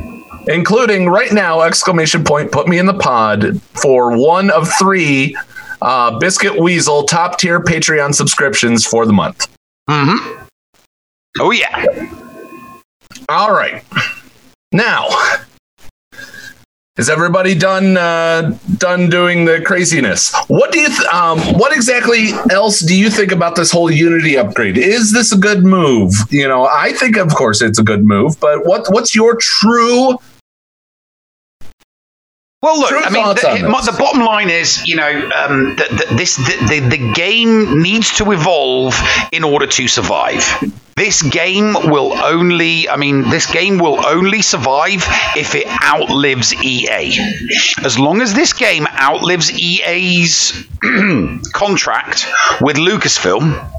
Including 0.48 1.08
right 1.08 1.32
now, 1.32 1.62
exclamation 1.62 2.24
point, 2.24 2.52
put 2.52 2.68
me 2.68 2.80
in 2.80 2.86
the 2.86 2.94
pod 2.94 3.62
for 3.62 4.18
one 4.18 4.50
of 4.50 4.68
three 4.80 5.38
uh, 5.82 6.18
Biscuit 6.20 6.54
Weazel 6.54 7.08
top 7.08 7.38
tier 7.38 7.60
Patreon 7.60 8.14
subscriptions 8.16 8.86
for 8.86 9.06
the 9.06 9.14
month. 9.14 9.48
Mm-hmm. 9.90 10.46
Oh, 11.40 11.52
yeah. 11.52 11.86
All 13.30 13.54
right. 13.54 13.84
Now, 14.72 15.08
is 17.02 17.10
everybody 17.10 17.56
done 17.56 17.98
uh, 17.98 18.56
done 18.78 19.10
doing 19.10 19.46
the 19.46 19.60
craziness? 19.60 20.34
What 20.48 20.72
do 20.72 20.80
you 20.80 20.88
th- 20.88 21.08
um, 21.08 21.40
what 21.58 21.74
exactly 21.76 22.30
else 22.52 22.80
do 22.80 22.96
you 22.96 23.10
think 23.10 23.32
about 23.32 23.56
this 23.56 23.72
whole 23.72 23.90
Unity 23.90 24.38
upgrade? 24.38 24.78
Is 24.78 25.12
this 25.12 25.32
a 25.32 25.38
good 25.38 25.64
move? 25.64 26.14
You 26.30 26.48
know, 26.48 26.66
I 26.66 26.94
think 26.94 27.18
of 27.18 27.34
course 27.34 27.60
it's 27.64 27.80
a 27.80 27.84
good 27.84 28.06
move, 28.06 28.40
but 28.40 28.68
what 28.68 28.86
what's 28.94 29.16
your 29.16 29.36
true 29.42 30.20
Well, 32.62 32.80
look, 32.80 32.92
I 32.94 33.10
mean, 33.10 33.26
the, 33.26 33.92
the 33.92 33.98
bottom 33.98 34.22
line 34.22 34.52
is, 34.52 34.88
you 34.88 34.96
know, 34.96 35.10
um, 35.10 35.76
that 35.78 35.90
that 35.90 36.16
this 36.16 36.36
the, 36.36 36.68
the, 36.70 36.90
the 36.90 37.14
game 37.14 37.82
needs 37.82 38.18
to 38.18 38.32
evolve 38.32 38.96
in 39.32 39.44
order 39.44 39.66
to 39.66 39.88
survive. 39.88 40.46
This 40.96 41.24
game 41.24 41.74
will 41.74 42.14
only, 42.14 42.88
I 42.88 42.98
mean, 42.98 43.24
this 43.32 43.52
game 43.52 43.80
will 43.80 44.06
only 44.06 44.44
survive 44.44 45.04
if 45.36 45.56
it 45.56 45.66
outlives 45.84 46.54
EA. 46.54 47.18
As 47.84 47.98
long 47.98 48.22
as 48.22 48.36
this 48.36 48.54
game 48.54 48.86
outlives 48.86 49.52
EA's 49.52 50.68
contract 51.54 52.28
with 52.62 52.78
Lucasfilm, 52.78 53.70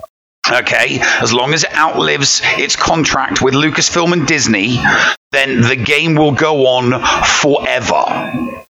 Okay, 0.50 0.98
as 1.00 1.32
long 1.32 1.54
as 1.54 1.62
it 1.62 1.72
outlives 1.72 2.42
its 2.58 2.74
contract 2.74 3.42
with 3.42 3.54
Lucasfilm 3.54 4.12
and 4.12 4.26
Disney, 4.26 4.76
then 5.30 5.60
the 5.60 5.76
game 5.76 6.16
will 6.16 6.32
go 6.32 6.66
on 6.66 7.00
forever. 7.24 8.66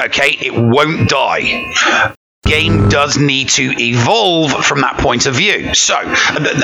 Okay, 0.00 0.36
it 0.40 0.52
won't 0.52 1.08
die. 1.08 2.14
Game 2.46 2.88
does 2.88 3.16
need 3.16 3.48
to 3.50 3.74
evolve 3.78 4.52
from 4.64 4.82
that 4.82 4.98
point 4.98 5.26
of 5.26 5.34
view. 5.34 5.74
So, 5.74 5.96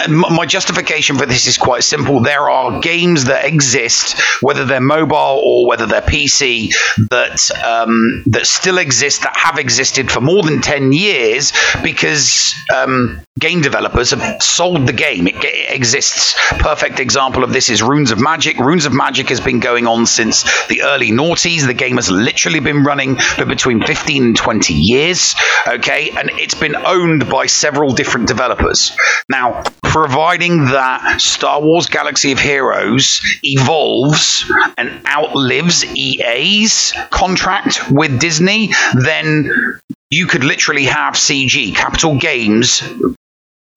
my 0.08 0.44
justification 0.46 1.16
for 1.16 1.26
this 1.26 1.46
is 1.46 1.56
quite 1.56 1.84
simple. 1.84 2.20
There 2.20 2.50
are 2.50 2.80
games 2.80 3.24
that 3.24 3.46
exist, 3.46 4.20
whether 4.42 4.64
they're 4.64 4.80
mobile 4.80 5.40
or 5.42 5.66
whether 5.66 5.86
they're 5.86 6.02
PC, 6.02 6.72
that 7.10 7.50
um, 7.64 8.24
that 8.26 8.46
still 8.46 8.78
exist 8.78 9.22
that 9.22 9.36
have 9.36 9.58
existed 9.58 10.10
for 10.10 10.20
more 10.20 10.42
than 10.42 10.60
ten 10.60 10.92
years 10.92 11.52
because 11.82 12.54
um, 12.74 13.20
game 13.38 13.62
developers 13.62 14.10
have 14.10 14.42
sold 14.42 14.86
the 14.86 14.92
game. 14.92 15.26
It, 15.26 15.36
it 15.42 15.74
exists. 15.74 16.34
Perfect 16.58 17.00
example 17.00 17.42
of 17.42 17.52
this 17.52 17.70
is 17.70 17.82
Runes 17.82 18.10
of 18.10 18.20
Magic. 18.20 18.58
Runes 18.58 18.84
of 18.84 18.92
Magic 18.92 19.28
has 19.30 19.40
been 19.40 19.60
going 19.60 19.86
on 19.86 20.06
since 20.06 20.66
the 20.66 20.82
early 20.82 21.10
noughties. 21.10 21.66
The 21.66 21.74
game 21.74 21.96
has 21.96 22.10
literally 22.10 22.60
been 22.60 22.84
running 22.84 23.16
for 23.16 23.46
between 23.46 23.82
15 23.82 24.22
and 24.22 24.36
20 24.36 24.74
years. 24.74 25.34
Okay, 25.70 26.10
and 26.10 26.30
it's 26.34 26.56
been 26.56 26.74
owned 26.74 27.28
by 27.28 27.46
several 27.46 27.92
different 27.92 28.26
developers. 28.26 28.90
Now, 29.28 29.62
providing 29.84 30.64
that 30.64 31.20
Star 31.20 31.62
Wars 31.62 31.86
Galaxy 31.86 32.32
of 32.32 32.40
Heroes 32.40 33.20
evolves 33.44 34.50
and 34.76 35.06
outlives 35.06 35.84
EA's 35.84 36.92
contract 37.10 37.88
with 37.88 38.18
Disney, 38.18 38.72
then 38.94 39.80
you 40.10 40.26
could 40.26 40.42
literally 40.42 40.86
have 40.86 41.14
CG, 41.14 41.76
Capital 41.76 42.18
Games, 42.18 42.82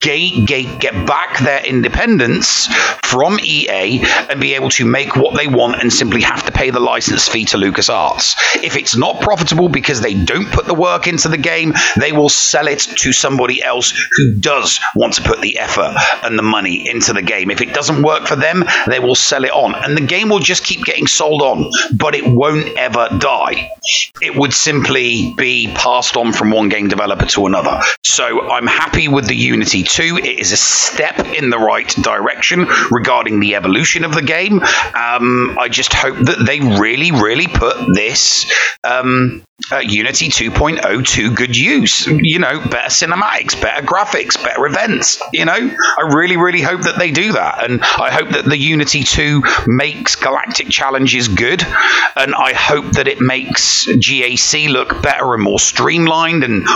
get, 0.03 0.45
get, 0.45 0.79
get 0.79 1.07
back 1.07 1.39
their 1.39 1.65
independence 1.65 2.67
from 3.13 3.39
EA 3.39 4.03
and 4.29 4.41
be 4.41 4.55
able 4.55 4.69
to 4.69 4.85
make 4.85 5.15
what 5.15 5.35
they 5.35 5.47
want 5.47 5.79
and 5.79 5.91
simply 5.93 6.21
have 6.21 6.45
to 6.45 6.51
pay 6.51 6.71
the 6.71 6.79
license 6.79 7.27
fee 7.27 7.45
to 7.45 7.57
LucasArts. 7.57 8.35
If 8.63 8.75
it's 8.75 8.95
not 8.95 9.21
profitable 9.21 9.69
because 9.69 10.01
they 10.01 10.13
don't 10.13 10.51
put 10.51 10.65
the 10.65 10.73
work 10.73 11.07
into 11.07 11.29
the 11.29 11.37
game, 11.37 11.73
they 11.95 12.11
will 12.11 12.29
sell 12.29 12.67
it 12.67 12.79
to 12.79 13.13
somebody 13.13 13.63
else 13.63 13.93
who 14.17 14.33
does 14.33 14.79
want 14.95 15.13
to 15.13 15.21
put 15.21 15.41
the 15.41 15.59
effort 15.59 15.95
and 16.23 16.37
the 16.37 16.43
money 16.43 16.89
into 16.89 17.13
the 17.13 17.21
game. 17.21 17.51
If 17.51 17.61
it 17.61 17.73
doesn't 17.73 18.01
work 18.01 18.27
for 18.27 18.35
them, 18.35 18.65
they 18.87 18.99
will 18.99 19.15
sell 19.15 19.45
it 19.45 19.51
on. 19.51 19.75
And 19.75 19.95
the 19.95 20.05
game 20.05 20.29
will 20.29 20.39
just 20.39 20.65
keep 20.65 20.83
getting 20.83 21.07
sold 21.07 21.41
on, 21.41 21.71
but 21.95 22.15
it 22.15 22.25
won't 22.25 22.77
ever 22.77 23.09
die. 23.19 23.69
It 24.21 24.35
would 24.35 24.53
simply 24.53 25.33
be 25.37 25.67
passed 25.67 26.17
on 26.17 26.33
from 26.33 26.51
one 26.51 26.69
game 26.69 26.87
developer 26.87 27.25
to 27.27 27.45
another. 27.45 27.79
So 28.03 28.49
I'm 28.49 28.67
happy 28.67 29.07
with 29.07 29.27
the 29.27 29.35
Unity 29.35 29.83
2. 29.93 30.17
It 30.17 30.39
is 30.39 30.51
a 30.51 30.57
step 30.57 31.19
in 31.19 31.49
the 31.49 31.59
right 31.59 31.87
direction 31.87 32.65
regarding 32.91 33.39
the 33.39 33.55
evolution 33.55 34.03
of 34.03 34.13
the 34.13 34.21
game. 34.21 34.59
Um, 34.61 35.57
I 35.59 35.69
just 35.69 35.93
hope 35.93 36.17
that 36.17 36.43
they 36.45 36.59
really, 36.59 37.11
really 37.11 37.47
put 37.47 37.77
this 37.93 38.51
um, 38.83 39.43
uh, 39.71 39.77
Unity 39.77 40.29
2.0 40.29 41.07
to 41.07 41.35
good 41.35 41.55
use. 41.55 42.07
You 42.07 42.39
know, 42.39 42.59
better 42.59 42.89
cinematics, 42.89 43.59
better 43.61 43.85
graphics, 43.85 44.41
better 44.43 44.65
events. 44.65 45.21
You 45.31 45.45
know, 45.45 45.53
I 45.53 46.13
really, 46.13 46.37
really 46.37 46.61
hope 46.61 46.81
that 46.81 46.97
they 46.97 47.11
do 47.11 47.33
that. 47.33 47.69
And 47.69 47.81
I 47.81 48.11
hope 48.11 48.29
that 48.29 48.45
the 48.45 48.57
Unity 48.57 49.03
2 49.03 49.43
makes 49.67 50.15
Galactic 50.15 50.69
Challenges 50.69 51.27
good. 51.27 51.63
And 52.15 52.33
I 52.35 52.53
hope 52.53 52.85
that 52.93 53.07
it 53.07 53.21
makes 53.21 53.87
GAC 53.87 54.69
look 54.69 55.01
better 55.01 55.33
and 55.33 55.43
more 55.43 55.59
streamlined. 55.59 56.43
And, 56.43 56.67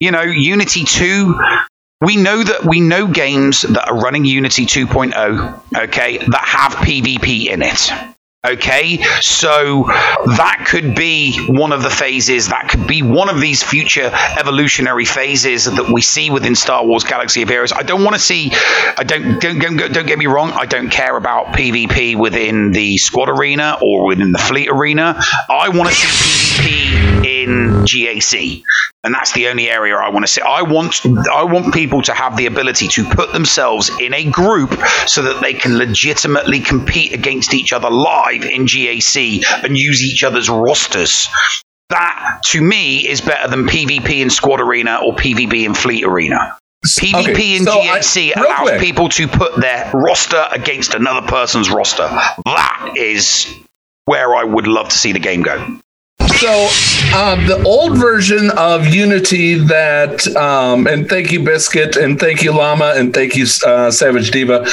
you 0.00 0.10
know, 0.10 0.22
Unity 0.22 0.84
2 0.84 1.38
we 2.04 2.16
know 2.16 2.42
that 2.42 2.64
we 2.64 2.80
know 2.80 3.06
games 3.06 3.62
that 3.62 3.88
are 3.88 3.98
running 3.98 4.24
Unity 4.24 4.66
2.0, 4.66 5.84
okay, 5.84 6.18
that 6.18 6.44
have 6.44 6.72
PvP 6.74 7.46
in 7.46 7.62
it. 7.62 7.90
Okay, 8.46 9.02
so 9.22 9.84
that 9.84 10.66
could 10.68 10.94
be 10.94 11.46
one 11.46 11.72
of 11.72 11.82
the 11.82 11.88
phases, 11.88 12.48
that 12.48 12.68
could 12.68 12.86
be 12.86 13.02
one 13.02 13.30
of 13.30 13.40
these 13.40 13.62
future 13.62 14.10
evolutionary 14.38 15.06
phases 15.06 15.64
that 15.64 15.90
we 15.90 16.02
see 16.02 16.28
within 16.28 16.54
Star 16.54 16.84
Wars 16.84 17.04
Galaxy 17.04 17.40
of 17.40 17.48
Heroes. 17.48 17.72
I 17.72 17.84
don't 17.84 18.04
want 18.04 18.16
to 18.16 18.20
see, 18.20 18.50
I 18.52 19.02
don't, 19.02 19.40
don't, 19.40 19.58
don't, 19.58 19.92
don't 19.94 20.06
get 20.06 20.18
me 20.18 20.26
wrong, 20.26 20.50
I 20.50 20.66
don't 20.66 20.90
care 20.90 21.16
about 21.16 21.54
PvP 21.56 22.16
within 22.18 22.72
the 22.72 22.98
squad 22.98 23.30
arena 23.30 23.78
or 23.80 24.04
within 24.08 24.32
the 24.32 24.38
fleet 24.38 24.68
arena. 24.68 25.18
I 25.48 25.70
want 25.70 25.88
to 25.88 25.94
see 25.94 26.68
PvP 26.68 27.24
in 27.24 27.84
GAC. 27.86 28.62
And 29.04 29.14
that's 29.14 29.32
the 29.32 29.48
only 29.48 29.68
area 29.68 29.94
I 29.96 30.08
want 30.08 30.24
to 30.26 30.32
see. 30.32 30.40
I 30.40 30.62
want 30.62 31.04
I 31.30 31.44
want 31.44 31.74
people 31.74 32.00
to 32.02 32.14
have 32.14 32.38
the 32.38 32.46
ability 32.46 32.88
to 32.88 33.04
put 33.04 33.32
themselves 33.32 33.90
in 34.00 34.14
a 34.14 34.24
group 34.24 34.70
so 35.06 35.20
that 35.22 35.42
they 35.42 35.52
can 35.52 35.76
legitimately 35.76 36.60
compete 36.60 37.12
against 37.12 37.52
each 37.52 37.74
other 37.74 37.90
live 37.90 38.44
in 38.44 38.64
GAC 38.64 39.44
and 39.62 39.76
use 39.76 40.02
each 40.02 40.24
other's 40.24 40.48
rosters. 40.48 41.28
That 41.90 42.40
to 42.46 42.62
me 42.62 43.06
is 43.06 43.20
better 43.20 43.48
than 43.50 43.66
PvP 43.68 44.22
in 44.22 44.30
Squad 44.30 44.60
Arena 44.62 45.00
or 45.04 45.14
PvP 45.14 45.66
in 45.66 45.74
Fleet 45.74 46.02
Arena. 46.04 46.56
PvP 46.86 47.30
Okay, 47.30 47.56
in 47.56 47.64
so 47.64 47.72
GAC 47.72 48.34
real 48.34 48.46
allows 48.46 48.68
quick. 48.68 48.80
people 48.80 49.08
to 49.10 49.28
put 49.28 49.56
their 49.56 49.90
roster 49.92 50.46
against 50.50 50.94
another 50.94 51.26
person's 51.26 51.70
roster. 51.70 52.08
That 52.44 52.94
is 52.96 53.54
where 54.06 54.34
I 54.34 54.44
would 54.44 54.66
love 54.66 54.88
to 54.88 54.96
see 54.96 55.12
the 55.12 55.18
game 55.18 55.42
go. 55.42 55.78
So, 56.40 56.68
um, 57.16 57.46
the 57.46 57.62
old 57.64 57.96
version 57.96 58.50
of 58.50 58.86
Unity 58.88 59.54
that, 59.54 60.26
um, 60.36 60.86
and 60.86 61.08
thank 61.08 61.30
you, 61.32 61.42
Biscuit, 61.42 61.96
and 61.96 62.18
thank 62.18 62.42
you, 62.42 62.52
Llama, 62.52 62.94
and 62.96 63.14
thank 63.14 63.36
you, 63.36 63.46
uh, 63.64 63.90
Savage 63.90 64.30
Diva. 64.30 64.66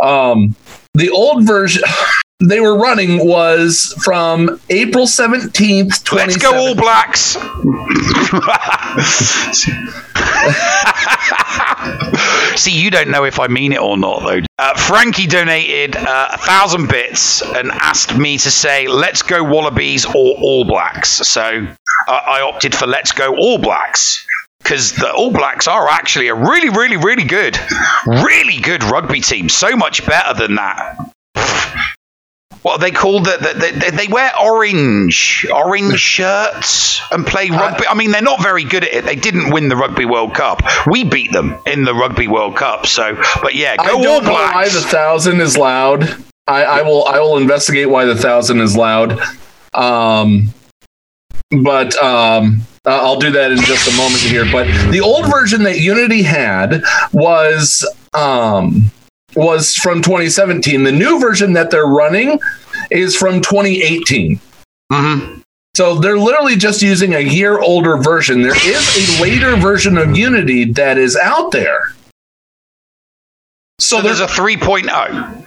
Um, 0.00 0.54
the 0.94 1.10
old 1.10 1.46
version 1.46 1.82
they 2.40 2.60
were 2.60 2.78
running 2.78 3.26
was 3.26 3.94
from 4.04 4.60
April 4.68 5.06
17th, 5.06 6.04
2017. 6.04 6.16
Let's 6.16 6.36
go 6.36 6.54
All 6.54 6.74
Blacks. 6.74 7.36
See, 12.60 12.78
you 12.78 12.90
don't 12.90 13.08
know 13.08 13.24
if 13.24 13.40
I 13.40 13.46
mean 13.48 13.72
it 13.72 13.80
or 13.80 13.96
not, 13.96 14.20
though. 14.20 14.40
Uh, 14.58 14.74
Frankie 14.74 15.26
donated 15.26 15.96
uh, 15.96 16.28
a 16.32 16.38
thousand 16.38 16.88
bits 16.88 17.42
and 17.42 17.70
asked 17.70 18.16
me 18.16 18.36
to 18.38 18.50
say, 18.50 18.86
"Let's 18.86 19.22
go 19.22 19.42
Wallabies 19.42 20.04
or 20.04 20.12
All 20.14 20.64
Blacks." 20.64 21.08
So 21.08 21.42
uh, 22.08 22.10
I 22.10 22.42
opted 22.42 22.74
for 22.74 22.86
"Let's 22.86 23.12
go 23.12 23.34
All 23.34 23.58
Blacks." 23.58 24.26
Because 24.58 24.92
the 24.92 25.10
All 25.12 25.30
Blacks 25.30 25.68
are 25.68 25.88
actually 25.88 26.28
a 26.28 26.34
really, 26.34 26.70
really, 26.70 26.96
really 26.96 27.24
good, 27.24 27.58
really 28.06 28.60
good 28.60 28.82
rugby 28.84 29.20
team. 29.20 29.48
So 29.48 29.76
much 29.76 30.04
better 30.04 30.34
than 30.34 30.56
that 30.56 30.98
what 32.66 32.80
they 32.80 32.90
called? 32.90 33.26
The, 33.26 33.36
the, 33.38 33.78
the, 33.78 33.96
they 33.96 34.08
wear 34.08 34.32
orange, 34.42 35.46
orange 35.54 36.00
shirts 36.00 37.00
and 37.12 37.24
play 37.24 37.48
rugby. 37.48 37.86
I 37.86 37.94
mean, 37.94 38.10
they're 38.10 38.20
not 38.20 38.42
very 38.42 38.64
good 38.64 38.82
at 38.82 38.92
it. 38.92 39.04
They 39.04 39.14
didn't 39.14 39.52
win 39.52 39.68
the 39.68 39.76
Rugby 39.76 40.04
World 40.04 40.34
Cup. 40.34 40.62
We 40.84 41.04
beat 41.04 41.30
them 41.30 41.56
in 41.64 41.84
the 41.84 41.94
Rugby 41.94 42.26
World 42.26 42.56
Cup. 42.56 42.86
So, 42.86 43.14
but 43.40 43.54
yeah, 43.54 43.76
go 43.76 43.84
I 43.84 43.86
don't 43.86 44.24
know 44.24 44.32
why 44.32 44.64
the 44.64 44.80
thousand 44.80 45.40
is 45.42 45.56
loud. 45.56 46.02
I, 46.48 46.64
I 46.64 46.82
will 46.82 47.04
I 47.04 47.20
will 47.20 47.36
investigate 47.36 47.88
why 47.88 48.04
the 48.04 48.16
thousand 48.16 48.60
is 48.60 48.76
loud. 48.76 49.16
Um, 49.72 50.52
but 51.62 51.96
um, 52.02 52.62
uh, 52.84 53.00
I'll 53.00 53.20
do 53.20 53.30
that 53.30 53.52
in 53.52 53.58
just 53.58 53.86
a 53.86 53.96
moment 53.96 54.22
here. 54.22 54.44
But 54.50 54.66
the 54.90 55.02
old 55.02 55.30
version 55.30 55.62
that 55.62 55.78
Unity 55.78 56.24
had 56.24 56.82
was 57.12 57.88
um, 58.12 58.90
was 59.36 59.74
from 59.74 60.02
2017. 60.02 60.82
The 60.82 60.92
new 60.92 61.20
version 61.20 61.52
that 61.52 61.70
they're 61.70 61.86
running 61.86 62.40
is 62.90 63.14
from 63.14 63.40
2018. 63.40 64.40
Mm-hmm. 64.92 65.40
So 65.76 65.98
they're 65.98 66.18
literally 66.18 66.56
just 66.56 66.80
using 66.80 67.14
a 67.14 67.20
year 67.20 67.58
older 67.58 67.98
version. 67.98 68.40
There 68.42 68.56
is 68.56 69.18
a 69.18 69.22
later 69.22 69.56
version 69.56 69.98
of 69.98 70.16
Unity 70.16 70.64
that 70.72 70.96
is 70.96 71.16
out 71.16 71.50
there. 71.50 71.94
So 73.78 74.00
there's 74.00 74.20
a 74.20 74.26
3.0. 74.26 75.45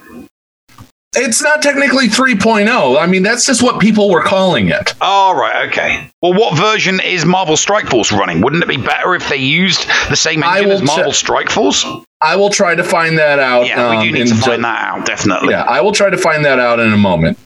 It's 1.16 1.42
not 1.42 1.60
technically 1.60 2.06
3.0. 2.06 2.96
I 3.00 3.06
mean, 3.06 3.24
that's 3.24 3.44
just 3.44 3.62
what 3.64 3.80
people 3.80 4.10
were 4.10 4.22
calling 4.22 4.68
it. 4.68 4.94
Oh, 5.00 5.34
right, 5.36 5.68
okay. 5.68 6.08
Well, 6.22 6.34
what 6.34 6.56
version 6.56 7.00
is 7.00 7.24
Marvel 7.24 7.56
Strike 7.56 7.88
Force 7.88 8.12
running? 8.12 8.40
Wouldn't 8.42 8.62
it 8.62 8.68
be 8.68 8.76
better 8.76 9.16
if 9.16 9.28
they 9.28 9.36
used 9.36 9.88
the 10.08 10.14
same 10.14 10.44
engine 10.44 10.70
as 10.70 10.82
Marvel 10.82 11.12
Strike 11.12 11.50
Force? 11.50 11.84
I 12.22 12.36
will 12.36 12.50
try 12.50 12.76
to 12.76 12.84
find 12.84 13.18
that 13.18 13.40
out. 13.40 13.66
Yeah, 13.66 13.90
we 13.90 14.04
do 14.04 14.08
um, 14.10 14.14
need 14.14 14.28
to 14.28 14.34
ju- 14.34 14.40
find 14.40 14.62
that 14.64 14.86
out, 14.86 15.04
definitely. 15.06 15.50
Yeah, 15.50 15.64
I 15.64 15.80
will 15.80 15.90
try 15.92 16.10
to 16.10 16.16
find 16.18 16.44
that 16.44 16.60
out 16.60 16.78
in 16.78 16.92
a 16.92 16.96
moment. 16.96 17.38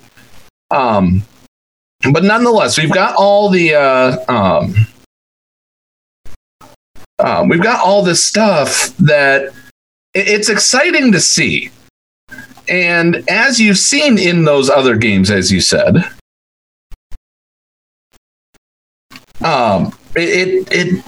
Um, 0.70 1.22
but 2.12 2.22
nonetheless, 2.22 2.76
we've 2.76 2.92
got 2.92 3.14
all 3.16 3.48
the 3.48 3.76
uh, 3.76 4.16
um, 4.30 4.74
uh, 7.18 7.46
we've 7.48 7.62
got 7.62 7.80
all 7.80 8.02
this 8.02 8.26
stuff 8.26 8.94
that 8.98 9.44
it- 10.12 10.28
it's 10.28 10.48
exciting 10.50 11.12
to 11.12 11.20
see. 11.20 11.70
And 12.68 13.28
as 13.28 13.60
you've 13.60 13.78
seen 13.78 14.18
in 14.18 14.44
those 14.44 14.70
other 14.70 14.96
games, 14.96 15.30
as 15.30 15.52
you 15.52 15.60
said, 15.60 16.04
um, 19.42 19.92
it, 20.16 20.28
it, 20.28 20.68
it 20.72 21.04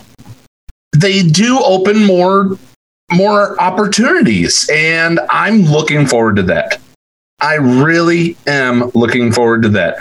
they 0.95 1.23
do 1.23 1.59
open 1.63 2.05
more 2.05 2.59
more 3.13 3.61
opportunities, 3.61 4.69
and 4.73 5.21
I'm 5.31 5.63
looking 5.63 6.07
forward 6.07 6.37
to 6.37 6.43
that. 6.45 6.81
I 7.41 7.55
really 7.55 8.37
am 8.47 8.91
looking 8.95 9.33
forward 9.33 9.63
to 9.63 9.69
that. 9.71 9.99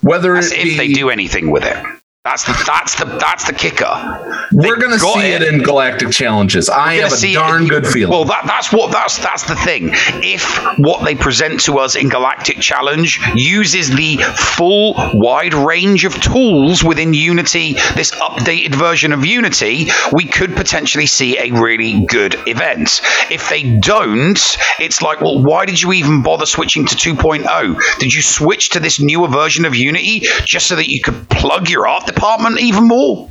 Whether 0.00 0.34
it 0.36 0.46
if 0.46 0.62
be, 0.62 0.76
they 0.76 0.92
do 0.92 1.10
anything 1.10 1.50
with 1.50 1.64
it. 1.64 1.91
That's 2.24 2.44
the 2.44 2.52
that's 2.64 2.94
the 2.94 3.04
that's 3.04 3.46
the 3.48 3.52
kicker. 3.52 4.46
we're 4.52 4.76
going 4.76 4.92
to 4.92 4.98
see 5.00 5.32
it. 5.32 5.42
in 5.42 5.60
Galactic 5.60 6.10
Challenges. 6.10 6.68
I 6.70 6.94
have 6.94 7.12
a 7.12 7.16
see 7.16 7.32
it- 7.32 7.34
darn 7.34 7.66
good 7.66 7.84
feeling. 7.84 8.12
Well, 8.12 8.26
that, 8.26 8.44
that's 8.46 8.72
what 8.72 8.92
that's 8.92 9.18
that's 9.18 9.42
the 9.48 9.56
thing. 9.56 9.90
If 10.22 10.78
what 10.78 11.04
they 11.04 11.16
present 11.16 11.62
to 11.62 11.78
us 11.80 11.96
in 11.96 12.08
Galactic 12.10 12.58
Challenge 12.60 13.18
uses 13.34 13.88
the 13.88 14.18
full 14.18 14.94
wide 15.14 15.52
range 15.52 16.04
of 16.04 16.14
tools 16.22 16.84
within 16.84 17.12
Unity, 17.12 17.72
this 17.96 18.12
updated 18.12 18.76
version 18.76 19.12
of 19.12 19.26
Unity, 19.26 19.88
we 20.12 20.24
could 20.24 20.54
potentially 20.54 21.06
see 21.06 21.36
a 21.38 21.50
really 21.60 22.06
good 22.06 22.36
event. 22.46 23.00
If 23.32 23.48
they 23.48 23.64
don't, 23.80 24.38
it's 24.78 25.02
like, 25.02 25.22
well, 25.22 25.42
why 25.42 25.66
did 25.66 25.82
you 25.82 25.92
even 25.92 26.22
bother 26.22 26.46
switching 26.46 26.86
to 26.86 26.94
2.0? 26.94 27.98
Did 27.98 28.14
you 28.14 28.22
switch 28.22 28.70
to 28.70 28.78
this 28.80 29.00
newer 29.00 29.26
version 29.26 29.64
of 29.64 29.74
Unity 29.74 30.20
just 30.44 30.68
so 30.68 30.76
that 30.76 30.88
you 30.88 31.00
could 31.02 31.28
plug 31.28 31.68
your 31.68 31.88
art 31.88 32.11
department 32.12 32.60
even 32.60 32.88
more? 32.88 33.30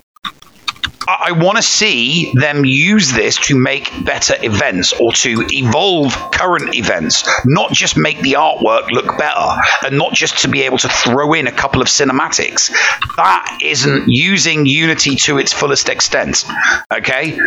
I, 1.07 1.27
I 1.29 1.31
want 1.31 1.57
to 1.57 1.63
see 1.63 2.31
them 2.33 2.65
use 2.65 3.11
this 3.11 3.37
to 3.47 3.57
make 3.57 3.91
better 4.05 4.35
events 4.41 4.93
or 4.93 5.11
to 5.13 5.45
evolve 5.49 6.13
current 6.31 6.75
events, 6.75 7.27
not 7.45 7.71
just 7.71 7.97
make 7.97 8.19
the 8.21 8.33
artwork 8.33 8.91
look 8.91 9.17
better 9.17 9.61
and 9.85 9.97
not 9.97 10.13
just 10.13 10.39
to 10.39 10.47
be 10.47 10.63
able 10.63 10.77
to 10.79 10.89
throw 10.89 11.33
in 11.33 11.47
a 11.47 11.51
couple 11.51 11.81
of 11.81 11.87
cinematics. 11.87 12.69
That 13.15 13.59
isn't 13.61 14.05
using 14.07 14.65
Unity 14.65 15.15
to 15.15 15.37
its 15.37 15.53
fullest 15.53 15.89
extent. 15.89 16.45
Okay? 16.91 17.37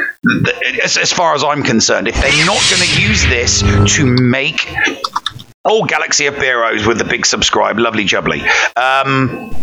As, 0.82 0.96
as 0.96 1.12
far 1.12 1.34
as 1.34 1.44
I'm 1.44 1.62
concerned, 1.62 2.08
if 2.08 2.14
they're 2.20 2.46
not 2.46 2.62
going 2.70 2.82
to 2.82 3.02
use 3.02 3.22
this 3.24 3.62
to 3.96 4.06
make 4.06 4.68
Oh, 5.66 5.86
Galaxy 5.86 6.26
of 6.26 6.36
Heroes 6.36 6.86
with 6.86 6.98
the 6.98 7.04
big 7.04 7.24
subscribe. 7.24 7.78
Lovely 7.78 8.04
jubbly. 8.04 8.42
Um, 8.76 9.56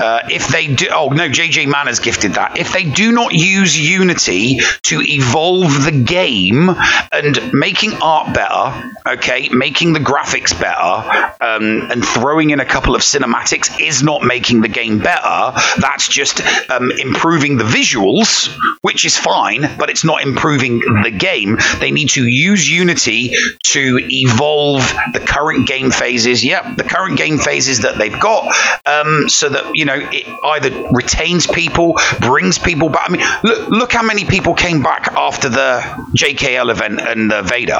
uh, 0.00 0.20
if 0.30 0.48
they 0.48 0.74
do, 0.74 0.86
oh 0.90 1.08
no, 1.10 1.28
JJ 1.28 1.66
Mann 1.66 1.88
has 1.88 2.00
gifted 2.00 2.32
that. 2.34 2.56
If 2.58 2.72
they 2.72 2.84
do 2.84 3.12
not 3.12 3.34
use 3.34 3.78
Unity 3.78 4.60
to 4.84 5.02
evolve 5.02 5.84
the 5.84 5.90
game 5.92 6.70
and 7.12 7.52
making 7.52 7.92
art 8.00 8.34
better, 8.34 8.92
okay, 9.06 9.50
making 9.50 9.92
the 9.92 10.00
graphics 10.00 10.58
better, 10.58 11.36
um, 11.44 11.90
and 11.90 12.02
throwing 12.02 12.48
in 12.48 12.60
a 12.60 12.64
couple 12.64 12.94
of 12.94 13.02
cinematics 13.02 13.78
is 13.78 14.02
not 14.02 14.24
making 14.24 14.62
the 14.62 14.68
game 14.68 15.00
better. 15.00 15.52
That's 15.78 16.08
just 16.08 16.40
um, 16.70 16.90
improving 16.92 17.58
the 17.58 17.64
visuals, 17.64 18.56
which 18.80 19.04
is 19.04 19.18
fine, 19.18 19.76
but 19.78 19.90
it's 19.90 20.04
not 20.04 20.22
improving 20.22 20.78
the 20.78 21.10
game. 21.10 21.58
They 21.78 21.90
need 21.90 22.08
to 22.10 22.26
use 22.26 22.70
Unity 22.70 23.34
to 23.64 23.98
evolve 24.00 24.80
the 25.12 25.20
current 25.20 25.41
game 25.66 25.90
phases. 25.90 26.44
Yep, 26.44 26.76
the 26.76 26.84
current 26.84 27.16
game 27.16 27.38
phases 27.38 27.80
that 27.80 27.98
they've 27.98 28.18
got, 28.18 28.54
um, 28.86 29.28
so 29.28 29.48
that 29.48 29.74
you 29.74 29.84
know 29.84 29.96
it 29.96 30.26
either 30.44 30.88
retains 30.92 31.46
people, 31.46 31.98
brings 32.20 32.58
people 32.58 32.88
back. 32.88 33.08
I 33.08 33.12
mean, 33.12 33.26
look, 33.42 33.68
look 33.68 33.92
how 33.92 34.02
many 34.02 34.24
people 34.24 34.54
came 34.54 34.82
back 34.82 35.12
after 35.12 35.48
the 35.48 35.80
JKL 36.16 36.70
event 36.70 37.00
and 37.00 37.30
the 37.30 37.42
Vader. 37.42 37.78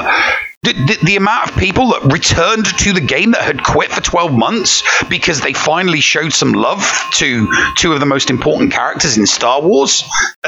The, 0.63 0.75
the, 0.75 0.99
the 1.07 1.17
amount 1.17 1.51
of 1.51 1.57
people 1.57 1.89
that 1.89 2.13
returned 2.13 2.67
to 2.67 2.93
the 2.93 3.01
game 3.01 3.33
that 3.33 3.43
had 3.43 3.65
quit 3.65 3.91
for 3.91 4.01
12 4.01 4.33
months 4.33 4.85
because 5.09 5.41
they 5.41 5.55
finally 5.55 5.99
showed 5.99 6.33
some 6.33 6.53
love 6.53 6.89
to 7.15 7.49
two 7.77 7.93
of 7.93 7.99
the 7.99 8.07
most 8.07 8.31
important 8.31 8.73
characters 8.73 9.19
in 9.19 9.27
Star 9.27 9.61
Wars. 9.61 10.05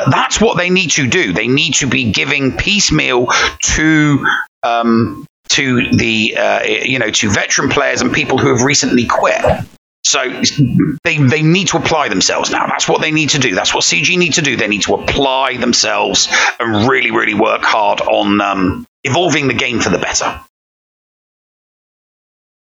That's 0.08 0.40
what 0.40 0.56
they 0.56 0.70
need 0.70 0.92
to 0.92 1.08
do. 1.08 1.32
They 1.32 1.48
need 1.48 1.74
to 1.74 1.88
be 1.88 2.12
giving 2.12 2.56
piecemeal 2.56 3.26
to 3.74 4.24
um, 4.62 5.26
to 5.50 5.90
the 5.96 6.36
uh, 6.36 6.62
you 6.62 6.98
know 6.98 7.10
to 7.10 7.30
veteran 7.30 7.68
players 7.68 8.00
and 8.00 8.12
people 8.12 8.38
who 8.38 8.48
have 8.48 8.62
recently 8.62 9.06
quit. 9.06 9.42
So 10.04 10.42
they 11.02 11.18
they 11.18 11.42
need 11.42 11.68
to 11.68 11.78
apply 11.78 12.08
themselves 12.08 12.50
now. 12.50 12.66
That's 12.66 12.88
what 12.88 13.00
they 13.00 13.10
need 13.10 13.30
to 13.30 13.38
do. 13.38 13.54
That's 13.54 13.74
what 13.74 13.84
CG 13.84 14.16
need 14.18 14.34
to 14.34 14.42
do. 14.42 14.56
They 14.56 14.68
need 14.68 14.82
to 14.82 14.94
apply 14.94 15.56
themselves 15.56 16.28
and 16.60 16.88
really 16.88 17.10
really 17.10 17.34
work 17.34 17.62
hard 17.62 18.00
on 18.00 18.40
um, 18.40 18.86
evolving 19.02 19.48
the 19.48 19.54
game 19.54 19.80
for 19.80 19.90
the 19.90 19.98
better. 19.98 20.40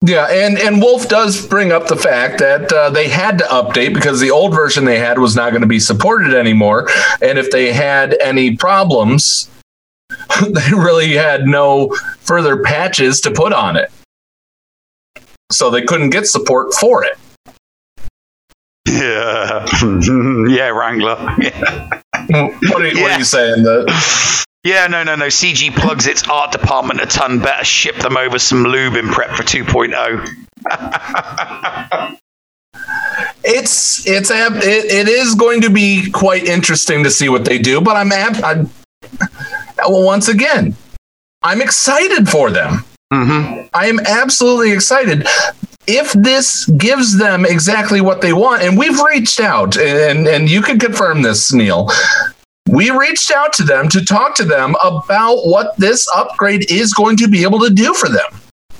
Yeah, 0.05 0.25
and 0.25 0.57
and 0.57 0.81
Wolf 0.81 1.07
does 1.07 1.47
bring 1.47 1.71
up 1.71 1.87
the 1.87 1.95
fact 1.95 2.39
that 2.39 2.71
uh, 2.73 2.89
they 2.89 3.07
had 3.07 3.37
to 3.37 3.45
update 3.45 3.93
because 3.93 4.19
the 4.19 4.31
old 4.31 4.53
version 4.53 4.83
they 4.83 4.99
had 4.99 5.17
was 5.17 5.33
not 5.33 5.51
going 5.51 5.61
to 5.61 5.67
be 5.67 5.79
supported 5.79 6.33
anymore, 6.33 6.89
and 7.21 7.39
if 7.39 7.51
they 7.51 7.71
had 7.71 8.13
any 8.21 8.57
problems, 8.57 9.49
they 10.49 10.71
really 10.73 11.13
had 11.13 11.47
no 11.47 11.89
further 12.19 12.61
patches 12.61 13.21
to 13.21 13.31
put 13.31 13.53
on 13.53 13.75
it, 13.75 13.91
so 15.51 15.69
they 15.69 15.81
couldn't 15.83 16.11
get 16.11 16.25
support 16.27 16.73
for 16.73 17.03
it. 17.03 17.17
Yeah, 18.87 19.65
yeah, 20.49 20.69
Wrangler. 20.69 21.35
Yeah. 22.29 22.47
What 22.69 22.81
are, 22.81 22.87
you- 22.87 23.01
what 23.01 23.11
are 23.11 23.17
you 23.19 23.25
saying? 23.25 23.63
The 23.63 24.45
Yeah, 24.63 24.87
no, 24.87 25.03
no, 25.03 25.15
no. 25.15 25.25
CG 25.27 25.75
plugs 25.75 26.07
its 26.07 26.23
art 26.29 26.53
department 26.53 27.01
a 27.01 27.05
ton 27.05 27.39
better. 27.39 27.65
Ship 27.65 27.95
them 27.97 28.15
over 28.15 28.39
some 28.39 28.63
lube 28.63 28.95
in 28.95 29.09
prep 29.09 29.31
for 29.31 29.43
oh. 29.43 29.45
2.0. 29.45 32.17
it's 33.43 34.07
it's 34.07 34.31
it, 34.31 34.53
it 34.63 35.07
is 35.09 35.35
going 35.35 35.59
to 35.61 35.69
be 35.69 36.09
quite 36.11 36.45
interesting 36.45 37.03
to 37.03 37.11
see 37.11 37.27
what 37.27 37.43
they 37.45 37.57
do, 37.57 37.81
but 37.81 37.97
I'm, 37.97 38.11
ab- 38.13 38.41
I'm 38.43 38.69
well, 39.87 40.03
once 40.03 40.27
again, 40.27 40.75
I'm 41.41 41.61
excited 41.61 42.29
for 42.29 42.51
them. 42.51 42.85
Mm-hmm. 43.11 43.67
I 43.73 43.87
am 43.87 43.99
absolutely 43.99 44.71
excited. 44.71 45.27
If 45.85 46.13
this 46.13 46.65
gives 46.77 47.17
them 47.17 47.45
exactly 47.45 48.01
what 48.01 48.21
they 48.21 48.33
want, 48.33 48.63
and 48.63 48.77
we've 48.77 48.99
reached 49.01 49.39
out, 49.39 49.77
and 49.77 50.27
and 50.27 50.49
you 50.49 50.61
can 50.61 50.79
confirm 50.79 51.21
this, 51.21 51.53
Neil. 51.53 51.89
We 52.69 52.89
reached 52.89 53.29
out 53.31 53.51
to 53.53 53.63
them 53.63 53.89
to 53.89 54.03
talk 54.03 54.35
to 54.35 54.45
them 54.45 54.75
about 54.83 55.43
what 55.43 55.75
this 55.77 56.07
upgrade 56.15 56.71
is 56.71 56.93
going 56.93 57.17
to 57.17 57.27
be 57.27 57.43
able 57.43 57.59
to 57.59 57.69
do 57.69 57.93
for 57.93 58.07
them. 58.07 58.31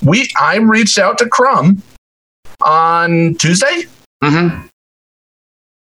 We 0.02 0.28
I 0.40 0.56
reached 0.56 0.98
out 0.98 1.18
to 1.18 1.28
Crumb 1.28 1.82
on 2.62 3.34
Tuesday. 3.34 3.84
Mm-hmm. 4.22 4.66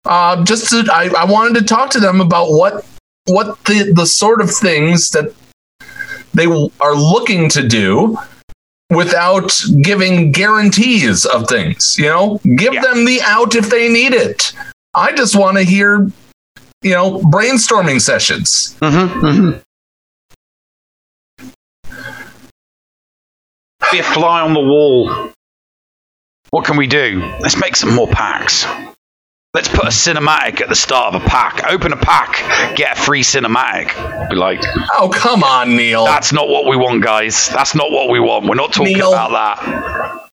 Uh, 0.05 0.43
just 0.43 0.69
to, 0.69 0.85
I, 0.91 1.09
I 1.17 1.25
wanted 1.25 1.59
to 1.59 1.65
talk 1.65 1.89
to 1.91 1.99
them 1.99 2.19
about 2.19 2.49
what 2.49 2.85
what 3.25 3.63
the 3.65 3.91
the 3.95 4.05
sort 4.05 4.41
of 4.41 4.49
things 4.51 5.11
that 5.11 5.33
they 6.33 6.45
are 6.45 6.95
looking 6.95 7.49
to 7.49 7.67
do 7.67 8.17
without 8.89 9.51
giving 9.81 10.31
guarantees 10.31 11.25
of 11.25 11.47
things. 11.47 11.95
You 11.97 12.05
know, 12.05 12.39
give 12.57 12.73
them 12.73 13.05
the 13.05 13.21
out 13.23 13.55
if 13.55 13.69
they 13.69 13.89
need 13.89 14.13
it. 14.13 14.53
I 14.93 15.11
just 15.13 15.35
want 15.35 15.57
to 15.57 15.63
hear, 15.63 16.11
you 16.81 16.91
know, 16.91 17.19
brainstorming 17.19 18.01
sessions. 18.01 18.75
Mm-hmm, 18.81 19.59
Be 23.91 23.99
a 23.99 24.03
fly 24.03 24.41
on 24.41 24.53
the 24.53 24.59
wall. 24.59 25.31
What 26.49 26.65
can 26.65 26.77
we 26.77 26.87
do? 26.87 27.21
Let's 27.39 27.59
make 27.59 27.75
some 27.75 27.93
more 27.95 28.07
packs. 28.07 28.65
Let's 29.53 29.67
put 29.67 29.83
a 29.83 29.89
cinematic 29.89 30.61
at 30.61 30.69
the 30.69 30.75
start 30.75 31.13
of 31.13 31.21
a 31.21 31.25
pack. 31.27 31.63
Open 31.69 31.93
a 31.93 31.95
pack, 31.95 32.75
get 32.75 32.97
a 32.97 32.99
free 32.99 33.21
cinematic. 33.21 33.87
Be 34.27 34.35
like, 34.35 34.59
oh 34.97 35.11
come 35.13 35.43
on, 35.43 35.75
Neil. 35.75 36.05
That's 36.05 36.33
not 36.33 36.49
what 36.49 36.65
we 36.65 36.75
want, 36.75 37.03
guys. 37.03 37.49
That's 37.49 37.75
not 37.75 37.91
what 37.91 38.09
we 38.09 38.19
want. 38.19 38.47
We're 38.47 38.55
not 38.55 38.73
talking 38.73 38.93
Neil. 38.93 39.13
about 39.13 39.29
that. 39.29 40.31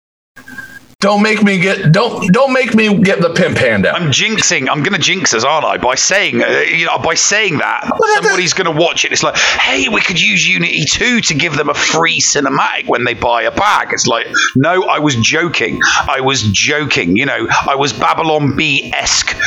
Don't 1.00 1.22
make 1.22 1.44
me 1.44 1.60
get 1.60 1.92
don't 1.92 2.34
don't 2.34 2.54
make 2.54 2.74
me 2.74 2.98
get 3.04 3.22
the 3.22 3.30
pimp 3.30 3.56
hand 3.58 3.86
out. 3.86 4.02
I'm 4.02 4.10
jinxing. 4.10 4.68
I'm 4.68 4.82
going 4.82 4.96
to 4.96 5.00
jinx 5.00 5.32
us, 5.36 5.44
aren't 5.44 5.64
I? 5.64 5.78
By 5.78 5.94
saying, 5.94 6.42
uh, 6.42 6.48
you 6.48 6.88
know, 6.88 6.98
by 6.98 7.14
saying 7.14 7.60
that, 7.60 7.88
somebody's 8.16 8.54
going 8.54 8.66
to 8.74 8.82
watch 8.82 9.06
it. 9.06 9.12
It's 9.12 9.22
like, 9.22 9.38
hey, 9.38 9.90
we 9.90 10.02
could 10.02 10.20
use 10.20 10.48
Unity 10.48 10.86
2 10.86 11.22
to 11.22 11.36
give 11.36 11.56
them 11.56 11.70
a 11.70 11.76
free 11.76 12.20
cinematic 12.20 12.88
when 12.88 13.04
they 13.04 13.14
buy 13.14 13.44
a 13.44 13.52
pack. 13.52 13.94
It's 13.94 14.08
like, 14.08 14.26
no, 14.56 14.86
I 14.86 14.98
was 14.98 15.16
joking. 15.18 15.82
I 15.84 16.22
was 16.22 16.42
joking. 16.42 17.16
You 17.16 17.28
know, 17.28 17.48
I 17.48 17.76
was 17.76 17.94
Babylon 17.94 18.56
Bee 18.58 18.92
esque, 18.92 19.38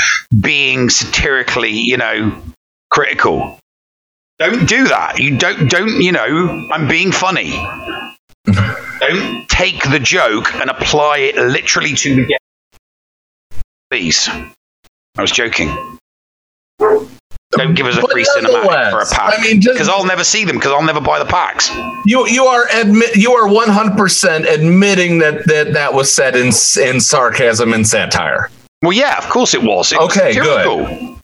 being 0.40 0.88
satirically, 0.88 1.72
you 1.72 1.96
know, 1.96 2.40
critical. 2.92 3.58
Don't 4.38 4.68
do 4.68 4.86
that. 4.86 5.18
You 5.18 5.36
don't. 5.36 5.68
Don't. 5.68 6.00
You 6.00 6.12
know, 6.12 6.68
I'm 6.72 6.86
being 6.86 7.10
funny. 7.10 7.52
Don't 9.00 9.48
take 9.48 9.90
the 9.90 9.98
joke 9.98 10.54
and 10.54 10.70
apply 10.70 11.18
it 11.18 11.36
literally 11.36 11.94
to 11.94 12.14
the 12.14 12.26
game. 12.26 12.38
Please. 13.90 14.28
I 14.28 15.22
was 15.22 15.32
joking. 15.32 15.68
Don't 16.78 17.74
give 17.74 17.86
us 17.86 17.98
a 17.98 18.00
But 18.00 18.12
free 18.12 18.24
cinematic 18.24 18.90
for 18.90 19.00
a 19.00 19.06
pack. 19.06 19.38
I 19.38 19.42
mean, 19.42 19.60
because 19.60 19.88
I'll 19.88 20.06
never 20.06 20.22
see 20.22 20.44
them 20.44 20.56
because 20.56 20.70
I'll 20.70 20.84
never 20.84 21.00
buy 21.00 21.18
the 21.18 21.24
packs. 21.24 21.68
You 22.06 22.28
you 22.28 22.44
are 22.44 22.66
admit 22.72 23.16
you 23.16 23.32
are 23.32 23.48
one 23.52 23.68
hundred 23.68 23.96
percent 23.96 24.46
admitting 24.46 25.18
that 25.18 25.46
that 25.46 25.72
that 25.72 25.92
was 25.92 26.14
said 26.14 26.36
in 26.36 26.52
in 26.80 27.00
sarcasm 27.00 27.72
and 27.72 27.86
satire. 27.86 28.50
Well, 28.82 28.92
yeah, 28.92 29.18
of 29.18 29.28
course 29.28 29.54
it 29.54 29.62
was. 29.62 29.92
It 29.92 29.98
was 29.98 30.16
Okay, 30.16 30.34
good. 30.34 31.16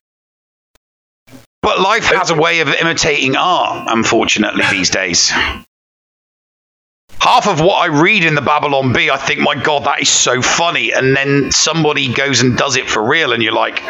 But 1.62 1.80
life 1.80 2.06
has 2.06 2.30
a 2.30 2.34
way 2.34 2.60
of 2.60 2.68
imitating 2.68 3.36
art, 3.36 3.88
unfortunately, 3.90 4.64
these 4.70 4.90
days. 4.90 5.32
Half 7.20 7.48
of 7.48 7.60
what 7.60 7.76
I 7.76 7.86
read 7.86 8.24
in 8.24 8.34
the 8.34 8.40
Babylon 8.40 8.92
Bee, 8.92 9.10
I 9.10 9.16
think, 9.16 9.40
my 9.40 9.54
God, 9.54 9.84
that 9.84 10.00
is 10.00 10.08
so 10.08 10.42
funny. 10.42 10.92
And 10.92 11.16
then 11.16 11.50
somebody 11.50 12.12
goes 12.12 12.40
and 12.40 12.56
does 12.56 12.76
it 12.76 12.88
for 12.88 13.02
real, 13.02 13.32
and 13.32 13.42
you're 13.42 13.52
like, 13.52 13.82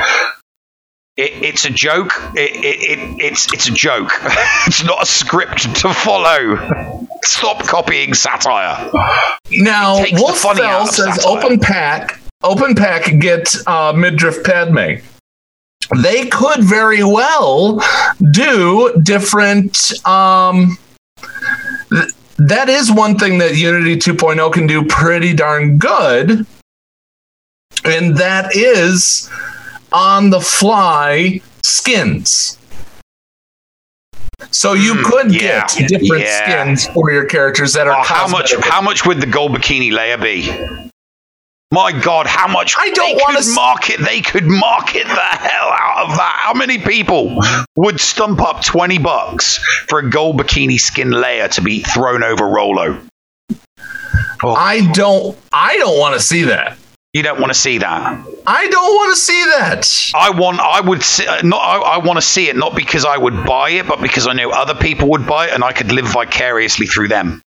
it, 1.16 1.33
it's 1.43 1.64
a 1.64 1.70
joke. 1.70 2.12
It, 2.35 2.57
it, 2.57 2.99
it, 2.99 3.20
it's 3.20 3.53
it's 3.53 3.68
a 3.68 3.72
joke. 3.72 4.12
it's 4.66 4.85
not 4.85 5.03
a 5.03 5.07
script 5.07 5.74
to 5.77 5.93
follow. 5.93 7.09
Stop 7.24 7.64
copying 7.64 8.14
satire. 8.14 8.91
Now, 9.51 10.05
Wolf 10.12 10.39
Fell 10.39 10.87
says 10.87 11.14
satire. 11.16 11.39
open 11.45 11.59
pack 11.59 12.20
open 12.43 12.74
pack 12.74 13.18
get 13.18 13.55
uh, 13.66 13.93
midriff 13.95 14.43
Padme. 14.45 15.03
They 16.03 16.27
could 16.27 16.64
very 16.64 17.05
well 17.05 17.83
do 18.33 19.01
different. 19.03 19.93
Um, 20.07 20.79
that 22.39 22.68
is 22.68 22.91
one 22.93 23.18
thing 23.18 23.39
that 23.39 23.57
Unity 23.57 23.97
2.0 23.97 24.53
can 24.53 24.66
do 24.66 24.84
pretty 24.84 25.32
darn 25.34 25.78
good, 25.78 26.47
and 27.84 28.16
that 28.16 28.55
is 28.55 29.30
on 29.93 30.30
the 30.30 30.41
fly 30.41 31.41
skins. 31.62 32.59
So 34.51 34.74
you 34.74 35.03
could 35.05 35.26
Hmm, 35.26 35.32
yeah, 35.32 35.66
get 35.66 35.89
different 35.89 36.22
yeah. 36.24 36.45
skins 36.62 36.87
for 36.89 37.11
your 37.11 37.24
characters 37.24 37.72
that 37.72 37.87
are 37.89 37.99
Oh, 37.99 38.03
how 38.03 38.28
much? 38.28 38.55
How 38.57 38.80
much 38.82 39.07
would 39.07 39.20
the 39.20 39.26
gold 39.26 39.53
bikini 39.53 39.93
layer 39.93 40.18
be? 40.18 40.86
My 41.77 41.93
God, 41.93 42.27
how 42.27 42.49
much? 42.49 42.74
I 42.79 42.89
don't 42.89 43.20
could 43.22 43.37
s- 43.37 43.55
market. 43.55 44.01
They 44.01 44.22
could 44.22 44.47
market 44.47 45.05
the 45.07 45.14
hell 45.14 45.68
out 45.68 46.09
of 46.09 46.16
that. 46.16 46.41
How 46.45 46.55
many 46.55 46.79
people 46.79 47.39
would 47.77 48.01
stump 48.01 48.41
up 48.41 48.64
twenty 48.64 48.97
bucks 48.97 49.59
for 49.87 49.99
a 49.99 50.09
gold 50.09 50.41
bikini 50.41 50.81
skin 50.81 51.11
layer 51.11 51.49
to 51.49 51.61
be 51.61 51.81
thrown 51.83 52.24
over 52.24 52.47
Rolo? 52.47 52.99
I 54.43 54.91
don't. 54.95 55.37
I 55.53 55.77
don't 55.77 55.99
want 55.99 56.14
to 56.14 56.20
see 56.20 56.45
that. 56.45 56.79
You 57.12 57.22
don't 57.22 57.41
want 57.41 57.53
to 57.53 57.59
see 57.59 57.77
that. 57.77 58.27
I 58.47 58.68
don't 58.68 58.95
want 58.95 59.14
to 59.14 59.20
see 59.20 59.45
that. 59.45 60.11
I 60.14 60.31
want. 60.31 60.61
I 60.61 60.81
would. 60.81 61.03
See, 61.03 61.27
uh, 61.27 61.43
not. 61.43 61.61
I, 61.61 61.77
I 61.77 61.99
want 61.99 62.16
to 62.16 62.22
see 62.22 62.49
it 62.49 62.57
not 62.57 62.74
because 62.74 63.05
I 63.05 63.18
would 63.18 63.45
buy 63.45 63.70
it, 63.72 63.87
but 63.87 64.01
because 64.01 64.27
I 64.27 64.33
know 64.33 64.49
other 64.51 64.74
people 64.74 65.11
would 65.11 65.27
buy 65.27 65.49
it, 65.49 65.53
and 65.53 65.62
I 65.62 65.72
could 65.72 65.93
live 65.93 66.07
vicariously 66.07 66.87
through 66.87 67.09
them. 67.09 67.43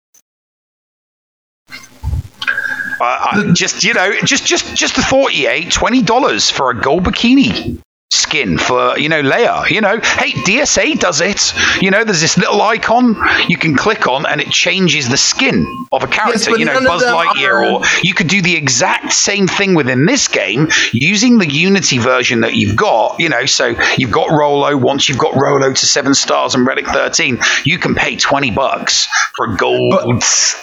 I, 3.00 3.52
just 3.54 3.84
you 3.84 3.94
know, 3.94 4.12
just 4.24 4.46
just 4.46 4.76
just 4.76 4.96
the 4.96 5.02
forty 5.02 5.46
eight, 5.46 5.70
twenty 5.70 6.02
dollars 6.02 6.50
for 6.50 6.70
a 6.70 6.74
gold 6.74 7.04
bikini 7.04 7.80
skin 8.16 8.56
for 8.56 8.96
you 8.98 9.08
know 9.08 9.22
Leia. 9.22 9.68
You 9.70 9.80
know, 9.80 9.98
hey, 10.00 10.30
DSA 10.32 10.98
does 10.98 11.20
it. 11.20 11.52
You 11.82 11.90
know, 11.90 12.04
there's 12.04 12.20
this 12.20 12.38
little 12.38 12.60
icon 12.62 13.16
you 13.48 13.56
can 13.56 13.76
click 13.76 14.06
on, 14.06 14.26
and 14.26 14.40
it 14.40 14.48
changes 14.50 15.08
the 15.08 15.16
skin 15.16 15.66
of 15.92 16.02
a 16.02 16.06
character. 16.06 16.50
but 16.50 16.58
you 16.60 16.64
know, 16.66 16.80
Buzz 16.80 17.02
Lightyear, 17.02 17.50
are- 17.50 17.64
or 17.66 17.82
you 18.02 18.14
could 18.14 18.28
do 18.28 18.42
the 18.42 18.56
exact 18.56 19.12
same 19.12 19.46
thing 19.48 19.74
within 19.74 20.06
this 20.06 20.28
game 20.28 20.68
using 20.92 21.38
the 21.38 21.46
Unity 21.50 21.98
version 21.98 22.40
that 22.42 22.54
you've 22.54 22.76
got. 22.76 23.18
You 23.18 23.28
know, 23.28 23.46
so 23.46 23.74
you've 23.98 24.10
got 24.12 24.30
Rolo. 24.30 24.76
Once 24.76 25.08
you've 25.08 25.18
got 25.18 25.34
Rolo 25.34 25.72
to 25.72 25.86
seven 25.86 26.14
stars 26.14 26.54
and 26.54 26.66
Relic 26.66 26.86
thirteen, 26.86 27.38
you 27.64 27.78
can 27.78 27.94
pay 27.94 28.16
twenty 28.16 28.50
bucks 28.50 29.08
for 29.36 29.52
a 29.52 29.56
gold 29.56 29.92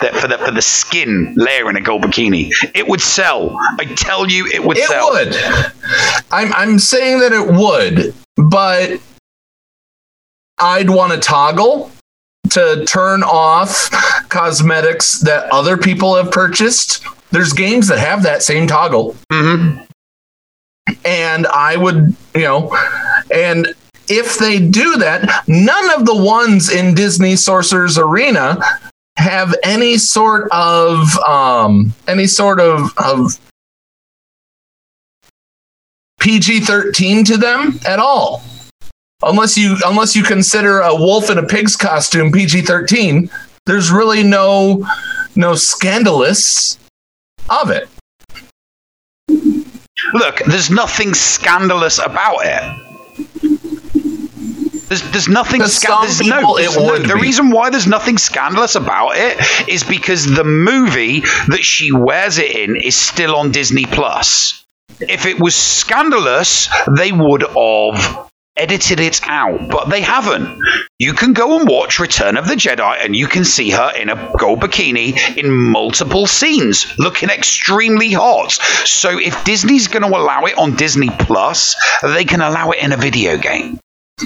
that 0.00 0.12
for 0.14 0.28
the 0.28 0.38
for 0.38 0.50
the 0.50 0.62
skin 0.62 1.34
layer 1.36 1.68
in 1.68 1.76
a 1.76 1.80
gold 1.80 2.02
bikini. 2.02 2.50
It 2.74 2.88
would 2.88 3.00
sell. 3.00 3.56
I 3.78 3.84
tell 3.84 4.30
you, 4.30 4.46
it 4.46 4.64
would 4.64 4.78
It 4.78 4.88
sell. 4.88 5.10
would. 5.12 5.34
I'm 6.30 6.52
I'm 6.54 6.78
saying 6.78 7.20
that 7.20 7.32
it 7.34 7.52
would, 7.52 8.14
but 8.36 9.00
I'd 10.58 10.90
want 10.90 11.12
to 11.12 11.18
toggle 11.18 11.90
to 12.50 12.84
turn 12.86 13.22
off 13.22 13.90
cosmetics 14.28 15.20
that 15.20 15.50
other 15.50 15.76
people 15.76 16.14
have 16.14 16.30
purchased. 16.30 17.04
There's 17.30 17.52
games 17.52 17.88
that 17.88 17.98
have 17.98 18.22
that 18.22 18.42
same 18.42 18.66
toggle. 18.66 19.16
Mm-hmm. 19.32 19.82
And 21.04 21.46
I 21.48 21.76
would, 21.76 22.14
you 22.34 22.42
know, 22.42 22.76
and 23.32 23.74
if 24.08 24.38
they 24.38 24.60
do 24.60 24.96
that, 24.96 25.44
none 25.48 25.90
of 25.98 26.06
the 26.06 26.14
ones 26.14 26.70
in 26.70 26.94
Disney 26.94 27.36
Sorcerer's 27.36 27.98
Arena 27.98 28.58
have 29.16 29.54
any 29.62 29.96
sort 29.96 30.50
of 30.50 31.16
um 31.20 31.94
any 32.08 32.26
sort 32.26 32.60
of 32.60 32.92
of 32.98 33.38
PG-13 36.24 37.26
to 37.26 37.36
them 37.36 37.78
at 37.86 37.98
all. 37.98 38.42
Unless 39.22 39.56
you 39.58 39.76
unless 39.86 40.16
you 40.16 40.22
consider 40.22 40.80
a 40.80 40.94
wolf 40.94 41.28
in 41.30 41.36
a 41.38 41.42
pig's 41.42 41.76
costume 41.76 42.32
PG-13, 42.32 43.30
there's 43.66 43.90
really 43.90 44.22
no 44.22 44.86
no 45.36 45.54
scandalous 45.54 46.78
of 47.48 47.70
it. 47.70 47.88
Look, 50.14 50.38
there's 50.46 50.70
nothing 50.70 51.14
scandalous 51.14 51.98
about 51.98 52.38
it. 52.44 52.80
There's, 54.88 55.02
there's 55.12 55.28
nothing 55.28 55.60
To 55.60 55.68
scandalous. 55.68 56.26
No, 56.26 56.56
it 56.58 56.70
no- 56.76 56.98
the 56.98 57.14
be. 57.14 57.20
reason 57.20 57.50
why 57.50 57.70
there's 57.70 57.86
nothing 57.86 58.16
scandalous 58.18 58.74
about 58.76 59.12
it 59.16 59.68
is 59.68 59.82
because 59.82 60.26
the 60.26 60.44
movie 60.44 61.20
that 61.48 61.60
she 61.62 61.92
wears 61.92 62.38
it 62.38 62.50
in 62.54 62.76
is 62.76 62.96
still 62.96 63.34
on 63.36 63.50
Disney 63.50 63.86
Plus. 63.86 64.63
If 65.00 65.26
it 65.26 65.40
was 65.40 65.54
scandalous, 65.54 66.68
they 66.96 67.10
would 67.10 67.42
have 67.42 68.30
edited 68.56 69.00
it 69.00 69.20
out, 69.24 69.68
but 69.68 69.90
they 69.90 70.00
haven't. 70.00 70.60
You 71.00 71.12
can 71.14 71.32
go 71.32 71.58
and 71.58 71.68
watch 71.68 71.98
Return 71.98 72.36
of 72.36 72.46
the 72.46 72.54
Jedi 72.54 73.04
and 73.04 73.16
you 73.16 73.26
can 73.26 73.44
see 73.44 73.70
her 73.70 73.90
in 73.96 74.08
a 74.08 74.32
gold 74.38 74.60
bikini 74.60 75.36
in 75.36 75.50
multiple 75.50 76.26
scenes, 76.26 76.96
looking 76.98 77.28
extremely 77.28 78.12
hot. 78.12 78.52
So 78.52 79.18
if 79.18 79.44
Disney's 79.44 79.88
going 79.88 80.08
to 80.08 80.16
allow 80.16 80.44
it 80.44 80.56
on 80.56 80.76
Disney 80.76 81.10
Plus, 81.10 81.74
they 82.02 82.24
can 82.24 82.40
allow 82.40 82.70
it 82.70 82.82
in 82.82 82.92
a 82.92 82.96
video 82.96 83.36
game. 83.36 83.80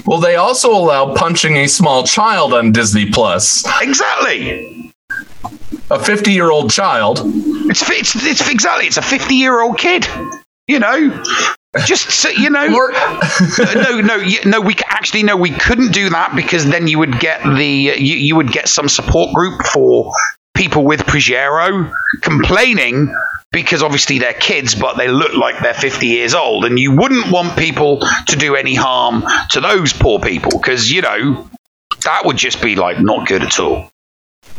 Well, 0.05 0.21
they 0.21 0.37
also 0.37 0.71
allow 0.71 1.15
punching 1.15 1.57
a 1.57 1.67
small 1.67 2.05
child 2.05 2.53
on 2.53 2.73
Disney 2.73 3.11
Plus. 3.11 3.65
Exactly. 3.81 4.93
A 5.91 5.99
50 5.99 6.33
year 6.33 6.51
old 6.51 6.71
child. 6.71 7.23
It's, 7.25 7.89
it's, 7.89 8.15
it's 8.15 8.51
exactly, 8.51 8.87
it's 8.87 8.99
a 8.99 9.03
50 9.03 9.35
year 9.35 9.63
old 9.63 9.79
kid. 9.79 10.07
You 10.69 10.79
know, 10.79 11.25
just 11.85 12.11
so, 12.11 12.29
you 12.29 12.51
know, 12.51 12.67
no, 13.75 14.01
no, 14.01 14.25
no. 14.45 14.61
We 14.61 14.77
actually 14.87 15.23
no, 15.23 15.37
we 15.37 15.51
couldn't 15.51 15.93
do 15.93 16.11
that 16.11 16.37
because 16.37 16.67
then 16.67 16.87
you 16.89 16.99
would 16.99 17.19
get 17.19 17.43
the 17.43 17.67
you, 17.67 18.17
you 18.17 18.37
would 18.37 18.53
get 18.53 18.69
some 18.69 18.89
support 18.89 19.35
group 19.35 19.63
for 19.65 20.13
people 20.55 20.85
with 20.85 21.01
Pajero 21.01 21.93
complaining 22.21 23.15
because 23.51 23.83
obviously 23.83 24.19
they're 24.19 24.35
kids, 24.35 24.75
but 24.75 24.97
they 24.97 25.09
look 25.09 25.35
like 25.35 25.61
they're 25.63 25.73
50 25.73 26.07
years 26.07 26.35
old. 26.35 26.65
And 26.65 26.79
you 26.79 26.95
wouldn't 26.95 27.31
want 27.31 27.57
people 27.57 28.01
to 28.29 28.37
do 28.37 28.57
any 28.57 28.75
harm 28.75 29.25
to 29.51 29.61
those 29.61 29.93
poor 29.93 30.19
people 30.19 30.53
because, 30.53 30.91
you 30.91 31.01
know, 31.01 31.49
that 32.05 32.25
would 32.25 32.37
just 32.37 32.61
be 32.61 32.77
like 32.77 33.01
not 33.01 33.27
good 33.27 33.43
at 33.43 33.59
all. 33.59 33.91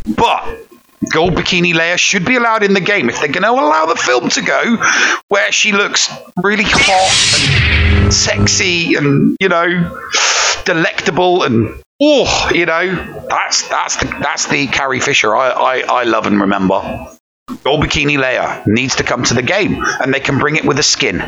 But 0.05 0.68
Gold 1.11 1.33
Bikini 1.33 1.73
Leia 1.73 1.97
should 1.97 2.25
be 2.25 2.35
allowed 2.35 2.63
in 2.63 2.73
the 2.73 2.81
game 2.81 3.09
if 3.09 3.19
they're 3.19 3.29
going 3.29 3.43
to 3.43 3.51
allow 3.51 3.85
the 3.85 3.95
film 3.95 4.29
to 4.29 4.41
go 4.41 4.77
where 5.29 5.51
she 5.51 5.71
looks 5.71 6.09
really 6.41 6.65
hot 6.65 8.01
and 8.03 8.13
sexy 8.13 8.95
and, 8.95 9.37
you 9.39 9.49
know, 9.49 9.99
delectable 10.65 11.43
and 11.43 11.81
oh, 12.01 12.49
you 12.53 12.65
know, 12.65 13.25
that's 13.29 13.67
that's 13.67 13.97
the 13.97 14.05
that's 14.05 14.47
the 14.47 14.67
Carrie 14.67 14.99
Fisher 14.99 15.35
I, 15.35 15.49
I, 15.49 15.79
I 15.79 16.03
love 16.03 16.25
and 16.25 16.41
remember. 16.41 17.07
Gold 17.63 17.83
Bikini 17.83 18.17
Leia 18.17 18.67
needs 18.67 18.97
to 18.97 19.03
come 19.03 19.23
to 19.23 19.33
the 19.33 19.41
game, 19.41 19.83
and 19.83 20.13
they 20.13 20.19
can 20.19 20.37
bring 20.37 20.55
it 20.55 20.65
with 20.65 20.77
a 20.77 20.83
skin 20.83 21.23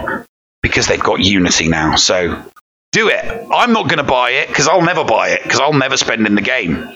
because 0.61 0.85
they've 0.87 1.01
got 1.01 1.19
Unity 1.19 1.67
now. 1.67 1.95
So 1.95 2.43
do 2.91 3.07
it. 3.07 3.47
I'm 3.51 3.71
not 3.71 3.87
going 3.87 3.97
to 3.97 4.03
buy 4.03 4.31
it 4.31 4.49
because 4.49 4.67
I'll 4.67 4.81
never 4.81 5.03
buy 5.03 5.29
it 5.29 5.43
because 5.43 5.59
I'll 5.59 5.73
never 5.73 5.95
spend 5.95 6.27
in 6.27 6.35
the 6.35 6.41
game. 6.41 6.89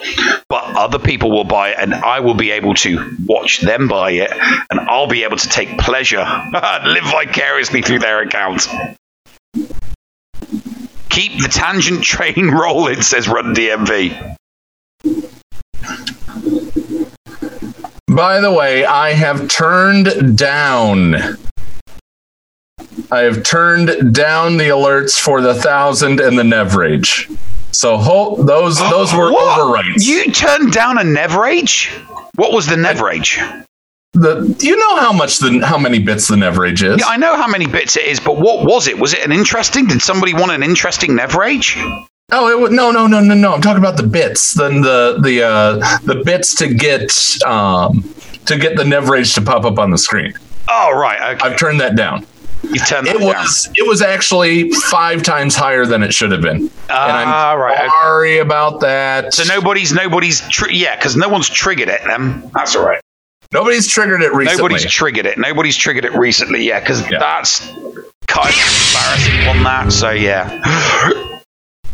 But 0.49 0.75
other 0.75 0.99
people 0.99 1.31
will 1.31 1.45
buy 1.45 1.69
it, 1.69 1.77
and 1.79 1.93
I 1.93 2.19
will 2.19 2.33
be 2.33 2.51
able 2.51 2.73
to 2.75 3.15
watch 3.25 3.61
them 3.61 3.87
buy 3.87 4.11
it, 4.11 4.31
and 4.31 4.79
I'll 4.79 5.07
be 5.07 5.23
able 5.23 5.37
to 5.37 5.49
take 5.49 5.77
pleasure, 5.77 6.17
live 6.53 7.03
vicariously 7.05 7.81
through 7.81 7.99
their 7.99 8.21
account. 8.21 8.67
Keep 11.09 11.41
the 11.41 11.49
tangent 11.49 12.03
train 12.03 12.51
rolling, 12.51 13.01
says 13.01 13.27
Run 13.29 13.55
DMV. 13.55 14.35
By 18.07 18.39
the 18.39 18.51
way, 18.51 18.85
I 18.85 19.13
have 19.13 19.47
turned 19.47 20.37
down. 20.37 21.37
I 23.11 23.19
have 23.19 23.43
turned 23.43 24.13
down 24.13 24.57
the 24.57 24.65
alerts 24.65 25.19
for 25.19 25.41
the 25.41 25.53
thousand 25.53 26.19
and 26.19 26.37
the 26.37 26.43
Nev 26.43 26.75
Rage. 26.75 27.29
So 27.71 27.97
ho- 27.97 28.41
those 28.43 28.79
those 28.89 29.13
were 29.13 29.31
What? 29.31 29.59
overwrites. 29.59 30.05
You 30.05 30.31
turned 30.31 30.71
down 30.71 30.97
a 30.97 31.01
Nevrage? 31.01 31.89
What 32.35 32.51
was 32.53 32.67
the 32.67 32.75
Nevrage? 32.75 33.37
The 34.13 34.55
you 34.61 34.77
know 34.77 34.95
how 34.97 35.11
much 35.11 35.39
the 35.39 35.59
how 35.65 35.77
many 35.77 35.99
bits 35.99 36.27
the 36.29 36.37
Nev 36.37 36.57
Rage 36.57 36.83
is? 36.83 36.99
Yeah, 36.99 37.07
I 37.07 37.17
know 37.17 37.35
how 37.35 37.47
many 37.47 37.67
bits 37.67 37.97
it 37.97 38.05
is, 38.05 38.19
but 38.21 38.37
what 38.39 38.65
was 38.65 38.87
it? 38.87 38.97
Was 38.97 39.13
it 39.13 39.19
an 39.25 39.31
interesting? 39.33 39.87
Did 39.87 40.01
somebody 40.01 40.33
want 40.33 40.51
an 40.51 40.63
interesting 40.63 41.11
Nevrage? 41.17 41.75
Oh, 42.31 42.65
it, 42.65 42.71
no, 42.71 42.91
no, 42.91 43.05
no, 43.07 43.19
no, 43.19 43.35
no. 43.35 43.53
I'm 43.53 43.61
talking 43.61 43.77
about 43.83 43.97
the 43.97 44.07
bits. 44.07 44.53
Then 44.53 44.81
the 44.81 45.19
the 45.21 45.43
uh, 45.43 45.97
the 46.03 46.23
bits 46.23 46.55
to 46.55 46.73
get 46.73 47.11
um, 47.45 48.03
to 48.45 48.57
get 48.57 48.77
the 48.77 48.85
Nev 48.85 49.09
Rage 49.09 49.35
to 49.35 49.41
pop 49.41 49.65
up 49.65 49.77
on 49.79 49.91
the 49.91 49.97
screen. 49.97 50.33
Oh, 50.69 50.91
right. 50.97 51.35
Okay. 51.35 51.47
I've 51.49 51.57
turned 51.59 51.81
that 51.81 51.95
down. 51.97 52.25
You 52.63 52.79
turned 52.79 53.07
that 53.07 53.15
It 53.15 53.21
was 53.21 53.69
it 53.75 53.87
was 53.87 54.01
actually 54.01 54.71
five 54.71 55.23
times 55.23 55.55
higher 55.55 55.85
than 55.85 56.03
it 56.03 56.13
should 56.13 56.31
have 56.31 56.41
been. 56.41 56.69
Ah, 56.89 57.53
right. 57.53 57.77
okay. 57.77 57.87
Sorry 58.01 58.37
about 58.39 58.79
that. 58.81 59.33
So 59.33 59.43
nobody's 59.43 59.93
nobody's 59.93 60.47
tr- 60.49 60.69
yeah, 60.69 60.95
because 60.95 61.15
no 61.15 61.29
one's 61.29 61.49
triggered 61.49 61.89
it. 61.89 62.01
Then 62.05 62.49
that's 62.53 62.75
all 62.75 62.85
right. 62.85 63.01
Nobody's 63.53 63.87
triggered 63.87 64.21
it 64.21 64.33
recently. 64.33 64.61
Nobody's 64.63 64.91
triggered 64.91 65.25
it. 65.25 65.37
Nobody's 65.37 65.77
triggered 65.77 66.05
it 66.05 66.13
recently. 66.13 66.63
Yeah, 66.63 66.79
because 66.79 67.07
that's 67.07 67.59
kind 68.27 68.49
of 68.49 68.87
embarrassing 68.87 69.47
on 69.47 69.63
that. 69.63 69.91
So 69.91 70.11
yeah. 70.11 71.41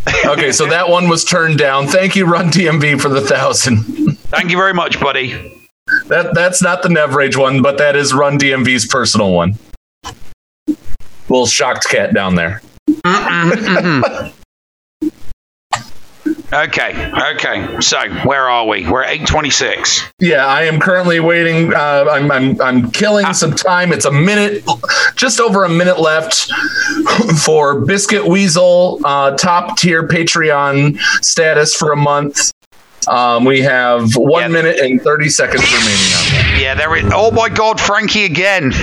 okay, 0.25 0.51
so 0.51 0.65
that 0.67 0.89
one 0.89 1.09
was 1.09 1.23
turned 1.25 1.57
down. 1.57 1.87
Thank 1.87 2.15
you, 2.15 2.25
Run 2.25 2.47
DMV, 2.47 2.99
for 2.99 3.09
the 3.09 3.21
thousand. 3.21 3.83
Thank 4.31 4.49
you 4.49 4.57
very 4.57 4.73
much, 4.73 4.99
buddy. 4.99 5.57
That 6.07 6.33
that's 6.33 6.61
not 6.61 6.83
the 6.83 6.89
Nev 6.89 7.15
Rage 7.15 7.35
one, 7.35 7.61
but 7.61 7.77
that 7.77 7.95
is 7.95 8.13
Run 8.13 8.39
DMV's 8.39 8.85
personal 8.85 9.31
one. 9.33 9.55
Little 11.31 11.47
shocked 11.47 11.87
cat 11.87 12.13
down 12.13 12.35
there. 12.35 12.61
Okay, 16.53 17.11
okay. 17.33 17.79
So 17.79 17.97
where 18.25 18.49
are 18.49 18.67
we? 18.67 18.85
We're 18.85 19.03
at 19.03 19.11
eight 19.11 19.25
twenty-six. 19.25 20.01
Yeah, 20.19 20.45
I 20.45 20.63
am 20.63 20.81
currently 20.81 21.21
waiting. 21.21 21.73
Uh, 21.73 22.05
I'm, 22.11 22.29
I'm 22.29 22.61
I'm 22.61 22.91
killing 22.91 23.33
some 23.33 23.55
time. 23.55 23.93
It's 23.93 24.03
a 24.03 24.11
minute, 24.11 24.65
just 25.15 25.39
over 25.39 25.63
a 25.63 25.69
minute 25.69 25.97
left 26.01 26.51
for 27.45 27.79
Biscuit 27.79 28.23
Weazel 28.23 28.99
uh, 29.05 29.37
top 29.37 29.77
tier 29.77 30.05
Patreon 30.05 30.99
status 31.23 31.73
for 31.73 31.93
a 31.93 31.97
month. 31.97 32.51
Um, 33.07 33.45
we 33.45 33.61
have 33.61 34.11
one 34.17 34.51
minute 34.51 34.77
and 34.77 35.01
thirty 35.01 35.29
seconds 35.29 35.63
remaining 35.63 35.87
on 35.87 36.25
that. 36.33 36.59
Yeah, 36.61 36.75
there 36.75 36.93
is. 36.97 37.09
Oh 37.13 37.31
my 37.31 37.47
God, 37.47 37.79
Frankie 37.79 38.25
again. 38.25 38.73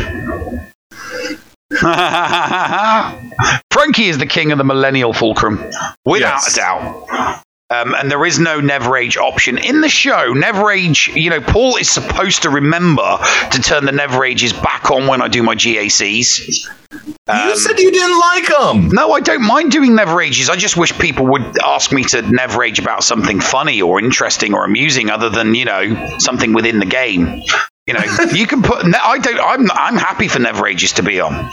Frankie 3.71 4.09
is 4.09 4.19
the 4.19 4.27
king 4.27 4.53
of 4.53 4.59
the 4.59 4.65
millennial 4.65 5.13
fulcrum, 5.13 5.63
without 6.05 6.51
a 6.51 6.55
doubt. 6.55 7.45
Um, 7.71 7.95
and 7.95 8.11
there 8.11 8.25
is 8.25 8.39
no 8.39 8.61
Nev 8.61 8.87
Rage 8.87 9.19
option 9.19 9.59
in 9.59 9.83
the 9.83 9.91
show. 9.91 10.33
Nev 10.33 10.59
Rage, 10.59 11.09
you 11.09 11.29
know, 11.29 11.43
Paul 11.43 11.77
is 11.77 11.91
supposed 11.91 12.45
to 12.45 12.51
remember 12.51 13.19
to 13.53 13.61
turn 13.61 13.85
the 13.85 13.93
Nev 13.93 14.15
Rages 14.15 14.55
back 14.55 14.91
on 14.91 15.07
when 15.07 15.21
I 15.21 15.29
do 15.29 15.43
my 15.43 15.55
GACs. 15.55 16.49
you 16.49 17.57
said 17.59 17.79
you 17.79 17.93
didn't 17.93 18.19
like 18.19 18.49
them. 18.49 18.89
No, 18.89 19.13
I 19.13 19.21
don't 19.21 19.47
mind 19.47 19.71
doing 19.71 19.97
Nev 19.97 20.13
Rages. 20.13 20.49
I 20.49 20.57
just 20.57 20.79
wish 20.79 20.99
people 20.99 21.27
would 21.27 21.59
ask 21.63 21.93
me 21.93 22.05
to 22.05 22.23
Nev 22.23 22.57
Rage 22.57 22.79
about 22.79 23.05
something 23.05 23.41
funny 23.41 23.83
or 23.83 23.99
interesting 23.99 24.55
or 24.55 24.65
amusing, 24.65 25.11
other 25.11 25.29
than 25.29 25.55
you 25.55 25.67
know 25.67 26.17
something 26.19 26.55
within 26.55 26.79
the 26.79 26.87
game. 26.87 27.43
You 27.89 27.95
know, 27.95 28.05
you 28.35 28.47
can 28.47 28.63
put. 28.63 28.85
I 28.85 29.17
don't. 29.17 29.41
I'm. 29.41 29.71
I'm 29.71 29.97
happy 29.97 30.29
for 30.29 30.39
Nevrages 30.39 30.97
to 30.97 31.03
be 31.03 31.21
on. 31.21 31.51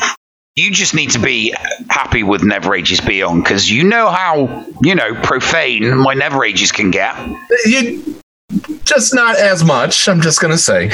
You 0.57 0.69
just 0.69 0.93
need 0.93 1.11
to 1.11 1.19
be 1.19 1.55
happy 1.89 2.23
with 2.23 2.41
Nevrages 2.41 2.99
be 2.99 3.23
on 3.23 3.41
because 3.41 3.71
you 3.71 3.85
know 3.85 4.09
how 4.09 4.65
you 4.81 4.95
know 4.95 5.15
profane 5.15 5.97
my 5.97 6.13
Nevrages 6.13 6.73
can 6.73 6.91
get. 6.91 7.15
You 7.65 8.21
just 8.83 9.15
not 9.15 9.37
as 9.37 9.63
much. 9.63 10.09
I'm 10.09 10.19
just 10.19 10.41
gonna 10.41 10.57
say. 10.57 10.91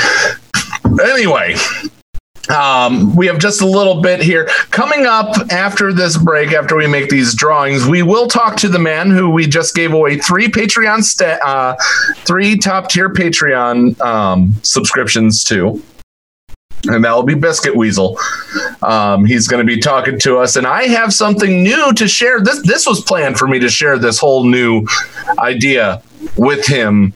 Anyway, 0.86 1.56
um, 2.50 3.16
we 3.16 3.28
have 3.28 3.38
just 3.38 3.62
a 3.62 3.68
little 3.68 4.02
bit 4.02 4.22
here 4.22 4.46
coming 4.72 5.06
up 5.06 5.36
after 5.52 5.94
this 5.94 6.18
break. 6.18 6.54
After 6.54 6.76
we 6.76 6.88
make 6.88 7.10
these 7.10 7.36
drawings, 7.36 7.86
we 7.86 8.02
will 8.02 8.28
talk 8.28 8.58
to 8.58 8.68
the 8.68 8.80
man 8.80 9.12
who 9.12 9.30
we 9.30 9.48
just 9.48 9.76
gave 9.76 9.94
away 9.94 10.18
three 10.18 10.48
Patreon 10.48 11.02
uh, 11.44 11.76
three 12.26 12.58
top 12.58 12.90
tier 12.90 13.10
Patreon 13.10 14.00
um, 14.02 14.54
subscriptions 14.64 15.44
to. 15.46 15.82
And 16.88 17.06
that 17.06 17.14
will 17.14 17.24
be 17.24 17.36
Biscuit 17.36 17.76
Weazel. 17.76 18.18
Um, 18.82 19.24
he's 19.26 19.48
going 19.48 19.66
to 19.66 19.76
be 19.76 19.80
talking 19.80 20.20
to 20.22 20.40
us, 20.40 20.56
and 20.56 20.66
I 20.66 20.88
have 20.88 21.14
something 21.14 21.62
new 21.64 21.94
to 21.94 22.08
share. 22.08 22.42
This 22.42 22.60
this 22.64 22.88
was 22.88 23.02
planned 23.02 23.38
for 23.38 23.48
me 23.48 23.60
to 23.60 23.70
share 23.70 24.00
this 24.00 24.18
whole 24.18 24.46
new 24.46 24.88
idea 25.38 26.02
with 26.38 26.66
him 26.66 27.14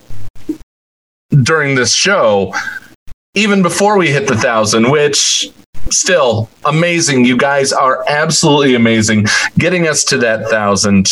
during 1.42 1.74
this 1.74 1.94
show, 1.94 2.54
even 3.36 3.62
before 3.62 3.98
we 3.98 4.10
hit 4.10 4.28
the 4.28 4.36
thousand, 4.38 4.90
which 4.92 5.52
still 5.90 6.50
amazing. 6.66 7.26
You 7.26 7.38
guys 7.38 7.72
are 7.72 8.04
absolutely 8.08 8.76
amazing. 8.76 9.26
Getting 9.58 9.88
us 9.88 10.04
to 10.06 10.18
that 10.20 10.50
thousand. 10.50 11.08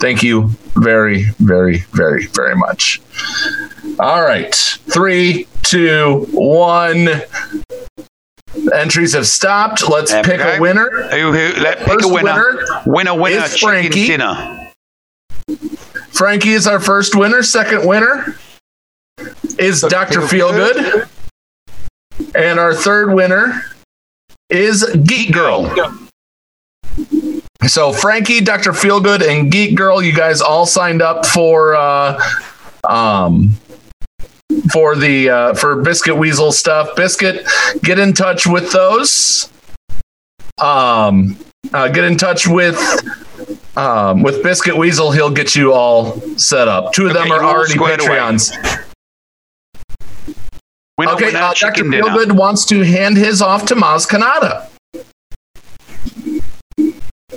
Thank 0.00 0.22
you 0.22 0.48
very, 0.76 1.24
very, 1.38 1.84
very, 1.92 2.26
very 2.28 2.56
much. 2.56 3.00
All 3.98 4.22
right. 4.22 4.54
Three, 4.54 5.46
two, 5.62 6.26
one. 6.32 7.08
Entries 8.74 9.12
have 9.12 9.26
stopped. 9.26 9.88
Let's 9.88 10.10
There 10.10 10.24
pick 10.24 10.40
a 10.40 10.56
go. 10.56 10.60
winner. 10.60 10.90
Who? 10.90 11.32
Who? 11.32 11.60
Let 11.62 11.78
pick 11.80 11.88
a 11.88 11.92
First 11.92 12.12
winner. 12.12 12.58
Winner, 12.86 13.14
winner, 13.14 13.44
is 13.44 13.54
chicken 13.54 13.68
Frankie. 13.68 14.06
dinner. 14.06 14.70
Frankie 16.10 16.50
is 16.52 16.66
our 16.66 16.80
first 16.80 17.14
winner. 17.14 17.42
Second 17.42 17.86
winner 17.86 18.36
is 19.58 19.82
Dr. 19.82 20.20
Feelgood. 20.20 21.08
And 22.40 22.58
our 22.58 22.72
third 22.72 23.12
winner 23.12 23.66
is 24.48 24.82
Geek 25.04 25.30
Girl. 25.30 25.70
So 27.66 27.92
Frankie, 27.92 28.40
Dr. 28.40 28.72
Feelgood, 28.72 29.20
and 29.20 29.52
Geek 29.52 29.76
Girl, 29.76 30.00
you 30.00 30.14
guys 30.14 30.40
all 30.40 30.64
signed 30.64 31.02
up 31.02 31.26
for 31.26 31.74
uh 31.74 32.18
um 32.88 33.50
for 34.72 34.96
the 34.96 35.28
uh 35.28 35.54
for 35.54 35.82
Biscuit 35.82 36.14
Weazel 36.14 36.50
stuff. 36.50 36.96
Biscuit, 36.96 37.46
get 37.82 37.98
in 37.98 38.14
touch 38.14 38.46
with 38.46 38.72
those. 38.72 39.50
Um 40.56 41.36
uh, 41.74 41.88
get 41.88 42.04
in 42.04 42.16
touch 42.16 42.48
with 42.48 42.78
um, 43.76 44.22
with 44.22 44.42
Biscuit 44.42 44.74
Weazel, 44.74 45.12
he'll 45.12 45.30
get 45.30 45.54
you 45.54 45.74
all 45.74 46.18
set 46.38 46.68
up. 46.68 46.94
Two 46.94 47.06
of 47.06 47.12
them 47.12 47.30
Okay, 47.30 47.32
are 47.32 47.44
already 47.44 47.74
squared 47.74 48.00
away. 48.00 48.18
Winner, 51.00 51.12
okay, 51.12 51.26
winner, 51.26 51.38
uh, 51.38 51.54
Dr. 51.54 51.82
dinner. 51.82 52.02
Feelgood 52.02 52.32
wants 52.32 52.66
to 52.66 52.82
hand 52.82 53.16
his 53.16 53.40
off 53.40 53.64
to 53.66 53.74
Maz 53.74 54.06
Kanata. 54.06 54.68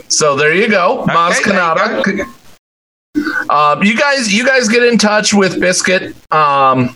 So 0.10 0.36
there 0.36 0.54
you 0.54 0.68
go, 0.68 1.06
Maz 1.08 1.40
Okay, 1.40 1.52
there 1.52 2.04
Kanata. 2.04 2.30
Um, 3.50 3.82
you 3.84 3.98
guys, 3.98 4.34
you 4.34 4.46
guys 4.46 4.68
get 4.68 4.84
in 4.84 4.98
touch 4.98 5.34
with 5.34 5.62
Biscuit. 5.62 6.14
Um, 6.30 6.94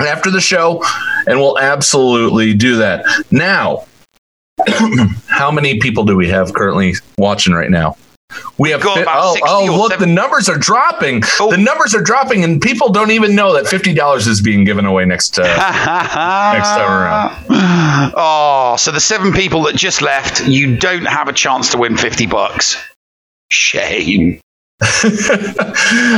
after 0.00 0.28
the 0.28 0.40
show, 0.40 0.82
and 1.28 1.38
we'll 1.38 1.58
absolutely 1.60 2.52
do 2.52 2.76
that. 2.78 3.04
Now, 3.30 3.86
how 5.28 5.52
many 5.52 5.78
people 5.78 6.02
do 6.02 6.16
we 6.16 6.28
have 6.28 6.52
currently 6.52 6.94
watching 7.16 7.54
right 7.54 7.70
now? 7.70 7.96
We 8.58 8.70
have 8.70 8.82
got 8.82 8.96
fi- 8.96 9.02
about 9.02 9.24
oh, 9.24 9.32
60 9.34 9.48
oh 9.48 9.76
look, 9.76 9.98
the 9.98 10.06
numbers 10.06 10.48
are 10.48 10.56
dropping. 10.56 11.20
The 11.20 11.58
numbers 11.58 11.94
are 11.94 12.02
dropping, 12.02 12.42
and 12.42 12.60
people 12.60 12.90
don't 12.90 13.10
even 13.10 13.34
know 13.34 13.52
that 13.54 13.66
fifty 13.66 13.92
dollars 13.94 14.26
is 14.26 14.40
being 14.40 14.64
given 14.64 14.86
away 14.86 15.04
next 15.04 15.38
uh, 15.38 15.42
next 16.52 16.68
time 16.68 16.90
around. 16.90 18.12
Oh, 18.16 18.76
so 18.78 18.92
the 18.92 19.00
seven 19.00 19.32
people 19.32 19.64
that 19.64 19.76
just 19.76 20.00
left, 20.02 20.46
you 20.46 20.76
don't 20.76 21.06
have 21.06 21.28
a 21.28 21.32
chance 21.32 21.72
to 21.72 21.78
win 21.78 21.96
50 21.96 22.26
bucks. 22.26 22.76
Shame. 23.48 24.40
All 24.82 25.08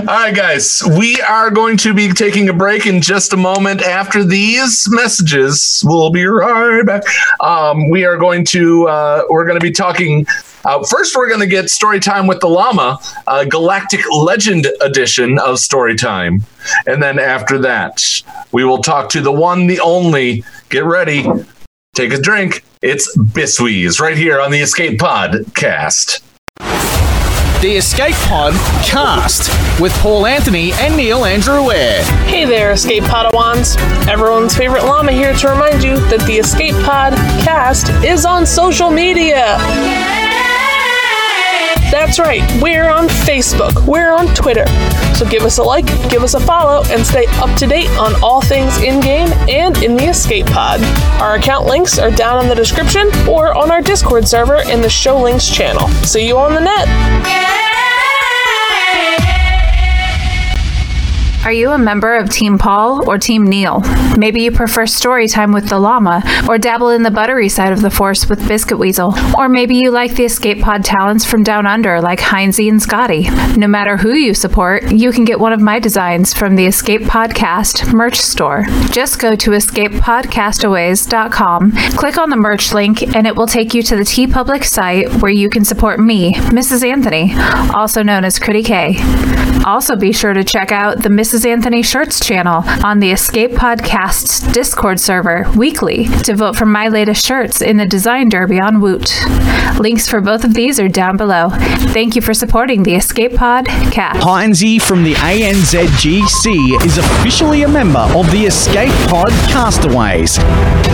right, 0.06 0.34
guys, 0.34 0.82
we 0.98 1.20
are 1.20 1.48
going 1.48 1.76
to 1.76 1.94
be 1.94 2.08
taking 2.12 2.48
a 2.48 2.52
break 2.52 2.86
in 2.86 3.00
just 3.00 3.32
a 3.32 3.36
moment. 3.36 3.82
After 3.82 4.24
these 4.24 4.84
messages, 4.90 5.80
we'll 5.84 6.10
be 6.10 6.24
right 6.26 6.84
back. 6.84 7.04
Um, 7.38 7.88
we 7.88 8.04
are 8.04 8.16
going 8.16 8.44
to 8.46 8.88
uh, 8.88 9.22
we're 9.30 9.46
going 9.46 9.60
to 9.60 9.64
be 9.64 9.70
talking. 9.70 10.26
Uh, 10.64 10.82
first, 10.84 11.14
we're 11.14 11.28
going 11.28 11.40
to 11.40 11.46
get 11.46 11.70
story 11.70 12.00
time 12.00 12.26
with 12.26 12.40
the 12.40 12.48
llama, 12.48 12.98
uh, 13.28 13.44
Galactic 13.44 14.00
Legend 14.10 14.66
edition 14.80 15.38
of 15.38 15.60
story 15.60 15.94
time, 15.94 16.42
and 16.88 17.00
then 17.00 17.20
after 17.20 17.58
that, 17.58 18.02
we 18.50 18.64
will 18.64 18.82
talk 18.82 19.08
to 19.10 19.20
the 19.20 19.32
one, 19.32 19.68
the 19.68 19.78
only. 19.78 20.42
Get 20.68 20.84
ready, 20.84 21.26
take 21.94 22.12
a 22.12 22.20
drink. 22.20 22.64
It's 22.82 23.16
Biswees 23.16 24.00
right 24.00 24.16
here 24.16 24.40
on 24.40 24.50
the 24.50 24.58
Escape 24.58 24.98
Podcast. 24.98 26.22
The 27.60 27.74
Escape 27.74 28.14
Pod 28.28 28.52
cast 28.84 29.50
with 29.80 29.92
Paul 29.94 30.26
Anthony 30.26 30.70
and 30.74 30.96
Neil 30.96 31.24
Andrew 31.24 31.72
Eyre. 31.72 32.04
Hey 32.24 32.44
there, 32.44 32.70
Escape 32.70 33.02
Padawans. 33.02 33.76
Everyone's 34.06 34.56
favorite 34.56 34.84
llama 34.84 35.10
here 35.10 35.34
to 35.34 35.48
remind 35.48 35.82
you 35.82 35.96
that 36.08 36.20
the 36.28 36.34
Escape 36.34 36.76
Pod 36.84 37.14
cast 37.42 37.88
is 38.04 38.24
on 38.24 38.46
social 38.46 38.90
media. 38.90 39.56
That's 41.90 42.18
right, 42.18 42.42
we're 42.62 42.88
on 42.88 43.08
Facebook, 43.08 43.86
we're 43.86 44.12
on 44.12 44.26
Twitter. 44.34 44.66
So 45.14 45.28
give 45.28 45.42
us 45.42 45.58
a 45.58 45.62
like, 45.62 45.86
give 46.10 46.22
us 46.22 46.34
a 46.34 46.40
follow, 46.40 46.82
and 46.90 47.04
stay 47.04 47.26
up 47.38 47.56
to 47.58 47.66
date 47.66 47.88
on 47.98 48.14
all 48.22 48.42
things 48.42 48.76
in 48.82 49.00
game 49.00 49.28
and 49.48 49.76
in 49.82 49.96
the 49.96 50.04
Escape 50.04 50.46
Pod. 50.46 50.80
Our 51.20 51.36
account 51.36 51.66
links 51.66 51.98
are 51.98 52.10
down 52.10 52.42
in 52.42 52.48
the 52.48 52.54
description 52.54 53.08
or 53.28 53.56
on 53.56 53.70
our 53.70 53.80
Discord 53.80 54.28
server 54.28 54.62
in 54.70 54.82
the 54.82 54.90
Show 54.90 55.18
Links 55.18 55.48
channel. 55.48 55.88
See 56.04 56.26
you 56.26 56.36
on 56.36 56.54
the 56.54 56.60
net. 56.60 57.87
Are 61.44 61.52
you 61.52 61.70
a 61.70 61.78
member 61.78 62.16
of 62.16 62.28
Team 62.28 62.58
Paul 62.58 63.08
or 63.08 63.16
Team 63.16 63.46
Neil? 63.46 63.80
Maybe 64.18 64.42
you 64.42 64.50
prefer 64.52 64.86
story 64.86 65.28
time 65.28 65.52
with 65.52 65.68
the 65.68 65.78
llama, 65.78 66.22
or 66.46 66.58
dabble 66.58 66.90
in 66.90 67.02
the 67.04 67.10
buttery 67.10 67.48
side 67.48 67.72
of 67.72 67.80
the 67.80 67.90
force 67.90 68.28
with 68.28 68.46
Biscuit 68.46 68.76
Weazel. 68.76 69.14
Or 69.38 69.48
maybe 69.48 69.76
you 69.76 69.90
like 69.90 70.14
the 70.14 70.24
escape 70.24 70.60
pod 70.60 70.84
talents 70.84 71.24
from 71.24 71.42
down 71.44 71.66
under 71.66 72.02
like 72.02 72.18
Heinzie 72.18 72.68
and 72.68 72.82
Scotty. 72.82 73.28
No 73.56 73.66
matter 73.66 73.96
who 73.96 74.12
you 74.12 74.34
support, 74.34 74.92
you 74.92 75.10
can 75.10 75.24
get 75.24 75.40
one 75.40 75.54
of 75.54 75.60
my 75.60 75.78
designs 75.78 76.34
from 76.34 76.54
the 76.56 76.66
Escape 76.66 77.02
Podcast 77.02 77.94
merch 77.94 78.16
store. 78.16 78.64
Just 78.90 79.18
go 79.18 79.34
to 79.36 79.50
escapepodcastaways.com, 79.52 81.72
click 81.96 82.18
on 82.18 82.28
the 82.30 82.36
merch 82.36 82.74
link, 82.74 83.14
and 83.14 83.26
it 83.26 83.36
will 83.36 83.46
take 83.46 83.72
you 83.72 83.82
to 83.84 83.96
the 83.96 84.02
TeePublic 84.02 84.64
site 84.64 85.10
where 85.22 85.32
you 85.32 85.48
can 85.48 85.64
support 85.64 85.98
me, 86.00 86.34
Mrs. 86.34 86.84
Anthony, 86.86 87.32
also 87.72 88.02
known 88.02 88.24
as 88.24 88.38
Kristi 88.38 88.64
K. 88.64 88.96
Also, 89.64 89.96
be 89.96 90.12
sure 90.12 90.32
to 90.32 90.44
check 90.44 90.70
out 90.72 91.02
the 91.02 91.10
Mrs. 91.28 91.44
Anthony 91.44 91.82
Shirts 91.82 92.24
channel 92.24 92.62
on 92.82 93.00
the 93.00 93.10
Escape 93.10 93.50
Podcast's 93.50 94.40
Discord 94.54 94.98
server 94.98 95.44
weekly 95.54 96.06
to 96.24 96.34
vote 96.34 96.56
for 96.56 96.64
my 96.64 96.88
latest 96.88 97.26
shirts 97.26 97.60
in 97.60 97.76
the 97.76 97.84
design 97.84 98.30
derby 98.30 98.58
on 98.58 98.80
Woot. 98.80 99.12
Links 99.78 100.08
for 100.08 100.22
both 100.22 100.42
of 100.42 100.54
these 100.54 100.80
are 100.80 100.88
down 100.88 101.18
below. 101.18 101.50
Thank 101.92 102.16
you 102.16 102.22
for 102.22 102.32
supporting 102.32 102.82
the 102.82 102.94
Escape 102.94 103.32
Podcast. 103.32 104.20
Heinzie 104.22 104.80
from 104.80 105.04
the 105.04 105.12
ANZGC 105.16 106.82
is 106.86 106.96
officially 106.96 107.62
a 107.64 107.68
member 107.68 107.98
of 108.16 108.30
the 108.30 108.46
Escape 108.46 108.90
Pod 109.10 109.28
Castaways. 109.50 110.38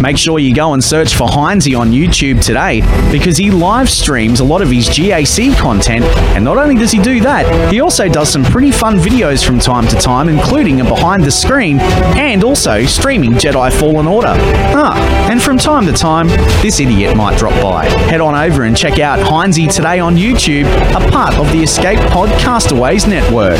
Make 0.02 0.18
sure 0.18 0.40
you 0.40 0.52
go 0.52 0.74
and 0.74 0.82
search 0.82 1.14
for 1.14 1.28
Heinzie 1.28 1.78
on 1.78 1.92
YouTube 1.92 2.44
today 2.44 2.80
because 3.12 3.36
he 3.36 3.52
live 3.52 3.88
streams 3.88 4.40
a 4.40 4.44
lot 4.44 4.62
of 4.62 4.70
his 4.70 4.88
GAC 4.88 5.56
content, 5.56 6.04
and 6.34 6.44
not 6.44 6.58
only 6.58 6.74
does 6.74 6.90
he 6.90 7.00
do 7.00 7.20
that, 7.20 7.72
he 7.72 7.80
also 7.80 8.08
does 8.08 8.28
some 8.28 8.42
pretty 8.42 8.72
fun 8.72 8.98
videos 8.98 9.46
from 9.46 9.60
time 9.60 9.86
to 9.86 9.96
time, 9.96 10.23
including 10.28 10.80
a 10.80 10.84
behind 10.84 11.24
the 11.24 11.30
screen 11.30 11.78
and 11.80 12.44
also 12.44 12.84
streaming 12.84 13.32
Jedi 13.32 13.72
Fallen 13.72 14.06
Order. 14.06 14.34
Ah, 14.76 14.96
and 15.30 15.42
from 15.42 15.58
time 15.58 15.86
to 15.86 15.92
time, 15.92 16.28
this 16.62 16.80
idiot 16.80 17.16
might 17.16 17.38
drop 17.38 17.52
by. 17.62 17.84
Head 17.84 18.20
on 18.20 18.34
over 18.34 18.62
and 18.62 18.76
check 18.76 18.98
out 18.98 19.18
Heinzie 19.18 19.72
today 19.72 19.98
on 19.98 20.16
YouTube, 20.16 20.64
a 20.94 21.10
part 21.10 21.34
of 21.34 21.50
the 21.52 21.62
Escape 21.62 21.98
Pod 22.10 22.28
Castaways 22.40 23.06
network. 23.06 23.58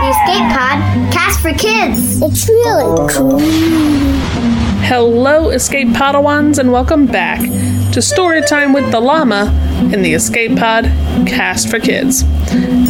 The 0.00 0.08
Escape 0.10 0.48
Pod, 0.52 1.12
cast 1.12 1.40
for 1.40 1.52
kids. 1.52 2.20
It's 2.22 2.48
really 2.48 3.12
cool. 3.12 3.38
Hello, 4.84 5.50
Escape 5.50 5.88
Padawans, 5.88 6.58
and 6.58 6.70
welcome 6.70 7.06
back 7.06 7.40
to 7.40 8.00
Storytime 8.00 8.74
with 8.74 8.90
the 8.90 9.00
Llama 9.00 9.71
in 9.92 10.02
the 10.02 10.14
Escape 10.14 10.56
Pod 10.56 10.84
Cast 11.26 11.68
for 11.68 11.78
Kids. 11.78 12.24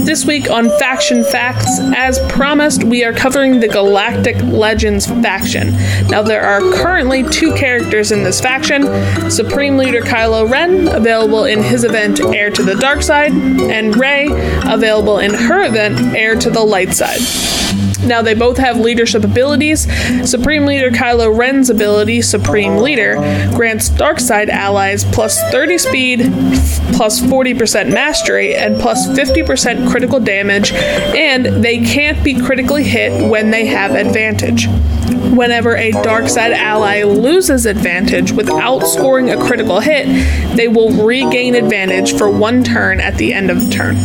This 0.05 0.25
week 0.25 0.51
on 0.51 0.69
Faction 0.79 1.25
Facts, 1.25 1.79
as 1.97 2.19
promised, 2.31 2.85
we 2.85 3.05
are 3.05 3.13
covering 3.13 3.61
the 3.61 3.69
Galactic 3.69 4.37
Legends 4.43 5.07
faction. 5.07 5.73
Now, 6.09 6.23
there 6.23 6.43
are 6.43 6.61
currently 6.75 7.23
two 7.23 7.55
characters 7.55 8.13
in 8.13 8.23
this 8.23 8.41
faction 8.41 8.83
Supreme 9.31 9.77
Leader 9.77 10.01
Kylo 10.01 10.51
Ren, 10.51 10.89
available 10.89 11.45
in 11.45 11.63
his 11.63 11.85
event 11.85 12.21
Heir 12.21 12.51
to 12.51 12.63
the 12.63 12.75
Dark 12.75 13.03
Side, 13.03 13.33
and 13.33 13.97
Rey, 13.97 14.27
available 14.67 15.19
in 15.19 15.33
her 15.33 15.65
event 15.65 16.01
Heir 16.17 16.37
to 16.37 16.51
the 16.51 16.63
Light 16.63 16.93
Side. 16.93 17.21
Now, 18.05 18.21
they 18.21 18.35
both 18.35 18.59
have 18.59 18.79
leadership 18.81 19.23
abilities. 19.23 19.83
Supreme 20.29 20.67
Leader 20.67 20.91
Kylo 20.91 21.37
Ren's 21.37 21.71
ability, 21.71 22.23
Supreme 22.23 22.79
Leader, 22.79 23.15
grants 23.55 23.91
Darkside 23.91 24.49
allies 24.49 25.05
plus 25.05 25.41
30 25.53 25.79
speed, 25.79 26.21
plus 26.93 27.21
40% 27.21 27.93
mastery, 27.93 28.55
and 28.55 28.81
plus 28.81 29.07
50% 29.09 29.91
critical 29.91 30.21
damage, 30.21 30.73
and 30.73 31.47
they 31.65 31.79
can't 31.85 32.23
be 32.23 32.41
critically 32.41 32.85
hit 32.85 33.31
when 33.31 33.51
they 33.51 33.67
have 33.67 33.93
advantage. 33.93 34.67
Whenever 35.33 35.77
a 35.77 35.93
Darkside 35.93 36.53
ally 36.53 37.03
loses 37.03 37.67
advantage 37.67 38.33
without 38.33 38.81
scoring 38.81 39.31
a 39.31 39.37
critical 39.37 39.81
hit, 39.81 40.07
they 40.57 40.69
will 40.69 40.91
regain 41.05 41.55
advantage 41.55 42.17
for 42.17 42.31
one 42.31 42.63
turn 42.63 43.01
at 43.01 43.17
the 43.17 43.33
end 43.33 43.51
of 43.51 43.65
the 43.65 43.71
turn. 43.71 43.97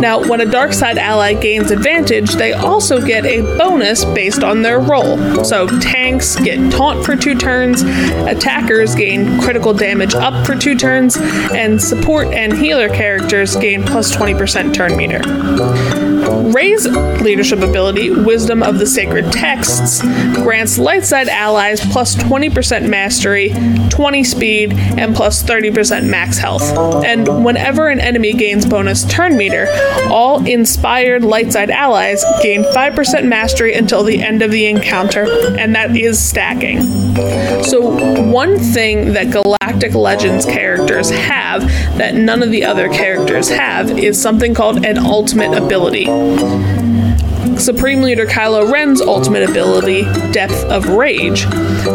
Now, 0.00 0.26
when 0.28 0.40
a 0.40 0.46
dark 0.46 0.72
side 0.72 0.98
ally 0.98 1.34
gains 1.34 1.70
advantage, 1.70 2.34
they 2.34 2.52
also 2.52 3.04
get 3.04 3.24
a 3.24 3.42
bonus 3.56 4.04
based 4.04 4.42
on 4.42 4.62
their 4.62 4.78
role. 4.78 5.44
So, 5.44 5.66
tanks 5.80 6.36
get 6.36 6.72
taunt 6.72 7.04
for 7.04 7.16
two 7.16 7.34
turns, 7.34 7.82
attackers 7.82 8.94
gain 8.94 9.40
critical 9.40 9.72
damage 9.72 10.14
up 10.14 10.46
for 10.46 10.54
two 10.56 10.76
turns, 10.76 11.16
and 11.16 11.82
support 11.82 12.28
and 12.28 12.52
healer 12.52 12.88
characters 12.88 13.56
gain 13.56 13.82
plus 13.84 14.14
20% 14.14 14.74
turn 14.74 14.96
meter. 14.96 15.20
Rey's 16.52 16.86
leadership 16.86 17.60
ability, 17.60 18.10
Wisdom 18.10 18.62
of 18.62 18.78
the 18.78 18.86
Sacred 18.86 19.32
Texts, 19.32 20.02
grants 20.34 20.78
light 20.78 21.04
side 21.04 21.28
allies 21.28 21.80
plus 21.92 22.14
20% 22.16 22.88
mastery, 22.88 23.54
20 23.90 24.24
speed, 24.24 24.72
and 24.72 25.14
plus 25.14 25.42
30% 25.42 26.08
max 26.08 26.38
health. 26.38 26.62
And 27.04 27.44
whenever 27.44 27.88
an 27.88 28.00
enemy 28.00 28.32
gains 28.32 28.66
bonus 28.66 29.04
turn 29.04 29.36
meter, 29.36 29.66
all 30.10 30.46
inspired 30.46 31.24
light 31.24 31.52
side 31.52 31.70
allies 31.70 32.24
gain 32.42 32.62
5% 32.62 33.24
mastery 33.26 33.74
until 33.74 34.02
the 34.02 34.22
end 34.22 34.42
of 34.42 34.50
the 34.50 34.66
encounter, 34.66 35.26
and 35.58 35.74
that 35.74 35.96
is 35.96 36.22
stacking. 36.22 36.82
So, 37.62 38.22
one 38.30 38.58
thing 38.58 39.12
that 39.14 39.30
Galactic 39.30 39.94
Legends 39.94 40.44
characters 40.44 41.10
have 41.10 41.62
that 41.98 42.14
none 42.14 42.42
of 42.42 42.50
the 42.50 42.64
other 42.64 42.88
characters 42.88 43.48
have 43.48 43.98
is 43.98 44.20
something 44.20 44.54
called 44.54 44.84
an 44.84 44.98
ultimate 44.98 45.56
ability. 45.56 46.06
Supreme 47.58 48.02
Leader 48.02 48.26
Kylo 48.26 48.70
Ren's 48.70 49.00
ultimate 49.00 49.48
ability, 49.48 50.02
Depth 50.32 50.64
of 50.64 50.88
Rage, 50.88 51.46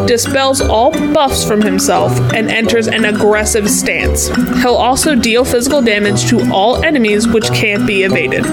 dispels 0.06 0.60
all 0.60 0.90
buffs 1.12 1.44
from 1.44 1.62
himself 1.62 2.12
and 2.34 2.50
enters 2.50 2.88
an 2.88 3.04
aggressive 3.04 3.70
stance. 3.70 4.28
He'll 4.62 4.74
also 4.74 5.14
deal 5.14 5.44
physical 5.44 5.82
damage 5.82 6.28
to 6.30 6.50
all 6.52 6.82
enemies 6.84 7.28
which 7.28 7.48
can't 7.52 7.86
be 7.86 8.02
evaded. 8.02 8.44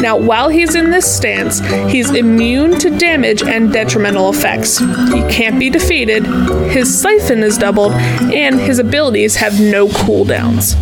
Now, 0.00 0.16
while 0.16 0.48
he's 0.48 0.74
in 0.74 0.90
this 0.90 1.10
stance, 1.10 1.60
he's 1.90 2.10
immune 2.10 2.78
to 2.80 2.90
damage 2.90 3.42
and 3.42 3.72
detrimental 3.72 4.30
effects. 4.30 4.78
He 4.78 5.22
can't 5.30 5.58
be 5.58 5.70
defeated, 5.70 6.24
his 6.70 7.00
siphon 7.00 7.42
is 7.42 7.58
doubled, 7.58 7.92
and 7.92 8.58
his 8.58 8.78
abilities 8.78 9.36
have 9.36 9.60
no 9.60 9.88
cooldowns. 9.88 10.76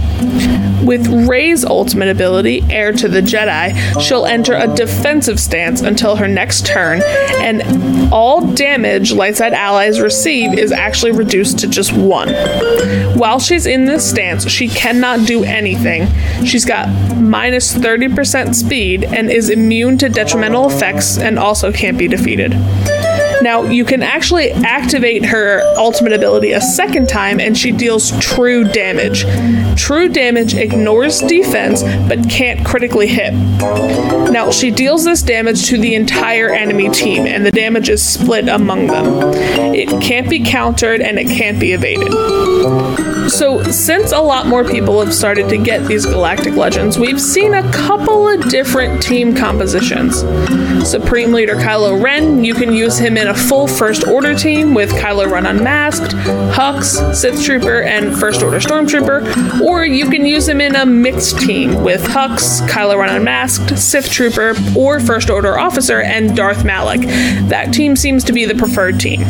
With 0.84 1.06
Rey's 1.28 1.64
ultimate 1.64 2.08
ability, 2.08 2.64
Heir 2.70 2.92
to 2.92 3.08
the 3.08 3.20
Jedi, 3.20 4.00
she'll 4.00 4.24
enter 4.26 4.54
a 4.54 4.66
defensive 4.66 5.38
stance 5.38 5.82
until 5.82 6.16
her 6.16 6.28
next 6.28 6.66
turn, 6.66 7.02
and 7.40 8.12
all 8.12 8.52
damage 8.54 9.12
Lightside 9.12 9.52
allies 9.52 10.00
receive 10.00 10.58
is 10.58 10.72
actually 10.72 11.12
reduced 11.12 11.58
to 11.58 11.68
just 11.68 11.92
one. 11.92 12.28
While 13.18 13.38
she's 13.38 13.66
in 13.66 13.84
this 13.84 14.08
stance, 14.08 14.48
she 14.48 14.68
cannot 14.68 15.26
do 15.26 15.44
anything. 15.44 16.06
She's 16.44 16.64
got 16.64 16.88
minus 17.16 17.74
30% 17.74 18.54
speed 18.54 19.04
and 19.04 19.30
is 19.30 19.50
immune 19.50 19.98
to 19.98 20.08
detrimental 20.08 20.70
effects 20.70 21.18
and 21.18 21.38
also 21.38 21.72
can't 21.72 21.98
be 21.98 22.08
defeated. 22.08 22.52
Now, 23.42 23.62
you 23.62 23.84
can 23.84 24.02
actually 24.02 24.50
activate 24.50 25.24
her 25.26 25.62
ultimate 25.76 26.12
ability 26.12 26.52
a 26.52 26.60
second 26.60 27.08
time, 27.08 27.40
and 27.40 27.56
she 27.56 27.72
deals 27.72 28.12
true 28.18 28.64
damage. 28.64 29.24
True 29.80 30.08
damage 30.08 30.54
ignores 30.54 31.20
defense, 31.20 31.82
but 32.08 32.28
can't 32.28 32.66
critically 32.66 33.06
hit. 33.06 33.32
Now, 33.32 34.50
she 34.50 34.70
deals 34.70 35.04
this 35.04 35.22
damage 35.22 35.66
to 35.66 35.78
the 35.78 35.94
entire 35.94 36.50
enemy 36.50 36.90
team, 36.90 37.26
and 37.26 37.44
the 37.44 37.50
damage 37.52 37.88
is 37.88 38.04
split 38.04 38.48
among 38.48 38.88
them. 38.88 39.32
It 39.74 39.88
can't 40.02 40.28
be 40.28 40.44
countered, 40.44 41.00
and 41.00 41.18
it 41.18 41.26
can't 41.26 41.60
be 41.60 41.72
evaded. 41.72 43.17
So, 43.28 43.62
since 43.64 44.12
a 44.12 44.20
lot 44.20 44.46
more 44.46 44.64
people 44.64 45.04
have 45.04 45.14
started 45.14 45.50
to 45.50 45.58
get 45.58 45.86
these 45.86 46.06
Galactic 46.06 46.54
Legends, 46.54 46.98
we've 46.98 47.20
seen 47.20 47.52
a 47.52 47.72
couple 47.72 48.26
of 48.26 48.48
different 48.48 49.02
team 49.02 49.36
compositions. 49.36 50.20
Supreme 50.88 51.32
Leader 51.32 51.54
Kylo 51.56 52.02
Ren, 52.02 52.42
you 52.42 52.54
can 52.54 52.72
use 52.72 52.98
him 52.98 53.18
in 53.18 53.28
a 53.28 53.34
full 53.34 53.66
First 53.66 54.06
Order 54.06 54.34
team 54.34 54.72
with 54.72 54.90
Kylo 54.92 55.30
Ren 55.30 55.44
Unmasked, 55.44 56.12
Hux, 56.52 57.14
Sith 57.14 57.44
Trooper, 57.44 57.82
and 57.82 58.18
First 58.18 58.42
Order 58.42 58.58
Stormtrooper, 58.60 59.60
or 59.60 59.84
you 59.84 60.08
can 60.08 60.24
use 60.24 60.48
him 60.48 60.60
in 60.62 60.74
a 60.74 60.86
mixed 60.86 61.38
team 61.38 61.82
with 61.82 62.02
Hux, 62.02 62.66
Kylo 62.68 62.98
Ren 62.98 63.14
Unmasked, 63.14 63.78
Sith 63.78 64.10
Trooper, 64.10 64.54
or 64.76 65.00
First 65.00 65.28
Order 65.28 65.58
Officer, 65.58 66.00
and 66.00 66.34
Darth 66.34 66.64
Malak. 66.64 67.00
That 67.48 67.74
team 67.74 67.94
seems 67.94 68.24
to 68.24 68.32
be 68.32 68.46
the 68.46 68.54
preferred 68.54 68.98
team. 68.98 69.20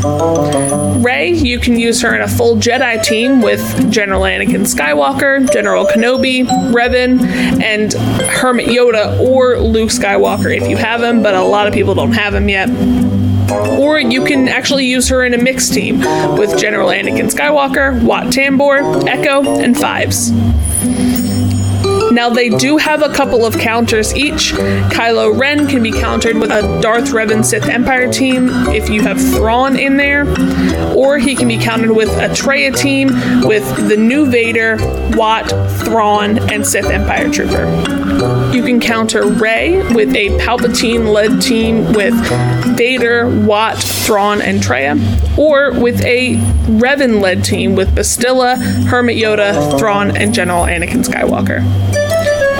Rey, 1.03 1.31
you 1.31 1.59
can 1.59 1.79
use 1.79 2.01
her 2.03 2.15
in 2.15 2.21
a 2.23 2.29
full 2.29 2.57
Jedi 2.57 3.03
team 3.03 3.43
with 3.43 3.88
General 3.91 4.23
Anakin 4.23 4.67
Skywalker, 4.67 5.51
General 5.53 5.87
Kenobi, 5.87 6.45
Revan, 6.73 7.21
and 7.63 7.93
Hermit 7.93 8.67
Yoda 8.67 9.19
or 9.21 9.59
Luke 9.59 9.91
Skywalker 9.91 10.55
if 10.55 10.69
you 10.69 10.77
have 10.77 11.03
him, 11.03 11.23
but 11.23 11.35
a 11.35 11.43
lot 11.43 11.67
of 11.67 11.73
people 11.73 11.95
don't 11.95 12.13
have 12.13 12.35
him 12.35 12.49
yet. 12.49 12.69
Or 13.79 13.99
you 13.99 14.25
can 14.25 14.49
actually 14.49 14.87
use 14.87 15.09
her 15.09 15.25
in 15.25 15.33
a 15.33 15.39
mixed 15.39 15.73
team 15.73 15.99
with 16.37 16.59
General 16.59 16.89
Anakin 16.89 17.33
Skywalker, 17.33 18.03
Wat 18.03 18.27
Tambor, 18.27 19.07
Echo, 19.09 19.43
and 19.59 19.77
Fives. 19.77 20.31
Now, 22.11 22.31
they 22.31 22.49
do 22.49 22.79
have 22.79 23.03
a 23.03 23.13
couple 23.13 23.45
of 23.45 23.59
counters 23.59 24.15
each. 24.15 24.53
Kylo 24.53 25.39
Ren 25.39 25.67
can 25.67 25.83
be 25.83 25.93
countered 25.93 26.37
with 26.37 26.51
a 26.51 26.81
Darth 26.81 27.11
Revan 27.11 27.45
Sith 27.45 27.69
Empire 27.69 28.11
team 28.11 28.49
if 28.69 28.89
you 28.89 29.03
have 29.03 29.21
Thrawn 29.21 29.79
in 29.79 29.97
there, 29.97 30.25
or 30.97 31.19
he 31.19 31.35
can 31.35 31.49
be 31.49 31.59
countered 31.59 31.91
with 31.91 32.09
a 32.11 32.29
Traya 32.29 32.75
team 32.75 33.09
with 33.47 33.89
the 33.89 33.97
new 33.97 34.31
Vader, 34.31 34.77
Wat, 35.17 35.49
Thrawn, 35.85 36.39
and 36.51 36.67
Sith 36.67 36.87
Empire 36.87 37.31
Trooper. 37.31 37.67
You 38.53 38.63
can 38.65 38.81
counter 38.81 39.27
Rey 39.27 39.83
with 39.93 40.15
a 40.15 40.31
Palpatine 40.39 41.13
led 41.13 41.41
team 41.43 41.93
with 41.93 42.15
Vader, 42.77 43.29
Wat, 43.45 43.79
Thrawn, 43.79 44.41
and 44.41 44.61
Traya, 44.61 44.97
or 45.39 45.79
with 45.79 46.03
a 46.05 46.37
Revan 46.67 47.21
led 47.21 47.45
team 47.45 47.75
with 47.75 47.95
Bastila, 47.95 48.57
Hermit 48.87 49.17
Yoda, 49.17 49.79
Thrawn, 49.79 50.17
and 50.17 50.35
General 50.35 50.65
Anakin 50.65 51.05
Skywalker. 51.05 51.98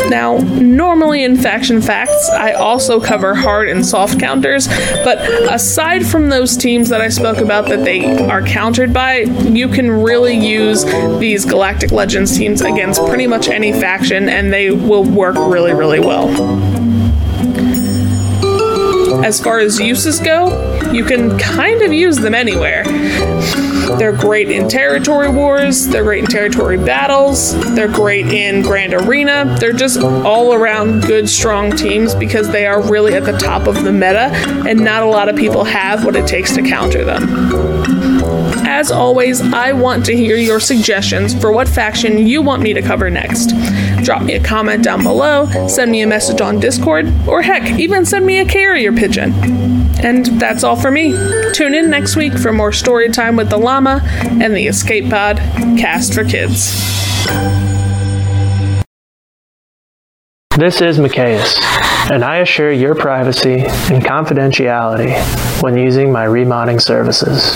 Now, 0.09 0.39
normally 0.39 1.23
in 1.23 1.37
Faction 1.37 1.83
Facts, 1.83 2.31
I 2.31 2.53
also 2.53 2.99
cover 2.99 3.35
hard 3.35 3.69
and 3.69 3.85
soft 3.85 4.19
counters, 4.19 4.67
but 5.05 5.19
aside 5.51 6.07
from 6.07 6.31
those 6.31 6.57
teams 6.57 6.89
that 6.89 7.01
I 7.01 7.09
spoke 7.09 7.39
about 7.39 7.69
that 7.69 7.85
they 7.85 8.05
are 8.29 8.43
countered 8.43 8.93
by, 8.93 9.19
you 9.19 9.69
can 9.69 9.91
really 9.91 10.35
use 10.35 10.85
these 11.19 11.45
Galactic 11.45 11.93
Legends 11.93 12.37
teams 12.37 12.63
against 12.63 13.05
pretty 13.07 13.27
much 13.27 13.49
any 13.49 13.73
faction 13.73 14.29
and 14.29 14.53
they 14.53 14.71
will 14.71 15.05
work 15.05 15.37
really, 15.37 15.75
really 15.75 16.01
well. 16.01 16.29
As 19.25 19.41
far 19.43 19.59
as 19.59 19.79
uses 19.79 20.21
go, 20.21 20.91
you 20.93 21.05
can 21.05 21.39
kind 21.39 21.83
of 21.83 21.93
use 21.93 22.17
them 22.17 22.35
anywhere. 22.35 22.85
They're 23.97 24.17
great 24.17 24.51
in 24.51 24.69
territory 24.69 25.31
wars, 25.31 25.87
they're 25.87 26.03
great 26.03 26.25
in 26.25 26.31
territory 26.31 26.77
battles, 26.77 27.59
they're 27.75 27.89
great 27.89 28.27
in 28.27 28.63
Grand 28.63 28.93
Arena. 28.93 29.57
They're 29.59 29.73
just 29.73 30.01
all 30.01 30.53
around 30.53 31.03
good, 31.03 31.29
strong 31.29 31.71
teams 31.71 32.15
because 32.15 32.51
they 32.51 32.67
are 32.67 32.83
really 32.83 33.15
at 33.15 33.25
the 33.25 33.37
top 33.39 33.67
of 33.67 33.83
the 33.85 33.93
meta, 33.93 34.31
and 34.69 34.81
not 34.81 35.03
a 35.03 35.07
lot 35.07 35.29
of 35.29 35.37
people 35.37 35.65
have 35.65 36.05
what 36.05 36.17
it 36.17 36.27
takes 36.27 36.55
to 36.55 36.63
counter 36.63 37.05
them. 37.05 37.25
As 38.67 38.91
always, 38.91 39.41
I 39.41 39.73
want 39.73 40.05
to 40.07 40.17
hear 40.17 40.37
your 40.37 40.61
suggestions 40.61 41.35
for 41.39 41.51
what 41.51 41.69
faction 41.69 42.27
you 42.27 42.43
want 42.43 42.63
me 42.63 42.75
to 42.75 42.83
cover 42.83 43.11
next. 43.11 43.53
Drop 44.05 44.23
me 44.23 44.35
a 44.35 44.43
comment 44.43 44.85
down 44.85 45.03
below, 45.03 45.47
send 45.67 45.91
me 45.91 46.03
a 46.03 46.07
message 46.07 46.41
on 46.41 46.61
Discord, 46.61 47.13
or 47.27 47.43
heck, 47.43 47.79
even 47.79 48.05
send 48.05 48.27
me 48.27 48.39
a 48.39 48.45
carrier 48.45 48.93
pigeon. 48.93 49.78
And 50.05 50.27
that's 50.41 50.65
all 50.65 50.77
for 50.77 50.91
me. 50.91 51.13
Tune 51.53 51.75
in 51.75 51.91
next 51.91 52.17
week 52.17 52.39
for 52.39 52.53
more 52.53 52.73
story 52.73 53.09
time 53.09 53.37
with 53.37 53.51
the 53.51 53.59
llama 53.59 54.01
and 54.41 54.55
the 54.55 54.67
Escape 54.67 55.11
Pod 55.11 55.39
cast 55.79 56.15
for 56.15 56.25
kids. 56.25 56.75
This 60.57 60.81
is 60.81 60.99
Mikayas, 60.99 61.61
and 62.11 62.25
I 62.25 62.39
assure 62.39 62.73
your 62.73 62.97
privacy 62.97 63.61
and 63.61 64.03
confidentiality 64.05 65.63
when 65.63 65.77
using 65.77 66.11
my 66.11 66.27
remodding 66.27 66.81
services. 66.81 67.55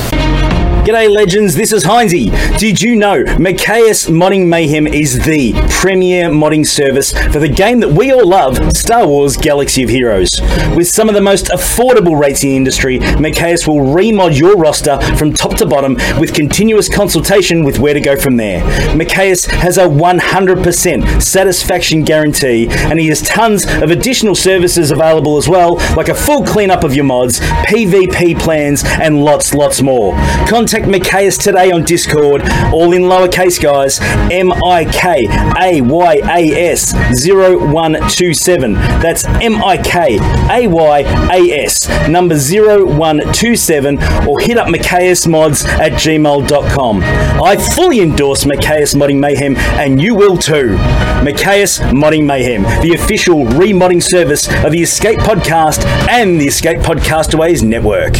G'day 0.82 1.08
legends, 1.08 1.54
this 1.54 1.72
is 1.72 1.84
Heinzie. 1.84 2.32
Did 2.58 2.82
you 2.82 2.96
know 2.96 3.22
Mikayas 3.22 4.10
Modding 4.10 4.48
Mayhem 4.48 4.88
is 4.88 5.24
the 5.24 5.52
premier 5.70 6.28
modding 6.28 6.66
service 6.66 7.12
for 7.32 7.38
the 7.38 7.48
game 7.48 7.78
that 7.78 7.90
we 7.90 8.10
all 8.10 8.28
love, 8.28 8.58
Star 8.76 9.06
Wars 9.06 9.36
Galaxy 9.36 9.84
of 9.84 9.90
Heroes? 9.90 10.40
With 10.74 10.88
some 10.88 11.08
of 11.08 11.14
the 11.14 11.20
most 11.20 11.46
affordable 11.46 12.18
rates 12.20 12.42
in 12.42 12.50
the 12.50 12.56
industry, 12.56 12.98
Mikayas 12.98 13.68
will 13.68 13.76
remod 13.94 14.36
your 14.36 14.56
roster 14.56 15.00
from 15.16 15.32
top 15.32 15.54
to 15.58 15.66
bottom 15.66 15.94
with 16.18 16.34
continuous 16.34 16.88
consultation 16.88 17.62
with 17.62 17.78
where 17.78 17.94
to 17.94 18.00
go 18.00 18.16
from 18.16 18.36
there. 18.36 18.60
Mikayas 18.96 19.46
has 19.52 19.78
a 19.78 19.84
100% 19.84 21.22
satisfaction 21.22 22.02
guarantee 22.02 22.66
and 22.68 22.98
he 22.98 23.06
has 23.06 23.22
tons 23.22 23.66
of 23.80 23.92
additional 23.92 24.34
services 24.34 24.90
available 24.90 25.36
as 25.36 25.48
well, 25.48 25.76
like 25.96 26.08
a 26.08 26.14
full 26.14 26.44
cleanup 26.44 26.82
of 26.82 26.92
your 26.92 27.04
mods, 27.04 27.38
PvP 27.38 28.36
plans, 28.40 28.82
and 28.84 29.24
lots, 29.24 29.54
lots 29.54 29.80
more. 29.80 30.12
Contact 30.48 30.71
Mikayas 30.80 31.38
today 31.42 31.70
on 31.70 31.84
Discord, 31.84 32.42
all 32.72 32.92
in 32.92 33.02
lowercase, 33.02 33.60
guys. 33.60 34.00
M 34.30 34.52
I 34.64 34.84
K 34.86 35.26
A 35.60 35.80
Y 35.82 36.14
A 36.24 36.70
S 36.70 36.94
0127. 37.24 38.72
That's 38.72 39.24
M 39.26 39.62
I 39.62 39.76
K 39.76 40.18
A 40.50 40.66
Y 40.66 41.00
A 41.30 41.64
S 41.64 41.88
number 42.08 42.34
0127, 42.34 43.98
or 44.28 44.40
hit 44.40 44.56
up 44.58 44.68
MikayasMods 44.68 45.66
at 45.66 45.92
gmail.com. 45.92 47.02
I 47.42 47.56
fully 47.74 48.00
endorse 48.00 48.44
Mikayas 48.44 48.94
Modding 48.94 49.18
Mayhem, 49.18 49.56
and 49.56 50.00
you 50.00 50.14
will 50.14 50.36
too. 50.36 50.76
Mikayas 51.22 51.80
Modding 51.92 52.24
Mayhem, 52.24 52.62
the 52.82 52.94
official 52.94 53.44
remodding 53.44 54.02
service 54.02 54.48
of 54.64 54.72
the 54.72 54.82
Escape 54.82 55.18
Podcast 55.18 55.84
and 56.08 56.40
the 56.40 56.46
Escape 56.46 56.78
Podcastaways 56.78 57.62
Network. 57.62 58.16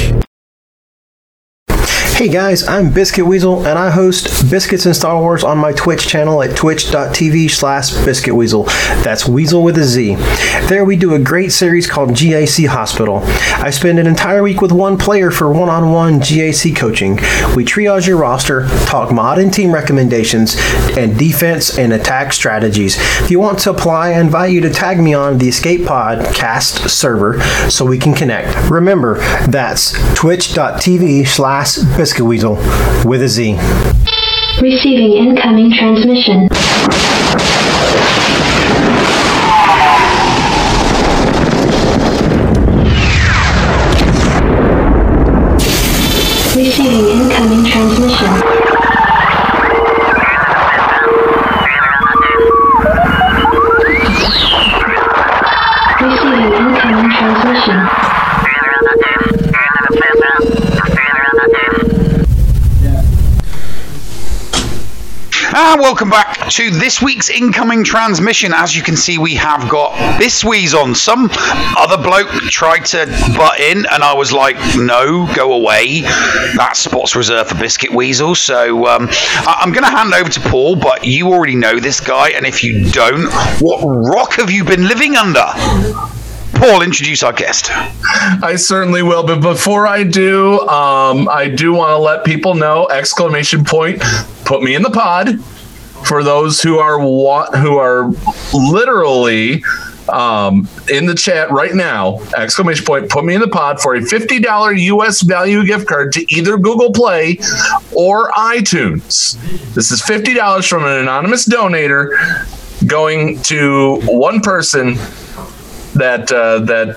Hey 2.23 2.29
guys, 2.29 2.69
I'm 2.69 2.93
Biscuit 2.93 3.25
Weazel, 3.25 3.67
and 3.67 3.77
I 3.77 3.91
host 3.91 4.49
Biscuits 4.49 4.87
and 4.87 4.95
Star 4.95 5.19
Wars 5.19 5.43
on 5.43 5.59
my 5.59 5.73
Twitch 5.73 6.07
channel 6.07 6.41
at 6.41 6.57
twitch.tv 6.57 7.51
slash 7.51 7.93
Biscuit 8.05 8.33
Weazel. 8.33 8.67
That's 9.03 9.27
Weasel 9.27 9.65
with 9.65 9.77
a 9.77 9.83
Z. 9.83 10.15
There 10.69 10.85
we 10.85 10.95
do 10.95 11.15
a 11.15 11.19
great 11.19 11.51
series 11.51 11.91
called 11.91 12.11
GAC 12.11 12.69
Hospital. 12.69 13.23
I 13.25 13.71
spend 13.71 13.99
an 13.99 14.07
entire 14.07 14.45
week 14.45 14.61
with 14.61 14.71
one 14.71 14.99
player 14.99 15.33
for 15.33 15.53
one 15.53 15.69
on 15.69 15.91
one 15.91 16.21
GAC 16.21 16.77
coaching. 16.77 17.17
We 17.57 17.65
triage 17.65 18.07
your 18.07 18.19
roster, 18.19 18.69
talk 18.87 19.11
mod 19.11 19.41
and 19.41 19.53
team 19.53 19.75
recommendations, 19.75 20.55
and 20.97 21.19
defense 21.19 21.77
and 21.77 21.93
attack 21.93 22.33
strategies. 22.35 22.99
If 23.21 23.33
you 23.33 23.41
want 23.41 23.59
to 23.61 23.71
apply, 23.71 24.11
I 24.11 24.21
invite 24.21 24.53
you 24.53 24.61
to 24.61 24.71
tag 24.71 25.01
me 25.01 25.13
on 25.13 25.39
the 25.39 25.49
Escape 25.49 25.87
Pod 25.87 26.25
cast 26.37 26.89
server 26.89 27.43
so 27.69 27.85
we 27.85 27.99
can 27.99 28.15
connect. 28.15 28.71
Remember, 28.71 29.17
that's 29.49 29.91
twitch.tv 30.15 31.27
slash 31.27 31.79
Weasel 32.21 32.57
with 33.05 33.23
a 33.23 33.29
Z. 33.29 33.57
Receiving 34.61 35.13
incoming 35.13 35.73
transmission. 35.73 36.49
Welcome 65.93 66.09
back 66.09 66.49
to 66.53 66.71
this 66.71 67.03
week's 67.03 67.29
incoming 67.29 67.85
transmission. 67.85 68.55
As 68.55 68.75
you 68.75 68.83
can 68.83 68.97
see, 68.97 69.19
we 69.19 69.35
have 69.35 69.69
got 69.69 69.93
Bisweez 70.19 70.73
on. 70.73 70.95
Some 70.95 71.29
other 71.77 72.03
bloke 72.03 72.31
tried 72.45 72.87
to 72.87 73.05
butt 73.37 73.61
in, 73.61 73.85
and 73.85 74.03
I 74.03 74.15
was 74.15 74.33
like, 74.33 74.57
no, 74.75 75.31
go 75.37 75.53
away. 75.53 76.01
That 76.01 76.77
spot's 76.77 77.15
reserved 77.15 77.51
for 77.51 77.57
Biscuit 77.57 77.91
Weazel. 77.91 78.35
So 78.35 78.87
um, 78.87 79.09
I- 79.11 79.59
I'm 79.61 79.71
going 79.73 79.85
to 79.85 79.91
hand 79.91 80.15
over 80.15 80.31
to 80.31 80.41
Paul, 80.41 80.77
but 80.77 81.05
you 81.05 81.29
already 81.31 81.57
know 81.57 81.79
this 81.79 82.01
guy, 82.01 82.31
and 82.31 82.47
if 82.47 82.65
you 82.65 82.91
don't, 82.91 83.31
what 83.61 83.83
rock 83.85 84.33
have 84.37 84.51
you 84.51 84.65
been 84.65 84.89
living 84.89 85.15
under? 85.17 85.45
Paul, 86.55 86.81
introduce 86.81 87.23
our 87.23 87.35
guest. 87.35 87.69
I 87.71 88.57
certainly 88.57 89.03
will. 89.03 89.25
But 89.27 89.43
before 89.43 89.87
I 89.87 90.05
do, 90.05 90.59
um, 90.61 91.29
I 91.29 91.49
do 91.49 91.75
want 91.75 91.91
to 91.91 91.99
let 91.99 92.25
people 92.25 92.55
know! 92.55 92.89
Exclamation 92.89 93.63
point! 93.63 94.01
Put 94.47 94.63
me 94.63 94.75
in 94.75 94.81
the 94.81 94.91
pod. 94.91 95.39
For 96.05 96.23
those 96.23 96.61
who 96.61 96.79
are 96.79 96.99
wa- 96.99 97.51
who 97.53 97.79
are 97.79 98.11
literally 98.53 99.63
um, 100.09 100.69
in 100.91 101.07
the 101.07 101.15
chat 101.15 101.51
right 101.51 101.75
now, 101.75 102.21
exclamation 102.37 102.85
point! 102.85 103.09
Put 103.09 103.25
me 103.25 103.35
in 103.35 103.41
the 103.41 103.49
pod 103.49 103.81
for 103.81 103.95
a 103.95 104.03
fifty 104.03 104.39
dollar 104.41 104.73
U.S. 104.73 105.23
value 105.23 105.65
gift 105.65 105.87
card 105.87 106.13
to 106.13 106.35
either 106.35 106.59
Google 106.59 106.93
Play 106.93 107.39
or 107.93 108.31
iTunes. 108.33 109.39
This 109.75 109.91
is 109.91 110.03
fifty 110.03 110.35
dollars 110.35 110.67
from 110.67 110.85
an 110.85 110.93
anonymous 110.99 111.47
donator 111.47 112.11
going 112.87 113.41
to 113.43 114.01
one 114.07 114.41
person 114.41 114.95
that 115.95 116.33
uh, 116.33 116.59
that 116.61 116.97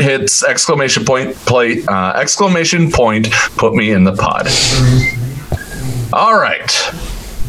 hits 0.00 0.42
exclamation 0.44 1.04
point 1.04 1.34
play 1.36 1.82
uh, 1.86 2.12
exclamation 2.14 2.90
point 2.90 3.30
put 3.56 3.72
me 3.74 3.92
in 3.92 4.04
the 4.04 4.12
pod 4.12 4.46
all 6.12 6.38
right 6.38 6.70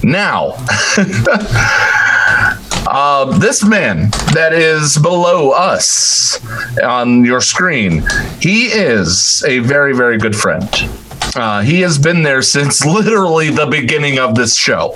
now 0.04 0.54
uh, 2.88 3.38
this 3.40 3.64
man 3.64 4.10
that 4.34 4.54
is 4.54 4.98
below 4.98 5.52
us 5.52 6.40
on 6.82 7.26
your 7.26 7.42
screen 7.42 8.04
he 8.40 8.66
is 8.66 9.44
a 9.46 9.60
very 9.60 9.94
very 9.94 10.18
good 10.18 10.36
friend. 10.36 10.70
Uh, 11.36 11.62
he 11.62 11.82
has 11.82 11.98
been 11.98 12.24
there 12.24 12.42
since 12.42 12.86
literally 12.86 13.50
the 13.50 13.66
beginning 13.66 14.20
of 14.20 14.36
this 14.36 14.56
show. 14.56 14.94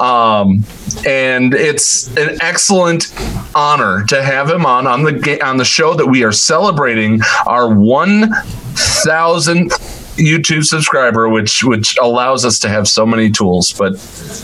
Um, 0.00 0.64
and 1.06 1.54
it's 1.54 2.14
an 2.16 2.36
excellent 2.42 3.14
honor 3.54 4.04
to 4.06 4.22
have 4.22 4.50
him 4.50 4.66
on 4.66 4.86
on 4.86 5.04
the 5.04 5.40
on 5.42 5.56
the 5.56 5.64
show 5.64 5.94
that 5.94 6.06
we 6.06 6.24
are 6.24 6.32
celebrating 6.32 7.20
our 7.46 7.72
one 7.72 8.30
thousandth 8.74 9.85
YouTube 10.16 10.64
subscriber, 10.64 11.28
which 11.28 11.62
which 11.64 11.96
allows 11.98 12.44
us 12.44 12.58
to 12.60 12.68
have 12.68 12.88
so 12.88 13.06
many 13.06 13.30
tools. 13.30 13.72
But 13.72 13.98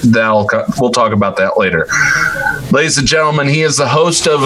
that'll 0.05 0.49
we'll 0.79 0.91
talk 0.91 1.13
about 1.13 1.37
that 1.37 1.59
later. 1.59 1.87
Ladies 2.71 2.99
and 2.99 3.07
gentlemen, 3.07 3.49
he 3.49 3.63
is 3.63 3.77
the 3.77 3.89
host 3.89 4.27
of 4.27 4.41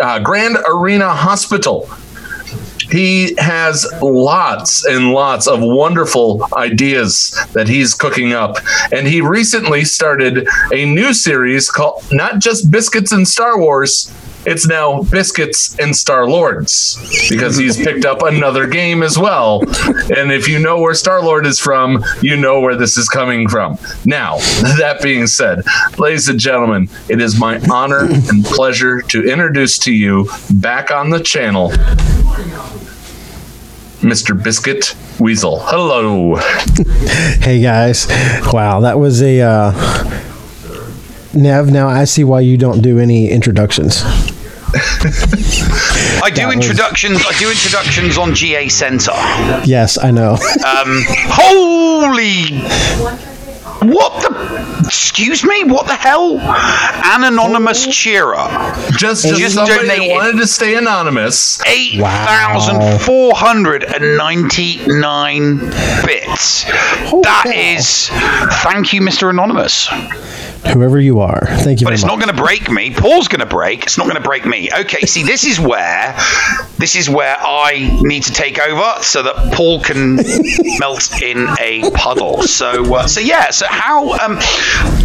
uh, 0.00 0.18
Grand 0.20 0.56
Arena 0.68 1.08
Hospital. 1.08 1.88
He 2.90 3.34
has 3.38 3.90
lots 4.02 4.84
and 4.84 5.12
lots 5.12 5.46
of 5.46 5.60
wonderful 5.62 6.46
ideas 6.52 7.30
that 7.54 7.66
he's 7.66 7.94
cooking 7.94 8.34
up. 8.34 8.58
And 8.92 9.06
he 9.06 9.22
recently 9.22 9.84
started 9.84 10.46
a 10.72 10.84
new 10.84 11.14
series 11.14 11.70
called 11.70 12.04
not 12.12 12.38
just 12.38 12.70
Biscuits 12.70 13.10
and 13.12 13.26
Star 13.26 13.58
Wars, 13.58 14.12
it's 14.44 14.66
now 14.66 15.02
Biscuits 15.02 15.78
and 15.78 15.94
Star 15.94 16.28
Lords 16.28 16.98
because 17.30 17.56
he's 17.56 17.76
picked 17.76 18.04
up 18.04 18.22
another 18.22 18.66
game 18.66 19.02
as 19.02 19.18
well. 19.18 19.62
And 20.16 20.32
if 20.32 20.48
you 20.48 20.58
know 20.58 20.80
where 20.80 20.94
Star 20.94 21.22
Lord 21.22 21.46
is 21.46 21.58
from, 21.58 22.04
you 22.20 22.36
know 22.36 22.60
where 22.60 22.76
this 22.76 22.96
is 22.96 23.08
coming 23.08 23.48
from. 23.48 23.78
Now, 24.04 24.38
that 24.78 25.00
being 25.02 25.26
said, 25.26 25.62
ladies 25.98 26.28
and 26.28 26.40
gentlemen, 26.40 26.88
it 27.08 27.20
is 27.20 27.38
my 27.38 27.60
honor 27.70 28.06
and 28.10 28.44
pleasure 28.44 29.02
to 29.02 29.30
introduce 29.30 29.78
to 29.80 29.92
you 29.92 30.28
back 30.50 30.90
on 30.90 31.10
the 31.10 31.20
channel 31.20 31.70
Mr. 34.02 34.40
Biscuit 34.42 34.96
Weazel. 35.18 35.60
Hello. 35.62 36.36
Hey 37.40 37.60
guys, 37.62 38.08
wow, 38.52 38.80
that 38.80 38.98
was 38.98 39.22
a 39.22 39.40
uh, 39.40 40.20
Nev. 41.34 41.70
Now 41.70 41.88
I 41.88 42.04
see 42.04 42.24
why 42.24 42.40
you 42.40 42.56
don't 42.56 42.80
do 42.82 42.98
any 42.98 43.30
introductions. 43.30 44.02
I 46.22 46.30
do 46.34 46.50
introductions. 46.50 47.18
I 47.26 47.38
do 47.38 47.50
introductions 47.50 48.16
on 48.16 48.34
GA 48.34 48.68
Center. 48.68 49.12
Yes, 49.64 49.98
I 49.98 50.10
know. 50.10 50.38
Um, 50.62 51.04
holy! 51.08 52.60
What 53.82 54.22
the? 54.22 54.82
Excuse 54.86 55.44
me. 55.44 55.64
What 55.64 55.86
the 55.86 55.94
hell? 55.94 56.38
An 56.38 57.24
anonymous 57.24 57.86
cheerer. 57.86 58.36
Just, 58.96 59.26
just, 59.26 59.54
somebody 59.54 59.88
that 59.88 60.08
wanted 60.08 60.40
to 60.40 60.46
stay 60.46 60.76
anonymous. 60.76 61.60
Eight 61.66 62.00
thousand 62.00 63.00
four 63.00 63.32
hundred 63.34 63.82
and 63.84 64.16
ninety-nine 64.16 65.58
bits. 66.06 66.64
That 66.64 67.52
is. 67.54 68.08
Thank 68.62 68.92
you, 68.92 69.00
Mr. 69.00 69.30
Anonymous. 69.30 69.88
Whoever 70.72 71.00
you 71.00 71.20
are, 71.20 71.46
thank 71.46 71.80
you 71.80 71.86
But 71.86 71.94
it's 71.94 72.02
much. 72.02 72.10
not 72.12 72.20
going 72.24 72.34
to 72.34 72.40
break 72.42 72.70
me. 72.70 72.92
Paul's 72.92 73.28
going 73.28 73.40
to 73.40 73.46
break. 73.46 73.82
It's 73.82 73.98
not 73.98 74.04
going 74.04 74.16
to 74.16 74.22
break 74.22 74.46
me. 74.46 74.70
Okay, 74.72 75.00
see, 75.06 75.22
this 75.24 75.44
is 75.44 75.58
where 75.58 76.16
this 76.78 76.96
is 76.96 77.08
where 77.08 77.36
I 77.38 77.98
need 78.02 78.24
to 78.24 78.32
take 78.32 78.58
over 78.60 79.02
so 79.02 79.22
that 79.22 79.52
Paul 79.54 79.80
can 79.80 80.16
melt 80.78 81.20
in 81.22 81.48
a 81.60 81.90
puddle. 81.92 82.42
So, 82.42 82.94
uh, 82.94 83.06
so 83.06 83.20
yeah. 83.20 83.50
So 83.50 83.66
how? 83.68 84.12
Um, 84.18 84.36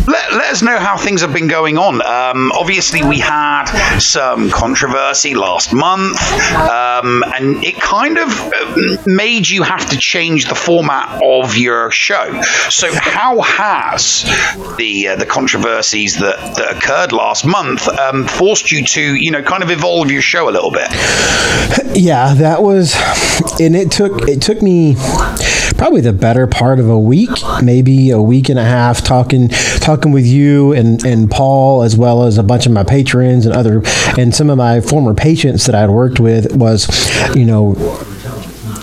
let, 0.08 0.32
let 0.34 0.52
us 0.52 0.62
know 0.62 0.78
how 0.78 0.96
things 0.98 1.22
have 1.22 1.34
been 1.34 1.48
going 1.48 1.78
on. 1.78 1.96
Um, 2.02 2.52
obviously, 2.54 3.04
we 3.04 3.20
had 3.20 3.66
some 4.00 4.50
controversy 4.50 5.36
last 5.36 5.74
month, 5.74 6.20
um, 6.54 7.24
and 7.36 7.64
it 7.64 7.76
kind 7.76 8.18
of 8.18 8.30
um, 8.54 8.98
made 9.06 9.50
you 9.50 9.64
have 9.64 9.90
to 9.90 9.98
change 9.98 10.48
the 10.48 10.56
format 10.56 11.22
of 11.24 11.58
your 11.58 11.92
show. 11.92 12.42
So, 12.70 12.94
how 12.94 13.42
has 13.42 14.24
the 14.78 15.10
uh, 15.10 15.16
the 15.18 15.26
controversies 15.48 16.18
that, 16.18 16.58
that 16.58 16.76
occurred 16.76 17.14
last 17.14 17.46
month 17.46 17.88
um, 17.88 18.26
forced 18.28 18.70
you 18.70 18.84
to, 18.84 19.16
you 19.16 19.32
know, 19.32 19.42
kind 19.42 19.64
of 19.64 19.70
evolve 19.70 20.12
your 20.12 20.22
show 20.22 20.50
a 20.50 20.52
little 20.52 20.72
bit? 20.72 20.90
Yeah, 21.96 22.34
that 22.34 22.62
was, 22.62 22.94
and 23.62 23.74
it 23.74 23.90
took 23.90 24.28
it 24.28 24.42
took 24.42 24.62
me 24.62 24.96
probably 25.78 26.02
the 26.02 26.12
better 26.12 26.48
part 26.48 26.80
of 26.80 26.90
a 26.90 27.00
week, 27.00 27.30
maybe 27.64 28.10
a 28.12 28.22
week 28.22 28.50
and 28.50 28.60
a 28.60 28.64
half, 28.64 29.02
talking 29.02 29.48
talking 29.80 30.12
with 30.12 30.26
you 30.26 30.74
and 30.74 31.04
and 31.06 31.32
Paul 31.32 31.82
as 31.82 31.96
well 31.96 32.24
as 32.24 32.38
a 32.38 32.44
bunch 32.44 32.66
of 32.66 32.74
my 32.74 32.84
patrons 32.84 33.46
and 33.46 33.56
other 33.56 33.82
and 34.18 34.36
some 34.36 34.50
of 34.50 34.58
my 34.58 34.82
former 34.82 35.14
patients 35.14 35.66
that 35.66 35.76
I'd 35.76 35.90
worked 35.90 36.20
with 36.20 36.56
was, 36.56 36.88
you 37.36 37.46
know, 37.46 37.74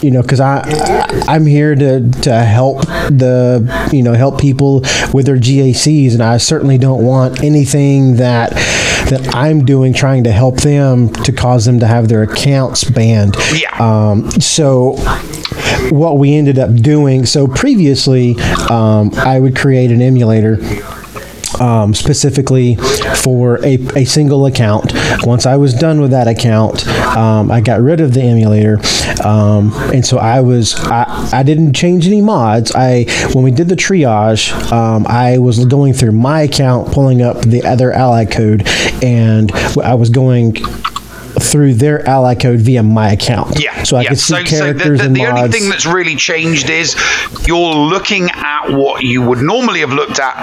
you 0.02 0.10
know 0.10 0.22
because 0.22 0.40
I, 0.40 0.60
I 0.60 0.84
i'm 1.28 1.46
here 1.46 1.74
to 1.74 2.08
to 2.22 2.34
help 2.34 2.80
the 3.10 3.88
you 3.92 4.02
know 4.02 4.14
help 4.14 4.40
people 4.40 4.80
with 5.12 5.26
their 5.26 5.36
gacs 5.36 6.12
and 6.12 6.22
i 6.22 6.36
certainly 6.36 6.78
don't 6.78 7.04
want 7.04 7.42
anything 7.42 8.16
that 8.16 8.50
that 9.10 9.34
i'm 9.34 9.64
doing 9.64 9.92
trying 9.92 10.24
to 10.24 10.32
help 10.32 10.56
them 10.58 11.12
to 11.12 11.32
cause 11.32 11.64
them 11.64 11.80
to 11.80 11.86
have 11.86 12.08
their 12.08 12.22
accounts 12.22 12.84
banned 12.84 13.36
yeah 13.52 13.70
um 13.78 14.30
so 14.32 14.96
what 15.90 16.18
we 16.18 16.34
ended 16.34 16.58
up 16.58 16.74
doing. 16.74 17.26
So 17.26 17.46
previously, 17.46 18.36
um, 18.70 19.10
I 19.14 19.38
would 19.38 19.56
create 19.56 19.90
an 19.90 20.00
emulator 20.00 20.58
um, 21.60 21.94
specifically 21.94 22.76
for 23.16 23.64
a, 23.64 23.74
a 23.96 24.04
single 24.04 24.46
account. 24.46 24.92
Once 25.24 25.46
I 25.46 25.56
was 25.56 25.74
done 25.74 26.00
with 26.00 26.10
that 26.10 26.26
account, 26.26 26.84
um, 27.16 27.50
I 27.50 27.60
got 27.60 27.80
rid 27.80 28.00
of 28.00 28.14
the 28.14 28.22
emulator, 28.22 28.78
um, 29.24 29.72
and 29.92 30.04
so 30.04 30.18
I 30.18 30.40
was 30.40 30.74
I, 30.86 31.30
I 31.32 31.42
didn't 31.42 31.74
change 31.74 32.06
any 32.06 32.20
mods. 32.20 32.72
I 32.74 33.04
when 33.32 33.44
we 33.44 33.50
did 33.50 33.68
the 33.68 33.76
triage, 33.76 34.52
um, 34.72 35.06
I 35.08 35.38
was 35.38 35.64
going 35.64 35.92
through 35.92 36.12
my 36.12 36.42
account, 36.42 36.92
pulling 36.92 37.22
up 37.22 37.40
the 37.42 37.64
other 37.64 37.92
ally 37.92 38.24
code, 38.24 38.66
and 39.02 39.52
I 39.82 39.94
was 39.94 40.10
going 40.10 40.56
through 41.40 41.74
their 41.74 42.06
ally 42.09 42.35
code 42.35 42.61
via 42.61 42.82
my 42.82 43.12
account. 43.12 43.61
Yeah. 43.61 43.82
So 43.82 43.97
I 43.97 44.02
yeah. 44.02 44.09
could 44.11 44.19
see 44.19 44.35
so, 44.35 44.44
so 44.44 44.56
characters 44.56 45.01
the, 45.01 45.09
the, 45.09 45.15
the 45.15 45.24
mods. 45.24 45.39
only 45.39 45.51
thing 45.51 45.69
that's 45.69 45.86
really 45.86 46.16
changed 46.16 46.70
is 46.70 46.97
you're 47.47 47.74
looking 47.74 48.31
at 48.31 48.70
what 48.70 49.02
you 49.02 49.23
would 49.23 49.40
normally 49.40 49.81
have 49.81 49.93
looked 49.93 50.19
at 50.19 50.35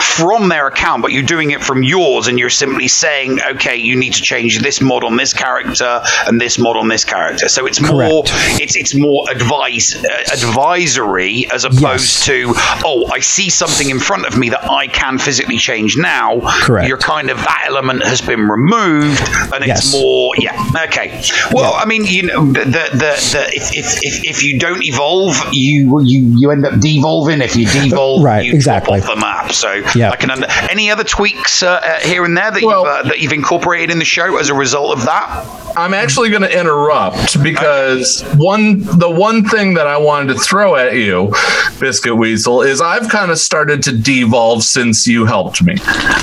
from 0.00 0.48
their 0.48 0.66
account, 0.66 1.02
but 1.02 1.12
you're 1.12 1.22
doing 1.22 1.50
it 1.50 1.62
from 1.62 1.82
yours, 1.82 2.26
and 2.26 2.38
you're 2.38 2.50
simply 2.50 2.88
saying, 2.88 3.38
okay, 3.42 3.76
you 3.76 3.96
need 3.96 4.12
to 4.14 4.22
change 4.22 4.60
this 4.60 4.80
mod 4.80 5.04
on 5.04 5.16
this 5.16 5.32
character 5.32 6.02
and 6.26 6.40
this 6.40 6.58
mod 6.58 6.76
on 6.76 6.88
this 6.88 7.04
character. 7.04 7.48
So 7.48 7.66
it's 7.66 7.80
more 7.80 8.22
it's 8.60 8.76
it's 8.76 8.94
more 8.94 9.24
advice 9.30 9.96
uh, 9.96 10.08
advisory 10.32 11.50
as 11.52 11.64
opposed 11.64 12.24
to 12.24 12.52
oh, 12.84 13.08
I 13.12 13.20
see 13.20 13.50
something 13.50 13.90
in 13.90 13.98
front 13.98 14.26
of 14.26 14.38
me 14.38 14.50
that 14.50 14.70
I 14.70 14.86
can 14.86 15.18
physically 15.18 15.58
change 15.58 15.96
now. 15.96 16.40
Correct. 16.62 16.88
You're 16.88 16.98
kind 16.98 17.30
of 17.30 17.38
that 17.38 17.64
element 17.66 18.02
has 18.04 18.20
been 18.20 18.48
removed, 18.48 19.20
and 19.52 19.64
it's 19.64 19.70
Yes. 19.70 19.94
More 20.30 20.42
yeah 20.42 20.60
okay. 20.84 21.22
Well, 21.52 21.74
I 21.74 21.84
mean, 21.84 22.04
you 22.04 22.24
know, 22.24 22.52
the 22.52 22.64
the, 22.64 22.88
the 22.92 23.50
if, 23.52 23.76
if, 23.76 23.98
if, 24.02 24.24
if 24.24 24.42
you 24.44 24.58
don't 24.58 24.84
evolve, 24.84 25.36
you 25.52 26.00
you 26.00 26.34
you 26.38 26.50
end 26.50 26.64
up 26.64 26.80
devolving. 26.80 27.40
If 27.40 27.56
you 27.56 27.66
devolve, 27.66 28.22
Right, 28.24 28.44
you 28.44 28.52
exactly. 28.52 29.00
off 29.00 29.06
the 29.06 29.16
map. 29.16 29.52
So 29.52 29.82
Yeah. 29.94 30.10
I 30.10 30.16
can 30.16 30.30
under, 30.30 30.46
any 30.70 30.90
other 30.90 31.04
tweaks 31.04 31.62
uh, 31.62 31.80
uh, 31.82 32.00
here 32.00 32.24
and 32.24 32.36
there 32.36 32.50
that 32.50 32.60
you've 32.60 32.70
uh, 32.72 33.02
that 33.04 33.20
you've 33.20 33.32
incorporated 33.32 33.90
in 33.90 33.98
the 33.98 34.04
show 34.04 34.36
as 34.36 34.48
a 34.48 34.54
result 34.54 34.96
of 34.96 35.04
that. 35.06 35.72
I'm 35.76 35.94
actually 35.94 36.30
going 36.30 36.42
to 36.42 36.60
interrupt 36.60 37.42
because 37.42 38.22
one 38.36 38.80
the 38.80 39.10
one 39.10 39.44
thing 39.44 39.74
that 39.74 39.86
I 39.86 39.98
wanted 39.98 40.34
to 40.34 40.40
throw 40.40 40.76
at 40.76 40.94
you, 40.94 41.32
Biscuit 41.78 42.12
Weazel, 42.12 42.66
is 42.66 42.80
I've 42.80 43.08
kind 43.08 43.30
of 43.30 43.38
started 43.38 43.82
to 43.84 43.96
devolve 43.96 44.62
since 44.62 45.06
you 45.06 45.26
helped 45.26 45.62
me. 45.62 45.76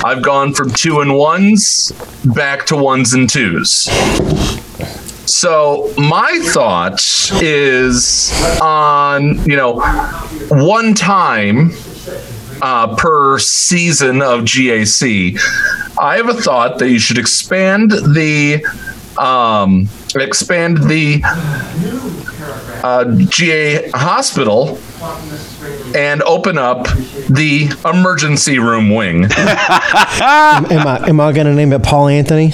I've 0.04 0.22
gone 0.22 0.54
from 0.54 0.70
two 0.70 1.00
and 1.00 1.16
ones 1.16 1.92
back 2.24 2.66
to 2.66 2.76
ones 2.76 3.14
and 3.14 3.28
twos. 3.28 3.88
So 5.26 5.92
my 5.96 6.40
thought 6.52 7.00
is 7.42 8.32
on 8.60 9.44
you 9.44 9.56
know 9.56 9.80
one 10.48 10.94
time 10.94 11.70
uh, 12.60 12.96
per 12.96 13.38
season 13.38 14.20
of 14.22 14.40
GAC. 14.40 15.38
I 16.00 16.16
have 16.16 16.28
a 16.28 16.34
thought 16.34 16.78
that 16.78 16.90
you 16.90 16.98
should 16.98 17.18
expand 17.18 17.90
the 17.90 18.64
um, 19.16 19.88
expand 20.14 20.78
the 20.88 21.20
uh, 22.82 23.04
GA 23.28 23.90
hospital 23.90 24.78
and 25.94 26.22
open 26.22 26.58
up 26.58 26.84
the 27.28 27.68
emergency 27.84 28.58
room 28.58 28.90
wing. 28.94 29.24
am, 29.24 30.66
am 30.72 30.86
I 30.86 31.08
am 31.08 31.20
I 31.20 31.32
going 31.32 31.46
to 31.46 31.54
name 31.54 31.72
it 31.72 31.82
Paul 31.82 32.08
Anthony? 32.08 32.52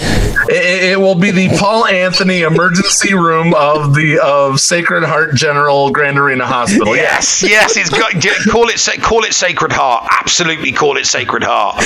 It, 0.49 0.93
it 0.93 1.01
will 1.01 1.15
be 1.15 1.31
the 1.31 1.49
Paul 1.59 1.87
Anthony 1.87 2.43
emergency 2.43 3.15
room 3.15 3.55
of 3.55 3.95
the 3.95 4.19
of 4.23 4.61
Sacred 4.61 5.05
Heart 5.05 5.35
General 5.35 5.91
Grand 5.91 6.19
Arena 6.19 6.47
Hospital. 6.47 6.95
Yes, 6.97 7.43
yes, 7.43 7.77
it's 7.77 7.91
got 7.91 8.13
call 8.51 8.69
it 8.69 8.79
sa- 8.79 8.93
call 9.01 9.25
it 9.25 9.33
Sacred 9.35 9.73
Heart. 9.73 10.07
Absolutely, 10.21 10.73
call 10.73 10.97
it 10.97 11.07
Sacred 11.07 11.43
Heart. 11.45 11.77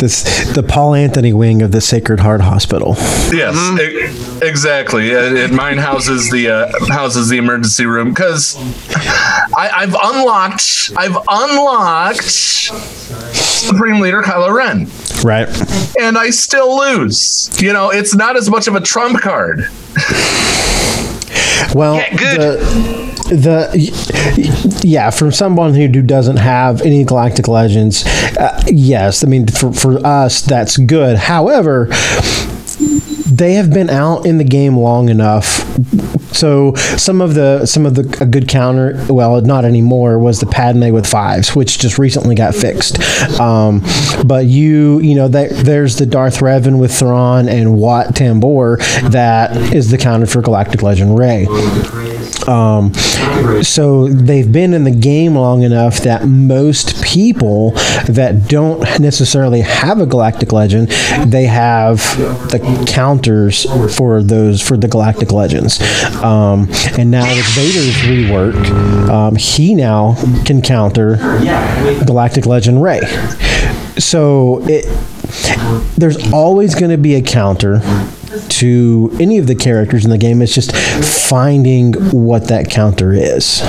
This 0.00 0.52
the 0.52 0.62
Paul 0.62 0.94
Anthony 0.94 1.32
wing 1.32 1.62
of 1.62 1.72
the 1.72 1.80
Sacred 1.80 2.20
Heart 2.20 2.40
Hospital. 2.42 2.94
Yes, 3.32 3.54
Mm-hmm. 3.58 4.42
e- 4.42 4.46
exactly. 4.46 5.10
It, 5.10 5.52
mine 5.52 5.78
houses 5.78 6.30
the 6.30 6.48
uh, 6.50 6.72
houses 6.88 7.28
the 7.28 7.36
emergency 7.38 7.86
room 7.86 8.10
because 8.10 8.56
I've 9.56 9.94
unlocked 10.20 10.90
I've 10.96 11.16
unlocked 11.28 12.22
Supreme 13.34 14.00
Leader 14.00 14.22
Kylo 14.22 14.52
Ren, 14.54 14.88
Right. 15.24 15.48
and 16.00 16.16
I 16.16 16.30
still 16.30 16.78
lose. 16.78 17.50
You 17.60 17.72
know, 17.72 17.90
it's 17.90 18.14
not 18.14 18.36
as 18.36 18.48
much 18.48 18.66
of 18.68 18.74
a 18.74 18.80
trump 18.80 19.20
card. 19.20 19.68
Well, 21.74 21.96
the 21.96 22.56
the 23.28 24.80
yeah, 24.82 25.10
from 25.10 25.32
someone 25.32 25.74
who 25.74 25.86
do- 25.88 26.02
doesn't 26.02 26.38
have 26.38 26.80
any 26.82 27.04
Galactic 27.04 27.46
Legends, 27.46 28.06
uh, 28.06 28.62
yes, 28.68 29.22
I 29.22 29.26
mean 29.26 29.46
for 29.48 29.72
for 29.72 29.98
us 30.06 30.40
that's 30.40 30.76
good. 30.78 31.18
However, 31.18 31.88
they 33.30 33.54
have 33.54 33.70
been 33.70 33.90
out 33.90 34.24
in 34.24 34.38
the 34.38 34.44
game 34.44 34.76
long 34.78 35.08
enough. 35.10 35.67
So 36.32 36.74
some 36.74 37.20
of 37.20 37.34
the 37.34 37.66
some 37.66 37.86
of 37.86 37.94
the 37.94 38.22
a 38.22 38.26
good 38.26 38.48
counter, 38.48 39.04
well, 39.08 39.40
not 39.40 39.64
anymore, 39.64 40.18
was 40.18 40.40
the 40.40 40.46
Padme 40.46 40.92
with 40.92 41.06
fives, 41.06 41.54
which 41.54 41.78
just 41.78 41.98
recently 41.98 42.34
got 42.34 42.54
fixed. 42.54 43.00
Um, 43.40 43.82
but 44.26 44.46
you 44.46 45.00
you 45.00 45.14
know 45.14 45.28
there, 45.28 45.48
there's 45.50 45.96
the 45.96 46.06
Darth 46.06 46.38
Revan 46.38 46.78
with 46.78 46.94
Thrawn 46.94 47.48
and 47.48 47.78
Wat 47.78 48.08
Tambor 48.14 48.78
that 49.10 49.56
is 49.74 49.90
the 49.90 49.98
counter 49.98 50.26
for 50.26 50.42
Galactic 50.42 50.82
Legend 50.82 51.18
Rey. 51.18 51.46
Um, 52.48 52.94
so 53.62 54.08
they've 54.08 54.50
been 54.50 54.72
in 54.72 54.84
the 54.84 54.90
game 54.90 55.34
long 55.34 55.62
enough 55.62 55.98
that 55.98 56.26
most 56.26 57.04
people 57.04 57.72
that 58.06 58.46
don't 58.48 58.80
necessarily 58.98 59.60
have 59.60 60.00
a 60.00 60.06
Galactic 60.06 60.52
Legend, 60.52 60.88
they 61.26 61.44
have 61.44 61.98
the 62.50 62.86
counters 62.88 63.64
for 63.94 64.22
those 64.22 64.62
for 64.62 64.76
the 64.76 64.88
Galactic 64.88 65.30
Legends. 65.30 65.80
Um, 66.22 66.68
and 66.98 67.10
now 67.10 67.26
with 67.34 67.46
Vader's 67.54 67.94
rework, 68.06 69.08
um, 69.08 69.36
he 69.36 69.74
now 69.74 70.14
can 70.44 70.62
counter 70.62 71.16
Galactic 72.06 72.46
Legend 72.46 72.82
Rey. 72.82 73.00
So 73.98 74.62
it 74.68 74.86
there's 75.98 76.32
always 76.32 76.74
going 76.74 76.90
to 76.90 76.96
be 76.96 77.14
a 77.16 77.22
counter 77.22 77.80
to 78.48 79.10
any 79.20 79.38
of 79.38 79.46
the 79.46 79.54
characters 79.54 80.04
in 80.04 80.10
the 80.10 80.18
game. 80.18 80.42
It's 80.42 80.54
just 80.54 80.74
finding 80.74 81.94
what 82.10 82.48
that 82.48 82.70
counter 82.70 83.12
is. 83.12 83.62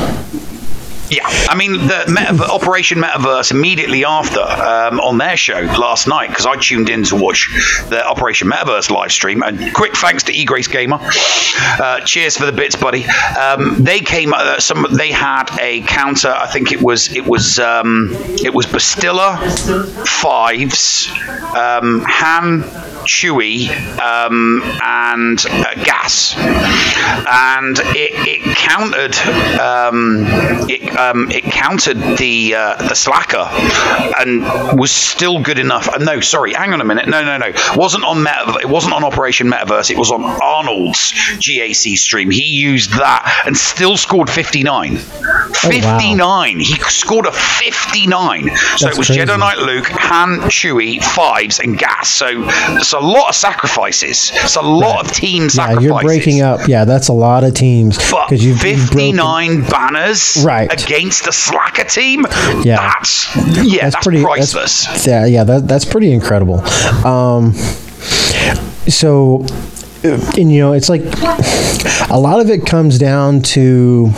Yeah, 1.09 1.25
I 1.25 1.55
mean 1.55 1.73
the 1.73 2.47
Operation 2.51 2.99
Metaverse 2.99 3.51
immediately 3.51 4.05
after 4.05 4.41
um, 4.41 4.99
on 4.99 5.17
their 5.17 5.37
show 5.37 5.59
last 5.59 6.07
night 6.07 6.29
because 6.29 6.45
I 6.45 6.55
tuned 6.55 6.89
in 6.89 7.03
to 7.05 7.15
watch 7.15 7.49
the 7.89 8.05
Operation 8.05 8.49
Metaverse 8.49 8.91
live 8.91 9.11
stream. 9.11 9.41
And 9.41 9.73
quick 9.73 9.95
thanks 9.95 10.23
to 10.23 10.33
eGrace 10.33 10.69
Gamer. 10.71 10.99
Uh, 11.81 12.01
cheers 12.01 12.37
for 12.37 12.45
the 12.45 12.51
bits, 12.51 12.75
buddy. 12.75 13.05
Um, 13.05 13.83
they 13.83 13.99
came. 14.01 14.33
Uh, 14.33 14.59
some 14.59 14.85
they 14.91 15.11
had 15.11 15.49
a 15.59 15.81
counter. 15.81 16.29
I 16.29 16.47
think 16.47 16.71
it 16.71 16.81
was 16.81 17.11
it 17.15 17.25
was 17.25 17.57
um, 17.57 18.09
it 18.11 18.53
was 18.53 18.67
Bastila 18.67 20.07
fives, 20.07 21.07
um, 21.55 22.03
Han, 22.05 22.61
Chewy, 23.05 23.69
um, 23.99 24.61
and 24.83 25.43
uh, 25.47 25.73
Gas, 25.83 26.35
and 26.37 27.79
it, 27.95 28.11
it 28.27 28.55
countered 28.55 29.15
um, 29.59 30.25
it 30.69 30.98
um, 30.99 31.31
it 31.31 31.43
countered 31.43 31.97
the 32.17 32.55
uh, 32.55 32.75
the 32.89 32.95
slacker 32.95 33.47
and 34.19 34.41
was 34.79 34.91
still 34.91 35.41
good 35.41 35.59
enough. 35.59 35.87
Uh, 35.87 35.97
no, 35.99 36.19
sorry, 36.19 36.53
hang 36.53 36.73
on 36.73 36.81
a 36.81 36.85
minute. 36.85 37.07
No, 37.07 37.23
no, 37.23 37.37
no. 37.37 37.51
wasn't 37.75 38.03
on 38.03 38.19
Meta. 38.23 38.57
It 38.61 38.67
wasn't 38.69 38.93
on 38.93 39.03
Operation 39.03 39.49
Metaverse. 39.49 39.89
It 39.91 39.97
was 39.97 40.11
on 40.11 40.23
Arnold's 40.23 41.11
GAC 41.39 41.95
stream. 41.97 42.29
He 42.31 42.43
used 42.43 42.91
that 42.91 43.43
and 43.45 43.55
still 43.55 43.97
scored 43.97 44.29
59. 44.29 44.97
59. 44.97 46.59
He 46.59 46.75
scored 46.89 47.25
a 47.25 47.31
59. 47.31 48.55
So 48.77 48.87
it 48.89 48.97
was 48.97 49.07
crazy. 49.07 49.21
Jedi 49.21 49.39
Knight 49.39 49.57
Luke, 49.59 49.85
Han, 49.87 50.39
Chewie, 50.49 51.01
fives, 51.03 51.59
and 51.59 51.77
Gas. 51.77 52.09
So 52.09 52.27
it's 52.77 52.93
a 52.93 52.99
lot 52.99 53.29
of 53.29 53.35
sacrifices. 53.35 54.31
It's 54.33 54.55
a 54.55 54.61
lot 54.61 55.05
of 55.05 55.11
team 55.11 55.43
Yeah, 55.43 55.47
sacrifices. 55.49 55.83
you're 55.85 56.01
breaking 56.01 56.41
up. 56.41 56.67
Yeah, 56.67 56.85
that's 56.85 57.07
a 57.07 57.13
lot 57.13 57.43
of 57.43 57.53
teams 57.53 57.97
But 58.11 58.29
because 58.29 58.43
you've, 58.43 58.63
you've 58.63 58.89
broken- 58.91 59.15
59 59.17 59.61
banners 59.69 60.43
Right. 60.45 60.69
Against 60.89 61.27
a 61.27 61.31
slacker 61.31 61.83
team. 61.83 62.25
Yeah. 62.63 62.93
That's 62.97 63.35
yeah, 63.63 63.89
that's, 63.89 64.03
pretty 64.03 64.23
priceless. 64.23 64.87
That's, 64.87 65.07
yeah, 65.07 65.25
yeah, 65.25 65.43
that, 65.43 65.67
that's 65.67 65.85
pretty 65.85 66.11
incredible. 66.11 66.59
Um, 67.05 67.53
so, 68.87 69.45
and 70.03 70.51
you 70.51 70.59
know, 70.59 70.73
it's 70.73 70.89
like 70.89 71.01
a 72.09 72.17
lot 72.17 72.39
of 72.39 72.49
it 72.49 72.65
comes 72.65 72.97
down 72.97 73.41
to 73.41 74.09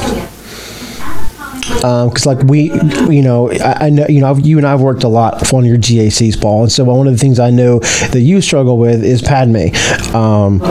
because 1.75 2.25
like 2.25 2.39
we, 2.43 2.71
you 3.09 3.21
know, 3.21 3.51
I, 3.51 3.85
I 3.85 3.89
know 3.89 4.05
you 4.07 4.21
know 4.21 4.35
you 4.35 4.57
and 4.57 4.67
I've 4.67 4.81
worked 4.81 5.03
a 5.03 5.07
lot 5.07 5.51
on 5.53 5.65
your 5.65 5.77
GACs, 5.77 6.39
Paul, 6.39 6.63
and 6.63 6.71
so 6.71 6.83
one 6.83 7.07
of 7.07 7.13
the 7.13 7.19
things 7.19 7.39
I 7.39 7.49
know 7.49 7.79
that 7.79 8.21
you 8.21 8.41
struggle 8.41 8.77
with 8.77 9.03
is 9.03 9.21
Padme, 9.21 9.75
um, 10.15 10.61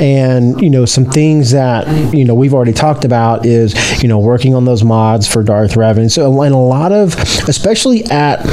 and 0.00 0.60
you 0.60 0.70
know 0.70 0.84
some 0.84 1.04
things 1.04 1.50
that 1.50 2.14
you 2.14 2.24
know 2.24 2.34
we've 2.34 2.54
already 2.54 2.72
talked 2.72 3.04
about 3.04 3.44
is 3.44 3.74
you 4.02 4.08
know 4.08 4.18
working 4.18 4.54
on 4.54 4.64
those 4.64 4.84
mods 4.84 5.26
for 5.26 5.42
Darth 5.42 5.72
Revan. 5.72 6.10
So 6.10 6.42
and 6.42 6.54
a 6.54 6.58
lot 6.58 6.92
of, 6.92 7.14
especially 7.48 8.04
at 8.06 8.44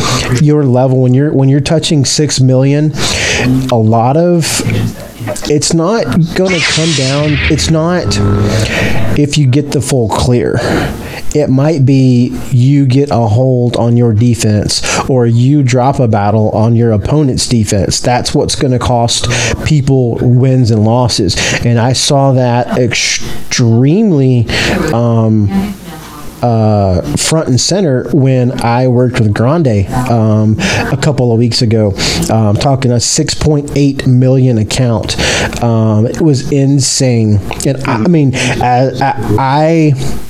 your 0.42 0.64
level 0.64 1.02
when 1.02 1.14
you're 1.14 1.34
when 1.34 1.50
you're 1.50 1.60
touching 1.60 2.06
six 2.06 2.40
million, 2.40 2.92
a 3.72 3.78
lot 3.78 4.18
of 4.18 4.46
it's 5.50 5.74
not 5.74 6.06
going 6.36 6.60
to 6.60 6.66
come 6.66 6.92
down. 6.94 7.38
It's 7.52 7.70
not 7.70 8.06
if 9.18 9.38
you 9.38 9.48
get 9.48 9.72
the 9.72 9.82
full 9.82 10.10
clear. 10.10 10.56
It 11.36 11.50
might 11.50 11.86
be 11.86 12.38
you 12.52 12.86
get 12.86 13.12
a 13.12 13.28
hold 13.28 13.76
on 13.78 13.98
your 13.98 14.14
defense 14.14 14.82
or 15.10 15.26
you 15.26 15.64
drop 15.64 16.00
a 16.00 16.08
battle 16.08 16.50
on 16.52 16.76
your 16.76 16.92
opponent's 16.92 17.48
defense. 17.48 18.00
That's 18.00 18.34
what's 18.34 18.56
going 18.56 18.72
to 18.72 18.80
cost 18.80 19.28
people 19.66 20.18
wins 20.22 20.72
and 20.72 20.84
losses. 20.84 21.36
And 21.66 21.80
I 21.80 21.94
saw 21.94 22.34
that 22.34 22.78
extremely. 22.78 24.48
Um, 24.94 25.76
uh, 26.42 27.02
front 27.18 27.50
and 27.50 27.60
center 27.60 28.10
when 28.12 28.64
I 28.64 28.88
worked 28.88 29.20
with 29.20 29.34
Grande 29.34 29.88
um, 30.10 30.56
a 30.92 30.98
couple 31.02 31.32
of 31.32 31.38
weeks 31.38 31.62
ago, 31.62 31.94
um, 32.32 32.56
talking 32.56 32.92
a 32.92 32.96
6.8 32.96 34.08
million 34.08 34.58
account. 34.58 35.20
Um, 35.64 36.06
it 36.06 36.22
was 36.22 36.52
insane, 36.52 37.40
and 37.66 37.84
I, 37.86 37.96
I 37.96 38.08
mean, 38.08 38.32
I, 38.36 38.90
I, 39.02 39.36
I 39.40 40.29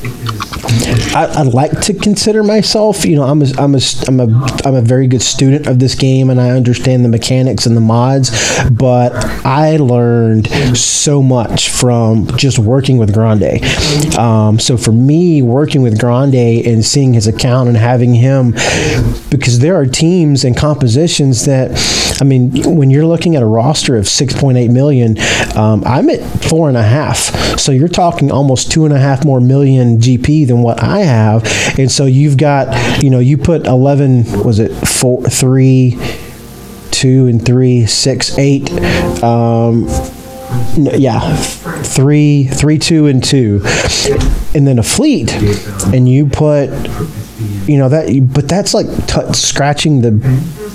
I 1.15 1.43
like 1.43 1.81
to 1.81 1.93
consider 1.93 2.43
myself, 2.43 3.06
you 3.06 3.15
know, 3.15 3.23
I'm 3.23 3.41
a, 3.41 3.45
I'm 3.57 3.76
a, 3.76 3.80
I'm 4.07 4.19
a, 4.19 4.47
I'm 4.65 4.76
a 4.76 4.81
very 4.81 5.07
good 5.07 5.22
student 5.22 5.68
of 5.68 5.80
this 5.80 5.95
game, 5.95 6.30
and 6.30 6.39
I 6.39 6.51
understand 6.51 7.03
the 7.03 7.10
mechanics 7.10 7.65
and 7.65 7.76
the 7.76 7.81
mods. 7.81 8.31
But 8.69 9.14
I 9.45 9.77
learned 9.77 10.47
so 10.77 11.22
much 11.22 11.69
from 11.69 12.27
just 12.38 12.60
working 12.60 12.97
with 12.97 13.14
Grande. 13.14 13.64
Um, 14.18 14.60
so 14.60 14.77
for 14.77 14.91
me, 14.91 15.41
working 15.41 15.81
with 15.81 15.99
Grande 15.99 16.35
and 16.65 16.85
seeing 16.85 17.14
his 17.14 17.27
account 17.27 17.69
and 17.69 17.77
having 17.77 18.14
him, 18.14 18.51
because 19.30 19.60
there 19.60 19.76
are 19.76 19.85
teams 19.85 20.43
and 20.43 20.56
compositions 20.56 21.45
that, 21.45 21.72
I 22.22 22.26
mean, 22.26 22.76
when 22.76 22.90
you're 22.90 23.06
looking 23.06 23.36
at 23.36 23.44
a 23.44 23.46
roster 23.46 23.96
of 23.96 24.06
6.8 24.06 24.70
million, 24.72 25.18
um, 25.58 25.84
I'm 25.86 26.10
at 26.10 26.22
four 26.44 26.68
and 26.68 26.78
a 26.78 26.84
half. 26.84 27.60
So 27.60 27.72
you're 27.72 27.88
talking 27.88 28.32
almost 28.32 28.72
two 28.72 28.86
and 28.86 28.94
a 28.94 29.00
half 29.00 29.26
more 29.26 29.40
million 29.40 29.98
GP 29.98 30.48
than 30.48 30.62
what 30.62 30.82
I 30.84 31.00
have. 31.00 31.46
And 31.78 31.91
so 31.91 32.06
you've 32.06 32.38
got, 32.38 33.04
you 33.04 33.10
know, 33.10 33.20
you 33.20 33.38
put 33.38 33.66
11, 33.66 34.44
was 34.44 34.60
it 34.60 34.70
four, 34.88 35.24
three, 35.24 35.98
two 36.91 37.28
and 37.28 37.44
three, 37.46 37.86
six, 37.86 38.38
eight. 38.38 38.70
Um, 39.24 39.88
yeah, 40.76 41.36
three, 41.36 42.46
three, 42.46 42.78
two, 42.78 43.08
and 43.08 43.24
two, 43.24 43.62
and 44.56 44.68
then 44.68 44.80
a 44.80 44.84
fleet, 44.84 45.32
and 45.94 46.10
you 46.10 46.26
put, 46.26 46.70
you 47.70 47.78
know 47.78 47.90
that, 47.90 48.34
but 48.34 48.48
that's 48.48 48.74
like 48.74 48.88
t- 49.08 49.34
scratching 49.34 50.02
the 50.02 50.12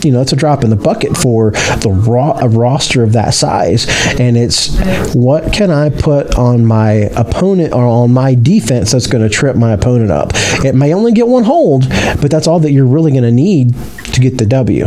you 0.05 0.11
know, 0.13 0.21
it's 0.21 0.33
a 0.33 0.37
drop 0.37 0.63
in 0.63 0.71
the 0.71 0.77
bucket 0.77 1.17
for 1.17 1.51
the 1.51 1.91
raw 1.91 2.39
a 2.41 2.49
roster 2.49 3.03
of 3.03 3.13
that 3.15 3.35
size. 3.35 3.87
And 4.21 4.37
it's 4.37 4.77
what 5.15 5.53
can 5.53 5.71
I 5.71 5.89
put 5.91 6.37
on 6.37 6.67
my 6.67 6.91
opponent 7.17 7.73
or 7.73 7.85
on 7.85 8.13
my 8.13 8.35
defense 8.35 8.93
that's 8.93 9.07
going 9.07 9.25
to 9.25 9.35
trip 9.35 9.57
my 9.57 9.73
opponent 9.73 10.11
up. 10.11 10.33
It 10.65 10.75
may 10.75 10.93
only 10.93 11.13
get 11.13 11.27
one 11.27 11.45
hold, 11.45 11.89
but 12.21 12.31
that's 12.31 12.47
all 12.47 12.61
that 12.61 12.73
you're 12.73 12.87
really 12.87 13.13
going 13.13 13.25
to 13.25 13.33
need 13.33 13.75
to 14.13 14.21
get 14.21 14.39
the 14.39 14.47
W. 14.47 14.87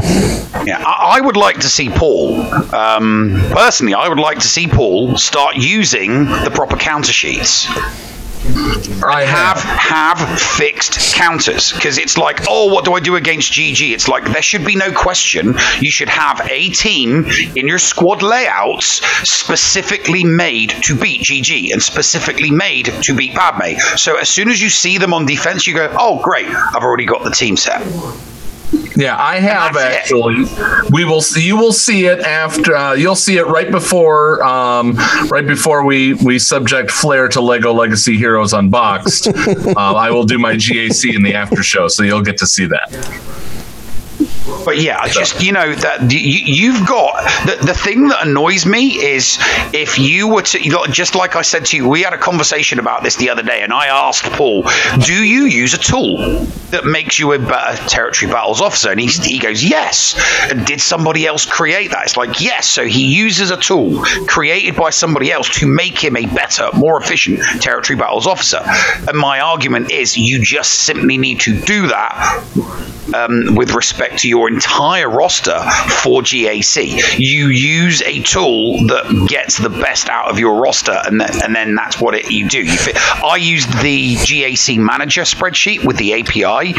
Yeah, 0.66 0.84
I, 0.86 1.18
I 1.18 1.22
would 1.22 1.38
like 1.38 1.60
to 1.62 1.70
see 1.70 1.90
Paul. 1.90 2.42
Um, 2.74 3.36
personally, 3.52 3.94
I 3.94 4.08
would 4.08 4.20
like 4.20 4.40
to 4.40 4.48
see 4.48 4.68
Paul 4.68 5.18
start 5.18 5.56
using 5.56 6.26
the 6.26 6.52
proper 6.54 6.78
counter 6.78 7.12
sheets. 7.12 7.68
I 9.04 9.24
have 9.24 9.58
have 9.58 10.40
fixed 10.40 11.16
counters 11.16 11.72
because 11.74 11.98
it's 11.98 12.18
like, 12.18 12.42
oh, 12.48 12.74
what 12.74 12.86
do 12.86 12.94
I 12.94 13.00
do 13.00 13.16
against 13.16 13.52
GG? 13.52 13.92
It's 13.94 14.08
like 14.08 14.26
there 14.26 14.42
should 14.42 14.66
be 14.66 14.76
no 14.76 14.92
question. 14.92 15.56
You 15.80 15.92
should 15.92 16.10
have 16.10 16.42
a 16.50 16.70
team 16.70 17.26
in 17.56 17.68
your 17.68 17.80
squad 17.80 18.22
layouts 18.22 19.06
specifically 19.28 20.24
made 20.24 20.70
to 20.84 20.96
beat 20.96 21.22
GG 21.22 21.72
and 21.74 21.82
specifically 21.82 22.52
made 22.52 22.86
to 23.04 23.14
beat 23.16 23.34
Padme. 23.34 23.80
So 23.96 24.18
as 24.18 24.30
soon 24.30 24.50
as 24.50 24.62
you 24.62 24.70
see 24.70 24.98
them 24.98 25.14
on 25.14 25.26
defense, 25.26 25.68
you 25.68 25.74
go, 25.74 25.94
oh, 25.98 26.22
great, 26.22 26.48
I've 26.48 26.84
already 26.84 27.06
got 27.06 27.24
the 27.24 27.32
team 27.32 27.58
set. 27.58 27.82
Yeah, 28.98 29.16
I 29.18 29.40
have 29.40 29.78
actually. 29.78 30.46
We 30.92 31.06
will 31.06 31.22
see. 31.22 31.46
You 31.46 31.56
will 31.56 31.72
see 31.72 32.06
it 32.06 32.20
after. 32.20 32.76
Uh, 32.76 32.94
you'll 32.94 33.16
see 33.16 33.38
it 33.38 33.46
right 33.46 33.70
before. 33.70 34.44
Um, 34.44 34.96
right 35.30 35.46
before 35.46 35.86
we 35.86 36.16
we 36.16 36.40
subject 36.40 36.90
Flair 36.90 37.28
to 37.30 37.42
Lego 37.42 37.74
Legacy 37.74 38.18
Heroes 38.18 38.54
Unboxed. 38.54 39.28
uh, 39.38 39.74
I 39.78 40.10
will 40.10 40.26
do 40.26 40.40
my 40.40 40.56
GAC 40.56 41.16
in 41.16 41.22
the 41.22 41.36
after 41.36 41.62
show, 41.62 41.88
so 41.88 42.04
you'll 42.04 42.24
get 42.24 42.38
to 42.40 42.48
see 42.48 42.66
that. 42.66 42.92
But 44.66 44.80
yeah, 44.80 45.00
I 45.00 45.10
just 45.10 45.44
you 45.44 45.52
know 45.52 45.74
that 45.74 46.12
you, 46.12 46.20
you've 46.20 46.88
got 46.88 47.24
the 47.46 47.66
the 47.66 47.74
thing 47.74 48.08
that 48.10 48.26
annoys 48.26 48.66
me 48.66 48.92
is 48.92 49.38
if 49.74 50.00
you 50.00 50.28
were 50.28 50.42
to 50.42 50.88
just 50.90 51.16
like 51.16 51.36
I 51.36 51.42
said 51.42 51.66
to 51.68 51.78
you, 51.78 51.88
we 51.88 52.04
had 52.04 52.14
a 52.14 52.18
conversation 52.18 52.80
about 52.80 53.04
this 53.04 53.16
the 53.18 53.30
other 53.30 53.44
day, 53.44 53.62
and 53.62 53.74
I 53.74 53.88
asked 53.88 54.26
Paul, 54.34 54.66
"Do 55.00 55.14
you 55.14 55.44
use 55.44 55.74
a 55.74 55.78
tool 55.78 56.46
that 56.72 56.86
makes 56.86 57.20
you 57.20 57.34
a 57.34 57.40
better 57.40 57.88
territory 57.88 58.32
battles 58.32 58.62
officer?" 58.62 58.92
And 58.92 59.00
he 59.00 59.08
he 59.08 59.40
goes, 59.40 59.64
"Yes." 59.64 60.16
And 60.50 60.66
did 60.66 60.82
somebody 60.82 61.26
else 61.26 61.46
create 61.46 61.92
that? 61.92 62.04
It's 62.06 62.18
like 62.18 62.40
yes. 62.40 62.70
So 62.70 62.86
he 62.86 63.16
uses 63.16 63.52
a 63.52 63.58
tool 63.58 64.02
created 64.28 64.76
by 64.76 64.92
somebody 64.92 65.32
else 65.32 65.50
to 65.60 65.68
make 65.68 66.02
him 66.02 66.16
a 66.16 66.26
better, 66.26 66.70
more 66.74 67.00
efficient 67.00 67.40
territory 67.62 67.98
battles 67.98 68.28
officer. 68.28 68.62
And 69.08 69.18
my 69.18 69.40
argument 69.40 69.92
is, 69.92 70.18
you 70.18 70.42
just 70.44 70.72
simply 70.72 71.18
need 71.18 71.42
to 71.42 71.60
do 71.60 71.88
that 71.88 72.44
um, 73.14 73.56
with 73.56 73.74
respect 73.74 74.20
to 74.20 74.30
your 74.30 74.37
entire 74.46 75.10
roster 75.10 75.60
for 76.02 76.22
GAC. 76.22 77.18
You 77.18 77.48
use 77.48 78.02
a 78.04 78.22
tool 78.22 78.86
that 78.88 79.28
gets 79.28 79.58
the 79.58 79.70
best 79.70 80.10
out 80.10 80.30
of 80.30 80.38
your 80.38 80.62
roster, 80.62 81.00
and 81.06 81.20
then, 81.20 81.32
and 81.44 81.56
then 81.56 81.76
that's 81.76 82.00
what 82.00 82.14
it, 82.14 82.30
you 82.30 82.48
do. 82.48 82.60
You 82.60 82.78
fit, 82.78 82.98
I 83.24 83.38
used 83.38 83.70
the 83.82 84.16
GAC 84.16 84.78
manager 84.78 85.22
spreadsheet 85.22 85.86
with 85.86 85.98
the 85.98 86.14
API 86.14 86.74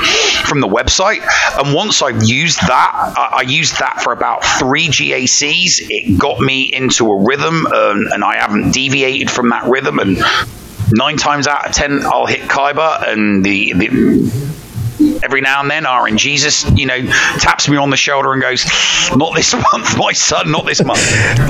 from 0.45 0.61
the 0.61 0.69
website, 0.69 1.27
and 1.59 1.75
once 1.75 2.03
I've 2.03 2.23
used 2.23 2.61
that, 2.61 3.15
I, 3.17 3.39
I 3.39 3.43
used 3.43 3.79
that 3.81 4.01
for 4.03 4.13
about 4.13 4.45
three 4.45 4.89
GACs. 4.89 5.81
It 5.89 6.19
got 6.19 6.41
me 6.41 6.73
into 6.73 7.11
a 7.11 7.25
rhythm, 7.25 7.67
um, 7.67 8.09
and 8.13 8.23
I 8.23 8.37
haven't 8.37 8.73
deviated 8.73 9.31
from 9.31 9.49
that 9.51 9.65
rhythm. 9.65 9.99
And 9.99 10.23
nine 10.93 11.17
times 11.17 11.47
out 11.47 11.67
of 11.67 11.73
ten, 11.73 12.05
I'll 12.05 12.27
hit 12.27 12.43
Kaiba, 12.43 13.09
and 13.09 13.45
the, 13.45 13.73
the 13.73 14.58
every 15.23 15.41
now 15.41 15.61
and 15.61 15.71
then 15.71 15.85
RN 15.85 16.19
Jesus, 16.19 16.69
you 16.73 16.87
know, 16.87 17.01
taps 17.39 17.69
me 17.69 17.77
on 17.77 17.91
the 17.91 17.97
shoulder 17.97 18.33
and 18.33 18.43
goes, 18.43 18.65
"Not 19.15 19.35
this 19.35 19.55
month, 19.73 19.99
my 19.99 20.13
son, 20.13 20.51
not 20.51 20.67
this 20.67 20.83
month." 20.85 20.99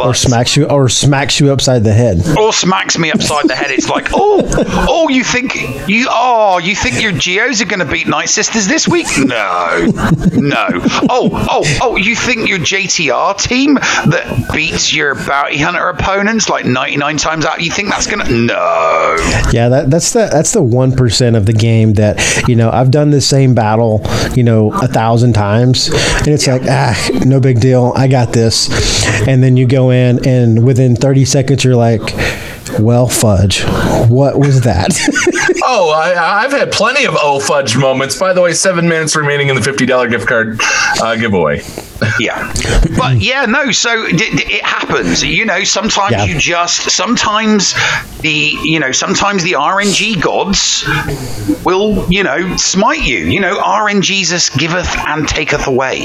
or 0.00 0.14
smacks 0.14 0.56
you 0.56 0.66
or 0.66 0.88
smacks 0.88 1.40
you 1.40 1.52
upside 1.52 1.84
the 1.84 1.92
head. 1.92 2.22
Or 2.38 2.52
smacks 2.52 2.98
me 2.98 3.10
upside 3.10 3.48
the 3.48 3.56
head. 3.56 3.70
It's 3.70 3.88
like, 3.88 4.08
oh, 4.12 4.42
oh, 4.88 5.08
you 5.08 5.24
think 5.24 5.54
you, 5.88 6.08
oh, 6.10 6.58
you 6.58 6.74
think 6.74 7.02
your 7.02 7.12
geos 7.12 7.62
are 7.62 7.66
going 7.66 7.80
to 7.80 7.90
beat 7.90 8.06
Night 8.06 8.28
Sisters 8.28 8.66
this 8.68 8.86
week? 8.86 9.06
No, 9.18 9.86
no. 10.34 10.66
Oh, 11.10 11.30
oh, 11.32 11.78
oh, 11.82 11.96
you 11.96 12.14
think 12.14 12.48
your 12.48 12.58
JTR 12.58 13.40
team 13.40 13.74
that 13.74 14.50
beats 14.52 14.94
your 14.94 15.14
bounty 15.14 15.58
hunter 15.58 15.88
opponents 15.88 16.48
like 16.48 16.64
ninety 16.64 16.96
nine 16.96 17.16
times 17.16 17.44
out? 17.44 17.60
You 17.62 17.70
think 17.70 17.88
that's 17.90 18.06
going 18.06 18.24
to? 18.24 18.32
No. 18.32 19.16
Yeah, 19.52 19.68
that, 19.68 19.90
that's 19.90 20.12
the 20.12 20.28
that's 20.30 20.52
the 20.52 20.62
one 20.62 20.94
percent 20.94 21.36
of 21.36 21.46
the 21.46 21.52
game 21.52 21.94
that 21.94 22.18
you 22.48 22.56
know 22.56 22.70
I've 22.70 22.90
done 22.90 23.10
the 23.10 23.20
same 23.20 23.37
battle 23.46 24.00
you 24.34 24.42
know 24.42 24.72
a 24.72 24.88
thousand 24.88 25.32
times, 25.32 25.88
and 25.88 26.28
it's 26.28 26.46
like 26.46 26.62
ah 26.64 27.10
no 27.24 27.40
big 27.40 27.60
deal 27.60 27.92
I 27.94 28.08
got 28.08 28.32
this, 28.32 28.68
and 29.26 29.42
then 29.42 29.56
you 29.56 29.66
go 29.66 29.90
in 29.90 30.26
and 30.26 30.64
within 30.64 30.96
thirty 30.96 31.24
seconds 31.24 31.64
you're 31.64 31.76
like. 31.76 32.14
Well, 32.78 33.08
fudge. 33.08 33.64
What 34.08 34.38
was 34.38 34.60
that? 34.60 34.90
oh, 35.64 35.90
I, 35.90 36.44
I've 36.44 36.52
had 36.52 36.70
plenty 36.70 37.06
of 37.06 37.16
oh 37.18 37.40
fudge 37.40 37.78
moments. 37.78 38.18
By 38.18 38.34
the 38.34 38.42
way, 38.42 38.52
seven 38.52 38.86
minutes 38.86 39.16
remaining 39.16 39.48
in 39.48 39.56
the 39.56 39.62
fifty 39.62 39.86
dollar 39.86 40.06
gift 40.06 40.28
card 40.28 40.60
uh, 41.00 41.16
giveaway. 41.16 41.62
Yeah, 42.20 42.52
but 42.96 43.16
yeah, 43.30 43.46
no. 43.46 43.70
So 43.72 44.06
d- 44.08 44.16
d- 44.16 44.44
it 44.46 44.64
happens. 44.64 45.22
You 45.22 45.44
know, 45.44 45.64
sometimes 45.64 46.12
Yeah. 46.12 46.24
you 46.24 46.38
just 46.38 46.90
sometimes 46.90 47.74
the 48.20 48.54
you 48.62 48.80
know 48.80 48.90
sometimes 48.92 49.42
the 49.44 49.52
RNG 49.52 50.20
gods 50.20 50.84
will 51.64 52.06
you 52.10 52.22
know 52.22 52.56
smite 52.56 53.02
you. 53.02 53.18
You 53.18 53.40
know, 53.40 53.60
RNGesus 53.60 54.56
giveth 54.58 54.96
and 54.96 55.28
taketh 55.28 55.66
away. 55.66 56.00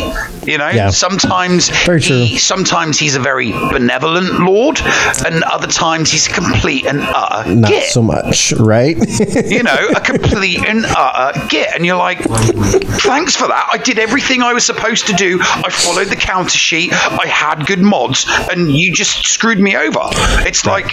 You 0.45 0.57
know, 0.57 0.69
Yeah. 0.69 0.89
sometimes 0.89 1.67
he 1.67 2.37
sometimes 2.37 2.99
he's 2.99 3.15
a 3.15 3.19
very 3.19 3.51
benevolent 3.51 4.39
lord, 4.41 4.79
and 5.25 5.43
other 5.43 5.67
times 5.67 6.11
he's 6.11 6.27
complete 6.27 6.85
and 6.85 7.01
utter 7.01 7.53
Not 7.55 7.69
git 7.71 7.83
so 7.89 8.01
much, 8.01 8.51
right? 8.53 8.97
you 9.45 9.63
know, 9.63 9.87
a 9.95 9.99
complete 10.01 10.63
and 10.65 10.85
utter 10.87 11.39
git. 11.49 11.69
And 11.73 11.85
you're 11.85 11.97
like, 11.97 12.19
thanks 12.19 13.35
for 13.35 13.47
that. 13.47 13.69
I 13.71 13.77
did 13.77 13.99
everything 13.99 14.41
I 14.41 14.53
was 14.53 14.65
supposed 14.65 15.07
to 15.07 15.13
do. 15.13 15.39
I 15.41 15.69
followed 15.83 16.07
the 16.07 16.15
counter 16.15 16.57
sheet. 16.57 16.91
I 16.93 17.27
had 17.27 17.65
good 17.65 17.79
mods, 17.79 18.25
and 18.51 18.71
you 18.71 18.93
just 18.93 19.25
screwed 19.25 19.59
me 19.59 19.75
over. 19.75 20.01
It's 20.45 20.65
like. 20.65 20.85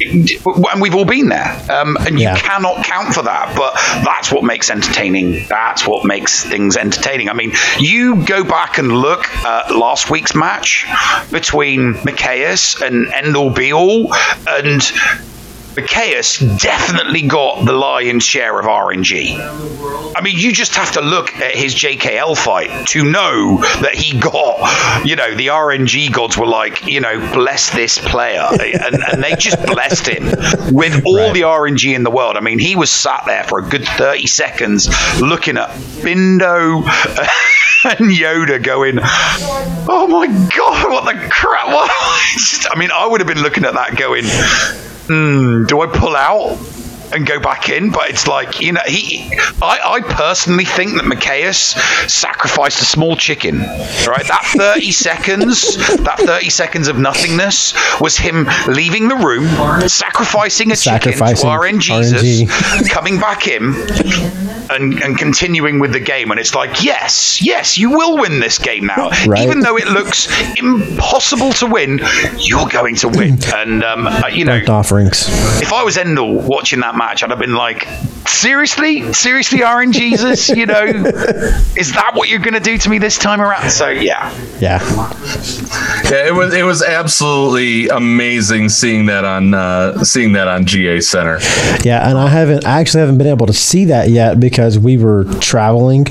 And 0.00 0.28
we've 0.80 0.94
all 0.94 1.04
been 1.04 1.28
there, 1.28 1.56
um, 1.70 1.96
and 2.00 2.18
you 2.18 2.28
cannot 2.34 2.84
count 2.84 3.14
for 3.14 3.22
that. 3.22 3.54
But 3.56 3.74
that's 4.04 4.30
what 4.30 4.42
makes 4.42 4.68
entertaining. 4.68 5.46
That's 5.48 5.86
what 5.86 6.04
makes 6.04 6.44
things 6.44 6.76
entertaining. 6.76 7.28
I 7.28 7.32
mean, 7.32 7.52
you 7.78 8.24
go 8.26 8.42
back 8.42 8.78
and 8.78 8.90
look 8.92 9.24
at 9.28 9.70
last 9.70 10.10
week's 10.10 10.34
match 10.34 10.84
between 11.30 11.94
Mikayas 11.94 12.82
and 12.82 13.06
Endall 13.06 13.54
Beall, 13.54 14.12
and 14.48 14.82
Mikayas 15.74 16.60
definitely 16.60 17.22
got 17.22 17.64
the 17.64 17.72
lion's 17.72 18.22
share 18.22 18.58
of 18.58 18.66
RNG. 18.66 19.36
I 20.16 20.20
mean, 20.20 20.38
you 20.38 20.52
just 20.52 20.76
have 20.76 20.92
to 20.92 21.00
look 21.00 21.34
at 21.34 21.56
his 21.56 21.74
JKL 21.74 22.36
fight 22.36 22.86
to 22.88 23.04
know 23.04 23.58
that 23.80 23.94
he 23.94 24.18
got, 24.18 25.04
you 25.04 25.16
know, 25.16 25.34
the 25.34 25.48
RNG 25.48 26.12
gods 26.12 26.38
were 26.38 26.46
like, 26.46 26.86
you 26.86 27.00
know, 27.00 27.18
bless 27.32 27.70
this 27.70 27.98
player. 27.98 28.48
And, 28.84 29.02
and 29.02 29.22
they 29.22 29.34
just 29.36 29.64
blessed 29.66 30.08
him 30.08 30.24
with 30.74 31.02
all 31.06 31.32
the 31.32 31.42
RNG 31.42 31.94
in 31.94 32.02
the 32.02 32.10
world. 32.10 32.36
I 32.36 32.40
mean, 32.40 32.58
he 32.58 32.76
was 32.76 32.90
sat 32.90 33.22
there 33.26 33.44
for 33.44 33.60
a 33.60 33.62
good 33.62 33.84
30 33.84 34.26
seconds 34.26 34.88
looking 35.20 35.56
at 35.56 35.70
Bindo 35.70 36.82
and 37.84 38.10
Yoda 38.10 38.62
going, 38.62 38.98
oh 39.00 40.06
my 40.08 40.26
God, 40.26 40.90
what 40.90 41.04
the 41.04 41.28
crap? 41.30 41.68
What? 41.68 41.90
I 42.70 42.78
mean, 42.78 42.90
I 42.92 43.06
would 43.06 43.20
have 43.20 43.28
been 43.28 43.42
looking 43.42 43.64
at 43.64 43.74
that 43.74 43.96
going, 43.96 44.24
hmm, 45.06 45.64
do 45.64 45.80
I 45.80 45.86
pull 45.86 46.16
out 46.16 46.56
and 47.12 47.26
go 47.26 47.40
back 47.40 47.68
in? 47.68 47.90
But 47.90 48.10
it's 48.10 48.26
like, 48.26 48.60
you 48.60 48.72
know, 48.72 48.80
he. 48.86 49.30
I, 49.62 49.80
I 49.84 50.00
personally 50.00 50.64
think 50.64 50.94
that 50.94 51.04
Mikayas 51.04 51.74
sacrificed 52.10 52.80
a 52.82 52.84
small 52.84 53.16
chicken. 53.16 53.58
Right, 53.58 54.26
that 54.26 54.52
thirty 54.56 54.92
seconds, 55.08 55.76
that 55.98 56.18
thirty 56.18 56.50
seconds 56.50 56.88
of 56.88 56.98
nothingness 56.98 57.74
was 58.00 58.16
him 58.16 58.46
leaving 58.66 59.08
the 59.08 59.16
room, 59.16 59.46
sacrificing 59.88 60.72
a 60.72 60.76
Sacrificing 60.76 61.36
chicken 61.36 61.80
to 61.80 61.90
RNGesus, 61.90 62.46
RNG. 62.46 62.90
coming 62.90 63.18
back 63.18 63.46
in. 63.48 63.74
And, 64.70 64.94
and 65.02 65.18
continuing 65.18 65.78
with 65.78 65.92
the 65.92 66.00
game, 66.00 66.30
and 66.30 66.40
it's 66.40 66.54
like, 66.54 66.82
yes, 66.82 67.42
yes, 67.42 67.76
you 67.76 67.90
will 67.90 68.16
win 68.18 68.40
this 68.40 68.58
game 68.58 68.86
now. 68.86 69.10
Right. 69.26 69.42
Even 69.42 69.60
though 69.60 69.76
it 69.76 69.86
looks 69.88 70.26
impossible 70.58 71.52
to 71.54 71.66
win, 71.66 72.00
you're 72.38 72.66
going 72.68 72.96
to 72.96 73.08
win. 73.08 73.38
And 73.54 73.84
um, 73.84 74.06
uh, 74.06 74.26
you 74.32 74.44
know, 74.46 74.56
Burnt 74.58 74.70
offerings. 74.70 75.26
if 75.62 75.72
I 75.72 75.84
was 75.84 75.96
Endel 75.96 76.42
watching 76.48 76.80
that 76.80 76.93
match, 76.96 77.22
I'd 77.22 77.30
have 77.30 77.38
been 77.38 77.54
like, 77.54 77.86
seriously? 78.26 79.12
Seriously, 79.12 79.60
RNGesus? 79.60 79.94
You 79.94 80.00
jesus 80.10 80.48
you 80.50 80.66
know, 80.66 80.84
is 81.76 81.92
that 81.92 82.12
what 82.14 82.28
you're 82.28 82.40
going 82.40 82.54
to 82.54 82.60
do 82.60 82.76
to 82.78 82.90
me 82.90 82.98
this 82.98 83.18
time 83.18 83.40
around? 83.40 83.70
So, 83.70 83.88
yeah. 83.88 84.32
Yeah. 84.60 84.80
Yeah, 86.04 86.26
it 86.26 86.34
was 86.34 86.52
it 86.52 86.64
was 86.64 86.82
absolutely 86.82 87.88
amazing 87.88 88.68
seeing 88.68 89.06
that 89.06 89.24
on 89.24 89.54
uh, 89.54 90.04
seeing 90.04 90.32
that 90.34 90.48
on 90.48 90.66
GA 90.66 91.00
Center. 91.00 91.38
Yeah, 91.82 92.08
and 92.08 92.18
I 92.18 92.28
haven't 92.28 92.66
I 92.66 92.80
actually 92.80 93.00
haven't 93.00 93.18
been 93.18 93.26
able 93.26 93.46
to 93.46 93.54
see 93.54 93.86
that 93.86 94.10
yet 94.10 94.38
because 94.38 94.78
we 94.78 94.98
were 94.98 95.24
traveling 95.40 96.06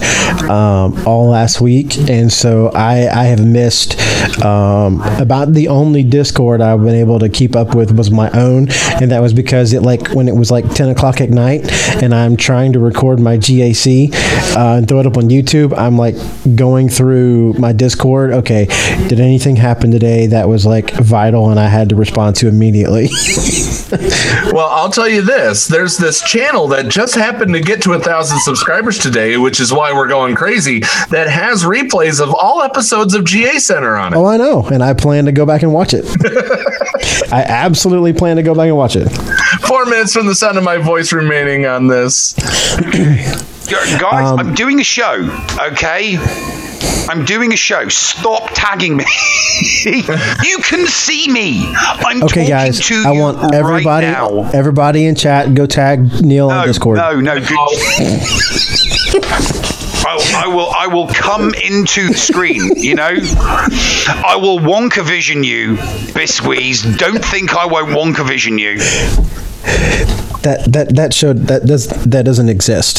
um, 0.49 0.99
all 1.05 1.29
last 1.29 1.61
week, 1.61 1.97
and 2.09 2.33
so 2.33 2.69
I 2.69 3.07
I 3.07 3.25
have 3.25 3.45
missed 3.45 3.99
um, 4.43 5.01
about 5.19 5.53
the 5.53 5.67
only 5.67 6.03
Discord 6.03 6.61
I've 6.61 6.83
been 6.83 6.95
able 6.95 7.19
to 7.19 7.29
keep 7.29 7.55
up 7.55 7.75
with 7.75 7.95
was 7.95 8.09
my 8.09 8.29
own, 8.31 8.69
and 8.99 9.11
that 9.11 9.21
was 9.21 9.33
because 9.33 9.73
it 9.73 9.83
like 9.83 10.09
when 10.09 10.27
it 10.27 10.35
was 10.35 10.49
like 10.49 10.72
ten 10.73 10.89
o'clock 10.89 11.21
at 11.21 11.29
night, 11.29 11.71
and 12.01 12.13
I'm 12.13 12.35
trying 12.35 12.73
to 12.73 12.79
record 12.79 13.19
my 13.19 13.37
GAC 13.37 14.13
uh, 14.55 14.77
and 14.77 14.87
throw 14.87 14.99
it 14.99 15.07
up 15.07 15.17
on 15.17 15.23
YouTube. 15.23 15.77
I'm 15.77 15.97
like 15.97 16.15
going 16.55 16.89
through 16.89 17.53
my 17.53 17.71
Discord. 17.71 18.31
Okay, 18.31 18.65
did 19.07 19.19
anything 19.19 19.55
happen 19.55 19.91
today 19.91 20.27
that 20.27 20.47
was 20.49 20.65
like 20.65 20.91
vital, 20.91 21.49
and 21.49 21.59
I 21.59 21.67
had 21.67 21.89
to 21.89 21.95
respond 21.95 22.35
to 22.37 22.47
immediately. 22.47 23.09
Well, 24.51 24.69
I'll 24.69 24.89
tell 24.89 25.07
you 25.07 25.21
this: 25.21 25.67
there's 25.67 25.97
this 25.97 26.21
channel 26.21 26.67
that 26.69 26.87
just 26.87 27.15
happened 27.15 27.53
to 27.53 27.61
get 27.61 27.81
to 27.83 27.93
a 27.93 27.99
thousand 27.99 28.39
subscribers 28.39 28.97
today, 28.97 29.37
which 29.37 29.59
is 29.59 29.71
why 29.71 29.93
we're 29.93 30.07
going 30.07 30.35
crazy. 30.35 30.79
That 31.09 31.27
has 31.29 31.63
replays 31.63 32.21
of 32.21 32.33
all 32.33 32.61
episodes 32.61 33.13
of 33.13 33.23
GA 33.23 33.59
Center 33.59 33.95
on 33.95 34.13
it. 34.13 34.17
Oh, 34.17 34.25
I 34.25 34.37
know, 34.37 34.67
and 34.67 34.83
I 34.83 34.93
plan 34.93 35.25
to 35.25 35.31
go 35.31 35.45
back 35.45 35.63
and 35.63 35.73
watch 35.73 35.93
it. 35.93 36.05
I 37.31 37.43
absolutely 37.43 38.13
plan 38.13 38.37
to 38.37 38.43
go 38.43 38.53
back 38.55 38.67
and 38.67 38.77
watch 38.77 38.95
it. 38.95 39.07
Four 39.73 39.85
minutes 39.87 40.13
from 40.13 40.27
the 40.27 40.35
sound 40.35 40.59
of 40.59 40.63
my 40.63 40.77
voice 40.77 41.11
remaining 41.11 41.65
on 41.65 41.87
this. 41.87 42.33
Guys, 42.33 44.05
I'm 44.11 44.49
um, 44.49 44.53
doing 44.53 44.79
a 44.79 44.83
show, 44.83 45.27
okay? 45.59 46.15
I'm 47.09 47.25
doing 47.25 47.51
a 47.53 47.55
show. 47.55 47.87
Stop 47.89 48.51
tagging 48.53 48.95
me. 48.95 49.05
you 49.83 50.59
can 50.59 50.85
see 50.85 51.27
me. 51.27 51.73
I'm 51.75 52.21
Okay, 52.21 52.41
talking 52.41 52.47
guys, 52.47 52.81
to 52.81 53.03
I 53.03 53.13
you 53.13 53.19
want 53.19 53.51
everybody, 53.55 54.05
right 54.05 54.11
now. 54.11 54.51
everybody 54.53 55.07
in 55.07 55.15
chat, 55.15 55.55
go 55.55 55.65
tag 55.65 56.21
Neil 56.21 56.51
on 56.51 56.67
Discord. 56.67 56.97
No, 56.97 57.19
no, 57.19 57.39
good. 57.39 57.57
I, 60.05 60.43
I 60.45 60.47
will 60.53 60.69
I 60.69 60.85
will 60.85 61.07
come 61.07 61.55
into 61.55 62.09
the 62.09 62.13
screen, 62.13 62.75
you 62.75 62.93
know. 62.93 63.09
I 63.09 64.37
will 64.39 64.59
Wonka 64.59 65.03
vision 65.03 65.43
you, 65.43 65.77
Biswees. 66.13 66.99
Don't 66.99 67.25
think 67.25 67.55
I 67.55 67.65
won't 67.65 67.89
Wonka 67.89 68.23
vision 68.27 68.59
you. 68.59 68.77
That 70.43 70.65
that 70.73 70.95
that 70.95 71.13
show 71.13 71.31
that 71.31 71.65
does 71.65 71.87
that 71.87 72.25
doesn't 72.25 72.49
exist. 72.49 72.97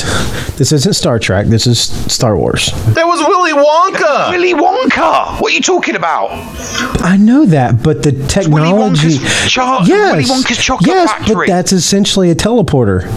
This 0.57 0.73
isn't 0.73 0.95
Star 0.95 1.19
Trek. 1.19 1.47
This 1.47 1.67
is 1.67 1.79
Star 2.11 2.39
Wars. 2.39 2.71
That 2.95 3.07
was 3.07 3.21
Willy 3.21 3.53
Wonka. 3.53 4.31
Willy 4.31 4.55
Wonka. 4.55 5.41
What 5.43 5.53
are 5.53 5.55
you 5.55 5.61
talking 5.61 5.95
about? 5.95 6.31
I 7.03 7.19
know 7.19 7.45
that, 7.45 7.83
but 7.83 8.03
the 8.03 8.13
technology. 8.29 9.19
Wonka's 9.19 9.53
cho- 9.53 9.81
yes, 9.85 10.13
Willy 10.15 10.25
Wonka's 10.25 10.57
chocolate 10.57 10.87
yes, 10.87 11.11
factory. 11.13 11.35
but 11.35 11.47
that's 11.49 11.73
essentially 11.73 12.31
a 12.31 12.35
teleporter. 12.35 13.11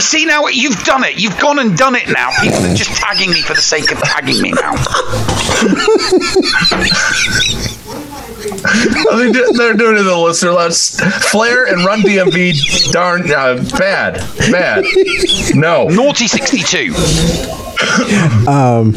See 0.00 0.26
now 0.26 0.46
you've 0.48 0.82
done 0.84 1.04
it. 1.04 1.20
You've 1.20 1.38
gone 1.38 1.60
and 1.60 1.76
done 1.76 1.94
it 1.94 2.08
now. 2.08 2.30
People 2.40 2.58
are 2.64 2.74
just 2.74 2.90
tagging 3.00 3.30
me 3.30 3.42
for 3.42 3.54
the 3.54 3.62
sake 3.62 3.92
of 3.92 3.98
tagging 3.98 4.42
me 4.42 4.50
now. 4.52 4.74
They 8.42 9.32
do- 9.32 9.52
They're 9.56 9.74
doing 9.74 9.94
it 9.96 9.98
to 9.98 10.04
the 10.04 10.16
listener. 10.18 10.52
Let's 10.52 10.98
flare 11.30 11.64
and 11.66 11.84
run 11.84 12.00
DMV. 12.02 12.90
Darn 12.92 13.22
uh, 13.30 13.62
bad, 13.78 14.14
bad. 14.50 14.84
No, 15.54 15.86
naughty 15.88 16.26
sixty-two. 16.26 16.94
um, 18.48 18.92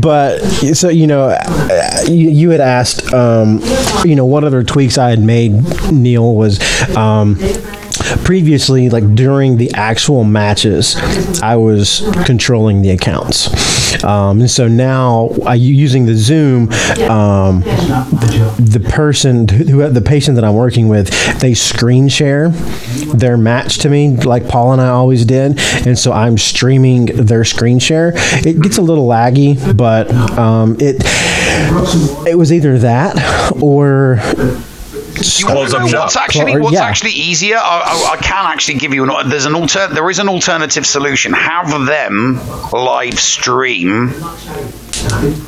but 0.00 0.38
so 0.74 0.88
you 0.88 1.06
know, 1.06 1.24
uh, 1.30 2.02
you, 2.06 2.30
you 2.30 2.50
had 2.50 2.60
asked, 2.60 3.12
um, 3.12 3.60
you 4.04 4.14
know, 4.16 4.26
what 4.26 4.44
other 4.44 4.62
tweaks 4.62 4.98
I 4.98 5.10
had 5.10 5.20
made. 5.20 5.52
Neil 5.92 6.34
was. 6.34 6.58
Um, 6.96 7.36
previously 8.24 8.88
like 8.88 9.14
during 9.14 9.56
the 9.58 9.70
actual 9.74 10.22
matches 10.24 10.96
i 11.42 11.56
was 11.56 12.02
controlling 12.24 12.80
the 12.80 12.90
accounts 12.90 13.48
um, 14.04 14.40
and 14.40 14.50
so 14.50 14.68
now 14.68 15.30
I, 15.46 15.54
using 15.54 16.06
the 16.06 16.14
zoom 16.14 16.70
um, 17.08 17.60
the 17.60 18.84
person 18.90 19.48
who 19.48 19.88
the 19.88 20.00
patient 20.00 20.36
that 20.36 20.44
i'm 20.44 20.54
working 20.54 20.88
with 20.88 21.08
they 21.40 21.54
screen 21.54 22.08
share. 22.08 22.50
Their 23.14 23.36
match 23.36 23.78
to 23.78 23.88
me 23.88 24.16
like 24.16 24.48
paul 24.48 24.72
and 24.72 24.80
i 24.80 24.88
always 24.88 25.24
did. 25.24 25.58
And 25.86 25.98
so 25.98 26.12
i'm 26.12 26.38
streaming 26.38 27.06
their 27.06 27.44
screen 27.44 27.78
share. 27.78 28.12
It 28.14 28.60
gets 28.60 28.78
a 28.78 28.82
little 28.82 29.06
laggy 29.06 29.76
but 29.76 30.12
um, 30.38 30.76
it 30.80 30.96
it 32.26 32.36
was 32.36 32.52
either 32.52 32.78
that 32.78 33.16
or 33.62 34.18
You 35.20 35.46
want 35.46 35.70
to 35.70 35.78
know 35.78 36.00
what's 36.00 36.16
actually 36.16 36.58
what's 36.58 36.74
yeah. 36.74 36.84
actually 36.84 37.12
easier? 37.12 37.56
I, 37.56 37.60
I, 37.60 38.12
I 38.12 38.16
can 38.16 38.46
actually 38.46 38.78
give 38.78 38.94
you 38.94 39.04
an. 39.04 39.28
There's 39.28 39.46
an 39.46 39.54
alter. 39.54 39.88
There 39.88 40.08
is 40.10 40.18
an 40.18 40.28
alternative 40.28 40.86
solution. 40.86 41.32
Have 41.32 41.86
them 41.86 42.40
live 42.72 43.18
stream 43.18 44.12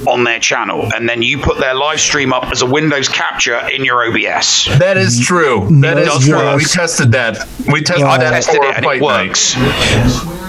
on 0.07 0.25
their 0.25 0.39
channel, 0.41 0.89
and 0.95 1.09
then 1.09 1.23
you 1.23 1.39
put 1.39 1.59
their 1.59 1.75
live 1.75 2.01
stream 2.01 2.33
up 2.33 2.51
as 2.51 2.63
a 2.63 2.67
Windows 2.67 3.09
capture 3.09 3.59
in 3.69 3.85
your 3.85 4.05
OBS. 4.07 4.67
That 4.79 4.97
is 4.97 5.21
true. 5.21 5.67
That 5.81 5.99
is 5.99 6.07
Does 6.09 6.25
true. 6.27 6.37
work. 6.37 6.57
We 6.59 6.65
tested 6.65 7.13
that. 7.13 7.47
We 7.67 7.83
tested 7.83 8.07
I 8.07 8.19
that 8.19 8.31
tested 8.31 8.57
it 8.63 8.77
and 8.77 8.85
Fight 8.85 8.97
it 8.97 9.01
Night. 9.01 9.29
works. 9.29 9.55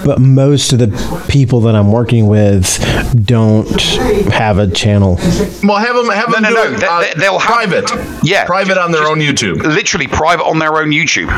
But 0.04 0.18
most 0.20 0.72
of 0.72 0.80
the 0.80 1.26
people 1.28 1.60
that 1.62 1.76
I'm 1.76 1.92
working 1.92 2.26
with 2.26 3.24
don't 3.24 3.80
have 4.32 4.58
a 4.58 4.66
channel. 4.68 5.14
Well, 5.62 5.76
have 5.78 5.94
them 5.94 6.08
have 6.10 6.28
No, 6.28 6.34
them 6.34 6.42
no, 6.42 6.48
do 6.48 6.54
no. 6.54 6.62
it 6.76 6.80
they, 6.80 6.86
uh, 6.86 7.14
they'll 7.16 7.38
have- 7.38 7.52
private. 7.70 7.90
Yeah, 8.24 8.44
private 8.44 8.78
on 8.78 8.90
their 8.90 9.06
own 9.06 9.18
YouTube. 9.20 9.62
literally 9.62 10.08
private 10.08 10.44
on 10.44 10.58
their 10.58 10.76
own 10.78 10.90
YouTube. 10.90 11.28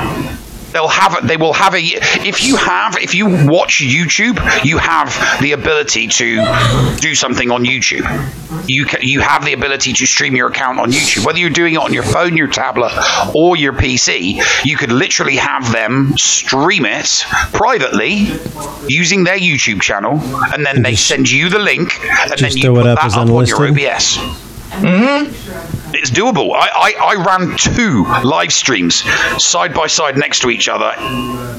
They'll 0.74 0.88
have 0.88 1.24
they 1.26 1.36
will 1.36 1.52
have 1.52 1.74
a 1.74 1.78
if 1.80 2.42
you 2.42 2.56
have 2.56 2.96
if 2.98 3.14
you 3.14 3.26
watch 3.46 3.80
YouTube, 3.80 4.38
you 4.64 4.76
have 4.78 5.08
the 5.40 5.52
ability 5.52 6.08
to 6.08 6.96
do 7.00 7.14
something 7.14 7.52
on 7.52 7.64
YouTube. 7.64 8.04
You 8.68 8.84
ca 8.84 8.98
you 9.00 9.20
have 9.20 9.44
the 9.44 9.52
ability 9.52 9.92
to 9.92 10.04
stream 10.04 10.34
your 10.34 10.48
account 10.48 10.80
on 10.80 10.90
YouTube. 10.90 11.24
Whether 11.24 11.38
you're 11.38 11.50
doing 11.50 11.74
it 11.74 11.78
on 11.78 11.92
your 11.92 12.02
phone, 12.02 12.36
your 12.36 12.48
tablet, 12.48 12.92
or 13.36 13.56
your 13.56 13.72
PC, 13.72 14.42
you 14.64 14.76
could 14.76 14.90
literally 14.90 15.36
have 15.36 15.70
them 15.70 16.18
stream 16.18 16.86
it 16.86 17.24
privately 17.52 18.26
using 18.88 19.22
their 19.22 19.38
YouTube 19.38 19.80
channel, 19.80 20.18
and 20.52 20.66
then 20.66 20.82
they 20.82 20.96
send 20.96 21.30
you 21.30 21.50
the 21.50 21.60
link, 21.60 22.00
and 22.02 22.32
then 22.32 22.50
you 22.50 22.62
throw 22.62 22.78
it 22.78 22.82
put 22.82 22.86
up 22.88 22.98
that 22.98 23.06
as 23.06 23.16
up 23.16 23.28
on 23.30 23.46
your? 23.46 23.68
OBS. 23.68 24.18
Mm-hmm. 24.74 25.94
It's 26.04 26.10
doable. 26.12 26.50
I, 26.54 26.68
I, 27.00 27.14
I 27.14 27.24
ran 27.24 27.56
two 27.56 28.04
live 28.22 28.52
streams 28.52 29.02
side 29.42 29.72
by 29.72 29.86
side 29.86 30.18
next 30.18 30.40
to 30.40 30.50
each 30.50 30.68
other 30.68 30.92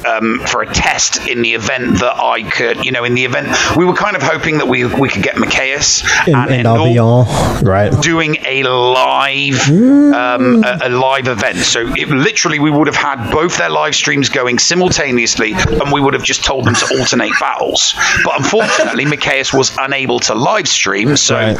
um, 0.08 0.40
for 0.46 0.62
a 0.62 0.68
test 0.72 1.28
in 1.28 1.42
the 1.42 1.56
event 1.56 1.98
that 2.02 2.16
I 2.22 2.44
could, 2.44 2.86
you 2.86 2.92
know, 2.92 3.04
in 3.06 3.16
the 3.16 3.26
event 3.26 3.48
we 3.76 3.86
were 3.86 3.96
kind 3.96 4.16
of 4.16 4.22
hoping 4.22 4.60
that 4.60 4.68
we 4.68 4.86
we 4.86 5.10
could 5.10 5.24
get 5.24 5.34
Mikayas 5.36 6.04
And, 6.28 6.36
and, 6.36 6.52
and 6.52 6.68
I'll 6.68 6.86
be 6.86 7.00
all 7.00 7.26
right. 7.64 7.92
doing 8.04 8.38
a 8.46 8.62
live 8.64 9.56
Mm. 9.66 10.14
um, 10.14 10.64
a, 10.64 10.88
a 10.88 10.90
live 10.90 11.28
event. 11.28 11.58
So 11.58 11.80
it, 11.96 12.10
literally, 12.10 12.60
we 12.60 12.70
would 12.70 12.86
have 12.86 12.96
had 12.96 13.32
both 13.32 13.58
their 13.58 13.70
live 13.70 13.96
streams 13.96 14.30
going 14.30 14.60
simultaneously, 14.60 15.54
and 15.54 15.92
we 15.92 16.00
would 16.00 16.14
have 16.14 16.24
just 16.24 16.44
told 16.46 16.66
them 16.66 16.76
to 16.76 17.00
alternate 17.00 17.32
battles. 17.40 17.96
But 18.24 18.38
unfortunately, 18.38 19.06
Mikayas 19.14 19.54
was 19.58 19.76
unable 19.80 20.20
to 20.22 20.36
live 20.36 20.68
stream. 20.68 21.18
So, 21.18 21.56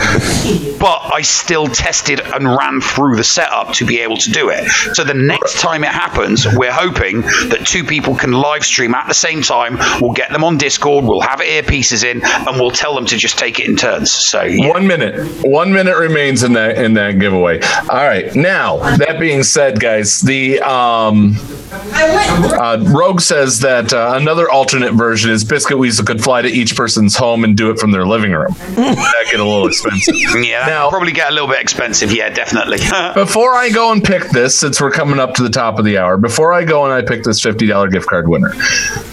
but 0.80 1.00
I 1.14 1.22
still 1.24 1.68
tested 1.68 2.20
and 2.20 2.46
ran 2.76 2.82
through 2.82 3.16
the 3.16 3.24
setup 3.24 3.74
to 3.74 3.86
be 3.86 4.00
able 4.00 4.18
to 4.18 4.32
do 4.32 4.50
it. 4.50 4.68
So 4.96 5.04
the 5.04 5.14
next 5.14 5.62
time 5.62 5.84
it 5.84 5.92
happens, 5.92 6.46
we're 6.54 6.72
hoping 6.72 7.22
that 7.22 7.66
two 7.66 7.84
people 7.84 8.16
can 8.16 8.32
live 8.32 8.66
stream 8.66 8.94
at 8.96 9.08
the 9.08 9.14
same 9.14 9.42
time. 9.42 9.78
We'll 10.02 10.14
get 10.14 10.32
them 10.32 10.44
on 10.44 10.58
Discord. 10.58 11.06
We'll 11.06 11.22
have 11.22 11.40
earpieces 11.40 12.04
in, 12.04 12.22
and 12.24 12.60
we'll 12.60 12.72
tell 12.72 12.96
them 12.96 13.06
to 13.08 13.18
just 13.18 13.38
take 13.38 13.60
it 13.60 13.68
in 13.68 13.76
turns. 13.76 14.12
So 14.12 14.44
yeah. 14.44 14.70
One 14.70 14.88
minute. 14.88 15.46
One 15.46 15.74
minute 15.74 15.98
remains 15.98 16.44
in 16.44 16.54
that 16.54 16.78
in 16.78 16.94
that 16.96 17.20
giveaway. 17.20 17.62
All 17.90 18.06
right. 18.06 18.34
Now 18.36 18.78
that 18.98 19.20
being 19.20 19.44
said, 19.44 19.80
guys, 19.80 20.22
the 20.22 20.60
um, 20.62 21.36
uh, 21.72 22.84
Rogue 22.88 23.22
says 23.22 23.60
that 23.60 23.94
uh, 23.94 24.14
another 24.16 24.50
alternate 24.50 24.94
version 24.94 25.32
is 25.32 25.44
Biscuit 25.44 25.78
Weazel 25.78 26.06
could 26.06 26.24
fly 26.24 26.42
to 26.42 26.48
each 26.48 26.76
person's 26.76 27.16
home 27.16 27.44
and 27.44 27.56
do 27.56 27.70
it 27.72 27.80
from 27.80 27.92
their 27.92 28.06
living 28.06 28.32
room. 28.32 28.54
that 28.76 29.26
get 29.32 29.40
a 29.40 29.44
little 29.44 29.68
expensive. 29.68 30.16
Yeah, 30.36 30.66
that'll 30.66 30.90
probably 30.90 31.12
get 31.12 31.32
a 31.32 31.34
little 31.34 31.48
bit 31.48 31.62
expensive. 31.62 32.12
Yeah, 32.12 32.30
definitely. 32.30 32.65
Before 33.14 33.54
I 33.54 33.70
go 33.70 33.92
and 33.92 34.04
pick 34.04 34.30
this, 34.30 34.58
since 34.58 34.82
we're 34.82 34.92
coming 34.92 35.20
up 35.20 35.36
to 35.36 35.44
the 35.44 35.50
top 35.50 35.78
of 35.78 35.86
the 35.86 35.98
hour, 35.98 36.18
before 36.18 36.52
I 36.52 36.64
go 36.64 36.84
and 36.84 36.94
I 36.94 37.02
pick 37.02 37.24
this 37.24 37.40
$50 37.42 37.92
gift 37.92 38.08
card 38.08 38.28
winner, 38.28 38.54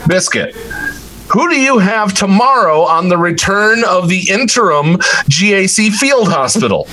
Biscuit, 0.06 0.54
who 1.32 1.48
do 1.50 1.60
you 1.60 1.78
have 1.78 2.14
tomorrow 2.14 2.82
on 2.82 3.08
the 3.08 3.18
return 3.18 3.84
of 3.84 4.08
the 4.08 4.30
interim 4.30 4.96
GAC 5.28 5.92
Field 5.92 6.28
Hospital? 6.28 6.86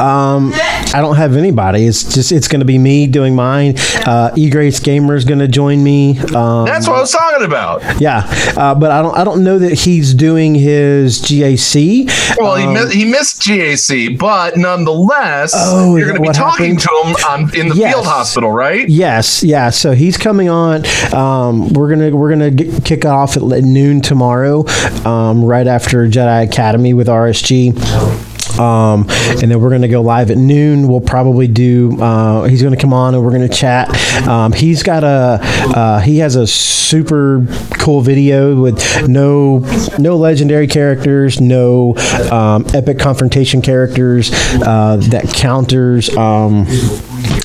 Um, 0.00 0.52
I 0.54 0.98
don't 1.00 1.16
have 1.16 1.36
anybody. 1.36 1.86
It's 1.86 2.02
just 2.14 2.32
it's 2.32 2.48
going 2.48 2.60
to 2.60 2.66
be 2.66 2.78
me 2.78 3.06
doing 3.06 3.34
mine. 3.34 3.74
Uh, 4.06 4.30
E 4.36 4.50
Grace 4.50 4.80
Gamer 4.80 5.14
is 5.14 5.24
going 5.24 5.38
to 5.40 5.48
join 5.48 5.82
me. 5.82 6.18
Um, 6.34 6.66
That's 6.66 6.86
what 6.88 6.96
I 6.96 7.00
was 7.00 7.12
talking 7.12 7.44
about. 7.44 7.82
yeah, 8.00 8.22
uh, 8.56 8.74
but 8.74 8.90
I 8.90 9.02
don't 9.02 9.16
I 9.16 9.24
don't 9.24 9.42
know 9.44 9.58
that 9.58 9.72
he's 9.80 10.14
doing 10.14 10.54
his 10.54 11.20
GAC. 11.22 12.36
Well, 12.38 12.56
he, 12.56 12.64
Um, 12.64 12.90
he 12.90 13.04
missed 13.04 13.40
GAC, 13.42 14.18
but 14.18 14.56
nonetheless, 14.56 15.52
Oh, 15.56 15.96
you're 15.96 16.06
going 16.12 16.22
to 16.22 16.28
be 16.30 16.34
talking 16.36 16.76
happened? 16.78 16.80
to 16.80 17.08
him 17.08 17.16
on 17.28 17.54
in 17.58 17.68
the 17.68 17.76
Yes. 17.76 17.92
field 17.94 18.06
hospital, 18.06 18.50
right? 18.52 18.88
Yes, 18.88 19.42
yeah. 19.42 19.70
So 19.70 19.92
he's 19.92 20.16
coming 20.16 20.48
on. 20.48 20.84
Um, 21.14 21.72
we're 21.72 21.88
gonna 21.88 22.14
we're 22.14 22.30
gonna 22.30 22.50
get, 22.50 22.84
kick 22.84 23.04
off 23.04 23.36
at 23.36 23.42
noon 23.42 24.00
tomorrow, 24.00 24.64
um, 25.04 25.44
right 25.44 25.66
after 25.66 26.06
Jedi 26.08 26.44
Academy 26.44 26.94
with 26.94 27.08
RSG. 27.08 28.25
Um, 28.58 29.06
and 29.08 29.50
then 29.50 29.60
we're 29.60 29.70
going 29.70 29.82
to 29.82 29.88
go 29.88 30.00
live 30.00 30.30
at 30.30 30.38
noon. 30.38 30.88
We'll 30.88 31.00
probably 31.00 31.48
do. 31.48 32.00
Uh, 32.00 32.44
he's 32.44 32.62
going 32.62 32.74
to 32.74 32.80
come 32.80 32.92
on 32.92 33.14
and 33.14 33.24
we're 33.24 33.30
going 33.30 33.48
to 33.48 33.54
chat. 33.54 33.88
Um, 34.26 34.52
he's 34.52 34.82
got 34.82 35.04
a. 35.04 35.38
Uh, 35.76 36.00
he 36.00 36.18
has 36.18 36.36
a 36.36 36.46
super 36.46 37.44
cool 37.78 38.00
video 38.00 38.60
with 38.60 39.08
no 39.08 39.58
no 39.98 40.16
legendary 40.16 40.66
characters, 40.66 41.40
no 41.40 41.96
um, 42.30 42.64
epic 42.74 42.98
confrontation 42.98 43.60
characters 43.62 44.30
uh, 44.62 44.96
that 45.10 45.32
counters. 45.34 46.14
Um, 46.16 46.66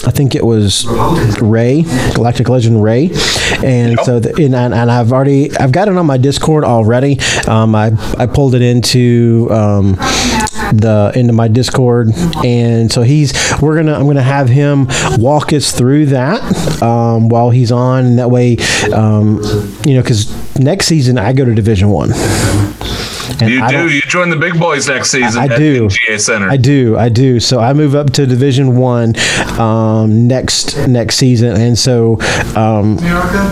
I 0.04 0.12
think 0.12 0.36
it 0.36 0.44
was 0.44 0.86
Rey, 1.42 1.84
Galactic 2.14 2.50
Legend 2.50 2.84
Rey, 2.84 3.12
and 3.64 4.00
so 4.02 4.20
the, 4.20 4.30
and, 4.44 4.56
and 4.56 4.74
and 4.74 4.92
I've 4.92 5.12
already 5.12 5.56
I've 5.58 5.72
got 5.72 5.88
it 5.88 5.98
on 5.98 6.06
my 6.06 6.18
Discord 6.18 6.64
already. 6.64 7.20
Um, 7.48 7.76
I 7.76 7.92
I 8.18 8.26
pulled 8.26 8.56
it 8.56 8.62
into 8.62 9.48
um, 9.52 9.96
the 10.72 11.12
into 11.16 11.34
my 11.34 11.48
Discord, 11.48 12.10
and 12.44 12.92
so 12.92 13.02
he's 13.02 13.34
we're 13.62 13.76
gonna 13.76 13.94
I'm 13.94 14.08
gonna 14.08 14.22
have 14.22 14.50
him 14.50 14.88
walk 15.18 15.54
us 15.54 15.72
through 15.72 16.08
that 16.08 16.82
um, 16.82 17.30
while 17.30 17.50
he's 17.50 17.72
on, 17.72 18.06
and 18.06 18.20
that 18.20 18.30
way, 18.32 18.58
um, 18.94 19.42
you 19.86 19.96
know, 19.96 20.02
because 20.02 20.58
next 20.58 20.88
season 20.88 21.18
I 21.18 21.34
go 21.34 21.46
to 21.46 21.54
Division 21.54 21.90
One. 21.90 22.12
And 23.40 23.50
you 23.50 23.62
I 23.62 23.72
do. 23.72 23.90
You 23.90 24.02
join 24.02 24.30
the 24.30 24.36
big 24.36 24.60
boys 24.60 24.88
next 24.88 25.12
season. 25.12 25.42
I 25.42 25.46
at 25.46 25.58
do. 25.58 25.88
GA 25.90 26.18
Center. 26.18 26.50
I 26.50 26.58
do. 26.58 26.98
I 26.98 27.10
do. 27.10 27.40
So 27.40 27.60
I 27.60 27.74
move 27.74 27.96
up 27.96 28.12
to 28.12 28.26
Division 28.26 28.76
One 28.76 29.16
um, 29.60 30.28
next 30.28 30.88
next 30.88 31.16
season, 31.16 31.60
and 31.60 31.78
so 31.78 32.20
um, 32.56 32.98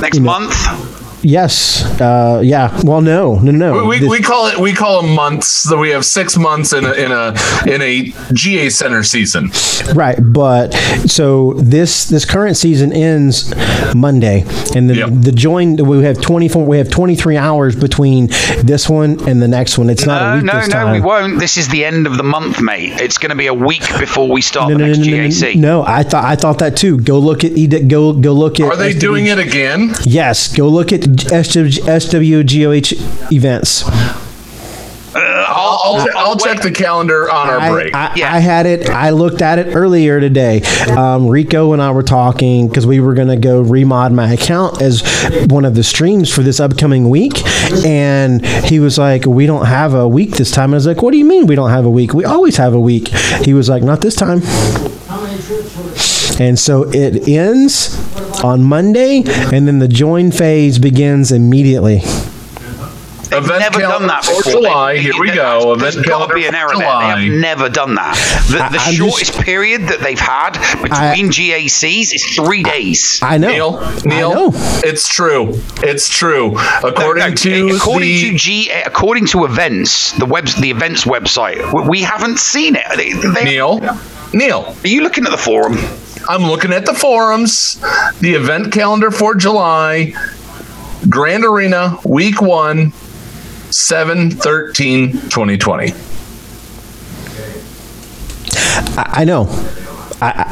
Next 0.02 0.20
month. 0.20 0.99
Yes, 1.24 1.84
uh, 2.02 2.41
yeah. 2.44 2.78
Well, 2.84 3.02
no, 3.02 3.40
no, 3.40 3.52
no. 3.52 3.86
We, 3.86 4.00
we, 4.02 4.08
we 4.08 4.20
call 4.22 4.48
it 4.48 4.60
we 4.60 4.74
call 4.74 5.02
them 5.02 5.14
months. 5.16 5.48
So 5.48 5.78
we 5.78 5.90
have 5.91 6.06
six 6.06 6.38
months 6.38 6.74
in 6.74 6.86
a 6.86 6.91
in 6.94 7.12
a 7.12 7.36
in 7.68 7.82
a 7.82 8.14
GA 8.34 8.70
Center 8.70 9.04
season. 9.04 9.52
Right, 9.96 10.18
but 10.22 10.72
so 11.08 11.54
this 11.54 12.06
this 12.06 12.26
current 12.26 12.58
season 12.58 12.94
ends 12.94 13.54
Monday, 13.96 14.44
and 14.76 14.90
then 14.90 15.22
the 15.22 15.32
join 15.32 15.76
we 15.78 16.04
have 16.04 16.22
twenty 16.22 16.48
four 16.48 16.66
we 16.66 16.78
have 16.78 16.90
twenty 16.90 17.16
three 17.16 17.38
hours 17.38 17.76
between 17.76 18.28
this 18.64 18.90
one 18.90 19.28
and 19.28 19.41
the 19.41 19.48
next 19.48 19.78
one. 19.78 19.90
It's 19.90 20.06
not 20.06 20.22
a 20.22 20.26
No, 20.26 20.36
week 20.38 20.46
no, 20.46 20.60
this 20.60 20.68
no, 20.70 20.74
time. 20.74 20.94
we 20.94 21.02
won't. 21.02 21.40
This 21.40 21.58
is 21.58 21.68
the 21.70 21.86
end 21.86 22.08
of 22.08 22.18
the 22.18 22.24
month, 22.24 22.62
mate. 22.62 23.00
It's 23.02 23.18
going 23.18 23.30
to 23.32 23.36
be 23.36 23.48
a 23.48 23.54
week 23.54 23.84
before 24.00 24.30
we 24.30 24.41
start 24.41 24.70
No, 24.72 24.78
the 24.78 24.80
no, 24.80 24.88
next 24.88 25.00
no, 25.00 25.06
no, 25.06 25.18
no, 25.24 25.28
GAC. 25.30 25.56
no, 25.56 25.84
I 25.84 26.04
thought 26.04 26.24
I 26.26 26.36
thought 26.36 26.60
that 26.60 26.76
too. 26.78 27.00
Go 27.00 27.20
look 27.20 27.44
at 27.44 27.58
Ed- 27.58 27.90
go 27.90 28.14
go 28.14 28.34
look 28.34 28.60
at. 28.60 28.68
Are 28.68 28.76
they 28.76 28.91
SW 28.94 29.00
doing 29.00 29.26
it 29.28 29.40
again? 29.40 29.94
Yes, 30.04 30.54
go 30.56 30.68
look 30.68 30.91
at 30.94 31.04
SW, 31.04 31.09
SWGOH 31.18 33.31
events. 33.31 33.84
I'll 35.15 35.80
I'll, 35.84 36.18
I'll 36.18 36.38
check 36.38 36.61
the 36.61 36.72
calendar 36.72 37.31
on 37.31 37.49
our 37.49 37.60
I, 37.60 37.72
break. 37.72 37.95
I, 37.95 38.11
I 38.23 38.40
had 38.40 38.65
it. 38.65 38.90
I 38.90 39.10
looked 39.10 39.41
at 39.41 39.60
it 39.60 39.76
earlier 39.76 40.19
today. 40.19 40.61
Um, 40.95 41.27
Rico 41.27 41.73
and 41.73 41.81
I 41.81 41.91
were 41.91 42.03
talking 42.03 42.68
because 42.68 42.86
we 42.86 42.99
were 42.99 43.14
going 43.14 43.30
to 43.30 43.38
go 43.38 43.64
remod 43.64 44.14
my 44.14 44.31
account 44.31 44.81
as 44.81 45.02
one 45.49 45.65
of 45.65 45.76
the 45.76 45.84
streams 45.84 46.34
for 46.34 46.44
this 46.44 46.60
upcoming 46.60 47.10
week, 47.10 47.45
and 47.86 48.45
he 48.45 48.80
was 48.80 48.98
like, 48.98 49.26
"We 49.26 49.45
don't 49.45 49.65
have 49.65 49.94
a 49.94 50.07
week 50.07 50.38
this 50.38 50.52
time." 50.52 50.65
And 50.65 50.76
I 50.76 50.77
was 50.77 50.88
like, 50.88 51.02
"What 51.02 51.11
do 51.11 51.18
you 51.18 51.26
mean 51.26 51.48
we 51.48 51.56
don't 51.56 51.72
have 51.72 51.86
a 51.86 51.91
week? 51.91 52.14
We 52.14 52.26
always 52.26 52.57
have 52.57 52.73
a 52.73 52.80
week." 52.80 53.10
He 53.44 53.53
was 53.53 53.69
like, 53.69 53.84
"Not 53.84 54.02
this 54.02 54.15
time." 54.15 54.41
And 56.40 56.57
so 56.57 56.90
it 56.94 57.27
ends 57.27 57.98
on 58.44 58.64
Monday, 58.64 59.24
and 59.53 59.68
then 59.68 59.80
the 59.80 59.88
join 59.88 60.32
phase 60.32 60.80
begins 60.80 61.32
immediately. 61.32 62.02
They've 63.30 63.44
Event 63.44 63.60
never 63.60 63.80
done 63.82 64.07
that 64.07 64.22
before. 64.24 64.53
July. 64.53 64.94
They- 64.95 65.02
Here 65.03 65.14
we 65.20 65.30
they- 65.30 65.36
go. 65.36 65.76
There's 65.76 65.94
Event 65.95 66.07
got 66.07 66.14
calendar 66.30 66.34
to 66.34 66.40
be 66.40 66.45
an 66.48 66.53
for 66.53 66.57
error 66.57 66.70
there. 66.70 66.78
They 66.80 66.84
July. 66.84 67.20
have 67.22 67.32
never 67.40 67.70
done 67.70 67.94
that. 67.94 68.16
The, 68.48 68.53
the 68.57 68.64
I- 68.64 68.66
I'm 68.66 68.72
just- 68.72 68.98
shortest 68.98 69.34
period 69.41 69.88
that 69.90 69.99
they've 70.02 70.20
had 70.20 70.53
between 70.82 71.30
GACs 71.32 72.11
is 72.16 72.26
three 72.36 72.64
days. 72.64 73.20
I 73.22 73.38
know. 73.38 73.49
Neil, 73.49 73.91
Neil, 74.03 74.52
it's 74.84 75.07
true. 75.07 75.61
It's 75.84 76.10
true. 76.10 76.57
According 76.84 77.22
No, 77.22 77.30
no, 77.30 77.36
to 77.36 77.76
according 77.76 78.10
the 78.10 78.30
to 78.32 78.34
G, 78.36 78.72
according 78.84 79.28
to 79.28 79.45
events, 79.45 80.14
the 80.14 80.26
web, 80.26 80.48
the 80.48 80.72
events 80.72 81.06
website, 81.06 81.72
we- 81.72 81.88
we 81.88 82.02
haven't 82.02 82.40
seen 82.40 82.76
it. 82.76 82.84
They, 82.98 83.11
they- 83.14 83.44
Neil, 83.44 83.80
Neil, 84.34 84.76
are 84.84 84.88
you 84.88 85.02
looking 85.02 85.26
at 85.26 85.30
the 85.32 85.38
forum? 85.38 85.78
I'm 86.28 86.44
looking 86.44 86.74
at 86.74 86.86
the 86.86 86.94
forums, 86.94 87.80
the 88.20 88.34
event 88.34 88.72
calendar 88.74 89.12
for 89.12 89.36
July, 89.36 90.14
Grand 91.10 91.46
Arena, 91.46 91.98
week 92.04 92.41
one, 92.41 92.91
7 93.72 94.32
13, 94.32 95.12
2020. 95.12 95.94
I 98.98 99.24
know. 99.26 99.46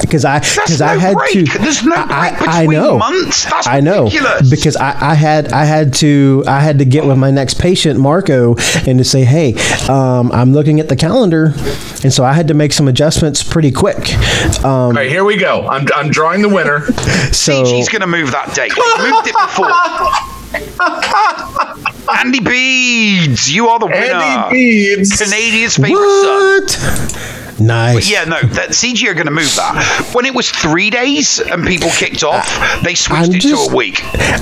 Because 0.01 0.23
I, 0.25 0.39
because 0.39 0.81
I, 0.81 0.93
no 0.95 0.99
had 0.99 1.17
break. 1.17 1.31
to. 1.51 1.59
There's 1.59 1.83
no 1.83 1.95
I, 1.95 2.29
break 2.37 2.41
I 2.49 2.61
between 2.61 2.79
know. 2.79 2.97
months. 2.97 3.45
That's 3.45 3.67
I 3.67 3.79
know 3.81 4.05
ridiculous. 4.05 4.49
because 4.49 4.75
I, 4.77 5.11
I 5.11 5.13
had 5.13 5.51
I 5.51 5.65
had 5.65 5.93
to 5.95 6.43
I 6.47 6.59
had 6.61 6.79
to 6.79 6.85
get 6.85 7.05
with 7.05 7.17
my 7.17 7.31
next 7.31 7.59
patient 7.59 7.99
Marco 7.99 8.55
and 8.87 8.97
to 8.97 9.03
say 9.03 9.23
hey 9.25 9.55
um, 9.89 10.31
I'm 10.31 10.53
looking 10.53 10.79
at 10.79 10.87
the 10.89 10.95
calendar 10.95 11.53
and 12.03 12.13
so 12.13 12.23
I 12.23 12.33
had 12.33 12.47
to 12.49 12.53
make 12.53 12.71
some 12.73 12.87
adjustments 12.87 13.43
pretty 13.43 13.71
quick. 13.71 14.13
Um, 14.63 14.65
All 14.65 14.91
right, 14.93 15.09
here 15.09 15.23
we 15.25 15.35
go. 15.37 15.67
I'm, 15.67 15.85
I'm 15.95 16.09
drawing 16.09 16.41
the 16.41 16.49
winner. 16.49 16.85
So 17.31 17.65
He's 17.65 17.89
going 17.89 18.01
to 18.01 18.07
move 18.07 18.31
that 18.31 18.53
date. 18.55 18.71
He 18.73 18.81
moved 18.97 19.27
it 19.27 19.35
before. 19.37 19.69
Andy 22.17 22.39
Beads, 22.39 23.53
you 23.53 23.67
are 23.67 23.79
the 23.79 23.85
winner. 23.85 23.97
Andy 23.97 24.55
Beads. 24.55 25.21
Canadian's 25.21 25.75
favorite 25.75 26.69
son. 26.69 27.36
Nice. 27.59 27.95
But 27.95 28.09
yeah, 28.09 28.23
no, 28.25 28.41
that 28.41 28.69
CG 28.69 29.07
are 29.09 29.13
going 29.13 29.25
to 29.27 29.31
move 29.31 29.53
that. 29.55 30.11
When 30.13 30.25
it 30.25 30.33
was 30.35 30.49
three 30.51 30.89
days 30.89 31.39
and 31.39 31.65
people 31.65 31.89
kicked 31.89 32.23
off, 32.23 32.47
they 32.83 32.95
switched 32.95 33.23
I'm 33.29 33.31
it 33.33 33.41
just- 33.41 33.65
to 33.69 33.71
a 33.71 33.75
week. 33.75 33.97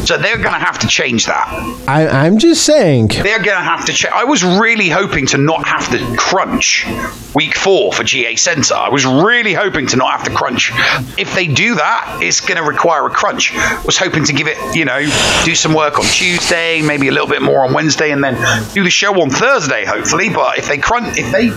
So 0.05 0.17
they're 0.17 0.37
going 0.37 0.53
to 0.53 0.59
have 0.59 0.79
to 0.79 0.87
change 0.87 1.25
that. 1.27 1.47
I, 1.87 2.07
I'm 2.07 2.37
just 2.37 2.63
saying. 2.63 3.07
They're 3.07 3.37
going 3.43 3.57
to 3.57 3.63
have 3.63 3.85
to 3.85 3.93
change. 3.93 4.13
I 4.13 4.25
was 4.25 4.43
really 4.43 4.89
hoping 4.89 5.27
to 5.27 5.37
not 5.37 5.67
have 5.67 5.89
to 5.91 6.15
crunch 6.17 6.85
week 7.33 7.55
four 7.55 7.91
for 7.93 8.03
GA 8.03 8.35
Center. 8.35 8.75
I 8.75 8.89
was 8.89 9.05
really 9.05 9.53
hoping 9.53 9.87
to 9.87 9.97
not 9.97 10.11
have 10.11 10.23
to 10.25 10.35
crunch. 10.35 10.71
If 11.17 11.33
they 11.35 11.47
do 11.47 11.75
that, 11.75 12.19
it's 12.21 12.41
going 12.41 12.57
to 12.57 12.63
require 12.63 13.05
a 13.05 13.09
crunch. 13.09 13.51
I 13.53 13.81
was 13.85 13.97
hoping 13.97 14.25
to 14.25 14.33
give 14.33 14.47
it, 14.47 14.57
you 14.75 14.85
know, 14.85 14.99
do 15.43 15.55
some 15.55 15.73
work 15.73 15.97
on 15.99 16.05
Tuesday, 16.05 16.81
maybe 16.81 17.07
a 17.07 17.11
little 17.11 17.27
bit 17.27 17.41
more 17.41 17.63
on 17.65 17.73
Wednesday, 17.73 18.11
and 18.11 18.23
then 18.23 18.35
do 18.73 18.83
the 18.83 18.89
show 18.89 19.19
on 19.21 19.29
Thursday, 19.29 19.85
hopefully. 19.85 20.29
But 20.29 20.57
if 20.59 20.67
they 20.67 20.77
crunch, 20.77 21.17
if 21.17 21.31
they 21.31 21.49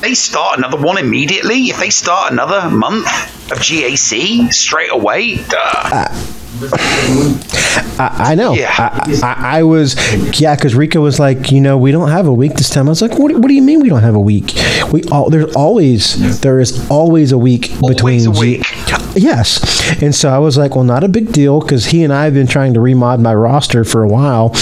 they 0.00 0.14
start 0.14 0.58
another 0.58 0.78
one 0.78 0.98
immediately, 0.98 1.70
if 1.70 1.78
they 1.78 1.90
start 1.90 2.32
another 2.32 2.70
month 2.70 3.06
of 3.52 3.58
GAC 3.58 4.52
straight 4.52 4.90
away, 4.90 5.36
duh. 5.36 6.08
I, 6.52 8.30
I 8.30 8.34
know. 8.34 8.54
Yeah. 8.54 8.74
I, 8.76 9.20
I, 9.22 9.58
I 9.58 9.62
was, 9.62 9.94
yeah, 10.40 10.56
because 10.56 10.74
Rika 10.74 11.00
was 11.00 11.20
like, 11.20 11.52
you 11.52 11.60
know, 11.60 11.78
we 11.78 11.92
don't 11.92 12.08
have 12.08 12.26
a 12.26 12.32
week 12.32 12.54
this 12.54 12.68
time. 12.68 12.88
I 12.88 12.90
was 12.90 13.02
like, 13.02 13.18
what, 13.18 13.32
what 13.36 13.48
do 13.48 13.54
you 13.54 13.62
mean 13.62 13.80
we 13.80 13.88
don't 13.88 14.02
have 14.02 14.14
a 14.14 14.20
week? 14.20 14.54
We 14.92 15.04
all 15.04 15.30
there's 15.30 15.54
always 15.54 16.40
there 16.40 16.58
is 16.58 16.90
always 16.90 17.32
a 17.32 17.38
week 17.38 17.70
between. 17.86 18.26
a 18.26 18.30
week. 18.30 18.64
yes, 19.14 20.02
and 20.02 20.14
so 20.14 20.30
I 20.30 20.38
was 20.38 20.58
like, 20.58 20.74
well, 20.74 20.84
not 20.84 21.04
a 21.04 21.08
big 21.08 21.32
deal 21.32 21.60
because 21.60 21.86
he 21.86 22.02
and 22.02 22.12
I 22.12 22.24
have 22.24 22.34
been 22.34 22.46
trying 22.46 22.74
to 22.74 22.80
remod 22.80 23.20
my 23.20 23.34
roster 23.34 23.84
for 23.84 24.02
a 24.02 24.08
while, 24.08 24.52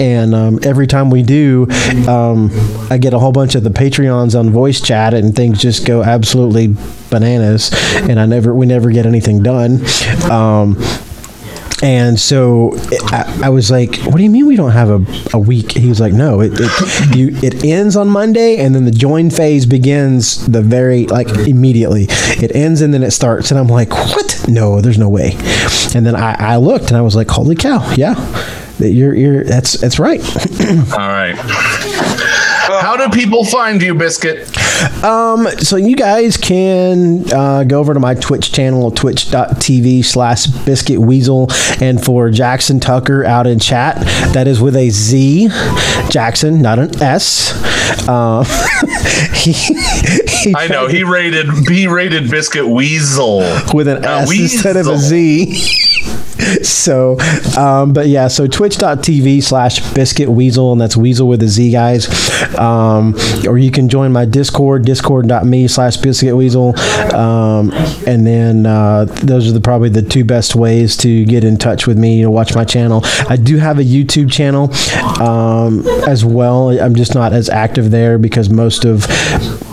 and 0.00 0.34
um, 0.34 0.58
every 0.62 0.86
time 0.86 1.10
we 1.10 1.22
do, 1.22 1.66
um, 2.08 2.50
I 2.90 2.98
get 2.98 3.12
a 3.12 3.18
whole 3.18 3.32
bunch 3.32 3.54
of 3.54 3.62
the 3.64 3.70
Patreons 3.70 4.38
on 4.38 4.50
voice 4.50 4.80
chat, 4.80 5.12
and 5.12 5.36
things 5.36 5.60
just 5.60 5.86
go 5.86 6.02
absolutely 6.02 6.74
bananas, 7.10 7.70
and 7.94 8.18
I 8.18 8.26
never 8.26 8.54
we 8.54 8.66
never 8.66 8.90
get 8.90 9.04
anything 9.04 9.42
done. 9.42 9.84
Um, 10.30 10.76
and 11.84 12.18
so 12.18 12.72
I, 13.12 13.42
I 13.44 13.48
was 13.50 13.70
like, 13.70 13.96
"What 14.04 14.16
do 14.16 14.22
you 14.22 14.30
mean 14.30 14.46
we 14.46 14.56
don't 14.56 14.70
have 14.70 14.88
a, 14.88 15.04
a 15.34 15.38
week?" 15.38 15.72
He 15.72 15.86
was 15.86 16.00
like, 16.00 16.14
"No, 16.14 16.40
it 16.40 16.52
it, 16.54 17.14
you, 17.16 17.28
it 17.42 17.62
ends 17.62 17.94
on 17.94 18.08
Monday, 18.08 18.56
and 18.56 18.74
then 18.74 18.86
the 18.86 18.90
join 18.90 19.28
phase 19.28 19.66
begins 19.66 20.46
the 20.46 20.62
very 20.62 21.06
like 21.06 21.28
immediately. 21.46 22.06
It 22.08 22.56
ends 22.56 22.80
and 22.80 22.94
then 22.94 23.02
it 23.02 23.10
starts." 23.10 23.50
And 23.50 23.60
I'm 23.60 23.66
like, 23.66 23.90
"What? 23.90 24.46
No, 24.48 24.80
there's 24.80 24.96
no 24.96 25.10
way." 25.10 25.32
And 25.94 26.06
then 26.06 26.16
I, 26.16 26.54
I 26.54 26.56
looked 26.56 26.88
and 26.88 26.96
I 26.96 27.02
was 27.02 27.14
like, 27.14 27.28
"Holy 27.28 27.54
cow! 27.54 27.86
Yeah, 27.96 28.14
that 28.78 28.90
you're 28.90 29.14
you're 29.14 29.44
that's 29.44 29.74
that's 29.74 29.98
right." 29.98 30.22
All 30.92 31.08
right. 31.08 32.10
Do 33.04 33.10
people 33.10 33.44
find 33.44 33.82
you, 33.82 33.94
Biscuit? 33.94 34.48
Um, 35.04 35.46
so 35.58 35.76
you 35.76 35.94
guys 35.96 36.36
can 36.36 37.24
uh, 37.32 37.64
go 37.64 37.78
over 37.80 37.92
to 37.94 38.00
my 38.00 38.14
Twitch 38.14 38.52
channel, 38.52 38.90
twitch.tv 38.90 40.04
slash 40.04 40.46
biscuit 40.46 40.98
weazel. 40.98 41.48
And 41.80 42.02
for 42.02 42.30
Jackson 42.30 42.80
Tucker 42.80 43.24
out 43.24 43.46
in 43.46 43.58
chat, 43.58 43.96
that 44.32 44.46
is 44.46 44.60
with 44.60 44.76
a 44.76 44.90
Z. 44.90 45.48
Jackson, 46.10 46.62
not 46.62 46.78
an 46.78 47.02
S. 47.02 47.52
Um, 48.08 48.44
he, 49.34 49.52
he 49.52 50.54
I 50.56 50.66
know 50.68 50.86
he 50.88 51.04
rated 51.04 51.46
he 51.68 51.86
rated 51.86 52.30
Biscuit 52.30 52.66
Weasel 52.66 53.38
with 53.74 53.88
an 53.88 54.04
Uh, 54.04 54.20
S 54.20 54.32
instead 54.32 54.76
of 54.76 54.86
a. 54.86 54.96
Z. 54.96 55.80
so, 56.62 57.18
um, 57.56 57.92
but 57.92 58.08
yeah, 58.08 58.28
so 58.28 58.46
twitch.tv 58.46 59.42
slash 59.42 59.94
biscuit 59.94 60.28
weazel, 60.28 60.72
and 60.72 60.80
that's 60.80 60.96
weazel 60.96 61.28
with 61.28 61.42
a 61.42 61.48
Z, 61.48 61.70
guys. 61.70 62.08
Um, 62.58 63.14
or 63.46 63.58
you 63.58 63.70
can 63.70 63.88
join 63.88 64.12
my 64.12 64.24
Discord, 64.24 64.84
discord.me 64.84 65.68
slash 65.68 65.96
biscuit 65.96 66.36
weazel. 66.36 66.78
Um, 67.14 67.70
and 68.06 68.26
then 68.26 68.66
uh, 68.66 69.04
those 69.04 69.48
are 69.48 69.52
the, 69.52 69.60
probably 69.60 69.88
the 69.88 70.02
two 70.02 70.24
best 70.24 70.54
ways 70.54 70.96
to 70.98 71.24
get 71.24 71.44
in 71.44 71.56
touch 71.56 71.86
with 71.86 71.98
me 71.98 72.22
to 72.22 72.30
watch 72.30 72.54
my 72.54 72.64
channel. 72.64 73.02
I 73.28 73.36
do 73.36 73.56
have 73.58 73.78
a 73.78 73.84
YouTube 73.84 74.32
channel 74.32 74.72
um, 75.22 75.86
as 76.08 76.24
well. 76.24 76.70
I'm 76.80 76.94
just 76.94 77.14
not 77.14 77.32
as 77.32 77.48
active 77.48 77.90
there 77.90 78.18
because 78.18 78.50
most 78.50 78.84
of 78.84 79.06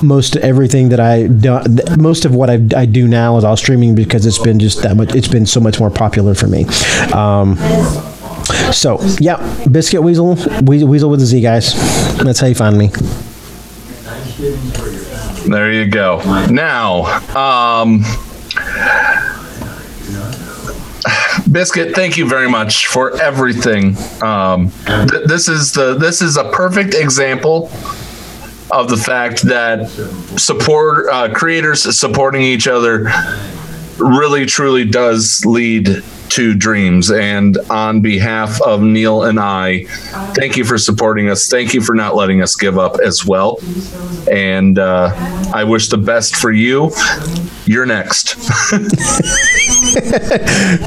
most 0.03 0.35
everything 0.38 0.89
that 0.89 0.99
I 0.99 1.27
do, 1.27 1.59
most 1.97 2.25
of 2.25 2.35
what 2.35 2.49
I, 2.49 2.59
I 2.75 2.85
do 2.85 3.07
now 3.07 3.38
is 3.38 3.43
all 3.43 3.57
streaming 3.57 3.95
because 3.95 4.25
it's 4.25 4.39
been 4.39 4.59
just 4.59 4.81
that 4.83 4.95
much. 4.97 5.15
It's 5.15 5.27
been 5.27 5.45
so 5.45 5.59
much 5.59 5.79
more 5.79 5.89
popular 5.89 6.33
for 6.35 6.47
me. 6.47 6.50
Um, 7.13 7.57
so 8.73 8.99
yeah, 9.19 9.37
Biscuit 9.69 10.01
Weazel, 10.01 10.35
Weazel, 10.35 10.87
Weazel 10.87 11.09
with 11.09 11.21
a 11.21 11.25
Z, 11.25 11.41
guys. 11.41 11.73
That's 12.17 12.39
how 12.39 12.47
you 12.47 12.55
find 12.55 12.77
me. 12.77 12.89
There 15.47 15.71
you 15.71 15.87
go. 15.89 16.21
Now, 16.49 17.05
um, 17.35 18.03
Biscuit, 21.51 21.95
thank 21.95 22.17
you 22.17 22.27
very 22.27 22.49
much 22.49 22.87
for 22.87 23.19
everything. 23.19 23.97
Um, 24.21 24.71
th- 24.85 25.25
this 25.25 25.47
is 25.47 25.73
the 25.73 25.95
this 25.95 26.21
is 26.21 26.37
a 26.37 26.45
perfect 26.51 26.93
example 26.93 27.71
of 28.71 28.89
the 28.89 28.97
fact 28.97 29.41
that 29.43 29.89
support 30.37 31.07
uh, 31.11 31.33
creators 31.33 31.97
supporting 31.97 32.41
each 32.41 32.67
other 32.67 33.11
really 33.97 34.45
truly 34.45 34.85
does 34.85 35.43
lead 35.45 36.03
to 36.31 36.53
dreams. 36.53 37.11
And 37.11 37.57
on 37.69 38.01
behalf 38.01 38.61
of 38.61 38.81
neil 38.81 39.23
and 39.23 39.39
i 39.39 39.83
thank 40.33 40.57
you 40.57 40.63
for 40.63 40.77
supporting 40.77 41.29
us. 41.29 41.49
Thank 41.49 41.73
you 41.73 41.81
for 41.81 41.95
not 41.95 42.15
letting 42.15 42.41
us 42.41 42.55
give 42.55 42.77
up 42.77 42.99
as 42.99 43.25
well. 43.25 43.59
And 44.31 44.79
uh, 44.79 45.11
i 45.53 45.63
wish 45.63 45.89
the 45.89 45.97
best 45.97 46.35
for 46.35 46.51
you. 46.51 46.91
You're 47.65 47.85
next. 47.85 48.37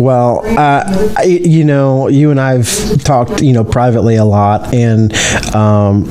Well, 0.01 0.43
uh, 0.59 1.23
you 1.25 1.65
know, 1.65 2.09
you 2.09 2.31
and 2.31 2.41
I've 2.41 3.03
talked, 3.05 3.43
you 3.43 3.53
know, 3.53 3.65
privately 3.65 4.17
a 4.17 4.25
lot, 4.25 4.75
and 4.75 5.13
um, 5.55 6.05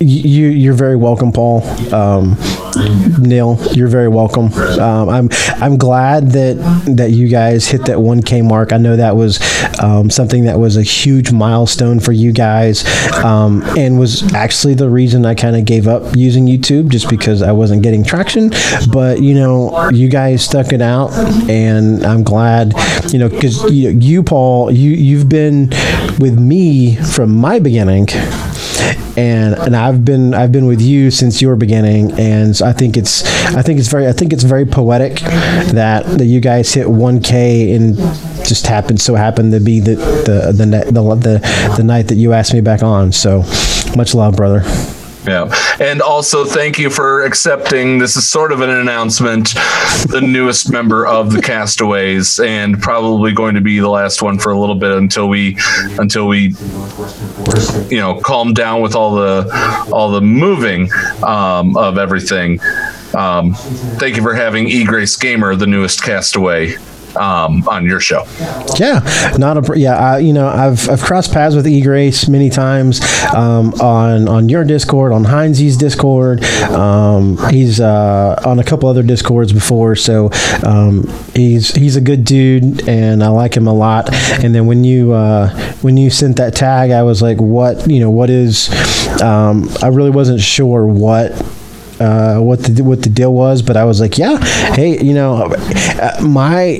you 0.00 0.48
you're 0.48 0.74
very 0.74 0.96
welcome, 0.96 1.32
Paul. 1.32 1.62
Um, 1.94 2.36
Neil, 2.76 3.58
you're 3.72 3.88
very 3.88 4.08
welcome. 4.08 4.52
Um, 4.54 5.08
I'm 5.08 5.28
I'm 5.62 5.76
glad 5.76 6.30
that 6.32 6.56
that 6.96 7.10
you 7.10 7.28
guys 7.28 7.66
hit 7.66 7.84
that 7.86 7.98
1K 7.98 8.46
mark. 8.46 8.72
I 8.72 8.78
know 8.78 8.96
that 8.96 9.16
was 9.16 9.40
um, 9.80 10.10
something 10.10 10.44
that 10.44 10.58
was 10.58 10.76
a 10.76 10.82
huge 10.82 11.32
milestone 11.32 12.00
for 12.00 12.12
you 12.12 12.32
guys, 12.32 12.84
um, 13.24 13.62
and 13.76 13.98
was 13.98 14.32
actually 14.34 14.74
the 14.74 14.88
reason 14.88 15.24
I 15.26 15.34
kind 15.34 15.56
of 15.56 15.64
gave 15.64 15.86
up 15.86 16.16
using 16.16 16.46
YouTube 16.46 16.88
just 16.88 17.08
because 17.08 17.42
I 17.42 17.52
wasn't 17.52 17.82
getting 17.82 18.04
traction. 18.04 18.50
But 18.92 19.20
you 19.22 19.34
know, 19.34 19.88
you 19.90 20.08
guys 20.08 20.44
stuck 20.44 20.72
it 20.72 20.82
out, 20.82 21.12
and 21.48 22.04
I'm 22.04 22.22
glad. 22.22 22.74
You 23.12 23.18
know, 23.18 23.28
because 23.28 23.62
you, 23.70 23.90
you 23.90 24.22
Paul, 24.22 24.70
you 24.70 24.90
you've 24.90 25.28
been 25.28 25.70
with 26.18 26.38
me 26.38 26.96
from 26.96 27.34
my 27.34 27.58
beginning 27.58 28.06
and 29.16 29.54
and 29.54 29.76
I've 29.76 30.04
been 30.04 30.34
I've 30.34 30.52
been 30.52 30.66
with 30.66 30.80
you 30.80 31.10
since 31.10 31.40
your 31.40 31.56
beginning, 31.56 32.12
and 32.12 32.60
I 32.62 32.72
think 32.72 32.96
it's 32.96 33.24
I 33.54 33.62
think 33.62 33.78
it's 33.78 33.88
very 33.88 34.06
I 34.06 34.12
think 34.12 34.32
it's 34.32 34.42
very 34.42 34.64
poetic 34.64 35.20
that 35.72 36.04
that 36.06 36.26
you 36.26 36.40
guys 36.40 36.72
hit 36.72 36.86
1K 36.86 37.74
and 37.74 37.96
just 38.44 38.66
happened 38.66 39.00
so 39.00 39.14
happened 39.14 39.52
to 39.52 39.60
be 39.60 39.80
the 39.80 39.94
the 39.94 40.52
the 40.52 40.66
the 40.90 41.14
the, 41.14 41.74
the 41.76 41.84
night 41.84 42.08
that 42.08 42.16
you 42.16 42.32
asked 42.32 42.54
me 42.54 42.60
back 42.60 42.82
on. 42.82 43.12
So 43.12 43.40
much 43.96 44.14
love, 44.14 44.36
brother. 44.36 44.62
Yeah. 45.26 45.54
And 45.80 46.02
also, 46.02 46.44
thank 46.44 46.78
you 46.78 46.90
for 46.90 47.24
accepting. 47.24 47.98
This 47.98 48.16
is 48.16 48.28
sort 48.28 48.52
of 48.52 48.60
an 48.60 48.70
announcement. 48.70 49.54
The 50.08 50.20
newest 50.22 50.70
member 50.70 51.06
of 51.06 51.32
the 51.32 51.40
Castaways, 51.40 52.40
and 52.40 52.80
probably 52.80 53.32
going 53.32 53.54
to 53.54 53.60
be 53.60 53.78
the 53.78 53.88
last 53.88 54.20
one 54.20 54.38
for 54.38 54.52
a 54.52 54.58
little 54.58 54.74
bit 54.74 54.92
until 54.92 55.28
we, 55.28 55.56
until 55.98 56.28
we, 56.28 56.54
you 57.88 57.98
know, 57.98 58.20
calm 58.22 58.52
down 58.52 58.82
with 58.82 58.94
all 58.94 59.14
the, 59.14 59.88
all 59.90 60.10
the 60.10 60.20
moving 60.20 60.90
um, 61.22 61.76
of 61.76 61.96
everything. 61.96 62.60
Um, 63.14 63.54
thank 63.98 64.16
you 64.16 64.22
for 64.22 64.34
having 64.34 64.68
E 64.68 64.84
Grace 64.84 65.16
Gamer, 65.16 65.56
the 65.56 65.66
newest 65.66 66.02
Castaway, 66.02 66.74
um, 67.16 67.66
on 67.68 67.84
your 67.84 68.00
show. 68.00 68.24
Yeah, 68.78 69.00
not 69.38 69.56
a 69.56 69.78
yeah. 69.78 69.96
I, 69.96 70.18
you 70.18 70.32
know, 70.32 70.48
I've 70.48 70.88
I've 70.88 71.00
crossed 71.02 71.32
paths 71.32 71.54
with 71.54 71.66
E 71.66 71.80
Grace 71.80 72.28
many 72.28 72.50
times 72.50 73.00
um, 73.34 73.72
on 73.74 74.28
on 74.28 74.48
your 74.48 74.64
Discord, 74.64 75.12
on 75.12 75.24
Heinz's 75.24 75.76
Discord. 75.76 76.42
Um, 76.70 77.38
he's 77.50 77.80
uh, 77.80 78.40
on 78.44 78.58
a 78.58 78.64
couple 78.64 78.88
other 78.88 79.02
Discords 79.02 79.52
before, 79.52 79.96
so 79.96 80.30
um, 80.64 81.04
he's 81.34 81.74
he's 81.74 81.96
a 81.96 82.00
good 82.00 82.24
dude, 82.24 82.88
and 82.88 83.22
I 83.22 83.28
like 83.28 83.56
him 83.56 83.66
a 83.66 83.74
lot. 83.74 84.12
And 84.42 84.54
then 84.54 84.66
when 84.66 84.84
you 84.84 85.12
uh, 85.12 85.50
when 85.82 85.96
you 85.96 86.10
sent 86.10 86.36
that 86.36 86.54
tag, 86.54 86.90
I 86.90 87.02
was 87.02 87.22
like, 87.22 87.38
what 87.40 87.86
you 87.88 88.00
know, 88.00 88.10
what 88.10 88.30
is? 88.30 88.70
Um, 89.22 89.68
I 89.82 89.88
really 89.88 90.10
wasn't 90.10 90.40
sure 90.40 90.86
what 90.86 91.32
uh, 92.00 92.38
what 92.38 92.60
the 92.60 92.82
what 92.82 93.02
the 93.02 93.10
deal 93.10 93.32
was, 93.32 93.62
but 93.62 93.76
I 93.76 93.84
was 93.84 94.00
like, 94.00 94.18
yeah, 94.18 94.38
hey, 94.74 95.02
you 95.02 95.14
know, 95.14 95.52
uh, 95.54 96.20
my 96.22 96.78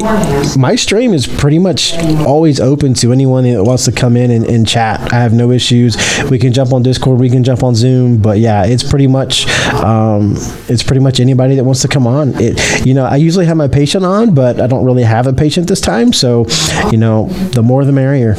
my 0.57 0.75
stream 0.77 1.15
is 1.15 1.27
pretty 1.27 1.59
much 1.59 1.95
always 2.27 2.61
open 2.61 2.95
to 2.95 3.13
anyone 3.13 3.45
that 3.45 3.63
wants 3.65 3.85
to 3.85 3.93
come 3.93 4.17
in 4.17 4.31
and, 4.31 4.45
and 4.45 4.67
chat. 4.67 5.13
I 5.13 5.17
have 5.17 5.33
no 5.33 5.51
issues. 5.51 5.97
We 6.31 6.39
can 6.39 6.53
jump 6.53 6.73
on 6.73 6.83
Discord, 6.83 7.21
we 7.21 7.31
can 7.31 7.45
jump 7.45 7.63
on 7.63 7.75
Zoom, 7.75 8.19
but 8.19 8.39
yeah, 8.39 8.65
it's 8.65 8.83
pretty 8.83 9.07
much 9.07 9.47
um, 9.75 10.35
it's 10.69 10.83
pretty 10.83 11.01
much 11.01 11.21
anybody 11.21 11.55
that 11.57 11.65
wants 11.65 11.83
to 11.83 11.89
come 11.89 12.07
on. 12.07 12.33
It, 12.37 12.87
you 12.87 12.95
know, 12.95 13.05
I 13.05 13.17
usually 13.17 13.47
have 13.47 13.57
my 13.57 13.69
patient 13.69 14.05
on, 14.05 14.35
but 14.35 14.61
I 14.61 14.67
don't 14.67 14.85
really 14.85 15.05
have 15.05 15.27
a 15.27 15.33
patient 15.33 15.69
this 15.69 15.81
time, 15.81 16.13
so 16.13 16.47
you 16.91 16.99
know, 16.99 17.29
the 17.53 17.63
more 17.63 17.85
the 17.85 17.93
merrier. 17.93 18.35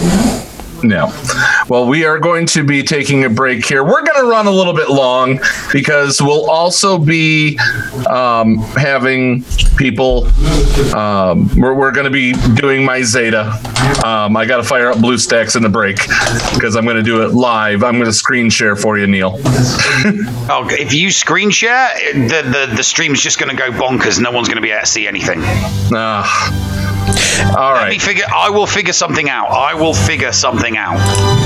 No. 0.84 1.07
Well, 1.68 1.88
we 1.88 2.06
are 2.06 2.20
going 2.20 2.46
to 2.48 2.64
be 2.64 2.84
taking 2.84 3.24
a 3.24 3.30
break 3.30 3.66
here. 3.66 3.84
We're 3.84 4.04
going 4.04 4.20
to 4.22 4.30
run 4.30 4.46
a 4.46 4.52
little 4.52 4.74
bit 4.74 4.90
long 4.90 5.40
because 5.74 6.22
we'll 6.22 6.50
also 6.50 7.00
be 7.00 7.58
um, 8.08 8.58
having 8.58 9.44
people. 9.76 10.28
Um, 10.96 11.50
we're 11.58 11.74
we're 11.74 11.92
going 11.92 12.06
to 12.06 12.12
be 12.12 12.34
doing 12.54 12.86
my 12.86 13.02
Zeta. 13.02 13.60
Um, 14.06 14.38
I 14.38 14.46
got 14.46 14.58
to 14.58 14.64
fire 14.64 14.92
up 14.92 14.98
BlueStacks 14.98 15.56
in 15.56 15.64
the 15.64 15.70
break 15.70 15.98
because 16.54 16.76
I'm 16.76 16.84
going 16.84 16.98
to 16.98 17.04
do 17.04 17.24
it 17.24 17.34
live. 17.34 17.84
I'm 17.84 17.96
going 17.96 18.06
to 18.06 18.14
screen 18.14 18.52
share 18.52 18.76
for 18.76 18.98
you, 18.98 19.08
Neil. 19.08 19.40
Oh, 20.48 20.68
if 20.70 20.94
you 20.94 21.10
screen 21.10 21.50
share, 21.50 21.90
the 22.14 22.68
the, 22.68 22.76
the 22.76 22.84
stream's 22.84 23.20
just 23.20 23.40
going 23.40 23.50
to 23.50 23.56
go 23.56 23.72
bonkers. 23.72 24.22
No 24.22 24.30
one's 24.30 24.48
going 24.48 24.58
to 24.58 24.62
be 24.62 24.70
able 24.70 24.82
to 24.82 24.86
see 24.86 25.08
anything. 25.08 25.40
Ah. 25.42 26.74
All 27.57 27.74
Let 27.74 27.82
right. 27.82 27.90
me 27.90 27.99
figure. 27.99 28.26
I 28.34 28.49
will 28.49 28.68
figure 28.68 28.94
something 28.94 29.30
out. 29.30 29.49
I 29.49 29.74
will 29.74 29.94
figure 29.94 30.32
something 30.32 30.78
out 30.78 30.98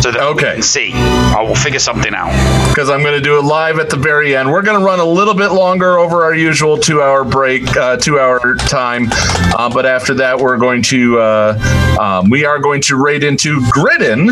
so 0.01 0.11
that 0.11 0.21
okay. 0.21 0.33
we 0.33 0.53
can 0.55 0.61
see. 0.61 0.91
I 0.93 1.41
will 1.41 1.55
figure 1.55 1.79
something 1.79 2.13
out. 2.13 2.29
because 2.69 2.89
I'm 2.89 3.01
going 3.01 3.13
to 3.15 3.21
do 3.21 3.37
it 3.37 3.43
live 3.43 3.79
at 3.79 3.89
the 3.89 3.97
very 3.97 4.35
end. 4.35 4.51
We're 4.51 4.61
going 4.61 4.79
to 4.79 4.85
run 4.85 4.99
a 4.99 5.05
little 5.05 5.33
bit 5.33 5.49
longer 5.51 5.97
over 5.97 6.23
our 6.23 6.33
usual 6.33 6.77
two 6.77 7.01
hour 7.01 7.23
break, 7.23 7.75
uh, 7.75 7.97
two 7.97 8.19
hour 8.19 8.55
time. 8.55 9.07
Uh, 9.11 9.69
but 9.73 9.85
after 9.85 10.13
that, 10.15 10.39
we're 10.39 10.57
going 10.57 10.81
to, 10.83 11.19
uh, 11.19 11.97
um, 11.99 12.29
we 12.29 12.45
are 12.45 12.59
going 12.59 12.81
to 12.83 12.95
raid 12.95 13.23
into 13.23 13.61
Gridden. 13.71 14.29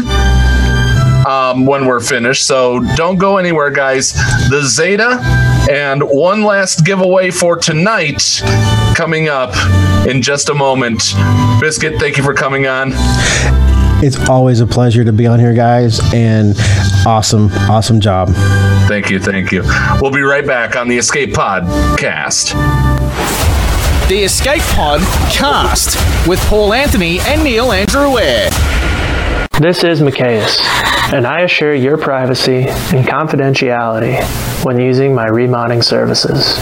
Um, 1.28 1.66
when 1.66 1.86
we're 1.86 2.00
finished. 2.00 2.48
So 2.48 2.80
don't 2.96 3.18
go 3.18 3.36
anywhere, 3.36 3.70
guys. 3.70 4.14
The 4.50 4.62
Zeta 4.64 5.20
and 5.70 6.02
one 6.02 6.44
last 6.44 6.86
giveaway 6.86 7.32
for 7.32 7.58
tonight 7.58 8.42
coming 8.96 9.28
up 9.28 9.54
in 10.08 10.22
just 10.22 10.48
a 10.48 10.54
moment. 10.54 11.04
Biscuit, 11.60 12.00
thank 12.00 12.16
you 12.16 12.24
for 12.24 12.34
coming 12.34 12.66
on. 12.68 12.92
It's 14.02 14.30
always 14.30 14.62
a 14.62 14.68
pleasure 14.68 15.04
to 15.04 15.12
be 15.12 15.28
on 15.28 15.40
here, 15.40 15.54
guys, 15.54 16.00
and 16.14 16.56
awesome, 17.06 17.50
awesome 17.70 18.00
job. 18.00 18.30
Thank 18.88 19.10
you, 19.10 19.20
thank 19.20 19.52
you. 19.52 19.64
We'll 20.02 20.12
be 20.12 20.22
right 20.22 20.46
back 20.48 20.78
on 20.78 20.88
the 20.88 20.98
Escape 20.98 21.34
Podcast. 21.34 22.54
The 24.08 24.24
Escape 24.24 24.62
Pod 24.62 25.02
cast 25.30 25.98
with 26.26 26.40
Paul 26.48 26.74
Anthony 26.74 27.20
and 27.22 27.44
Neil 27.44 27.74
Andrew 27.74 28.18
Eyre. 28.18 28.50
This 29.60 29.84
is 29.84 30.02
Mikayas, 30.02 30.60
and 31.14 31.26
I 31.26 31.42
assure 31.42 31.74
your 31.74 31.98
privacy 31.98 32.68
and 32.68 33.06
confidentiality 33.08 34.22
when 34.66 34.80
using 34.80 35.16
my 35.16 35.28
remodding 35.28 35.84
services. 35.84 36.58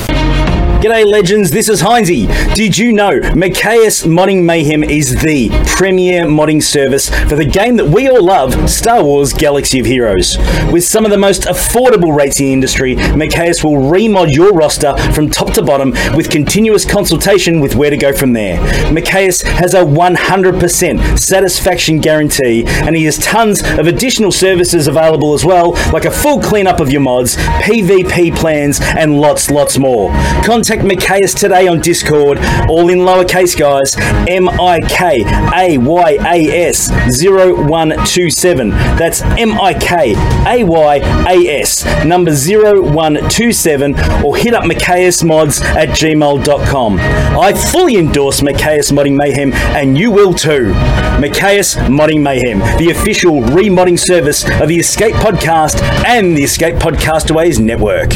G'day, 0.85 1.03
legends. 1.03 1.49
This 1.49 1.67
is 1.67 1.81
Heinzie. 1.81 2.27
Did 2.53 2.77
you 2.77 2.93
know 2.93 3.19
Mikayas 3.19 4.05
Modding 4.05 4.43
Mayhem 4.43 4.83
is 4.83 5.19
the 5.23 5.49
premier 5.65 6.25
modding 6.25 6.61
service 6.61 7.09
for 7.27 7.35
the 7.35 7.45
game 7.45 7.77
that 7.77 7.87
we 7.87 8.07
all 8.07 8.23
love, 8.23 8.69
Star 8.69 9.03
Wars 9.03 9.33
Galaxy 9.33 9.79
of 9.79 9.87
Heroes? 9.87 10.37
With 10.71 10.83
some 10.83 11.03
of 11.03 11.09
the 11.09 11.17
most 11.17 11.43
affordable 11.43 12.15
rates 12.15 12.39
in 12.39 12.45
the 12.45 12.53
industry, 12.53 12.95
Mikayas 12.95 13.63
will 13.63 13.81
remod 13.89 14.35
your 14.35 14.53
roster 14.53 14.95
from 15.13 15.27
top 15.27 15.53
to 15.53 15.63
bottom 15.63 15.89
with 16.15 16.29
continuous 16.29 16.85
consultation 16.85 17.61
with 17.61 17.75
where 17.75 17.89
to 17.89 17.97
go 17.97 18.13
from 18.13 18.33
there. 18.33 18.59
Mikayas 18.91 19.41
has 19.41 19.73
a 19.73 19.81
100% 19.83 21.17
satisfaction 21.17 21.99
guarantee, 21.99 22.63
and 22.67 22.95
he 22.95 23.05
has 23.05 23.17
tons 23.17 23.63
of 23.63 23.87
additional 23.87 24.31
services 24.35 24.87
available 24.87 25.33
as 25.33 25.45
well, 25.45 25.71
like 25.91 26.05
a 26.05 26.11
full 26.11 26.39
cleanup 26.39 26.79
of 26.79 26.91
your 26.91 27.01
mods, 27.01 27.35
PvP 27.35 28.35
plans, 28.35 28.79
and 28.81 29.19
lots, 29.19 29.49
lots 29.49 29.77
more. 29.77 30.09
Contact 30.43 30.81
Mikayas 30.83 31.35
today 31.37 31.67
on 31.67 31.79
Discord, 31.79 32.37
all 32.69 32.89
in 32.89 32.99
lowercase, 32.99 33.57
guys. 33.57 33.95
M 34.27 34.49
I 34.49 34.79
K 34.81 35.23
A 35.53 35.77
Y 35.77 36.17
A 36.21 36.67
S 36.67 36.89
0127. 37.23 38.69
That's 38.69 39.21
M 39.21 39.59
I 39.59 39.73
K 39.73 40.13
A 40.47 40.63
Y 40.63 40.95
A 41.27 41.59
S 41.61 41.85
number 42.05 42.31
0127, 42.31 43.95
or 44.23 44.35
hit 44.35 44.53
up 44.53 44.65
Mods 44.65 45.61
at 45.61 45.89
gmail.com. 45.89 46.99
I 46.99 47.53
fully 47.53 47.95
endorse 47.97 48.41
Mikayas 48.41 48.91
Modding 48.91 49.15
Mayhem, 49.15 49.53
and 49.53 49.97
you 49.97 50.11
will 50.11 50.33
too. 50.33 50.73
Mikayas 51.19 51.75
Modding 51.87 52.21
Mayhem, 52.21 52.59
the 52.77 52.89
official 52.91 53.41
remodding 53.41 53.97
service 53.97 54.24
of 54.25 54.67
the 54.67 54.77
Escape 54.79 55.13
Podcast 55.17 55.83
and 56.03 56.35
the 56.35 56.43
Escape 56.43 56.75
Podcastaways 56.75 57.59
Network. 57.59 58.09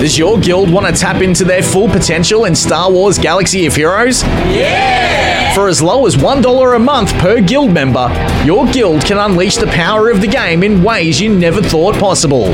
Does 0.00 0.18
your 0.18 0.40
guild 0.40 0.72
want 0.72 0.92
to 0.92 1.00
tap 1.00 1.22
into 1.22 1.44
their 1.44 1.62
full 1.62 1.88
potential 1.88 2.46
in 2.46 2.56
Star 2.56 2.90
Wars 2.90 3.18
Galaxy 3.18 3.66
of 3.66 3.76
Heroes? 3.76 4.24
Yeah! 4.24 5.19
For 5.54 5.66
as 5.66 5.82
low 5.82 6.06
as 6.06 6.14
$1 6.14 6.76
a 6.76 6.78
month 6.78 7.12
per 7.14 7.40
guild 7.40 7.72
member, 7.72 8.08
your 8.44 8.66
guild 8.66 9.04
can 9.04 9.18
unleash 9.18 9.56
the 9.56 9.66
power 9.66 10.08
of 10.08 10.20
the 10.20 10.28
game 10.28 10.62
in 10.62 10.82
ways 10.82 11.20
you 11.20 11.36
never 11.36 11.60
thought 11.60 11.96
possible. 11.96 12.52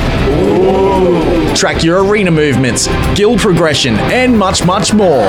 Track 1.55 1.85
your 1.85 2.05
arena 2.05 2.31
movements, 2.31 2.89
guild 3.15 3.39
progression, 3.41 3.97
and 3.97 4.39
much, 4.39 4.65
much 4.65 4.95
more. 4.95 5.29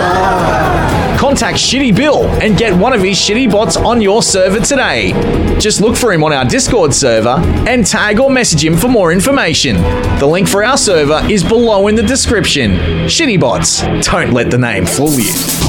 Contact 1.17 1.57
Shitty 1.57 1.93
Bill 1.93 2.25
and 2.41 2.57
get 2.57 2.73
one 2.73 2.93
of 2.93 3.01
his 3.01 3.17
shitty 3.17 3.51
bots 3.51 3.75
on 3.75 4.01
your 4.01 4.23
server 4.23 4.61
today. 4.61 5.11
Just 5.59 5.81
look 5.81 5.97
for 5.97 6.13
him 6.13 6.23
on 6.23 6.31
our 6.31 6.45
Discord 6.45 6.93
server 6.93 7.41
and 7.67 7.85
tag 7.85 8.19
or 8.19 8.29
message 8.29 8.63
him 8.63 8.77
for 8.77 8.87
more 8.87 9.11
information. 9.11 9.75
The 10.19 10.27
link 10.27 10.47
for 10.47 10.63
our 10.63 10.77
server 10.77 11.21
is 11.29 11.43
below 11.43 11.87
in 11.87 11.95
the 11.95 12.03
description. 12.03 12.71
Shitty 13.07 13.39
bots, 13.39 13.81
don't 14.07 14.31
let 14.31 14.51
the 14.51 14.57
name 14.57 14.85
fool 14.85 15.19
you. 15.19 15.66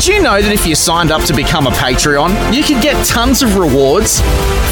Did 0.00 0.14
you 0.14 0.22
know 0.22 0.40
that 0.40 0.50
if 0.50 0.64
you 0.64 0.74
signed 0.74 1.10
up 1.10 1.24
to 1.24 1.34
become 1.34 1.66
a 1.66 1.70
Patreon, 1.72 2.56
you 2.56 2.62
could 2.62 2.80
get 2.80 3.04
tons 3.04 3.42
of 3.42 3.58
rewards? 3.58 4.22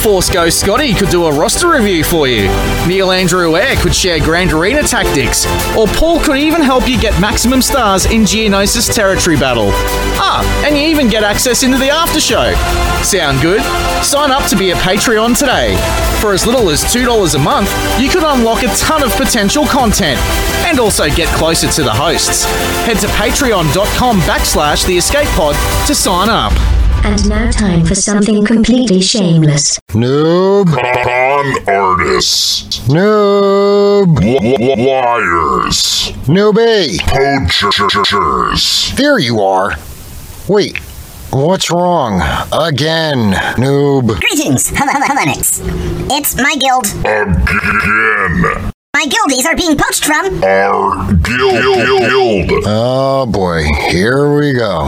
Force 0.03 0.31
Ghost 0.31 0.59
Scotty 0.59 0.95
could 0.95 1.11
do 1.11 1.27
a 1.27 1.33
roster 1.35 1.69
review 1.69 2.03
for 2.03 2.27
you. 2.27 2.49
Neil 2.87 3.13
Andrew 3.13 3.55
Eyre 3.55 3.77
could 3.77 3.95
share 3.95 4.21
Grand 4.21 4.53
Arena 4.53 4.83
tactics. 4.83 5.45
Or 5.77 5.87
Paul 5.87 6.19
could 6.21 6.39
even 6.39 6.63
help 6.63 6.89
you 6.89 6.99
get 6.99 7.21
maximum 7.21 7.61
stars 7.61 8.07
in 8.07 8.23
Geonosis 8.23 8.91
Territory 8.91 9.37
Battle. 9.37 9.69
Ah, 10.17 10.65
and 10.65 10.79
you 10.79 10.85
even 10.85 11.09
get 11.09 11.25
access 11.25 11.63
into 11.63 11.77
the 11.77 11.91
after 11.91 12.21
show. 12.21 12.55
Sound 13.03 13.43
good? 13.43 13.61
Sign 14.03 14.31
up 14.31 14.49
to 14.49 14.57
be 14.57 14.71
a 14.71 14.77
Patreon 14.77 15.39
today. 15.39 15.77
For 16.23 16.33
as 16.33 16.47
little 16.47 16.71
as 16.71 16.83
$2 16.85 17.35
a 17.35 17.39
month, 17.39 17.71
you 18.01 18.09
could 18.09 18.25
unlock 18.25 18.63
a 18.63 18.75
ton 18.77 19.03
of 19.03 19.13
potential 19.13 19.67
content 19.67 20.19
and 20.65 20.81
also 20.81 21.11
get 21.11 21.29
closer 21.37 21.69
to 21.69 21.83
the 21.83 21.93
hosts. 21.93 22.45
Head 22.87 22.99
to 23.01 23.07
patreon.com 23.09 24.21
backslash 24.21 24.87
the 24.87 24.97
escape 24.97 25.18
pod 25.27 25.55
to 25.87 25.95
sign 25.95 26.29
up. 26.29 26.53
And 27.05 27.29
now 27.29 27.51
time 27.51 27.85
for 27.85 27.95
something 27.95 28.45
completely 28.45 29.01
shameless. 29.01 29.79
Noob. 29.91 30.67
Con 30.67 31.69
artists. 31.69 32.81
Noob. 32.89 34.19
Liars. 34.77 36.13
Newbie. 36.27 36.99
Poachers. 37.07 38.93
There 38.97 39.19
you 39.19 39.41
are. 39.41 39.75
Wait. 40.49 40.79
What's 41.31 41.71
wrong? 41.71 42.21
Again, 42.53 43.33
noob. 43.57 44.19
Greetings, 44.19 44.71
hum- 44.77 44.89
hum- 44.89 45.03
Humanix. 45.03 45.61
It's 46.11 46.35
my 46.37 46.57
guild. 46.57 46.87
Again. 47.05 48.73
My 48.99 49.07
guildies 49.07 49.47
are 49.47 49.55
being 49.55 49.77
poached 49.77 50.05
from. 50.05 50.43
Our 50.43 51.15
guild. 51.15 52.49
guild. 52.49 52.65
Oh 52.67 53.27
boy, 53.31 53.63
here 53.91 54.35
we 54.37 54.55
go. 54.55 54.87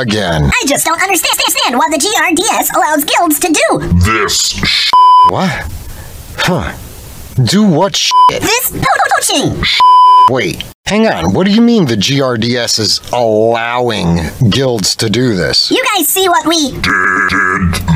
Again. 0.00 0.44
I 0.44 0.62
just 0.64 0.86
don't 0.86 1.02
understand 1.02 1.76
what 1.76 1.90
the 1.90 1.98
GRDS 1.98 2.72
allows 2.76 3.02
guilds 3.02 3.40
to 3.40 3.48
do. 3.48 3.78
This 4.04 4.52
sh- 4.62 4.92
What? 5.30 5.50
Huh. 6.36 6.72
Do 7.42 7.64
what 7.64 7.96
shit? 7.96 8.12
This 8.30 8.70
po- 8.70 9.08
poaching. 9.16 9.60
Wait, 10.28 10.62
hang 10.86 11.08
on. 11.08 11.32
What 11.34 11.46
do 11.46 11.52
you 11.52 11.62
mean 11.62 11.86
the 11.86 11.96
GRDS 11.96 12.78
is 12.78 13.00
allowing 13.12 14.20
guilds 14.50 14.94
to 14.94 15.10
do 15.10 15.34
this? 15.34 15.68
You 15.72 15.84
guys 15.96 16.06
see 16.06 16.28
what 16.28 16.46
we. 16.46 16.70
Did 16.70 16.82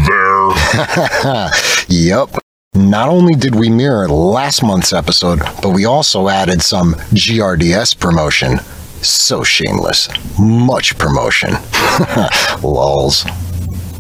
there. 0.09 1.51
yep. 1.89 2.31
Not 2.75 3.09
only 3.09 3.35
did 3.35 3.55
we 3.57 3.69
mirror 3.69 4.09
last 4.09 4.63
month's 4.63 4.93
episode, 4.93 5.41
but 5.61 5.71
we 5.71 5.87
also 5.87 6.29
added 6.29 6.63
some 6.63 6.95
GRDS 7.15 7.99
promotion. 7.99 8.59
So 9.03 9.43
shameless. 9.43 10.09
Much 10.39 10.97
promotion. 10.97 11.55
Lols. 12.63 13.27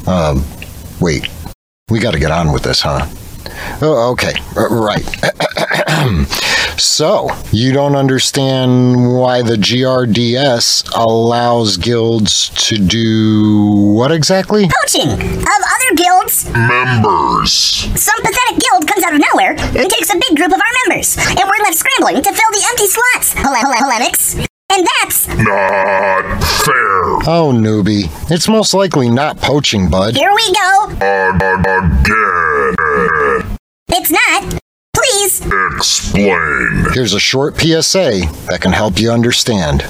Um, 0.07 0.45
wait. 1.01 1.29
We 1.89 1.99
gotta 1.99 2.21
get 2.21 2.31
on 2.31 2.53
with 2.53 2.63
this, 2.63 2.81
huh? 2.81 3.07
Oh, 3.83 4.13
okay. 4.13 4.35
Right. 4.55 5.05
so, 6.81 7.29
you 7.53 7.73
don't 7.73 7.95
understand 7.97 9.15
why 9.17 9.43
the 9.43 9.57
GRDS 9.57 10.91
allows 10.97 11.77
guilds 11.77 12.49
to 12.69 12.77
do 12.79 13.93
what 13.95 14.11
exactly? 14.13 14.69
Poaching 14.83 15.11
of 15.11 15.21
other 15.21 15.95
guilds. 15.97 16.49
Members. 16.53 17.53
Some 18.01 18.17
pathetic 18.23 18.59
guild 18.61 18.87
comes 18.89 19.05
out 19.05 19.15
of 19.15 19.21
nowhere 19.33 19.51
and 19.53 19.91
takes 19.91 20.11
a 20.13 20.17
big 20.19 20.37
group 20.37 20.53
of 20.53 20.61
our 20.61 20.73
members, 20.89 21.17
and 21.19 21.39
we're 21.39 21.63
left 21.65 21.77
scrambling 21.77 22.23
to 22.23 22.33
fill 22.33 22.51
the 22.53 22.65
empty 22.71 22.87
slots. 22.87 23.33
Hol- 23.35 23.55
hol- 23.55 23.75
Holemics. 23.91 24.47
And 24.73 24.87
that's. 25.01 25.27
Not 25.27 26.23
fair. 26.65 27.03
Oh, 27.29 27.51
newbie. 27.53 28.09
It's 28.31 28.47
most 28.49 28.73
likely 28.73 29.09
not 29.09 29.37
poaching, 29.39 29.91
bud. 29.91 30.15
Here 30.17 30.33
we 30.33 30.53
go. 30.53 30.85
Again. 31.01 31.41
It's 33.93 34.11
not. 34.13 34.60
Please. 35.41 35.71
Explain. 35.77 36.87
Here's 36.93 37.15
a 37.15 37.21
short 37.21 37.59
PSA 37.59 38.21
that 38.49 38.61
can 38.61 38.73
help 38.73 39.01
you 39.01 39.11
understand. 39.11 39.89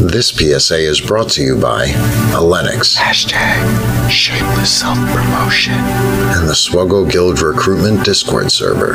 This 0.00 0.28
PSA 0.28 0.78
is 0.78 1.00
brought 1.00 1.30
to 1.30 1.42
you 1.42 1.60
by 1.60 1.86
Alenix. 2.32 2.96
Hashtag 2.96 4.10
shameless 4.10 4.80
self-promotion. 4.80 5.72
And 5.72 6.48
the 6.48 6.52
Swuggo 6.52 7.10
Guild 7.10 7.40
Recruitment 7.40 8.04
Discord 8.04 8.52
server. 8.52 8.92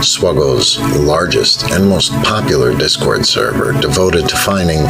Swuggo's 0.00 0.78
largest 0.98 1.70
and 1.70 1.88
most 1.88 2.12
popular 2.24 2.76
Discord 2.76 3.24
server 3.24 3.78
devoted 3.80 4.28
to 4.28 4.36
finding 4.36 4.80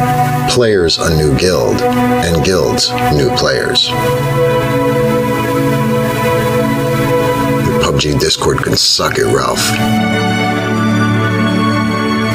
players 0.49 0.97
a 0.97 1.15
new 1.15 1.37
guild 1.37 1.81
and 1.81 2.43
guilds 2.43 2.89
new 3.13 3.29
players. 3.35 3.89
Discord 8.01 8.63
can 8.63 8.75
suck 8.75 9.19
it, 9.19 9.25
Ralph. 9.25 9.61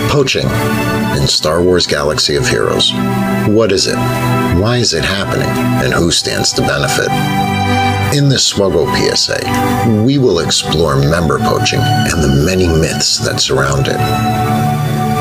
Poaching 0.09 0.47
in 1.21 1.27
Star 1.27 1.61
Wars 1.61 1.89
Galaxy 1.89 2.37
of 2.37 2.47
Heroes. 2.47 2.93
What 3.49 3.73
is 3.73 3.89
it? 3.89 3.97
Why 4.61 4.77
is 4.77 4.95
it 4.95 5.05
happening? 5.05 5.49
And 5.85 5.93
who 5.93 6.13
stands 6.13 6.53
to 6.53 6.63
benefit? 6.63 7.09
In 8.17 8.29
this 8.29 8.53
Swuggo 8.53 8.87
PSA, 8.95 10.05
we 10.05 10.19
will 10.19 10.39
explore 10.39 10.95
member 10.95 11.41
poaching 11.41 11.81
and 11.81 12.23
the 12.23 12.45
many 12.47 12.69
myths 12.69 13.19
that 13.27 13.41
surround 13.41 13.89
it. 13.89 14.46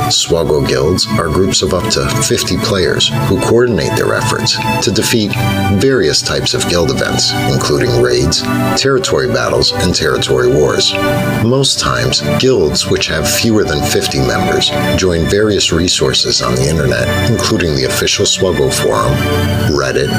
Swuggo 0.07 0.67
guilds 0.67 1.07
are 1.17 1.29
groups 1.29 1.61
of 1.61 1.73
up 1.73 1.91
to 1.93 2.07
50 2.23 2.57
players 2.57 3.09
who 3.27 3.39
coordinate 3.41 3.95
their 3.95 4.13
efforts 4.13 4.55
to 4.83 4.91
defeat 4.91 5.31
various 5.79 6.21
types 6.21 6.53
of 6.53 6.67
guild 6.69 6.91
events, 6.91 7.33
including 7.51 8.01
raids, 8.01 8.41
territory 8.79 9.27
battles, 9.27 9.71
and 9.71 9.95
territory 9.95 10.47
wars. 10.47 10.93
Most 11.43 11.79
times, 11.79 12.21
guilds 12.39 12.87
which 12.87 13.07
have 13.07 13.29
fewer 13.29 13.63
than 13.63 13.83
50 13.83 14.19
members 14.19 14.69
join 14.95 15.25
various 15.25 15.71
resources 15.71 16.41
on 16.41 16.55
the 16.55 16.69
internet, 16.69 17.31
including 17.31 17.75
the 17.75 17.85
official 17.85 18.25
Swago 18.25 18.71
forum, 18.71 19.13
Reddit, 19.75 20.09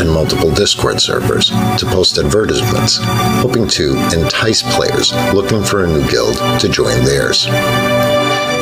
and 0.00 0.10
multiple 0.10 0.50
Discord 0.50 1.00
servers, 1.00 1.50
to 1.50 1.86
post 1.86 2.18
advertisements, 2.18 2.98
hoping 3.02 3.68
to 3.68 3.92
entice 4.14 4.62
players 4.74 5.12
looking 5.34 5.62
for 5.62 5.84
a 5.84 5.86
new 5.86 6.08
guild 6.08 6.36
to 6.60 6.68
join 6.68 7.04
theirs. 7.04 7.46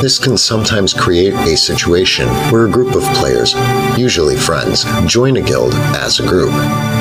This 0.03 0.19
can 0.19 0.37
sometimes 0.37 0.93
create 0.93 1.33
a 1.33 1.55
situation 1.55 2.27
where 2.51 2.65
a 2.65 2.69
group 2.69 2.93
of 2.93 3.03
players, 3.15 3.53
usually 3.97 4.35
friends, 4.35 4.83
join 5.05 5.37
a 5.37 5.41
guild 5.41 5.73
as 5.95 6.19
a 6.19 6.27
group, 6.27 6.51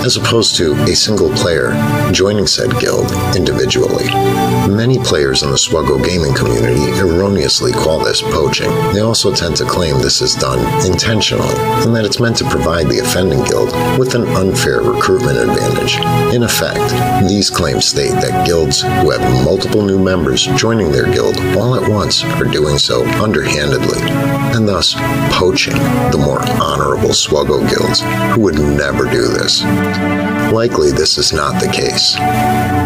as 0.06 0.16
opposed 0.16 0.54
to 0.58 0.74
a 0.84 0.94
single 0.94 1.28
player 1.30 1.72
joining 2.12 2.46
said 2.46 2.70
guild 2.78 3.10
individually. 3.36 4.06
Many 4.70 5.00
players 5.00 5.42
in 5.42 5.50
the 5.50 5.56
Swuggo 5.56 5.98
gaming 6.04 6.32
community 6.32 6.96
erroneously 7.00 7.72
call 7.72 7.98
this 7.98 8.22
poaching. 8.22 8.70
They 8.92 9.00
also 9.00 9.34
tend 9.34 9.56
to 9.56 9.64
claim 9.64 9.98
this 9.98 10.22
is 10.22 10.36
done 10.36 10.60
intentionally 10.86 11.56
and 11.82 11.96
that 11.96 12.04
it's 12.04 12.20
meant 12.20 12.36
to 12.36 12.48
provide 12.50 12.86
the 12.86 13.00
offending 13.00 13.42
guild 13.42 13.72
with 13.98 14.14
an 14.14 14.28
unfair 14.36 14.80
recruitment 14.80 15.38
advantage. 15.38 15.96
In 16.32 16.44
effect, 16.44 17.28
these 17.28 17.50
claims 17.50 17.84
state 17.86 18.12
that 18.12 18.46
guilds 18.46 18.82
who 18.82 19.10
have 19.10 19.44
multiple 19.44 19.82
new 19.82 19.98
members 19.98 20.46
joining 20.54 20.92
their 20.92 21.10
guild 21.12 21.36
all 21.56 21.74
at 21.74 21.90
once 21.90 22.22
are 22.22 22.44
doing 22.44 22.78
so 22.78 22.91
underhandedly, 23.01 23.98
and 24.55 24.69
thus 24.69 24.94
poaching 25.32 25.74
the 26.10 26.23
more 26.23 26.40
honorable 26.60 27.10
Swuggo 27.10 27.60
guilds 27.69 28.02
who 28.35 28.43
would 28.43 28.55
never 28.55 29.05
do 29.10 29.28
this. 29.28 29.62
Likely, 30.52 30.90
this 30.90 31.16
is 31.16 31.32
not 31.32 31.60
the 31.60 31.73
case. 31.73 32.16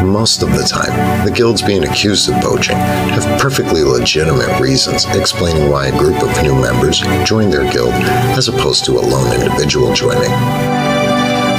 Most 0.05 0.43
of 0.43 0.51
the 0.53 0.63
time, 0.63 1.27
the 1.27 1.33
guilds 1.33 1.63
being 1.63 1.85
accused 1.85 2.29
of 2.31 2.41
poaching 2.43 2.77
have 2.77 3.41
perfectly 3.41 3.83
legitimate 3.83 4.61
reasons 4.61 5.05
explaining 5.07 5.69
why 5.71 5.87
a 5.87 5.99
group 5.99 6.23
of 6.23 6.43
new 6.43 6.55
members 6.55 7.01
join 7.25 7.51
their 7.51 7.71
guild 7.73 7.93
as 8.39 8.49
opposed 8.49 8.85
to 8.85 8.93
a 8.93 9.03
lone 9.03 9.33
individual 9.35 9.93
joining. 9.93 10.31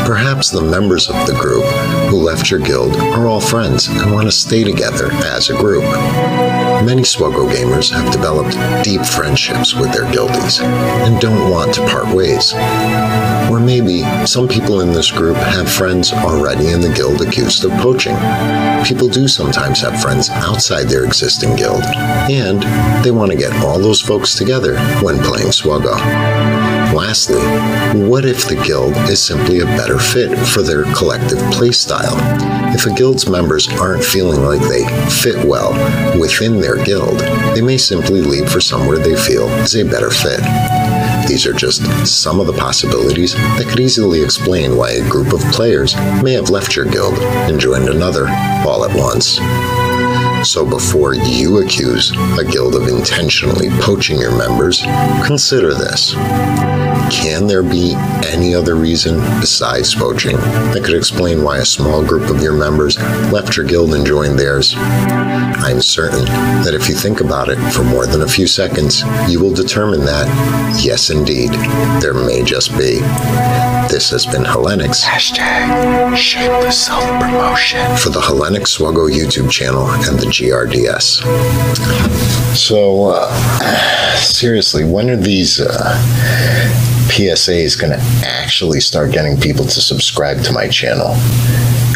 Perhaps 0.07 0.51
the 0.51 0.61
members 0.61 1.09
of 1.09 1.27
the 1.27 1.33
group 1.33 1.65
who 2.09 2.15
left 2.15 2.49
your 2.49 2.61
guild 2.61 2.95
are 2.95 3.27
all 3.27 3.41
friends 3.41 3.89
and 3.89 4.13
want 4.13 4.25
to 4.25 4.31
stay 4.31 4.63
together 4.63 5.11
as 5.11 5.49
a 5.49 5.53
group. 5.53 5.83
Many 6.85 7.01
Swuggo 7.01 7.51
gamers 7.51 7.91
have 7.91 8.13
developed 8.13 8.55
deep 8.85 9.05
friendships 9.05 9.75
with 9.75 9.91
their 9.91 10.09
guildies 10.13 10.61
and 10.61 11.19
don't 11.19 11.51
want 11.51 11.73
to 11.73 11.81
part 11.87 12.07
ways. 12.15 12.53
Or 13.51 13.59
maybe 13.59 14.03
some 14.25 14.47
people 14.47 14.79
in 14.79 14.93
this 14.93 15.11
group 15.11 15.35
have 15.35 15.69
friends 15.69 16.13
already 16.13 16.69
in 16.69 16.79
the 16.79 16.93
guild 16.93 17.21
accused 17.21 17.65
of 17.65 17.71
poaching. 17.71 18.15
People 18.85 19.09
do 19.09 19.27
sometimes 19.27 19.81
have 19.81 20.01
friends 20.01 20.29
outside 20.29 20.85
their 20.85 21.03
existing 21.03 21.57
guild, 21.57 21.83
and 21.83 22.63
they 23.03 23.11
want 23.11 23.31
to 23.31 23.37
get 23.37 23.51
all 23.61 23.77
those 23.77 23.99
folks 23.99 24.35
together 24.35 24.79
when 25.01 25.17
playing 25.17 25.49
Swuggo. 25.49 26.76
Lastly, 26.97 27.43
what 28.09 28.25
if 28.25 28.47
the 28.47 28.59
guild 28.65 28.97
is 29.07 29.21
simply 29.21 29.59
a 29.59 29.65
better 29.65 29.99
fit 29.99 30.35
for 30.47 30.63
their 30.63 30.81
collective 30.95 31.37
playstyle? 31.53 32.17
If 32.73 32.87
a 32.87 32.93
guild's 32.95 33.29
members 33.29 33.67
aren't 33.67 34.03
feeling 34.03 34.41
like 34.41 34.61
they 34.61 34.83
fit 35.07 35.45
well 35.45 35.73
within 36.19 36.59
their 36.59 36.83
guild, 36.83 37.19
they 37.53 37.61
may 37.61 37.77
simply 37.77 38.21
leave 38.21 38.49
for 38.49 38.59
somewhere 38.59 38.97
they 38.97 39.15
feel 39.15 39.47
is 39.59 39.75
a 39.75 39.83
better 39.83 40.09
fit. 40.09 40.39
These 41.27 41.45
are 41.45 41.53
just 41.53 41.85
some 42.07 42.39
of 42.39 42.47
the 42.47 42.53
possibilities 42.53 43.35
that 43.35 43.67
could 43.69 43.79
easily 43.79 44.23
explain 44.23 44.75
why 44.75 44.93
a 44.93 45.07
group 45.07 45.33
of 45.33 45.41
players 45.51 45.95
may 46.23 46.33
have 46.33 46.49
left 46.49 46.75
your 46.75 46.85
guild 46.85 47.19
and 47.19 47.59
joined 47.59 47.89
another 47.89 48.27
all 48.65 48.83
at 48.83 48.97
once. 48.97 49.37
So 50.47 50.65
before 50.65 51.13
you 51.13 51.63
accuse 51.63 52.11
a 52.39 52.43
guild 52.43 52.75
of 52.75 52.87
intentionally 52.87 53.69
poaching 53.81 54.19
your 54.19 54.35
members, 54.37 54.81
consider 55.25 55.73
this. 55.73 56.15
Can 57.11 57.47
there 57.47 57.63
be 57.63 57.93
any 58.25 58.53
other 58.53 58.75
reason 58.75 59.19
besides 59.39 59.95
poaching 59.95 60.35
that 60.37 60.83
could 60.83 60.95
explain 60.95 61.43
why 61.43 61.57
a 61.57 61.65
small 61.65 62.05
group 62.05 62.29
of 62.29 62.41
your 62.41 62.53
members 62.53 62.97
left 63.31 63.55
your 63.55 63.65
guild 63.65 63.93
and 63.93 64.05
joined 64.05 64.37
theirs? 64.37 64.73
I'm 64.77 65.81
certain 65.81 66.25
that 66.25 66.73
if 66.73 66.89
you 66.89 66.95
think 66.95 67.21
about 67.21 67.49
it 67.49 67.57
for 67.71 67.83
more 67.83 68.05
than 68.05 68.21
a 68.21 68.27
few 68.27 68.47
seconds, 68.47 69.03
you 69.29 69.39
will 69.39 69.53
determine 69.53 70.01
that, 70.01 70.27
yes, 70.83 71.09
indeed, 71.09 71.51
there 72.01 72.13
may 72.13 72.43
just 72.43 72.77
be. 72.77 72.99
This 73.89 74.09
has 74.09 74.25
been 74.25 74.43
Hellenix. 74.43 75.01
Hashtag 75.01 76.15
shameless 76.17 76.85
self-promotion. 76.85 77.95
For 77.95 78.09
the 78.09 78.19
Hellenic 78.19 78.63
Swuggo 78.63 79.09
YouTube 79.09 79.49
channel 79.49 79.87
and 79.89 80.19
the 80.19 80.25
GRDS. 80.25 81.23
So, 82.53 83.11
uh, 83.13 84.15
seriously, 84.17 84.83
when 84.83 85.09
are 85.09 85.15
these 85.15 85.61
uh, 85.61 85.95
PSAs 87.07 87.79
going 87.79 87.97
to 87.97 88.05
actually 88.27 88.81
start 88.81 89.13
getting 89.13 89.39
people 89.39 89.63
to 89.63 89.81
subscribe 89.81 90.43
to 90.43 90.51
my 90.51 90.67
channel? 90.67 91.15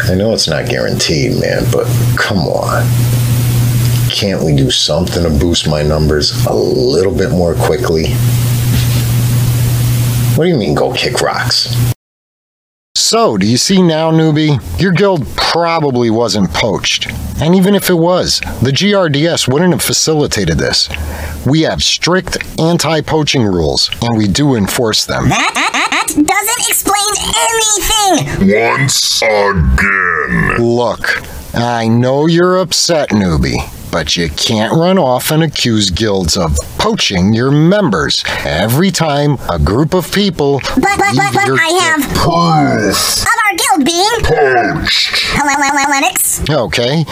I 0.04 0.14
know 0.16 0.32
it's 0.32 0.48
not 0.48 0.68
guaranteed, 0.68 1.38
man, 1.38 1.64
but 1.70 1.86
come 2.16 2.38
on. 2.38 2.88
Can't 4.10 4.42
we 4.42 4.56
do 4.56 4.70
something 4.70 5.22
to 5.24 5.30
boost 5.30 5.68
my 5.68 5.82
numbers 5.82 6.46
a 6.46 6.54
little 6.54 7.14
bit 7.14 7.30
more 7.30 7.54
quickly? 7.54 8.14
What 10.36 10.44
do 10.44 10.50
you 10.50 10.56
mean, 10.56 10.74
go 10.74 10.94
kick 10.94 11.20
rocks? 11.20 11.74
So, 12.94 13.36
do 13.36 13.46
you 13.46 13.58
see 13.58 13.82
now, 13.82 14.10
newbie? 14.10 14.58
Your 14.80 14.92
guild 14.92 15.26
probably 15.36 16.08
wasn't 16.08 16.50
poached. 16.54 17.10
And 17.42 17.54
even 17.54 17.74
if 17.74 17.90
it 17.90 17.94
was, 17.94 18.40
the 18.62 18.70
GRDS 18.70 19.46
wouldn't 19.52 19.72
have 19.72 19.82
facilitated 19.82 20.56
this. 20.56 20.88
We 21.46 21.62
have 21.62 21.82
strict 21.82 22.38
anti 22.58 23.02
poaching 23.02 23.42
rules, 23.42 23.90
and 24.00 24.16
we 24.16 24.26
do 24.26 24.54
enforce 24.54 25.04
them. 25.04 25.28
That, 25.28 25.52
that 25.54 26.06
doesn't 26.08 26.68
explain 26.68 27.12
anything. 28.38 28.78
Once 28.80 29.22
again. 29.22 30.56
Look, 30.62 31.22
I 31.54 31.88
know 31.88 32.26
you're 32.26 32.58
upset, 32.58 33.10
newbie, 33.10 33.58
but 33.92 34.16
you 34.16 34.28
can't 34.30 34.72
run 34.72 34.98
off 34.98 35.30
and 35.30 35.42
accuse 35.44 35.90
guilds 35.90 36.36
of 36.36 36.56
poaching 36.78 37.32
your 37.34 37.50
members 37.52 38.24
every 38.44 38.90
time 38.90 39.36
a 39.50 39.58
group 39.58 39.94
of 39.94 40.10
people. 40.10 40.60
But, 40.74 40.80
but, 40.98 41.14
but, 41.14 41.32
but 41.34 41.50
I 41.60 41.68
have 41.82 42.00
Proof. 42.14 43.22
of 43.22 43.28
our 43.28 43.56
guild 43.56 43.84
being. 43.84 44.08
Poached. 44.24 45.10
Hello, 45.36 45.90
Lennox. 45.90 46.40
Okay, 46.50 47.04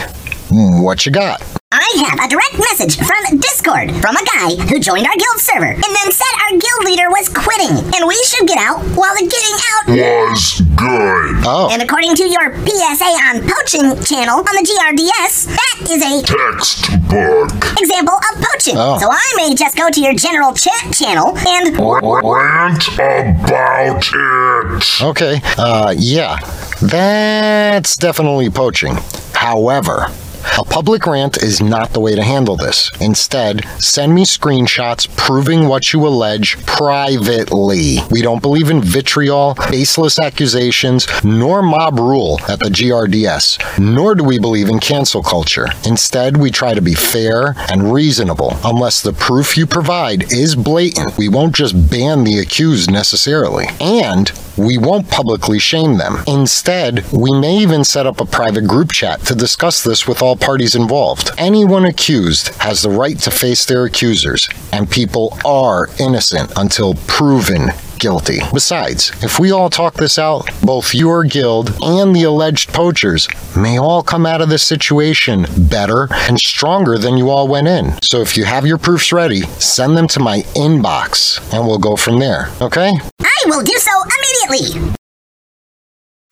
what 0.51 1.05
you 1.05 1.12
got? 1.12 1.60
I 1.73 1.87
have 2.11 2.19
a 2.19 2.29
direct 2.29 2.59
message 2.59 2.97
from 2.99 3.39
Discord 3.39 3.95
from 4.03 4.17
a 4.17 4.25
guy 4.27 4.59
who 4.67 4.81
joined 4.81 5.07
our 5.07 5.15
guild 5.15 5.39
server 5.39 5.71
and 5.71 5.79
then 5.85 6.11
said 6.11 6.35
our 6.43 6.59
guild 6.59 6.83
leader 6.85 7.09
was 7.11 7.29
quitting 7.29 7.71
and 7.95 8.09
we 8.09 8.19
should 8.27 8.49
get 8.49 8.59
out 8.59 8.83
while 8.99 9.15
the 9.15 9.23
getting 9.23 9.57
out 9.71 9.87
Was 10.35 10.61
good. 10.75 11.47
Oh, 11.47 11.69
And 11.71 11.81
according 11.81 12.17
to 12.17 12.25
your 12.27 12.51
PSA 12.67 13.15
on 13.31 13.47
poaching 13.47 13.95
channel 14.03 14.39
on 14.43 14.51
the 14.59 14.67
GRDS, 14.67 15.47
that 15.47 15.87
is 15.87 16.03
a 16.03 16.19
Textbook. 16.27 17.79
example 17.79 18.19
of 18.19 18.43
poaching. 18.51 18.75
Oh. 18.77 18.99
So 18.99 19.07
I 19.09 19.33
may 19.37 19.55
just 19.55 19.77
go 19.77 19.89
to 19.91 20.01
your 20.01 20.15
general 20.15 20.53
chat 20.53 20.93
channel 20.93 21.39
and 21.39 21.79
Rant 21.79 22.89
about 22.99 24.11
it. 24.13 25.03
okay, 25.03 25.41
uh, 25.57 25.95
yeah, 25.97 26.37
that's 26.83 27.97
definitely 27.97 28.51
poaching. 28.51 28.97
However, 29.35 30.09
a 30.59 30.65
public 30.65 31.07
rant 31.07 31.43
is 31.43 31.61
not 31.61 31.93
the 31.93 32.01
way 32.01 32.15
to 32.15 32.23
handle 32.23 32.57
this. 32.57 32.91
Instead, 33.01 33.65
send 33.79 34.15
me 34.15 34.25
screenshots 34.25 35.09
proving 35.17 35.69
what 35.69 35.93
you 35.93 36.07
allege 36.07 36.57
privately. 36.67 37.99
We 38.11 38.23
don't 38.23 38.43
believe 38.43 38.71
in 38.71 38.83
vitriol, 38.83 39.55
baseless 39.71 40.19
accusations, 40.19 41.07
nor 41.25 41.62
mob 41.62 41.99
rule 41.99 42.41
at 42.49 42.59
the 42.59 42.71
GRDS, 42.71 43.79
nor 43.79 44.15
do 44.15 44.25
we 44.25 44.39
believe 44.39 44.69
in 44.69 44.81
cancel 44.81 45.23
culture. 45.23 45.69
Instead, 45.87 46.37
we 46.37 46.51
try 46.51 46.75
to 46.75 46.83
be 46.83 46.95
fair 46.95 47.55
and 47.71 47.93
reasonable. 47.93 48.57
Unless 48.65 49.03
the 49.03 49.12
proof 49.12 49.57
you 49.57 49.67
provide 49.67 50.33
is 50.33 50.55
blatant, 50.55 51.17
we 51.17 51.29
won't 51.29 51.55
just 51.55 51.91
ban 51.91 52.25
the 52.25 52.39
accused 52.39 52.91
necessarily. 52.91 53.67
And 53.81 54.31
we 54.57 54.77
won't 54.77 55.11
publicly 55.11 55.59
shame 55.59 55.97
them. 55.97 56.23
Instead, 56.27 57.05
we 57.12 57.33
may 57.39 57.57
even 57.59 57.85
set 57.85 58.07
up 58.07 58.21
a 58.21 58.27
private 58.27 58.67
group 58.67 58.93
chat 58.93 59.21
to 59.23 59.35
discuss 59.35 59.83
this 59.83 60.07
with 60.07 60.23
all 60.23 60.30
parties 60.36 60.74
involved. 60.74 61.31
Anyone 61.39 61.85
accused 61.85 62.48
has 62.57 62.82
the 62.82 62.90
right 62.90 63.19
to 63.20 63.31
face 63.31 63.65
their 63.65 63.85
accusers, 63.85 64.48
and 64.73 64.90
people 64.90 65.39
are 65.44 65.89
innocent 65.98 66.52
until 66.57 66.94
proven 67.07 67.70
guilty. 68.01 68.39
Besides, 68.52 69.12
if 69.23 69.39
we 69.39 69.52
all 69.52 69.70
talk 69.70 69.94
this 69.94 70.19
out, 70.19 70.48
both 70.62 70.94
your 70.94 71.23
guild 71.23 71.77
and 71.82 72.16
the 72.16 72.24
alleged 72.24 72.73
poachers 72.73 73.28
may 73.57 73.78
all 73.78 74.02
come 74.02 74.27
out 74.27 74.40
of 74.40 74.48
this 74.48 74.62
situation 74.62 75.47
better 75.69 76.09
and 76.11 76.40
stronger 76.40 76.98
than 76.98 77.16
you 77.16 77.31
all 77.31 77.47
went 77.47 77.69
in. 77.69 77.93
So 78.02 78.20
if 78.23 78.36
you 78.36 78.44
have 78.44 78.66
your 78.66 78.78
proofs 78.78 79.12
ready, 79.12 79.43
send 79.61 79.97
them 79.97 80.09
to 80.09 80.20
my 80.20 80.40
inbox 80.57 81.39
and 81.52 81.66
we'll 81.66 81.78
go 81.78 81.94
from 81.94 82.19
there. 82.19 82.51
Okay? 82.61 82.90
I 83.20 83.43
will 83.47 83.62
do 83.62 83.77
so 83.78 83.93
immediately. 84.02 84.97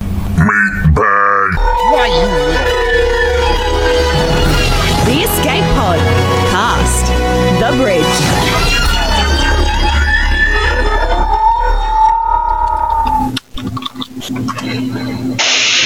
Meat 0.00 0.94
bag. 0.94 1.38
The 1.90 2.47
Bridge. 7.76 8.02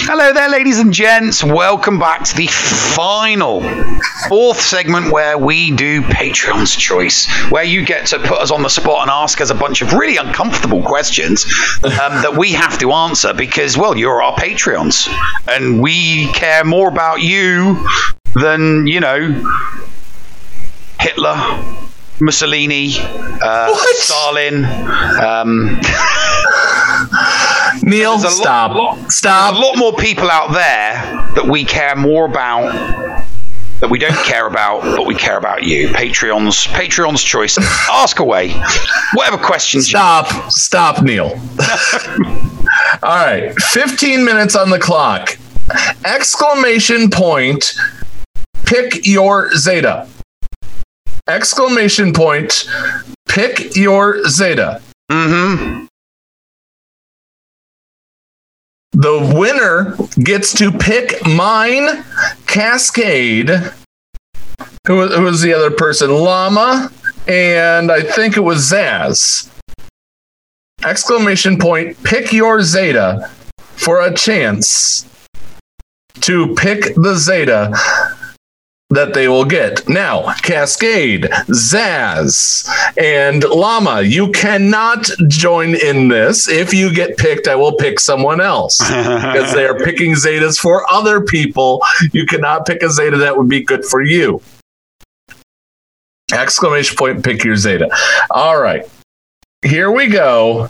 Hello 0.04 0.32
there, 0.32 0.48
ladies 0.48 0.78
and 0.78 0.92
gents. 0.92 1.42
Welcome 1.42 1.98
back 1.98 2.22
to 2.24 2.36
the 2.36 2.46
final 2.46 3.62
fourth 4.28 4.60
segment 4.60 5.10
where 5.10 5.36
we 5.36 5.72
do 5.74 6.02
Patreon's 6.02 6.76
Choice, 6.76 7.26
where 7.50 7.64
you 7.64 7.84
get 7.84 8.06
to 8.09 8.18
put 8.20 8.38
us 8.38 8.52
on 8.52 8.62
the 8.62 8.68
spot 8.68 9.02
and 9.02 9.10
ask 9.10 9.40
us 9.40 9.50
a 9.50 9.54
bunch 9.54 9.82
of 9.82 9.92
really 9.92 10.18
uncomfortable 10.18 10.82
questions 10.84 11.44
um, 11.82 11.90
that 12.22 12.36
we 12.38 12.52
have 12.52 12.78
to 12.78 12.92
answer 12.92 13.34
because, 13.34 13.76
well, 13.76 13.96
you're 13.96 14.22
our 14.22 14.34
Patreons 14.36 15.09
and 15.48 15.82
we 15.82 16.28
care 16.32 16.64
more 16.64 16.88
about 16.88 17.22
you 17.22 17.88
than, 18.34 18.86
you 18.86 19.00
know, 19.00 19.42
Hitler. 21.03 21.37
Mussolini, 22.20 22.93
uh, 23.01 23.74
Stalin, 23.95 24.65
um, 24.65 25.66
Neil, 27.83 28.16
There's 28.16 28.33
a 28.33 28.37
stop. 28.37 28.77
Lot, 28.77 29.11
Stop. 29.11 29.55
There's 29.55 29.65
a 29.65 29.66
lot 29.66 29.77
more 29.79 29.93
people 29.95 30.31
out 30.31 30.53
there 30.53 30.93
that 31.35 31.47
we 31.51 31.65
care 31.65 31.97
more 31.97 32.27
about 32.27 32.70
that 33.81 33.91
we 33.91 33.99
don't 33.99 34.15
care 34.24 34.47
about, 34.47 34.83
but 34.83 35.05
we 35.07 35.16
care 35.16 35.37
about 35.37 35.65
you. 35.65 35.89
Patreon's 35.89 36.65
Patreon's 36.69 37.24
choice. 37.24 37.59
Ask 37.91 38.20
away. 38.20 38.53
Whatever 39.15 39.39
questions. 39.39 39.89
Stop. 39.89 40.53
Stop, 40.53 41.03
Neil. 41.03 41.24
All 43.03 43.03
right. 43.03 43.53
15 43.57 44.24
minutes 44.24 44.55
on 44.55 44.70
the 44.70 44.79
clock. 44.79 45.37
Exclamation 46.05 47.11
point. 47.11 47.74
Pick 48.65 49.05
your 49.05 49.53
Zeta. 49.57 50.07
Exclamation 51.28 52.12
point. 52.12 52.69
Pick 53.28 53.77
your 53.77 54.24
Zeta. 54.28 54.82
Mm-hmm. 55.11 55.86
The 58.93 59.32
winner 59.35 59.97
gets 60.23 60.53
to 60.59 60.70
pick 60.70 61.27
mine, 61.27 62.05
Cascade. 62.47 63.49
Who, 64.86 64.97
was- 64.97 65.15
who 65.15 65.23
was 65.23 65.40
the 65.40 65.55
other 65.55 65.70
person? 65.70 66.11
Llama, 66.11 66.90
and 67.27 67.90
I 67.90 68.03
think 68.03 68.36
it 68.36 68.40
was 68.40 68.70
Zaz. 68.70 69.49
Exclamation 70.85 71.59
point, 71.59 72.03
pick 72.03 72.32
your 72.32 72.61
Zeta 72.61 73.31
for 73.57 74.03
a 74.03 74.12
chance 74.12 75.07
to 76.20 76.55
pick 76.57 76.94
the 76.97 77.15
Zeta 77.16 77.73
that 78.93 79.14
they 79.14 79.28
will 79.28 79.44
get. 79.44 79.89
Now, 79.89 80.32
Cascade, 80.43 81.23
Zaz, 81.48 82.69
and 82.97 83.43
Llama, 83.44 84.02
you 84.02 84.31
cannot 84.32 85.10
join 85.28 85.74
in 85.74 86.09
this. 86.09 86.48
If 86.48 86.74
you 86.74 86.94
get 86.94 87.16
picked, 87.16 87.48
I 87.48 87.55
will 87.55 87.77
pick 87.77 87.98
someone 87.98 88.40
else 88.40 88.78
because 88.78 89.55
they 89.55 89.64
are 89.66 89.78
picking 89.78 90.12
Zetas 90.12 90.59
for 90.59 90.90
other 90.93 91.20
people. 91.23 91.81
You 92.12 92.27
cannot 92.27 92.66
pick 92.66 92.82
a 92.82 92.90
Zeta 92.90 93.16
that 93.19 93.36
would 93.36 93.48
be 93.48 93.62
good 93.62 93.85
for 93.85 94.02
you. 94.02 94.43
Exclamation 96.32 96.97
point, 96.97 97.24
pick 97.24 97.44
your 97.44 97.56
Zeta. 97.56 97.90
All 98.31 98.60
right. 98.60 98.89
Here 99.62 99.90
we 99.90 100.09
go. 100.09 100.69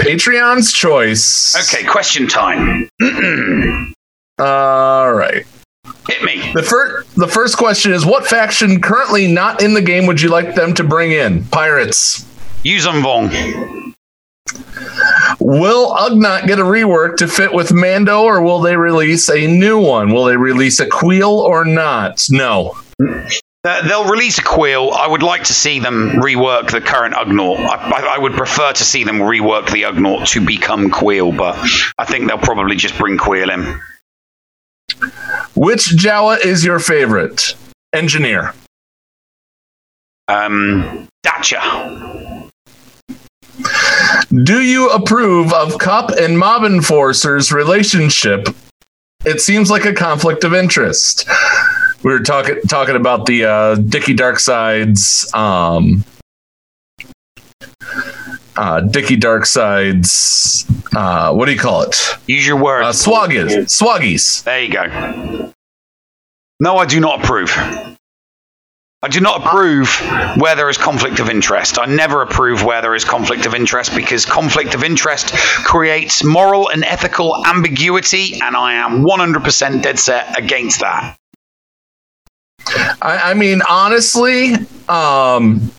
Patreon's 0.00 0.72
choice. 0.72 1.56
Okay, 1.56 1.84
question 1.84 2.26
time. 2.28 2.88
All 4.38 5.12
right. 5.12 5.44
Hit 6.08 6.22
me. 6.22 6.52
The 6.54 6.62
first 6.62 7.14
the 7.16 7.28
first 7.28 7.58
question 7.58 7.92
is 7.92 8.06
what 8.06 8.26
faction 8.26 8.80
currently 8.80 9.30
not 9.30 9.62
in 9.62 9.74
the 9.74 9.82
game 9.82 10.06
would 10.06 10.22
you 10.22 10.30
like 10.30 10.54
them 10.54 10.72
to 10.74 10.84
bring 10.84 11.12
in? 11.12 11.44
Pirates. 11.44 12.24
Yuuzhan 12.64 13.02
Vong. 13.02 13.94
Will 15.38 15.94
Ugnaught 15.94 16.46
get 16.46 16.58
a 16.58 16.64
rework 16.64 17.16
to 17.18 17.28
fit 17.28 17.52
with 17.52 17.72
Mando 17.72 18.22
or 18.22 18.42
will 18.42 18.60
they 18.60 18.76
release 18.76 19.28
a 19.28 19.46
new 19.46 19.78
one? 19.78 20.12
Will 20.12 20.24
they 20.24 20.36
release 20.36 20.80
a 20.80 20.86
Kuiil 20.86 21.28
or 21.28 21.66
not? 21.66 22.24
No. 22.30 22.78
Uh, 23.64 23.86
they'll 23.86 24.08
release 24.08 24.38
a 24.38 24.42
Kuiil. 24.42 24.92
I 24.92 25.06
would 25.06 25.22
like 25.22 25.44
to 25.44 25.52
see 25.52 25.78
them 25.78 26.12
rework 26.12 26.70
the 26.70 26.80
current 26.80 27.14
Ugnaught. 27.14 27.58
I, 27.58 27.90
I, 27.90 28.14
I 28.14 28.18
would 28.18 28.32
prefer 28.32 28.72
to 28.72 28.84
see 28.84 29.04
them 29.04 29.18
rework 29.18 29.70
the 29.70 29.82
Ugnaught 29.82 30.26
to 30.28 30.40
become 30.44 30.90
Kuiil, 30.90 31.36
but 31.36 31.56
I 31.98 32.06
think 32.06 32.28
they'll 32.28 32.38
probably 32.38 32.76
just 32.76 32.96
bring 32.96 33.18
Kuiil 33.18 33.52
in. 33.52 33.80
Which 35.54 35.96
Jawa 35.96 36.44
is 36.44 36.64
your 36.64 36.78
favorite? 36.78 37.54
Engineer. 37.92 38.54
Um, 40.28 41.08
Dathcha. 41.22 42.48
Do 44.44 44.62
you 44.62 44.90
approve 44.90 45.52
of 45.52 45.78
Cup 45.78 46.10
and 46.10 46.38
Mob 46.38 46.64
Enforcer's 46.64 47.50
relationship? 47.50 48.48
It 49.24 49.40
seems 49.40 49.70
like 49.70 49.84
a 49.84 49.92
conflict 49.94 50.44
of 50.44 50.54
interest. 50.54 51.28
We 52.04 52.12
were 52.12 52.20
talking 52.20 52.60
talking 52.68 52.94
about 52.94 53.26
the 53.26 53.44
uh, 53.44 53.74
Dicky 53.76 54.14
Darkside's 54.14 55.32
um, 55.34 56.04
uh, 58.58 58.80
Dickie 58.80 59.16
Darkside's 59.16 60.66
uh, 60.96 61.32
what 61.32 61.46
do 61.46 61.52
you 61.52 61.58
call 61.58 61.82
it? 61.82 62.16
Use 62.26 62.46
your 62.46 62.56
words. 62.56 63.06
Uh, 63.06 63.10
swaggies. 63.10 63.52
Swaggies. 63.66 64.42
There 64.42 64.62
you 64.62 64.72
go. 64.72 65.52
No, 66.60 66.76
I 66.76 66.86
do 66.86 66.98
not 66.98 67.22
approve. 67.22 67.50
I 69.00 69.06
do 69.08 69.20
not 69.20 69.46
approve 69.46 69.88
where 70.38 70.56
there 70.56 70.68
is 70.68 70.76
conflict 70.76 71.20
of 71.20 71.30
interest. 71.30 71.78
I 71.78 71.86
never 71.86 72.20
approve 72.20 72.64
where 72.64 72.82
there 72.82 72.96
is 72.96 73.04
conflict 73.04 73.46
of 73.46 73.54
interest 73.54 73.94
because 73.94 74.26
conflict 74.26 74.74
of 74.74 74.82
interest 74.82 75.32
creates 75.64 76.24
moral 76.24 76.68
and 76.68 76.82
ethical 76.82 77.46
ambiguity, 77.46 78.40
and 78.42 78.56
I 78.56 78.74
am 78.74 79.04
100% 79.04 79.82
dead 79.82 80.00
set 80.00 80.36
against 80.36 80.80
that. 80.80 81.16
I, 83.00 83.30
I 83.30 83.34
mean, 83.34 83.62
honestly, 83.68 84.54
um, 84.88 85.70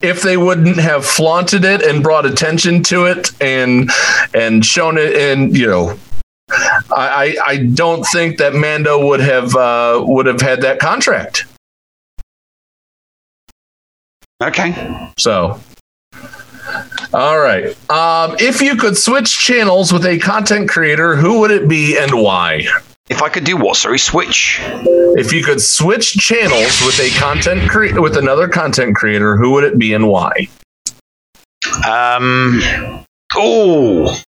if 0.00 0.22
they 0.22 0.36
wouldn't 0.36 0.76
have 0.76 1.04
flaunted 1.04 1.64
it 1.64 1.82
and 1.82 2.02
brought 2.02 2.26
attention 2.26 2.82
to 2.82 3.06
it 3.06 3.30
and 3.40 3.90
and 4.34 4.64
shown 4.64 4.98
it 4.98 5.14
and 5.14 5.56
you 5.56 5.66
know 5.66 5.98
I, 6.48 7.36
I 7.36 7.36
I 7.46 7.56
don't 7.58 8.04
think 8.04 8.38
that 8.38 8.54
Mando 8.54 9.04
would 9.06 9.20
have 9.20 9.54
uh, 9.56 10.02
would 10.06 10.26
have 10.26 10.40
had 10.40 10.60
that 10.62 10.78
contract. 10.78 11.46
Okay. 14.42 15.10
So, 15.18 15.58
all 17.12 17.38
right. 17.38 17.68
Um, 17.90 18.36
if 18.38 18.60
you 18.60 18.76
could 18.76 18.96
switch 18.96 19.38
channels 19.38 19.92
with 19.92 20.04
a 20.04 20.18
content 20.18 20.68
creator, 20.68 21.16
who 21.16 21.40
would 21.40 21.50
it 21.50 21.68
be 21.68 21.96
and 21.98 22.12
why? 22.22 22.66
If 23.08 23.22
I 23.22 23.28
could 23.28 23.44
do 23.44 23.56
what? 23.56 23.76
Sorry, 23.76 23.98
switch. 23.98 24.58
If 24.62 25.32
you 25.32 25.44
could 25.44 25.60
switch 25.60 26.14
channels 26.14 26.82
with 26.84 26.98
a 26.98 27.10
content 27.18 27.70
cre- 27.70 28.00
with 28.00 28.16
another 28.16 28.48
content 28.48 28.96
creator, 28.96 29.36
who 29.36 29.52
would 29.52 29.64
it 29.64 29.78
be 29.78 29.94
and 29.94 30.08
why? 30.08 30.48
Um. 31.88 32.60
Oh. 33.36 34.20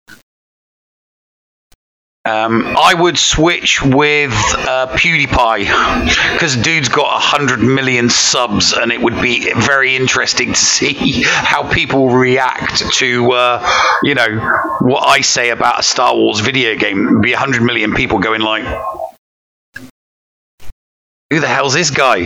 Um, 2.27 2.75
I 2.77 2.93
would 2.93 3.17
switch 3.17 3.81
with 3.81 4.33
uh, 4.33 4.89
PewDiePie 4.97 6.33
because 6.33 6.57
dude's 6.57 6.89
got 6.89 7.17
a 7.17 7.21
hundred 7.21 7.61
million 7.61 8.11
subs, 8.11 8.73
and 8.73 8.91
it 8.91 9.01
would 9.01 9.23
be 9.23 9.53
very 9.53 9.95
interesting 9.95 10.49
to 10.49 10.59
see 10.59 11.23
how 11.25 11.71
people 11.71 12.09
react 12.11 12.83
to, 12.95 13.31
uh, 13.31 13.71
you 14.03 14.17
know, 14.17 14.41
what 14.81 15.07
I 15.07 15.21
say 15.21 15.51
about 15.51 15.79
a 15.79 15.85
Star 15.85 16.17
Wars 16.17 16.41
video 16.41 16.75
game. 16.75 17.07
It'd 17.07 17.23
be 17.23 17.33
a 17.33 17.39
hundred 17.39 17.63
million 17.63 17.95
people 17.95 18.19
going 18.19 18.41
like, 18.41 18.65
"Who 21.31 21.39
the 21.39 21.47
hell's 21.47 21.75
this 21.75 21.91
guy? 21.91 22.23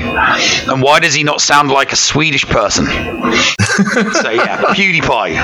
And 0.71 0.81
why 0.81 1.01
does 1.01 1.13
he 1.13 1.25
not 1.25 1.43
sound 1.43 1.71
like 1.71 1.93
a 1.93 1.97
Swedish 1.97 2.47
person?" 2.47 2.87
so 2.87 4.31
yeah, 4.31 4.63
PewDiePie. 4.73 5.37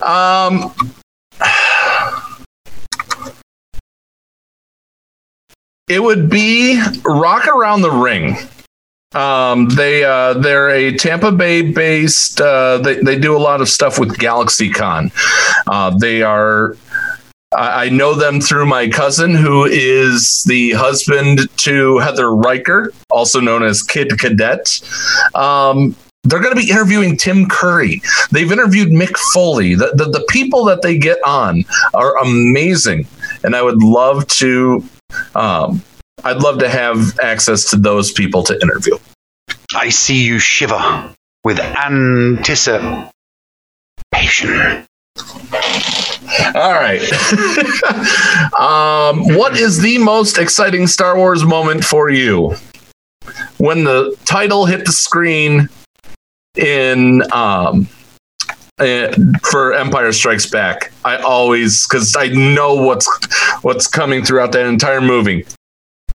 Um, 0.00 0.72
it 5.90 6.00
would 6.02 6.30
be 6.30 6.80
Rock 7.04 7.46
Around 7.48 7.82
the 7.82 7.90
Ring. 7.90 8.36
Um, 9.12 9.68
they 9.70 10.04
uh, 10.04 10.34
they're 10.34 10.70
a 10.70 10.96
Tampa 10.96 11.32
Bay 11.32 11.62
based. 11.62 12.40
Uh, 12.40 12.78
they 12.78 13.02
they 13.02 13.18
do 13.18 13.36
a 13.36 13.38
lot 13.38 13.60
of 13.60 13.68
stuff 13.68 13.98
with 13.98 14.16
GalaxyCon. 14.18 15.10
Uh, 15.66 15.98
they 15.98 16.22
are. 16.22 16.76
I 17.52 17.86
I 17.86 17.88
know 17.88 18.14
them 18.14 18.40
through 18.40 18.66
my 18.66 18.88
cousin, 18.88 19.34
who 19.34 19.64
is 19.64 20.44
the 20.46 20.70
husband 20.72 21.48
to 21.58 21.98
Heather 21.98 22.32
Riker, 22.32 22.92
also 23.10 23.40
known 23.40 23.64
as 23.64 23.82
Kid 23.82 24.16
Cadet. 24.16 24.80
Um, 25.34 25.96
they're 26.24 26.40
going 26.40 26.54
to 26.54 26.60
be 26.60 26.70
interviewing 26.70 27.16
Tim 27.16 27.48
Curry. 27.48 28.02
They've 28.30 28.52
interviewed 28.52 28.90
Mick 28.90 29.16
Foley. 29.32 29.74
The, 29.74 29.92
the, 29.94 30.04
the 30.04 30.24
people 30.28 30.64
that 30.66 30.82
they 30.82 30.98
get 30.98 31.18
on 31.26 31.64
are 31.94 32.16
amazing. 32.18 33.06
And 33.42 33.56
I 33.56 33.62
would 33.62 33.82
love 33.82 34.26
to, 34.26 34.84
um, 35.34 35.82
I'd 36.24 36.42
love 36.42 36.58
to 36.60 36.68
have 36.68 37.18
access 37.20 37.70
to 37.70 37.76
those 37.76 38.12
people 38.12 38.42
to 38.44 38.60
interview. 38.60 38.98
I 39.74 39.88
see 39.88 40.24
you 40.24 40.38
shiver 40.38 41.14
with 41.44 41.58
anticipation. 41.58 43.10
All 46.54 46.72
right. 46.72 47.02
um, 48.58 49.34
what 49.36 49.56
is 49.58 49.80
the 49.80 49.98
most 49.98 50.38
exciting 50.38 50.86
Star 50.86 51.16
Wars 51.16 51.44
moment 51.44 51.84
for 51.84 52.10
you? 52.10 52.54
When 53.58 53.84
the 53.84 54.16
title 54.24 54.66
hit 54.66 54.86
the 54.86 54.92
screen 54.92 55.68
in 56.56 57.22
um, 57.32 57.88
for 59.42 59.74
Empire 59.74 60.12
Strikes 60.12 60.46
Back, 60.46 60.92
I 61.04 61.16
always 61.16 61.86
because 61.86 62.16
I 62.16 62.28
know 62.28 62.74
what's 62.74 63.08
what's 63.62 63.86
coming 63.86 64.24
throughout 64.24 64.52
that 64.52 64.66
entire 64.66 65.00
movie. 65.00 65.46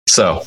So 0.08 0.46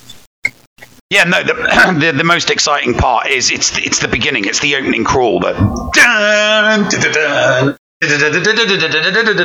Yeah, 1.10 1.24
no, 1.24 1.43
the, 1.43 1.55
the 2.01 2.12
the 2.12 2.24
most 2.24 2.51
exciting 2.51 2.94
part 2.94 3.28
is 3.28 3.51
it's 3.51 3.76
it's 3.78 4.01
the 4.01 4.09
beginning. 4.09 4.44
It's 4.47 4.60
the 4.60 4.76
opening 4.76 5.05
crawl. 5.05 5.40
Dun. 5.40 5.93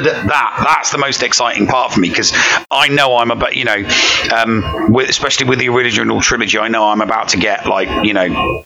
that 0.04 0.64
that's 0.66 0.92
the 0.92 0.98
most 0.98 1.24
exciting 1.24 1.68
part 1.68 1.94
for 1.94 2.00
me 2.00 2.10
because 2.10 2.34
I 2.70 2.90
know 2.90 3.16
I'm 3.18 3.32
about 3.32 3.56
you 3.56 3.64
know, 3.64 3.88
um, 4.36 4.92
with, 4.92 5.10
especially 5.10 5.48
with 5.48 5.60
the 5.60 5.70
original 5.70 6.20
trilogy, 6.20 6.58
I 6.58 6.68
know 6.68 6.86
I'm 6.86 7.02
about 7.02 7.30
to 7.30 7.38
get 7.38 7.66
like 7.66 8.06
you 8.06 8.14
know, 8.14 8.64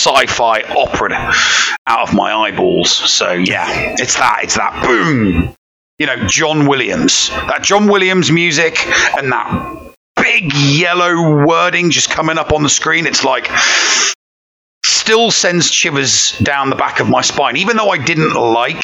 sci-fi 0.00 0.62
opera 0.62 1.32
out 1.86 2.08
of 2.08 2.14
my 2.14 2.32
eyeballs. 2.32 2.90
So 2.90 3.32
yeah, 3.32 3.96
it's 3.98 4.16
that. 4.16 4.40
It's 4.44 4.56
that. 4.56 4.82
Boom. 4.84 5.54
You 5.98 6.06
know, 6.06 6.26
John 6.26 6.66
Williams. 6.66 7.28
That 7.28 7.62
John 7.62 7.86
Williams 7.86 8.30
music 8.32 8.78
and 9.18 9.30
that 9.32 9.94
big 10.16 10.52
yellow 10.54 11.44
wording 11.46 11.90
just 11.90 12.10
coming 12.10 12.38
up 12.38 12.52
on 12.52 12.62
the 12.62 12.70
screen. 12.70 13.06
It's 13.06 13.24
like 13.24 13.50
still 14.84 15.30
sends 15.30 15.70
shivers 15.70 16.38
down 16.38 16.70
the 16.70 16.76
back 16.76 17.00
of 17.00 17.08
my 17.08 17.20
spine, 17.20 17.56
even 17.56 17.76
though 17.76 17.90
I 17.90 17.98
didn't 17.98 18.34
like 18.34 18.82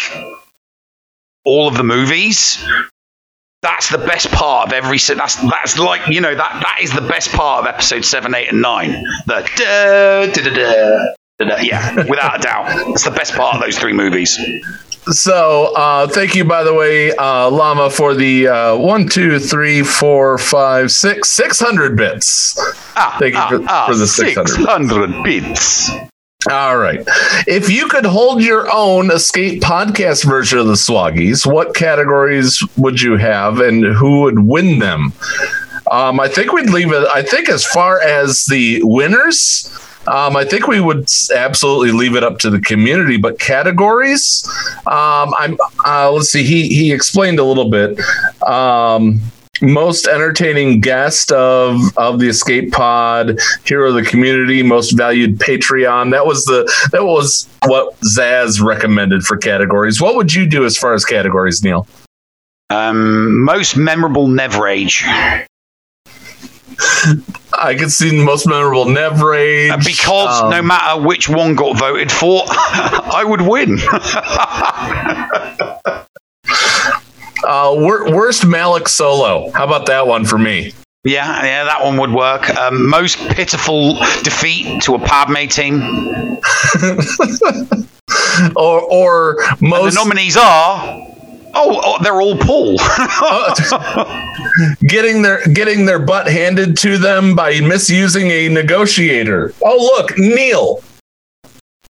all 1.45 1.69
of 1.69 1.77
the 1.77 1.85
movies. 1.85 2.63
That's 3.67 3.91
the 3.91 3.99
best 3.99 4.31
part 4.31 4.69
of 4.69 4.73
every. 4.73 4.99
se- 4.99 5.15
That's 5.15 5.35
that's 5.37 5.77
like 5.79 6.07
you 6.09 6.21
know 6.21 6.35
that 6.35 6.53
that 6.63 6.79
is 6.83 6.93
the 6.93 7.01
best 7.01 7.33
part 7.33 7.63
of 7.67 7.67
episode 7.75 8.05
seven, 8.05 8.33
eight, 8.35 8.49
and 8.53 8.63
nine. 8.63 8.93
The 9.27 9.43
da, 9.57 10.27
da, 10.27 10.43
da, 10.43 11.15
da, 11.41 11.57
da, 11.57 11.63
yeah, 11.63 11.95
without 12.09 12.39
a 12.39 12.43
doubt, 12.43 12.89
it's 12.91 13.03
the 13.05 13.11
best 13.11 13.35
part 13.35 13.57
of 13.57 13.61
those 13.61 13.77
three 13.77 13.93
movies. 13.93 14.39
So, 15.09 15.73
uh, 15.77 16.07
thank 16.09 16.35
you, 16.35 16.45
by 16.45 16.65
the 16.65 16.75
way, 16.75 17.15
uh, 17.15 17.49
Llama, 17.51 17.91
for 17.91 18.15
the 18.15 18.49
uh, 18.49 18.77
one, 18.77 19.09
two, 19.09 19.39
three, 19.39 19.83
four, 19.83 20.37
five, 20.39 20.91
six, 20.91 21.29
six 21.31 21.61
hundred 21.61 21.97
bits. 21.97 22.57
Ah, 22.97 23.17
thank 23.19 23.35
you 23.35 23.41
for, 23.65 23.65
ah, 23.69 23.87
for 23.87 23.95
the 23.97 24.07
six 24.07 24.35
hundred. 24.37 24.55
600 24.55 25.23
bits. 25.25 25.91
All 26.51 26.77
right. 26.77 27.01
If 27.47 27.69
you 27.69 27.89
could 27.89 28.05
hold 28.05 28.43
your 28.43 28.69
own 28.73 29.11
escape 29.11 29.63
podcast 29.63 30.25
version 30.25 30.59
of 30.59 30.67
the 30.67 30.75
Swaggies, 30.75 31.45
what 31.45 31.75
categories 31.75 32.63
would 32.77 33.01
you 33.01 33.17
have, 33.17 33.59
and 33.59 33.85
who 33.85 34.21
would 34.23 34.39
win 34.41 34.79
them? 34.79 35.13
Um, 35.91 36.21
I 36.21 36.29
think 36.29 36.53
we'd 36.53 36.71
leave 36.71 36.93
it. 36.93 37.07
I 37.13 37.23
think 37.23 37.49
as 37.49 37.65
far 37.65 38.01
as 38.01 38.45
the 38.47 38.81
winners. 38.85 39.73
Um, 40.09 40.37
I 40.37 40.45
think 40.45 40.69
we 40.69 40.81
would 40.81 41.09
absolutely 41.35 41.91
leave 41.91 42.15
it 42.15 42.23
up 42.23 42.39
to 42.39 42.51
the 42.51 42.61
community, 42.61 43.17
but 43.17 43.41
categories, 43.41 44.49
um, 44.87 45.35
I'm. 45.37 45.59
Uh, 45.85 46.13
let's 46.13 46.31
see. 46.31 46.45
He 46.45 46.69
he 46.69 46.93
explained 46.93 47.41
a 47.41 47.45
little 47.45 47.71
bit. 47.71 47.99
Um, 48.43 49.21
most 49.63 50.07
entertaining 50.07 50.81
guest 50.81 51.33
of 51.33 51.81
of 51.97 52.19
the 52.19 52.29
escape 52.29 52.73
pod, 52.73 53.39
hero 53.65 53.89
of 53.91 53.95
the 53.95 54.03
community, 54.03 54.63
most 54.63 54.93
valued 54.93 55.39
Patreon. 55.39 56.11
That 56.11 56.27
was 56.27 56.45
the 56.45 56.71
that 56.93 57.05
was 57.05 57.49
what 57.67 57.99
Zaz 58.01 58.63
recommended 58.63 59.23
for 59.23 59.37
categories. 59.37 60.01
What 60.01 60.17
would 60.17 60.33
you 60.33 60.47
do 60.47 60.65
as 60.65 60.77
far 60.77 60.95
as 60.95 61.05
categories, 61.05 61.63
Neil? 61.63 61.87
Um, 62.69 63.45
most 63.45 63.77
memorable 63.77 64.27
never 64.27 64.67
age 64.67 65.05
I 67.59 67.75
could 67.75 67.91
see 67.91 68.11
the 68.11 68.25
most 68.25 68.47
memorable 68.47 68.87
never 68.87 69.35
age. 69.35 69.85
Because 69.85 70.43
um, 70.43 70.51
no 70.51 70.63
matter 70.63 71.01
which 71.01 71.29
one 71.29 71.55
got 71.55 71.79
voted 71.79 72.13
for, 72.13 72.45
I 72.49 73.25
would 73.25 73.43
win. 73.43 73.79
uh, 77.47 77.73
wor- 77.75 78.13
worst 78.13 78.47
Malak 78.47 78.89
solo. 78.89 79.51
How 79.53 79.65
about 79.65 79.87
that 79.87 80.07
one 80.07 80.25
for 80.25 80.39
me? 80.39 80.73
yeah, 81.07 81.45
yeah, 81.45 81.65
that 81.65 81.85
one 81.85 81.97
would 81.99 82.13
work. 82.13 82.51
Um, 82.51 82.91
most 82.91 83.17
pitiful 83.31 83.95
defeat 84.25 84.83
to 84.83 84.97
a 84.97 84.99
Padme 84.99 85.47
team. 85.47 85.81
or 88.57 88.81
or 88.83 89.37
most 89.61 89.95
the 89.95 90.01
nominees 90.03 90.37
are. 90.37 91.05
Oh, 91.59 91.81
oh, 91.83 91.97
they're 92.03 92.21
all 92.21 92.37
Paul. 92.37 92.77
getting 94.81 95.23
their 95.23 95.47
getting 95.47 95.87
their 95.87 96.01
butt 96.01 96.27
handed 96.27 96.77
to 96.79 96.99
them 96.99 97.37
by 97.37 97.61
misusing 97.61 98.31
a 98.31 98.49
negotiator. 98.49 99.55
Oh 99.63 99.95
look, 99.97 100.19
Neil. 100.19 100.83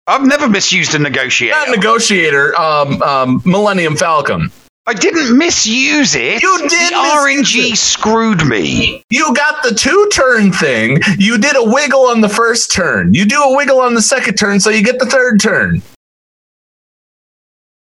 I've 0.08 0.28
never 0.28 0.48
misused 0.48 0.94
a 0.94 1.00
negotiator. 1.00 1.56
Not 1.56 1.70
negotiator. 1.70 2.56
Um, 2.60 3.02
um, 3.02 3.42
Millennium 3.44 3.96
Falcon. 3.96 4.52
I 4.88 4.94
didn't 4.94 5.36
misuse 5.36 6.14
it. 6.16 6.44
You 6.44 6.60
did 6.70 6.92
The 6.92 6.96
RNG 6.96 7.76
screwed 7.76 8.46
me. 8.46 9.04
You 9.10 9.34
got 9.34 9.64
the 9.64 9.74
two 9.74 10.10
turn 10.14 10.52
thing. 10.52 11.00
You 11.18 11.40
did 11.40 11.56
a 11.56 11.64
wiggle 11.64 12.02
on 12.02 12.22
the 12.22 12.30
first 12.30 12.72
turn. 12.72 13.14
You 13.14 13.26
do 13.26 13.42
a 13.42 13.56
wiggle 13.56 13.80
on 13.80 13.96
the 13.96 14.02
second 14.02 14.36
turn, 14.36 14.60
so 14.60 14.70
you 14.70 14.84
get 14.84 15.00
the 15.00 15.08
third 15.08 15.40
turn. 15.40 15.82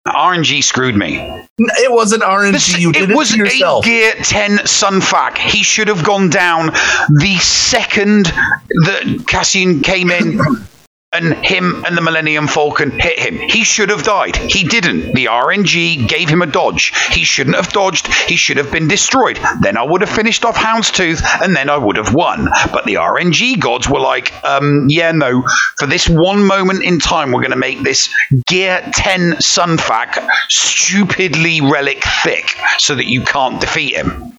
RNG 0.07 0.63
screwed 0.63 0.97
me. 0.97 1.17
It 1.59 1.93
wasn't 1.93 2.23
RNG. 2.23 2.79
you 2.79 2.93
did 2.93 3.11
it, 3.11 3.17
was 3.17 3.33
to 3.33 3.39
yourself. 3.39 3.85
a 3.85 3.89
Gear 3.89 4.15
10 4.23 4.67
Sun 4.67 5.01
Fac. 5.01 5.37
He 5.37 5.63
should 5.63 5.89
have 5.89 6.05
gone 6.05 6.31
down 6.31 6.67
the 7.09 7.37
second 7.41 8.27
that 8.27 9.25
Cassian 9.27 9.81
came 9.81 10.11
in 10.11 10.39
and 11.15 11.35
him 11.45 11.85
and 11.87 11.97
the 11.97 12.03
Millennium 12.03 12.49
Falcon 12.49 12.91
hit 12.91 13.19
him. 13.19 13.39
He 13.39 13.65
should 13.65 13.89
have 13.91 14.03
died. 14.03 14.37
He 14.37 14.65
didn't. 14.65 15.15
The 15.15 15.27
RNG 15.27 16.09
gave 16.09 16.29
him 16.29 16.43
a 16.43 16.47
dodge. 16.47 16.93
He 17.13 17.25
shouldn't 17.25 17.57
have 17.57 17.73
dodged. 17.73 18.07
He 18.07 18.37
should 18.37 18.57
have 18.57 18.73
been 18.73 18.89
destroyed. 18.89 19.39
Then 19.61 19.77
I 19.77 19.83
would 19.83 20.01
have 20.01 20.11
finished 20.11 20.45
off 20.45 20.57
Houndstooth 20.57 21.23
and 21.43 21.55
then 21.55 21.71
I 21.71 21.79
would 21.79 21.97
have 21.97 22.13
won. 22.13 22.49
But 22.73 22.85
the 22.85 22.95
RNG 22.95 23.61
gods 23.61 23.89
were 23.89 24.01
like, 24.01 24.33
um, 24.45 24.87
yeah, 24.89 25.13
no, 25.13 25.47
for 25.79 25.87
this 25.87 26.09
one 26.09 26.45
moment 26.45 26.83
in 26.83 26.99
time, 26.99 27.31
we're 27.31 27.41
going 27.41 27.53
to 27.53 27.57
make 27.57 27.83
this 27.83 28.13
Gear 28.47 28.83
10 28.93 29.41
Sun 29.41 29.79
Fac 29.79 30.19
stupidly 30.49 31.61
relic 31.61 32.03
thick 32.23 32.57
so 32.79 32.95
that 32.97 33.07
you 33.07 33.23
can't 33.23 33.61
defeat 33.61 33.95
him. 33.95 34.37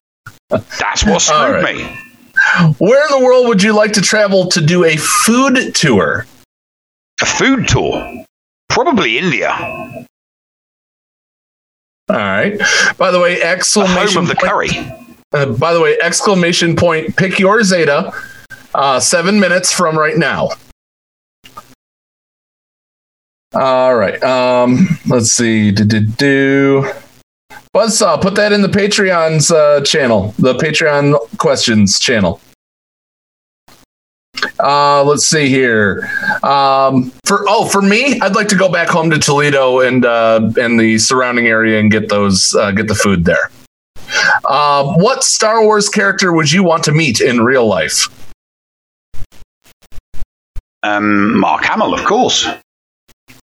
That's 0.50 1.06
what 1.06 1.22
screwed 1.22 1.64
right. 1.64 1.76
me. 1.76 1.98
Where 2.80 3.06
in 3.06 3.20
the 3.20 3.26
world 3.26 3.48
would 3.48 3.64
you 3.64 3.74
like 3.74 3.94
to 3.94 4.02
travel 4.02 4.48
to 4.50 4.62
do 4.62 4.84
a 4.84 4.98
food 4.98 5.74
tour? 5.74 6.26
A 7.22 7.26
food 7.26 7.68
tour? 7.68 8.26
Probably 8.70 9.18
India. 9.18 9.52
All 12.10 12.16
right. 12.16 12.60
By 12.98 13.12
the 13.12 13.20
way, 13.20 13.42
exclamation 13.42 14.14
home 14.14 14.24
of 14.24 14.28
the 14.30 14.36
point- 14.36 14.72
curry. 14.72 15.02
Uh, 15.34 15.48
by 15.54 15.74
the 15.74 15.82
way, 15.82 15.98
exclamation 16.02 16.76
point! 16.76 17.16
Pick 17.18 17.40
your 17.40 17.62
Zeta. 17.64 18.14
Uh, 18.74 19.00
seven 19.00 19.40
minutes 19.40 19.72
from 19.72 19.98
right 19.98 20.18
now. 20.18 20.50
All 23.54 23.96
right. 23.96 24.22
Um, 24.24 24.88
let's 25.08 25.32
see. 25.32 25.72
Do 25.72 25.84
do 25.84 26.02
do. 26.02 26.92
Buzzsaw, 27.76 28.22
put 28.22 28.36
that 28.36 28.54
in 28.54 28.62
the 28.62 28.70
Patreon's 28.70 29.52
uh, 29.52 29.82
channel, 29.82 30.34
the 30.40 30.54
Patreon 30.54 31.18
questions 31.38 32.00
channel. 32.00 32.40
Uh, 34.60 35.04
let's 35.04 35.26
see 35.26 35.48
here. 35.48 36.10
Um, 36.44 37.12
for 37.26 37.46
oh, 37.48 37.68
for 37.68 37.82
me, 37.82 38.20
I'd 38.22 38.36
like 38.36 38.48
to 38.50 38.56
go 38.56 38.70
back 38.70 38.88
home 38.88 39.10
to 39.12 39.20
Toledo 39.20 39.82
and 39.82 40.06
uh, 40.06 40.52
and 40.58 40.80
the 40.80 40.98
surrounding 40.98 41.48
area 41.48 41.80
and 41.80 41.92
get 41.92 42.10
those 42.10 42.56
uh, 42.56 42.72
get 42.72 42.88
the 42.88 42.96
food 42.96 43.26
there. 43.26 43.50
Uh, 44.46 44.94
what 44.96 45.24
Star 45.24 45.64
Wars 45.64 45.90
character 45.90 46.34
would 46.34 46.52
you 46.52 46.64
want 46.64 46.84
to 46.86 46.92
meet 46.92 47.22
in 47.22 47.42
real 47.42 47.68
life? 47.68 48.08
Um, 50.84 51.40
Mark 51.40 51.64
Hamill, 51.66 51.94
of 51.94 52.06
course. 52.06 52.48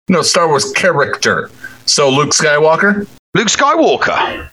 No, 0.10 0.22
Star 0.22 0.47
Wars 0.47 0.72
character. 0.73 1.49
So 1.85 2.10
Luke 2.10 2.30
Skywalker. 2.30 3.07
Luke 3.34 3.47
Skywalker. 3.47 4.49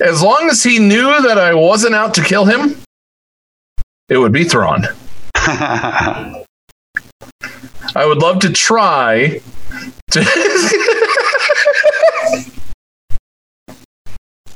As 0.00 0.22
long 0.22 0.48
as 0.50 0.62
he 0.62 0.78
knew 0.78 1.22
that 1.22 1.38
I 1.38 1.54
wasn't 1.54 1.94
out 1.94 2.12
to 2.14 2.22
kill 2.22 2.44
him, 2.44 2.76
it 4.08 4.18
would 4.18 4.32
be 4.32 4.44
Thrawn. 4.44 4.84
I 5.34 6.44
would 8.04 8.18
love 8.18 8.40
to 8.40 8.52
try 8.52 9.40
to. 10.10 10.20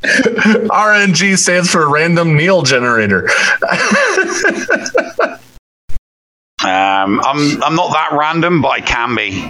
RNG 0.02 1.39
stands 1.39 1.70
for 1.70 1.90
Random 1.90 2.36
Neil 2.36 2.62
Generator. 2.62 3.28
Um, 6.62 7.22
I'm 7.24 7.62
I'm 7.62 7.74
not 7.74 7.90
that 7.93 8.10
random, 8.12 8.60
but 8.60 8.68
I 8.68 8.81
can 8.82 9.14
be. 9.14 9.43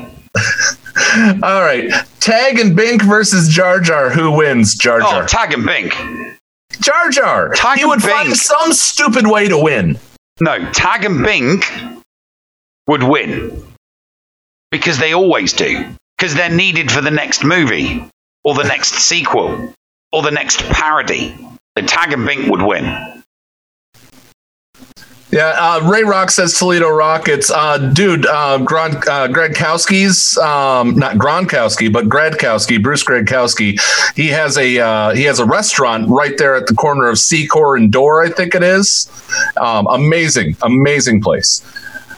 All 1.42 1.60
right, 1.60 1.90
Tag 2.20 2.60
and 2.60 2.76
Bink 2.76 3.02
versus 3.02 3.48
Jar 3.48 3.80
Jar. 3.80 4.10
Who 4.10 4.30
wins? 4.30 4.76
Jar 4.76 5.00
Jar. 5.00 5.24
Oh, 5.24 5.26
Tag 5.26 5.52
and 5.52 5.66
Bink. 5.66 5.92
Jar 6.80 7.10
Jar. 7.10 7.52
Tag 7.54 7.78
he 7.78 7.84
would 7.84 8.02
find 8.02 8.34
some 8.36 8.72
stupid 8.72 9.26
way 9.26 9.48
to 9.48 9.58
win. 9.58 9.98
No, 10.40 10.70
Tag 10.72 11.04
and 11.04 11.22
Bink 11.22 11.64
would 12.86 13.02
win 13.02 13.62
because 14.70 14.98
they 14.98 15.12
always 15.12 15.52
do. 15.52 15.86
Because 16.16 16.34
they're 16.34 16.50
needed 16.50 16.90
for 16.90 17.00
the 17.00 17.10
next 17.10 17.44
movie 17.44 18.04
or 18.44 18.54
the 18.54 18.64
next 18.64 18.92
sequel 18.92 19.74
or 20.12 20.22
the 20.22 20.30
next 20.30 20.62
parody. 20.64 21.36
The 21.76 21.82
Tag 21.82 22.12
and 22.12 22.26
Bink 22.26 22.50
would 22.50 22.62
win. 22.62 23.19
Yeah, 25.32 25.54
uh, 25.56 25.88
Ray 25.88 26.02
Rock 26.02 26.30
says 26.30 26.58
Toledo 26.58 26.88
Rockets. 26.88 27.50
Uh, 27.50 27.78
dude, 27.78 28.26
uh, 28.26 28.58
Gron, 28.58 28.96
uh, 29.06 29.28
um, 30.42 30.94
not 30.96 31.16
Gronkowski, 31.16 31.92
but 31.92 32.06
Gradkowski, 32.06 32.82
Bruce 32.82 33.04
Gradkowski. 33.04 33.80
He 34.16 34.26
has 34.28 34.58
a 34.58 34.78
uh, 34.78 35.14
he 35.14 35.22
has 35.24 35.38
a 35.38 35.44
restaurant 35.44 36.08
right 36.08 36.36
there 36.36 36.56
at 36.56 36.66
the 36.66 36.74
corner 36.74 37.08
of 37.08 37.16
Secor 37.16 37.76
and 37.76 37.92
Dorr, 37.92 38.24
I 38.24 38.30
think 38.30 38.56
it 38.56 38.64
is. 38.64 39.08
Um, 39.56 39.86
amazing, 39.86 40.56
amazing 40.62 41.22
place. 41.22 41.64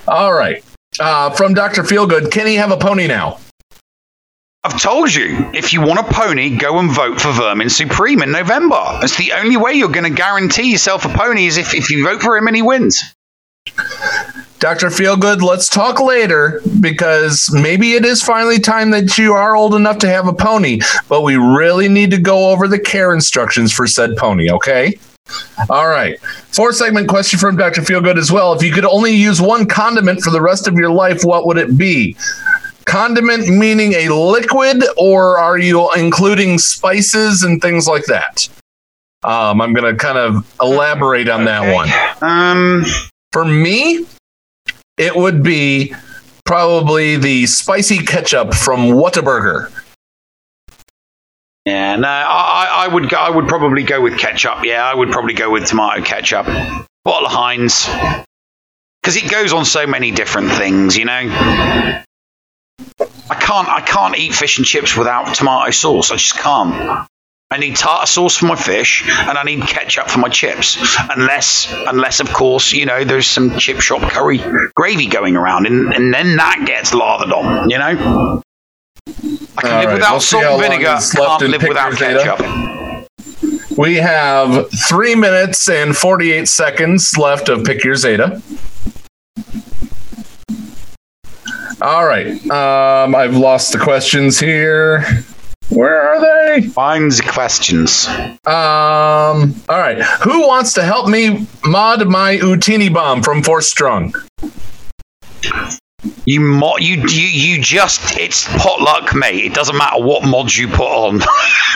All 0.09 0.33
right, 0.33 0.65
uh, 0.99 1.31
from 1.31 1.53
Doctor 1.53 1.83
Feelgood, 1.83 2.33
can 2.33 2.47
he 2.47 2.55
have 2.55 2.71
a 2.71 2.79
pony 2.79 3.07
now? 3.07 3.39
I've 4.65 4.81
told 4.81 5.13
you, 5.13 5.51
if 5.53 5.73
you 5.73 5.81
want 5.81 5.99
a 5.99 6.05
pony, 6.05 6.57
go 6.57 6.79
and 6.79 6.89
vote 6.89 7.21
for 7.21 7.33
Vermin 7.33 7.69
Supreme 7.69 8.23
in 8.23 8.31
November. 8.31 9.01
It's 9.03 9.17
the 9.17 9.33
only 9.33 9.57
way 9.57 9.73
you're 9.73 9.89
going 9.89 10.05
to 10.05 10.17
guarantee 10.17 10.71
yourself 10.71 11.05
a 11.05 11.09
pony 11.09 11.47
is 11.47 11.57
if, 11.57 11.75
if 11.75 11.91
you 11.91 12.05
vote 12.05 12.23
for 12.23 12.37
him 12.37 12.47
and 12.47 12.55
he 12.55 12.63
wins. 12.63 13.03
Dr. 14.61 14.87
Feelgood, 14.87 15.43
let's 15.43 15.69
talk 15.69 16.01
later 16.01 16.61
because 16.79 17.53
maybe 17.53 17.95
it 17.95 18.05
is 18.05 18.23
finally 18.23 18.61
time 18.61 18.93
that 18.93 19.19
you 19.19 19.33
are 19.33 19.57
old 19.57 19.75
enough 19.75 19.99
to 19.99 20.09
have 20.09 20.29
a 20.29 20.33
pony, 20.33 20.79
but 21.09 21.23
we 21.23 21.35
really 21.35 21.89
need 21.89 22.13
to 22.13 22.19
go 22.19 22.53
over 22.53 22.69
the 22.69 22.79
care 22.79 23.13
instructions 23.13 23.73
for 23.73 23.89
said 23.89 24.17
pony, 24.17 24.49
okay? 24.49 24.97
All 25.71 25.89
right. 25.89 26.21
Four 26.21 26.73
segment 26.73 27.09
question 27.09 27.41
from 27.41 27.57
Dr. 27.57 27.81
Feelgood 27.81 28.17
as 28.17 28.31
well. 28.31 28.53
If 28.53 28.63
you 28.63 28.73
could 28.73 28.85
only 28.85 29.13
use 29.13 29.41
one 29.41 29.67
condiment 29.67 30.21
for 30.21 30.31
the 30.31 30.41
rest 30.41 30.69
of 30.69 30.75
your 30.75 30.91
life, 30.91 31.25
what 31.25 31.47
would 31.47 31.59
it 31.59 31.77
be? 31.77 32.17
Condiment 32.85 33.49
meaning 33.49 33.93
a 33.95 34.09
liquid, 34.09 34.85
or 34.97 35.39
are 35.39 35.59
you 35.59 35.91
including 35.97 36.59
spices 36.59 37.43
and 37.43 37.61
things 37.61 37.87
like 37.87 38.05
that? 38.07 38.49
Um, 39.25 39.61
I'm 39.61 39.73
going 39.73 39.91
to 39.91 39.97
kind 39.97 40.19
of 40.19 40.45
elaborate 40.61 41.29
on 41.29 41.45
that 41.45 41.73
one. 41.73 41.89
Um, 42.21 42.85
For 43.31 43.45
me, 43.45 44.05
it 44.99 45.15
would 45.15 45.43
be 45.43 45.95
probably 46.45 47.17
the 47.17 47.47
spicy 47.47 47.99
ketchup 47.99 48.53
from 48.53 48.81
Whataburger. 48.89 49.71
Yeah, 51.65 51.95
no, 51.95 52.09
I, 52.09 52.83
I 52.83 52.85
I 52.85 52.89
would 52.89 53.09
go, 53.09 53.17
I 53.17 53.31
would 53.31 53.47
probably 53.47 53.85
go 53.85 54.01
with 54.01 54.19
ketchup. 54.19 54.65
Yeah, 54.65 54.85
I 54.85 54.95
would 54.95 55.13
probably 55.13 55.35
go 55.35 55.51
with 55.51 55.67
tomato 55.67 56.03
ketchup. 56.03 56.47
Bottle 57.05 57.27
of 57.27 57.33
Heinz. 57.33 57.89
Because 59.01 59.17
it 59.17 59.31
goes 59.31 59.53
on 59.53 59.65
so 59.65 59.87
many 59.87 60.11
different 60.11 60.51
things, 60.51 60.97
you 60.97 61.05
know. 61.05 62.03
I 63.31 63.35
can't 63.35 63.69
I 63.69 63.81
can't 63.81 64.17
eat 64.19 64.35
fish 64.35 64.59
and 64.59 64.67
chips 64.67 64.97
without 64.97 65.35
tomato 65.35 65.71
sauce. 65.71 66.11
I 66.11 66.17
just 66.17 66.37
can't. 66.37 67.09
I 67.53 67.59
need 67.59 67.77
tartar 67.77 68.07
sauce 68.07 68.39
for 68.39 68.47
my 68.47 68.57
fish, 68.57 69.07
and 69.07 69.37
I 69.37 69.43
need 69.43 69.61
ketchup 69.61 70.09
for 70.09 70.21
my 70.21 70.31
chips. 70.31 70.79
Unless, 71.11 71.71
unless 71.87 72.21
of 72.21 72.33
course, 72.33 72.73
you 72.73 72.87
know, 72.87 73.05
there's 73.05 73.27
some 73.27 73.59
chip 73.59 73.81
shop 73.81 74.01
curry 74.11 74.41
gravy 74.75 75.07
going 75.07 75.37
around, 75.37 75.67
and, 75.67 75.93
and 75.93 76.15
then 76.15 76.37
that 76.37 76.65
gets 76.67 76.95
lathered 76.95 77.31
on. 77.31 77.69
You 77.69 77.77
know, 77.77 78.43
I 79.07 79.13
can 79.61 79.71
All 79.71 79.79
live 79.81 79.87
right, 79.87 79.93
without 79.93 80.13
we'll 80.13 80.21
salt 80.21 80.45
and 80.45 80.63
vinegar. 80.63 80.99
Can't 81.13 81.43
live 81.43 81.63
without 81.63 81.93
ketchup. 81.93 82.63
We 83.77 83.97
have 83.97 84.71
three 84.89 85.15
minutes 85.15 85.69
and 85.69 85.95
48 85.95 86.49
seconds 86.49 87.19
left 87.19 87.51
of 87.51 87.65
Pick 87.65 87.85
Your 87.85 87.97
Zeta. 87.97 88.41
All 91.83 92.07
right. 92.07 92.29
Um, 92.49 93.17
I've 93.17 93.37
lost 93.37 93.73
the 93.73 93.79
questions 93.79 94.39
here. 94.39 95.05
Where 95.69 96.01
are 96.01 96.21
they? 96.21 96.69
Find 96.69 97.11
the 97.11 97.25
questions. 97.29 98.07
Um, 98.07 98.39
all 98.47 99.79
right. 99.79 100.01
Who 100.23 100.47
wants 100.47 100.75
to 100.75 100.85
help 100.85 101.09
me 101.09 101.45
mod 101.65 102.07
my 102.07 102.37
Utini 102.37 102.93
bomb 102.93 103.25
from 103.25 103.43
Force 103.43 103.69
Strong? 103.69 104.15
You 106.25 106.41
mo- 106.41 106.77
you 106.79 107.03
you 107.09 107.27
you 107.57 107.61
just 107.61 108.17
it's 108.17 108.47
potluck, 108.59 109.13
mate. 109.17 109.45
It 109.45 109.55
doesn't 109.55 109.77
matter 109.77 110.03
what 110.05 110.25
mods 110.25 110.57
you 110.57 110.69
put 110.69 110.87
on. 110.87 111.15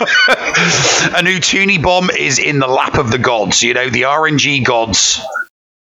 An 1.17 1.25
Utini 1.25 1.83
bomb 1.83 2.09
is 2.11 2.39
in 2.39 2.59
the 2.59 2.67
lap 2.67 2.97
of 2.97 3.11
the 3.11 3.17
gods. 3.17 3.61
You 3.61 3.73
know 3.73 3.89
the 3.89 4.03
RNG 4.03 4.63
gods 4.63 5.19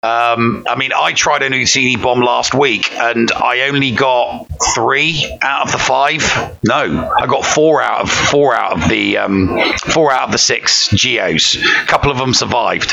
Um, 0.04 0.66
I 0.68 0.76
mean, 0.76 0.92
I 0.92 1.14
tried 1.14 1.40
a 1.40 1.48
Utini 1.48 2.00
bomb 2.00 2.20
last 2.20 2.52
week, 2.52 2.92
and 2.92 3.32
I 3.32 3.68
only 3.68 3.92
got 3.92 4.46
three 4.74 5.38
out 5.40 5.64
of 5.64 5.72
the 5.72 5.78
five. 5.78 6.58
No, 6.62 7.10
I 7.18 7.26
got 7.26 7.46
four 7.46 7.80
out 7.80 8.02
of 8.02 8.10
four 8.10 8.54
out 8.54 8.72
of 8.72 8.90
the 8.90 9.16
um, 9.16 9.58
four 9.78 10.12
out 10.12 10.24
of 10.24 10.32
the 10.32 10.38
six 10.38 10.88
geos. 10.88 11.56
A 11.56 11.86
couple 11.86 12.10
of 12.10 12.18
them 12.18 12.34
survived. 12.34 12.92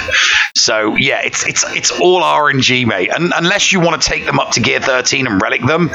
So 0.55 0.95
yeah, 0.95 1.21
it's 1.25 1.45
it's 1.45 1.65
it's 1.75 1.91
all 1.91 2.21
RNG, 2.21 2.87
mate. 2.87 3.09
And 3.13 3.33
unless 3.35 3.73
you 3.73 3.81
want 3.81 4.01
to 4.01 4.07
take 4.07 4.25
them 4.25 4.39
up 4.39 4.51
to 4.51 4.61
gear 4.61 4.79
13 4.79 5.27
and 5.27 5.41
relic 5.41 5.65
them, 5.65 5.89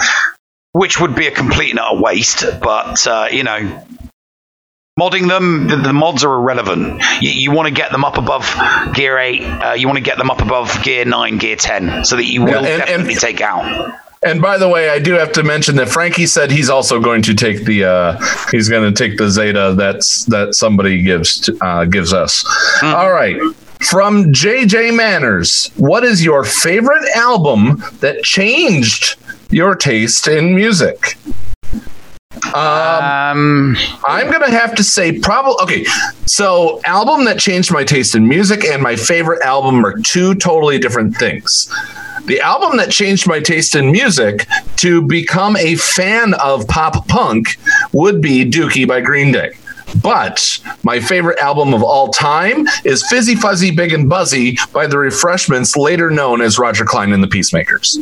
which 0.73 1.01
would 1.01 1.15
be 1.15 1.29
a 1.29 1.31
complete 1.31 1.71
and 1.71 1.79
utter 1.79 1.99
waste. 1.99 2.45
But 2.61 3.07
uh, 3.07 3.29
you 3.33 3.43
know, 3.43 3.87
modding 4.99 5.29
them, 5.29 5.69
the, 5.69 5.77
the 5.77 5.93
mods 5.93 6.25
are 6.25 6.35
irrelevant. 6.35 7.03
You, 7.21 7.31
you 7.31 7.51
want 7.51 7.69
to 7.69 7.75
get 7.75 7.93
them 7.93 8.05
up 8.05 8.17
above 8.19 8.45
gear 8.95 9.19
eight. 9.19 9.43
Uh, 9.43 9.73
you 9.75 9.87
want 9.87 9.99
to 9.99 10.05
get 10.05 10.19
them 10.19 10.31
up 10.31 10.41
above 10.41 10.83
gear 10.83 11.05
nine, 11.05 11.39
gear 11.39 11.57
ten, 11.57 12.05
so 12.05 12.17
that 12.17 12.25
you 12.25 12.43
will 12.43 12.63
Yeah, 12.63 12.69
and- 12.69 12.79
definitely 12.87 13.15
take 13.17 13.41
out. 13.41 13.95
And 14.23 14.41
by 14.41 14.57
the 14.59 14.69
way, 14.69 14.89
I 14.89 14.99
do 14.99 15.13
have 15.13 15.31
to 15.33 15.43
mention 15.45 15.77
that 15.77 15.89
Frankie 15.91 16.27
said 16.27 16.51
he's 16.51 16.71
also 16.71 16.99
going 17.01 17.21
to 17.23 17.35
take 17.35 17.65
the 17.65 17.85
uh, 17.85 18.19
he's 18.51 18.69
going 18.69 18.93
to 18.93 18.97
take 19.09 19.19
the 19.19 19.29
Zeta 19.31 19.75
that's 19.77 20.25
that 20.25 20.55
somebody 20.55 21.03
gives 21.03 21.39
to, 21.41 21.57
uh, 21.65 21.85
gives 21.85 22.13
us. 22.15 22.45
All 22.83 23.13
right. 23.13 23.37
From 23.89 24.33
JJ 24.33 24.97
Manners, 24.97 25.71
what 25.77 26.03
is 26.03 26.25
your 26.25 26.43
favorite 26.45 27.05
album 27.15 27.83
that 28.01 28.23
changed 28.25 29.17
your 29.51 29.75
taste 29.77 30.27
in 30.27 30.55
music? 30.57 31.19
Um, 32.55 33.77
I'm 34.07 34.31
gonna 34.31 34.51
have 34.51 34.75
to 34.77 34.85
say 34.85 35.19
probably 35.19 35.57
okay. 35.63 35.85
So, 36.27 36.81
album 36.85 37.25
that 37.25 37.39
changed 37.39 37.73
my 37.73 37.85
taste 37.85 38.15
in 38.15 38.29
music 38.29 38.65
and 38.65 38.83
my 38.83 38.97
favorite 38.97 39.43
album 39.43 39.85
are 39.85 39.99
two 40.03 40.35
totally 40.35 40.79
different 40.79 41.17
things. 41.17 41.73
The 42.27 42.41
album 42.41 42.77
that 42.79 42.91
changed 42.91 43.27
my 43.27 43.41
taste 43.41 43.75
in 43.75 43.93
music 43.93 44.47
to 44.77 45.01
become 45.03 45.57
a 45.57 45.77
fan 45.77 46.35
of 46.35 46.67
pop 46.67 47.07
punk 47.09 47.57
would 47.93 48.21
be 48.21 48.45
Dookie 48.45 48.87
by 48.87 49.01
Green 49.01 49.33
Day. 49.33 49.53
But 50.03 50.59
my 50.83 51.01
favorite 51.01 51.39
album 51.39 51.73
of 51.73 51.83
all 51.83 52.09
time 52.09 52.67
is 52.85 53.07
Fizzy 53.07 53.37
Fuzzy 53.37 53.71
Big 53.71 53.93
and 53.93 54.09
Buzzy 54.09 54.59
by 54.73 54.87
the 54.87 54.99
Refreshments, 54.99 55.77
later 55.77 56.11
known 56.11 56.41
as 56.41 56.59
Roger 56.59 56.85
Clyne 56.85 57.13
and 57.13 57.23
the 57.23 57.29
Peacemakers. 57.29 57.99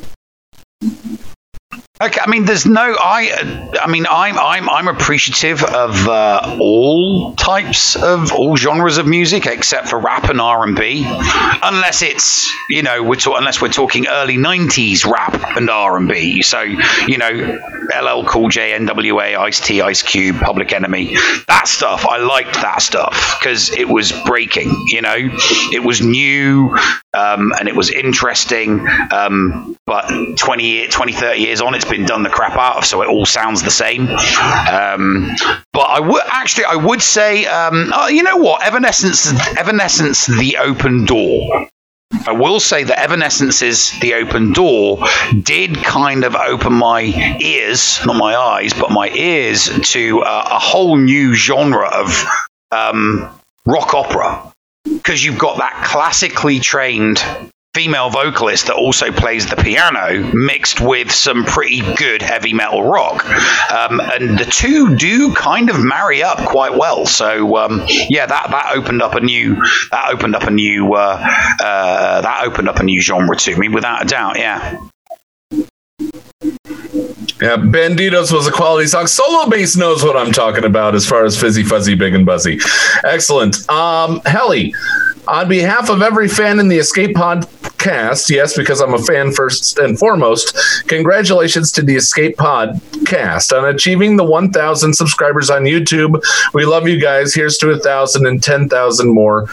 Okay, 2.03 2.21
I 2.21 2.29
mean, 2.29 2.45
there's 2.45 2.67
no. 2.67 2.81
I, 2.99 3.71
I 3.81 3.87
mean, 3.89 4.07
I'm, 4.11 4.37
I'm, 4.37 4.69
I'm 4.69 4.89
appreciative 4.89 5.63
of 5.63 6.09
uh, 6.09 6.57
all 6.61 7.37
types 7.37 7.95
of 7.95 8.33
all 8.33 8.57
genres 8.57 8.99
of 8.99 9.07
music 9.07 9.47
except 9.47 9.91
for 9.91 10.01
rap 10.01 10.25
and 10.29 10.41
R 10.41 10.65
and 10.65 10.75
B, 10.75 11.05
unless 11.07 12.03
it's 12.03 12.51
you 12.69 12.83
know 12.83 13.05
we're 13.05 13.15
talk, 13.15 13.39
unless 13.39 13.63
we're 13.63 13.69
talking 13.69 14.09
early 14.09 14.37
'90s 14.37 15.07
rap 15.07 15.57
and 15.57 15.71
R 15.71 15.97
and 15.97 16.09
B. 16.09 16.43
So 16.43 16.63
you 16.63 17.17
know, 17.17 17.31
LL 17.31 18.27
Cool 18.27 18.49
J, 18.49 18.77
NWA, 18.77 19.39
Ice 19.39 19.61
T, 19.61 19.81
Ice 19.81 20.03
Cube, 20.03 20.41
Public 20.41 20.73
Enemy, 20.73 21.15
that 21.47 21.69
stuff. 21.69 22.07
I 22.07 22.17
liked 22.17 22.55
that 22.55 22.83
stuff 22.83 23.37
because 23.39 23.71
it 23.71 23.89
was 23.89 24.11
breaking. 24.27 24.75
You 24.89 25.03
know, 25.03 25.15
it 25.17 25.85
was 25.85 26.01
new 26.01 26.77
um, 27.15 27.53
and 27.59 27.69
it 27.69 27.77
was 27.77 27.91
interesting. 27.91 28.85
Um, 29.13 29.77
but 29.87 30.09
20, 30.37 30.65
year- 30.65 30.89
20, 30.89 31.13
30 31.13 31.41
years 31.41 31.61
on, 31.61 31.75
it's 31.75 31.84
been 31.85 32.05
done 32.05 32.23
the 32.23 32.29
crap 32.29 32.57
out 32.57 32.77
of, 32.77 32.85
so 32.85 33.03
it 33.03 33.09
all 33.09 33.27
sounds 33.27 33.63
the 33.63 33.71
same. 33.71 34.09
Um, 34.09 35.35
but 35.73 35.83
I 35.83 36.01
would 36.01 36.23
actually, 36.27 36.65
I 36.65 36.77
would 36.77 37.03
say, 37.03 37.47
um, 37.47 37.93
oh, 37.95 38.09
you 38.09 38.23
know 38.23 38.37
what, 38.37 38.63
Evanescence, 38.63 39.33
Evanescence, 39.57 40.27
the 40.27 40.59
open 40.59 41.05
door. 41.05 41.69
I 42.27 42.33
will 42.33 42.61
say 42.61 42.85
that 42.85 42.99
Evanescence's 42.99 43.99
The 43.99 44.15
Open 44.15 44.53
Door 44.53 45.01
did 45.43 45.77
kind 45.77 46.25
of 46.25 46.37
open 46.37 46.73
my 46.73 47.03
ears, 47.41 47.99
not 48.07 48.17
my 48.17 48.37
eyes, 48.37 48.73
but 48.73 48.91
my 48.91 49.09
ears 49.09 49.69
to 49.91 50.21
uh, 50.21 50.49
a 50.53 50.59
whole 50.59 50.97
new 50.97 51.35
genre 51.35 51.89
of 51.89 52.25
um, 52.71 53.29
rock 53.67 53.95
opera. 53.95 54.53
Because 54.85 55.25
you've 55.25 55.39
got 55.39 55.59
that 55.59 55.85
classically 55.85 56.61
trained 56.61 57.23
female 57.75 58.09
vocalist 58.09 58.67
that 58.67 58.77
also 58.77 59.11
plays 59.11 59.47
the 59.47 59.57
piano 59.57 60.31
mixed 60.33 60.81
with 60.81 61.11
some 61.11 61.45
pretty 61.45 61.83
good 61.97 62.23
heavy 62.23 62.55
metal 62.55 62.85
rock. 62.85 63.25
Um, 63.71 64.01
and 64.01 64.39
the 64.39 64.45
two 64.45 64.97
do 64.97 65.35
kind 65.35 65.69
of 65.69 65.83
marry 65.83 66.23
up 66.23 66.39
quite 66.39 66.79
well. 66.79 67.05
So 67.05 67.57
um, 67.57 67.85
yeah, 68.09 68.27
that, 68.27 68.51
that 68.51 68.73
opened 68.77 69.03
up 69.03 69.15
a 69.15 69.21
new 69.21 69.57
that 69.91 70.11
opened 70.13 70.37
up 70.37 70.45
a 70.45 70.51
new 70.51 70.95
uh, 70.95 71.19
uh, 71.61 72.21
that 72.21 72.45
opened 72.47 72.69
up 72.69 72.77
a 72.77 72.85
new 72.85 73.01
genre 73.01 73.37
to 73.37 73.57
me 73.57 73.69
without 73.69 74.05
a 74.05 74.07
doubt. 74.07 74.39
Yeah. 74.39 74.79
Yeah, 77.41 77.57
Banditos 77.57 78.33
was 78.33 78.47
a 78.47 78.53
quality 78.53 78.87
song. 78.87 79.07
Solo 79.07 79.51
Bass 79.51 79.77
knows 79.77 80.05
what 80.05 80.17
I'm 80.17 80.33
talking 80.33 80.65
about 80.65 80.95
as 80.95 81.07
far 81.07 81.25
as 81.25 81.39
Fizzy 81.39 81.65
Fuzzy 81.65 81.95
Big 81.95 82.15
and 82.15 82.25
Buzzy. 82.25 82.61
Excellent. 83.05 83.69
Um, 83.69 84.21
Helly, 84.25 84.75
on 85.27 85.49
behalf 85.49 85.91
of 85.91 86.01
every 86.01 86.29
fan 86.29 86.61
in 86.61 86.69
the 86.69 86.79
Escape 86.79 87.15
Podcast, 87.85 88.31
yes, 88.31 88.57
because 88.57 88.81
I'm 88.81 88.95
a 88.95 88.99
fan 88.99 89.31
first 89.31 89.79
and 89.79 89.99
foremost, 89.99 90.57
congratulations 90.89 91.71
to 91.73 91.83
the 91.83 91.97
Escape 91.97 92.37
Podcast 92.39 93.57
on 93.57 93.67
achieving 93.67 94.17
the 94.17 94.25
1,000 94.25 94.95
subscribers 94.95 95.51
on 95.51 95.65
YouTube. 95.65 96.23
We 96.55 96.65
love 96.65 96.89
you 96.89 96.99
guys. 96.99 97.35
Here's 97.35 97.59
to 97.59 97.69
a 97.69 97.73
1,000 97.73 98.25
and 98.27 98.43
10,000 98.43 99.09
more. 99.13 99.47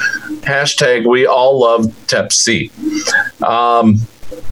Hashtag 0.43 1.09
we 1.09 1.25
all 1.25 1.59
love 1.59 1.87
Tepsi. 2.07 2.71
Um, 3.43 3.97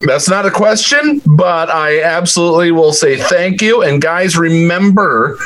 that's 0.01 0.27
not 0.27 0.45
a 0.45 0.51
question, 0.51 1.21
but 1.25 1.69
I 1.69 2.01
absolutely 2.01 2.71
will 2.71 2.91
say 2.91 3.15
thank 3.15 3.61
you. 3.61 3.81
And 3.81 4.01
guys, 4.01 4.37
remember, 4.37 5.37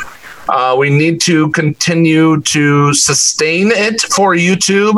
uh, 0.49 0.75
we 0.77 0.89
need 0.89 1.21
to 1.21 1.49
continue 1.51 2.41
to 2.41 2.93
sustain 2.93 3.71
it 3.71 4.01
for 4.01 4.35
YouTube 4.35 4.95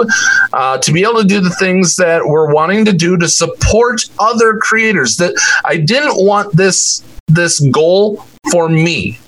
uh, 0.54 0.78
to 0.80 0.92
be 0.92 1.04
able 1.04 1.22
to 1.22 1.28
do 1.28 1.40
the 1.40 1.52
things 1.52 1.96
that 1.96 2.26
we're 2.26 2.54
wanting 2.54 2.86
to 2.86 2.94
do 2.94 3.18
to 3.18 3.28
support 3.28 4.02
other 4.20 4.58
creators. 4.58 5.18
That 5.18 5.34
I 5.64 5.78
didn't 5.78 6.16
want 6.16 6.56
this 6.56 7.04
this 7.28 7.60
goal 7.60 8.26
for 8.52 8.70
me. 8.70 9.20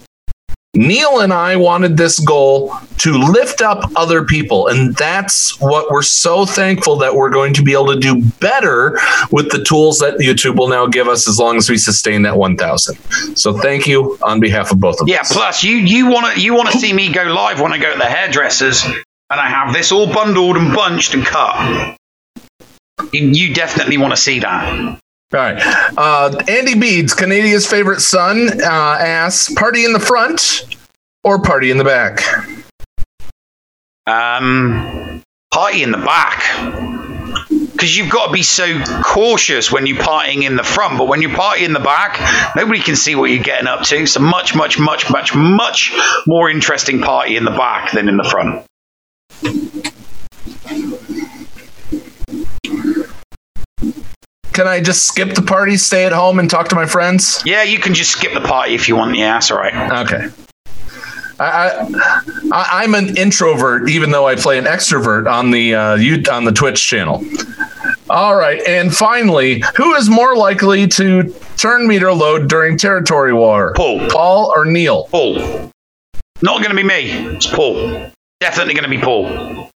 Neil 0.78 1.20
and 1.20 1.34
I 1.34 1.56
wanted 1.56 1.98
this 1.98 2.20
goal 2.20 2.74
to 3.00 3.14
lift 3.18 3.62
up 3.62 3.92
other 3.96 4.24
people. 4.24 4.68
And 4.68 4.96
that's 4.96 5.60
what 5.60 5.90
we're 5.92 6.02
so 6.04 6.46
thankful 6.46 6.98
that 6.98 7.16
we're 7.16 7.30
going 7.30 7.54
to 7.56 7.64
be 7.64 7.74
able 7.74 7.88
to 7.94 8.00
do 8.00 8.22
better 8.40 8.98
with 9.32 9.52
the 9.52 9.64
tools 9.64 10.00
that 10.00 10.20
YouTube 10.20 10.58
will 10.58 10.68
now 10.70 10.86
give 10.88 11.08
us 11.08 11.28
as 11.28 11.40
long 11.40 11.58
as 11.58 11.70
we 11.70 11.78
sustain 11.78 12.22
that 12.24 12.38
1,000. 12.38 12.96
So 13.38 13.58
thank 13.58 13.88
you 13.88 14.18
on 14.24 14.40
behalf 14.40 14.72
of 14.72 14.80
both 14.80 15.02
of 15.02 15.08
Yeah. 15.08 15.22
us. 15.22 15.32
Yeah. 15.32 15.38
Plus, 15.38 15.64
you 15.64 15.76
you 15.78 16.08
want 16.08 16.34
to 16.36 16.42
you 16.42 16.54
want 16.54 16.70
to 16.72 16.78
see 16.78 16.94
me 16.94 17.12
go 17.12 17.24
live 17.24 17.60
when 17.60 17.74
I 17.74 17.78
go 17.78 17.92
to 17.92 17.98
the 17.98 18.06
hairdressers, 18.06 18.84
and 18.86 18.96
I 19.30 19.48
have 19.48 19.74
this 19.74 19.92
all 19.92 20.08
bundled 20.12 20.58
and 20.58 20.74
bunched 20.76 21.14
and 21.14 21.26
cut. 21.26 21.98
You, 23.12 23.22
you 23.28 23.54
definitely 23.54 23.98
want 23.98 24.14
to 24.14 24.18
see 24.18 24.40
that. 24.40 25.00
All 25.34 25.42
right. 25.42 25.62
Uh, 25.98 26.42
Andy 26.48 26.80
Beads, 26.80 27.14
Canadia's 27.14 27.68
favorite 27.68 28.00
son, 28.00 28.62
uh, 28.62 28.66
asks 28.66 29.54
party 29.54 29.84
in 29.84 29.92
the 29.92 30.00
front 30.00 30.66
or 31.24 31.42
party 31.42 31.70
in 31.70 31.78
the 31.78 31.84
back? 31.84 32.22
Um, 34.06 35.22
party 35.52 35.84
in 35.84 35.92
the 35.92 35.98
back. 35.98 36.44
Because 37.50 37.96
you've 37.96 38.10
got 38.10 38.28
to 38.28 38.32
be 38.32 38.42
so 38.42 38.82
cautious 39.04 39.70
when 39.70 39.86
you're 39.86 39.98
partying 39.98 40.44
in 40.44 40.56
the 40.56 40.64
front, 40.64 40.98
but 40.98 41.10
when 41.10 41.22
you 41.22 41.30
party 41.30 41.66
in 41.66 41.74
the 41.74 41.80
back, 41.80 42.56
nobody 42.56 42.80
can 42.80 42.96
see 42.96 43.14
what 43.14 43.30
you're 43.30 43.44
getting 43.44 43.68
up 43.68 43.84
to. 43.84 44.08
So 44.08 44.22
much, 44.22 44.56
much, 44.56 44.80
much, 44.80 45.12
much, 45.12 45.36
much 45.36 45.94
more 46.26 46.50
interesting 46.50 47.02
party 47.02 47.36
in 47.36 47.44
the 47.44 47.52
back 47.52 47.92
than 47.92 48.08
in 48.08 48.16
the 48.16 48.24
front. 48.24 48.66
Can 54.58 54.68
I 54.68 54.82
just 54.82 55.06
skip 55.06 55.36
the 55.36 55.44
party, 55.44 55.78
stay 55.78 56.08
at 56.08 56.12
home, 56.12 56.40
and 56.40 56.50
talk 56.50 56.70
to 56.70 56.76
my 56.76 56.88
friends? 56.88 57.44
Yeah, 57.46 57.62
you 57.62 57.78
can 57.78 57.94
just 57.94 58.10
skip 58.10 58.34
the 58.34 58.42
party 58.42 58.74
if 58.74 58.88
you 58.88 58.96
want. 58.96 59.16
Yeah, 59.16 59.34
that's 59.34 59.52
all 59.52 59.60
right. 59.60 60.02
Okay. 60.02 60.30
I, 61.40 61.88
I, 62.52 62.82
I'm 62.82 62.96
an 62.96 63.18
introvert, 63.18 63.88
even 63.88 64.10
though 64.10 64.26
I 64.26 64.34
play 64.34 64.58
an 64.58 64.66
extrovert 64.66 65.32
on 65.32 65.52
the 65.52 65.76
uh, 65.76 65.96
you 65.98 66.24
on 66.32 66.46
the 66.46 66.52
Twitch 66.52 66.84
channel. 66.88 67.24
All 68.10 68.36
right, 68.36 68.60
and 68.68 68.92
finally, 68.92 69.64
who 69.76 69.94
is 69.94 70.10
more 70.10 70.36
likely 70.36 70.88
to 70.88 71.36
turn 71.58 71.86
meter 71.86 72.12
load 72.12 72.50
during 72.50 72.80
territory 72.80 73.34
war? 73.34 73.74
Paul. 73.76 74.10
Paul 74.10 74.52
or 74.56 74.66
Neil? 74.66 75.04
Paul. 75.12 75.36
Not 76.42 76.64
going 76.64 76.72
to 76.72 76.76
be 76.76 76.82
me. 76.82 77.12
It's 77.36 77.46
Paul. 77.46 78.10
Definitely 78.40 78.74
going 78.74 78.86
to 78.86 78.90
be 78.90 78.98
Paul. 78.98 79.70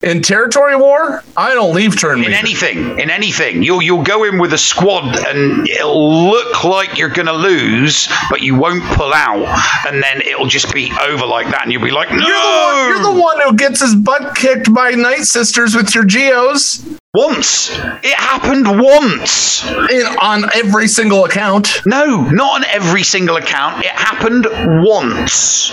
In 0.00 0.22
territory 0.22 0.76
war, 0.76 1.24
I 1.36 1.54
don't 1.54 1.74
leave 1.74 1.98
turn 1.98 2.18
In 2.18 2.30
meter. 2.30 2.34
anything, 2.34 3.00
in 3.00 3.10
anything, 3.10 3.64
you'll 3.64 3.82
you'll 3.82 4.04
go 4.04 4.22
in 4.22 4.38
with 4.38 4.52
a 4.52 4.58
squad 4.58 5.16
and 5.26 5.68
it'll 5.68 6.30
look 6.30 6.62
like 6.62 6.96
you're 6.98 7.08
going 7.08 7.26
to 7.26 7.32
lose, 7.32 8.06
but 8.30 8.40
you 8.40 8.54
won't 8.54 8.84
pull 8.94 9.12
out, 9.12 9.44
and 9.88 10.00
then 10.00 10.20
it'll 10.20 10.46
just 10.46 10.72
be 10.72 10.92
over 11.02 11.26
like 11.26 11.48
that, 11.48 11.62
and 11.64 11.72
you'll 11.72 11.82
be 11.82 11.90
like, 11.90 12.12
no. 12.12 12.18
You're 12.18 12.28
the 12.28 12.30
one. 12.30 12.88
You're 12.88 13.12
the 13.12 13.20
one 13.20 13.40
who 13.40 13.56
gets 13.56 13.80
his 13.80 13.96
butt 13.96 14.36
kicked 14.36 14.72
by 14.72 14.92
Night 14.92 15.22
Sisters 15.24 15.74
with 15.74 15.92
your 15.92 16.04
geos. 16.04 16.86
Once 17.12 17.70
it 18.04 18.14
happened 18.14 18.66
once 18.80 19.68
in, 19.68 20.06
on 20.22 20.44
every 20.54 20.86
single 20.86 21.24
account. 21.24 21.80
No, 21.86 22.22
not 22.30 22.60
on 22.60 22.64
every 22.66 23.02
single 23.02 23.34
account. 23.36 23.84
It 23.84 23.90
happened 23.90 24.46
once. 24.86 25.72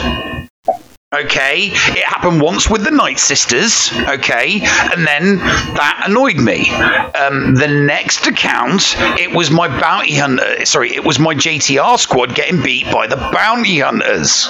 Okay, 1.24 1.68
it 1.72 2.04
happened 2.04 2.42
once 2.42 2.70
with 2.70 2.84
the 2.84 2.92
Night 2.92 3.20
Sisters. 3.20 3.90
Okay, 3.94 4.60
and 4.62 5.08
then 5.08 5.38
that 5.38 6.04
annoyed 6.08 6.36
me. 6.36 6.70
Um, 6.70 7.56
the 7.56 7.68
next 7.68 8.28
account, 8.28 8.96
it 8.98 9.34
was 9.34 9.50
my 9.50 9.68
bounty 9.68 10.16
hunter. 10.16 10.66
Sorry, 10.66 10.94
it 10.94 11.06
was 11.06 11.18
my 11.18 11.34
JTR 11.34 11.98
squad 12.00 12.36
getting 12.36 12.62
beat 12.62 12.92
by 12.92 13.08
the 13.08 13.16
bounty 13.16 13.80
hunters. 13.80 14.46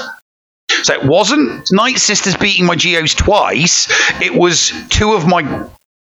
So 0.83 0.93
it 0.93 1.03
wasn't 1.03 1.71
Night 1.71 1.99
Sisters 1.99 2.35
beating 2.35 2.65
my 2.65 2.75
Geos 2.75 3.13
twice. 3.13 3.87
It 4.21 4.33
was 4.33 4.71
two 4.89 5.13
of 5.13 5.27
my 5.27 5.67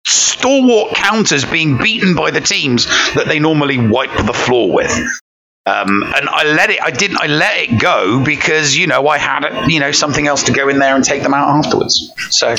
stalwart 0.05 0.95
counters 0.95 1.43
being 1.43 1.77
beaten 1.77 2.15
by 2.15 2.31
the 2.31 2.41
teams 2.41 2.85
that 3.15 3.25
they 3.27 3.39
normally 3.39 3.77
wipe 3.77 4.15
the 4.25 4.33
floor 4.33 4.71
with. 4.71 5.21
Um, 5.67 6.03
and 6.15 6.29
I 6.29 6.45
let 6.45 6.69
it. 6.69 6.81
I 6.81 6.91
didn't. 6.91 7.17
I 7.19 7.27
let 7.27 7.57
it 7.57 7.81
go 7.81 8.23
because 8.23 8.77
you 8.77 8.87
know 8.87 9.05
I 9.07 9.17
had 9.17 9.67
you 9.67 9.81
know 9.81 9.91
something 9.91 10.25
else 10.25 10.43
to 10.43 10.53
go 10.53 10.69
in 10.69 10.79
there 10.79 10.95
and 10.95 11.03
take 11.03 11.23
them 11.23 11.33
out 11.33 11.65
afterwards. 11.65 12.13
So, 12.29 12.55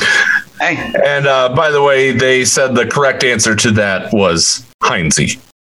hey. 0.61 0.93
And 1.05 1.27
uh, 1.27 1.55
by 1.55 1.71
the 1.71 1.83
way, 1.83 2.13
they 2.13 2.45
said 2.45 2.75
the 2.75 2.87
correct 2.87 3.25
answer 3.25 3.57
to 3.57 3.71
that 3.73 4.13
was 4.13 4.63
Heinz. 4.83 5.19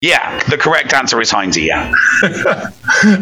Yeah, 0.00 0.42
the 0.48 0.56
correct 0.56 0.94
answer 0.94 1.20
is 1.20 1.30
Heinz. 1.30 1.58
Yeah. 1.58 1.92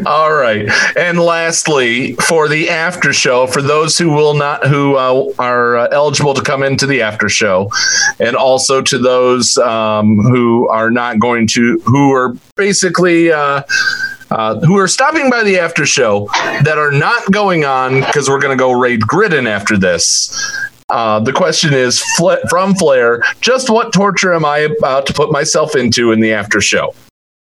All 0.06 0.32
right. 0.32 0.68
And 0.96 1.18
lastly, 1.18 2.12
for 2.12 2.46
the 2.46 2.70
after 2.70 3.12
show, 3.12 3.48
for 3.48 3.60
those 3.60 3.98
who 3.98 4.10
will 4.10 4.34
not, 4.34 4.64
who 4.64 4.94
uh, 4.94 5.32
are 5.40 5.76
uh, 5.76 5.88
eligible 5.90 6.34
to 6.34 6.42
come 6.42 6.62
into 6.62 6.86
the 6.86 7.02
after 7.02 7.28
show, 7.28 7.68
and 8.20 8.36
also 8.36 8.80
to 8.80 8.96
those 8.96 9.56
um, 9.58 10.18
who 10.18 10.68
are 10.68 10.88
not 10.88 11.18
going 11.18 11.48
to, 11.48 11.80
who 11.84 12.12
are 12.12 12.34
basically. 12.54 13.32
Uh, 13.32 13.62
uh, 14.30 14.60
who 14.60 14.76
are 14.76 14.86
stopping 14.86 15.30
by 15.30 15.42
the 15.42 15.58
after 15.58 15.86
show 15.86 16.28
that 16.62 16.76
are 16.76 16.90
not 16.90 17.32
going 17.32 17.64
on 17.64 18.00
because 18.00 18.28
we're 18.28 18.38
going 18.38 18.54
to 18.54 18.62
go 18.62 18.72
raid 18.72 19.00
Gridden 19.00 19.46
after 19.46 19.78
this. 19.78 20.28
Uh, 20.90 21.20
the 21.20 21.32
question 21.32 21.74
is 21.74 22.02
from 22.48 22.74
Flair, 22.74 23.22
just 23.40 23.68
what 23.68 23.92
torture 23.92 24.32
am 24.32 24.44
I 24.44 24.58
about 24.58 25.06
to 25.06 25.12
put 25.12 25.30
myself 25.30 25.76
into 25.76 26.12
in 26.12 26.20
the 26.20 26.32
after 26.32 26.60
show? 26.60 26.94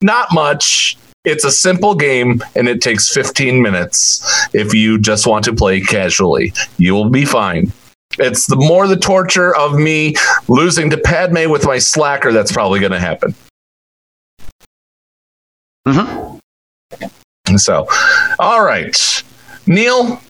Not 0.03 0.33
much. 0.33 0.97
It's 1.25 1.45
a 1.45 1.51
simple 1.51 1.95
game 1.95 2.43
and 2.55 2.69
it 2.69 2.81
takes 2.81 3.13
15 3.13 3.61
minutes 3.61 4.49
if 4.55 4.75
you 4.75 4.99
just 4.99 5.27
want 5.27 5.45
to 5.47 5.53
play 5.53 5.81
casually. 5.81 6.53
You 6.79 6.95
will 6.95 7.11
be 7.11 7.25
fine. 7.25 7.73
It's 8.19 8.47
the 8.47 8.57
more 8.57 8.87
the 8.87 8.97
torture 8.97 9.55
of 9.57 9.75
me 9.75 10.15
losing 10.49 10.89
to 10.91 10.97
Padme 10.97 11.51
with 11.51 11.65
my 11.65 11.79
slacker 11.79 12.33
that's 12.33 12.53
probably 12.53 12.81
going 12.81 12.93
to 12.93 13.01
happen. 13.01 13.35
Mm-hmm. 15.87 17.57
So, 17.57 17.87
all 18.39 18.65
right, 18.65 18.97
Neil. 19.67 20.21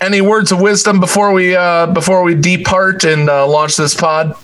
Any 0.00 0.20
words 0.22 0.50
of 0.50 0.60
wisdom 0.60 0.98
before 1.00 1.32
we 1.32 1.54
uh, 1.54 1.86
before 1.86 2.22
we 2.22 2.34
depart 2.34 3.04
and 3.04 3.28
uh, 3.28 3.46
launch 3.46 3.76
this 3.76 3.94
pod? 3.94 4.34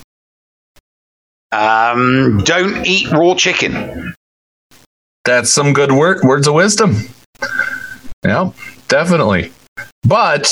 Um, 1.52 2.42
don't 2.44 2.86
eat 2.86 3.10
raw 3.10 3.34
chicken. 3.34 4.14
That's 5.24 5.50
some 5.50 5.72
good 5.72 5.92
word, 5.92 6.22
words 6.24 6.46
of 6.46 6.54
wisdom. 6.54 6.96
Yeah, 8.24 8.52
definitely. 8.88 9.50
But 10.04 10.46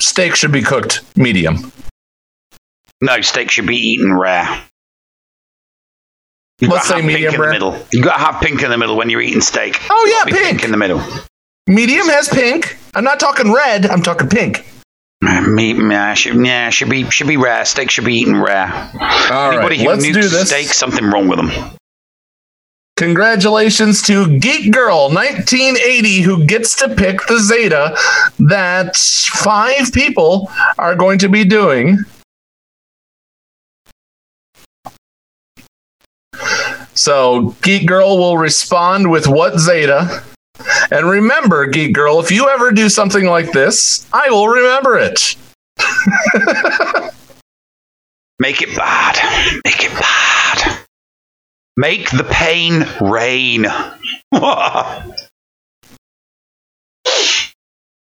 steak 0.00 0.36
should 0.36 0.52
be 0.52 0.62
cooked 0.62 1.02
medium. 1.16 1.72
No, 3.00 3.20
steak 3.22 3.50
should 3.50 3.66
be 3.66 3.76
eaten 3.76 4.14
rare. 4.16 4.46
You 6.60 6.68
Let's 6.68 6.86
say 6.88 6.96
have 6.96 7.04
medium 7.04 7.32
pink 7.32 7.34
in 7.34 7.40
rare. 7.40 7.48
the 7.48 7.52
middle. 7.70 7.86
You 7.92 8.02
gotta 8.04 8.20
have 8.22 8.40
pink 8.40 8.62
in 8.62 8.70
the 8.70 8.78
middle 8.78 8.96
when 8.96 9.10
you're 9.10 9.20
eating 9.20 9.40
steak. 9.40 9.78
Oh 9.90 10.06
yeah, 10.24 10.30
Gotta 10.30 10.44
pink. 10.44 10.64
in 10.64 10.70
the 10.70 10.76
middle. 10.76 11.02
Medium 11.66 12.08
has 12.08 12.28
pink. 12.28 12.76
I'm 12.94 13.04
not 13.04 13.18
talking 13.18 13.52
red. 13.52 13.86
I'm 13.86 14.02
talking 14.02 14.28
pink. 14.28 14.66
Meat, 15.22 15.76
yeah, 15.76 16.12
should, 16.12 16.44
yeah, 16.44 16.68
should 16.68 16.90
be 16.90 17.08
should 17.10 17.26
be 17.26 17.38
rare. 17.38 17.64
Steak 17.64 17.90
should 17.90 18.04
be 18.04 18.14
eaten 18.16 18.38
rare. 18.38 18.66
All 19.30 19.52
Anybody 19.52 19.76
right, 19.76 19.80
who 19.80 19.88
let's 19.88 20.04
nukes 20.04 20.12
do 20.14 20.28
this. 20.28 20.48
steak, 20.48 20.66
something 20.66 21.06
wrong 21.06 21.28
with 21.28 21.38
them. 21.38 21.50
Congratulations 22.98 24.02
to 24.02 24.38
Geek 24.38 24.70
Girl 24.72 25.08
1980 25.08 26.20
who 26.20 26.44
gets 26.44 26.76
to 26.76 26.94
pick 26.94 27.26
the 27.26 27.38
Zeta 27.40 27.96
that 28.38 28.94
five 28.96 29.90
people 29.92 30.50
are 30.78 30.94
going 30.94 31.18
to 31.18 31.28
be 31.28 31.44
doing. 31.44 31.98
So 36.94 37.56
Geek 37.62 37.88
Girl 37.88 38.18
will 38.18 38.38
respond 38.38 39.10
with 39.10 39.26
what 39.26 39.58
Zeta. 39.58 40.22
And 40.90 41.08
remember, 41.08 41.66
Geek 41.66 41.92
Girl, 41.94 42.20
if 42.20 42.30
you 42.30 42.48
ever 42.48 42.70
do 42.70 42.88
something 42.88 43.24
like 43.26 43.52
this, 43.52 44.06
I 44.12 44.30
will 44.30 44.48
remember 44.48 44.98
it. 44.98 45.36
Make 48.38 48.62
it 48.62 48.76
bad. 48.76 49.16
Make 49.64 49.84
it 49.84 49.92
bad. 49.92 50.78
Make 51.76 52.10
the 52.10 52.24
pain 52.24 52.84
rain. 53.00 53.66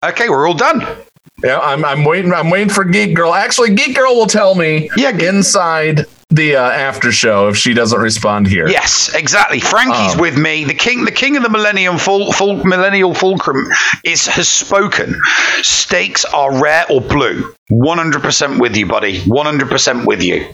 okay, 0.03 0.29
we're 0.29 0.47
all 0.47 0.53
done. 0.53 0.85
Yeah, 1.43 1.59
I'm, 1.59 1.83
I'm 1.85 2.03
waiting. 2.05 2.33
I'm 2.33 2.49
waiting 2.49 2.69
for 2.69 2.83
Geek 2.83 3.15
Girl. 3.15 3.33
Actually, 3.33 3.73
Geek 3.75 3.95
Girl 3.95 4.15
will 4.15 4.27
tell 4.27 4.55
me 4.55 4.89
Yeah, 4.95 5.17
inside 5.17 6.05
the 6.33 6.55
uh, 6.55 6.61
after 6.61 7.11
show 7.11 7.47
if 7.47 7.57
she 7.57 7.73
doesn't 7.73 7.99
respond 7.99 8.47
here. 8.47 8.67
Yes, 8.67 9.13
exactly. 9.13 9.59
Frankie's 9.59 10.15
Um, 10.15 10.21
with 10.21 10.37
me. 10.37 10.63
The 10.65 10.73
king, 10.73 11.05
the 11.05 11.11
king 11.11 11.37
of 11.37 11.43
the 11.43 11.49
millennium, 11.49 11.97
full, 11.97 12.31
full, 12.31 12.63
millennial 12.65 13.13
fulcrum, 13.13 13.67
is 14.03 14.27
has 14.27 14.49
spoken. 14.49 15.21
Steaks 15.61 16.25
are 16.25 16.61
rare 16.61 16.85
or 16.89 17.01
blue. 17.01 17.53
One 17.69 17.97
hundred 17.97 18.21
percent 18.21 18.59
with 18.59 18.75
you, 18.75 18.85
buddy. 18.85 19.21
One 19.21 19.45
hundred 19.45 19.69
percent 19.69 20.05
with 20.05 20.21
you. 20.21 20.47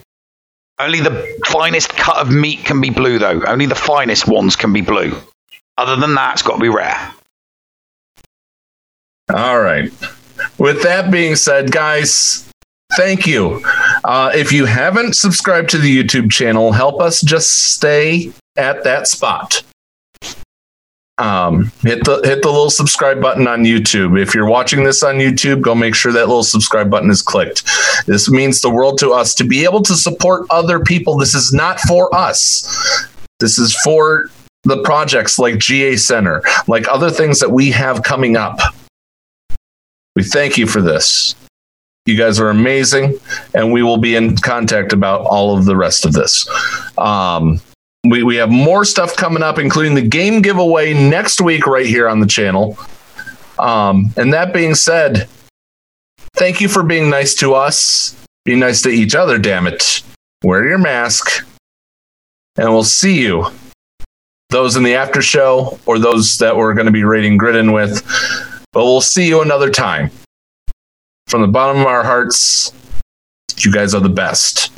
Only 0.80 1.02
the 1.02 1.38
finest 1.46 1.90
cut 1.90 2.18
of 2.18 2.32
meat 2.32 2.64
can 2.64 2.80
be 2.80 2.90
blue, 2.90 3.20
though. 3.20 3.44
Only 3.46 3.66
the 3.66 3.76
finest 3.76 4.28
ones 4.28 4.56
can 4.56 4.72
be 4.72 4.82
blue. 4.82 5.14
Other 5.78 5.96
than 5.98 6.16
that, 6.16 6.34
it's 6.34 6.42
got 6.42 6.56
to 6.56 6.62
be 6.62 6.70
rare. 6.70 7.14
All 9.34 9.60
right. 9.60 9.92
With 10.58 10.84
that 10.84 11.12
being 11.12 11.36
said, 11.36 11.72
guys, 11.72 12.50
thank 12.96 13.28
you. 13.28 13.62
Uh, 14.04 14.32
if 14.34 14.52
you 14.52 14.66
haven't 14.66 15.16
subscribed 15.16 15.70
to 15.70 15.78
the 15.78 16.04
YouTube 16.04 16.32
channel, 16.32 16.72
help 16.72 17.02
us 17.02 17.22
just 17.22 17.74
stay 17.74 18.32
at 18.58 18.84
that 18.84 19.08
spot. 19.08 19.64
Um, 21.18 21.70
hit 21.82 22.06
the 22.06 22.22
hit 22.24 22.42
the 22.42 22.48
little 22.48 22.70
subscribe 22.70 23.22
button 23.22 23.46
on 23.46 23.66
YouTube. 23.66 24.20
If 24.20 24.34
you're 24.34 24.48
watching 24.48 24.86
this 24.86 25.04
on 25.04 25.16
YouTube, 25.16 25.62
go 25.62 25.76
make 25.76 25.94
sure 25.94 26.14
that 26.14 26.28
little 26.28 26.44
subscribe 26.44 26.90
button 26.90 27.10
is 27.10 27.22
clicked. 27.22 27.70
This 28.08 28.30
means 28.30 28.62
the 28.62 28.70
world 28.70 28.98
to 29.00 29.12
us 29.12 29.36
to 29.36 29.44
be 29.44 29.66
able 29.66 29.82
to 29.82 29.96
support 29.96 30.48
other 30.50 30.80
people. 30.80 31.18
This 31.18 31.36
is 31.36 31.52
not 31.52 31.80
for 31.82 32.14
us. 32.16 33.08
This 33.40 33.60
is 33.60 33.76
for 33.84 34.30
the 34.64 34.82
projects 34.84 35.38
like 35.38 35.58
GA 35.58 35.98
Center, 35.98 36.42
like 36.68 36.88
other 36.88 37.10
things 37.10 37.42
that 37.42 37.52
we 37.52 37.70
have 37.72 38.04
coming 38.04 38.38
up. 38.38 38.58
We 40.16 40.24
thank 40.24 40.58
you 40.58 40.68
for 40.68 40.82
this. 40.82 41.36
You 42.10 42.18
guys 42.18 42.40
are 42.40 42.50
amazing, 42.50 43.20
and 43.54 43.72
we 43.72 43.84
will 43.84 43.98
be 43.98 44.16
in 44.16 44.36
contact 44.38 44.94
about 44.94 45.22
all 45.22 45.56
of 45.56 45.66
the 45.66 45.76
rest 45.76 46.06
of 46.06 46.14
this. 46.14 46.50
Um, 46.98 47.62
we, 48.04 48.24
we 48.24 48.36
have 48.38 48.50
more 48.50 48.84
stuff 48.84 49.16
coming 49.16 49.44
up, 49.44 49.60
including 49.60 49.94
the 49.94 50.02
game 50.02 50.42
giveaway 50.42 50.94
next 50.94 51.40
week, 51.40 51.68
right 51.68 51.86
here 51.86 52.10
on 52.10 52.20
the 52.20 52.26
channel. 52.26 52.80
Um, 53.60 54.12
and 54.18 54.34
that 54.34 54.54
being 54.54 54.74
said, 54.74 55.30
thank 56.34 56.62
you 56.62 56.68
for 56.68 56.82
being 56.82 57.12
nice 57.12 57.36
to 57.36 57.54
us. 57.54 58.16
Be 58.44 58.56
nice 58.56 58.82
to 58.82 58.90
each 58.90 59.14
other, 59.14 59.38
damn 59.38 59.68
it. 59.68 60.02
Wear 60.44 60.68
your 60.68 60.80
mask, 60.80 61.46
and 62.58 62.70
we'll 62.70 62.84
see 62.84 63.22
you. 63.22 63.46
Those 64.50 64.76
in 64.76 64.82
the 64.82 64.96
after 64.96 65.22
show 65.22 65.78
or 65.86 66.00
those 66.00 66.40
that 66.40 66.56
we're 66.58 66.74
going 66.74 66.88
to 66.88 66.92
be 66.92 67.04
rating 67.04 67.38
Gridden 67.38 67.72
with. 67.72 68.04
But 68.74 68.86
we'll 68.86 69.02
see 69.02 69.28
you 69.28 69.42
another 69.42 69.70
time. 69.70 70.10
From 71.30 71.46
the 71.46 71.54
bottom 71.54 71.78
of 71.82 71.86
our 71.86 72.02
hearts, 72.02 72.74
you 73.62 73.70
guys 73.70 73.94
are 73.94 74.02
the 74.02 74.10
best. 74.10 74.74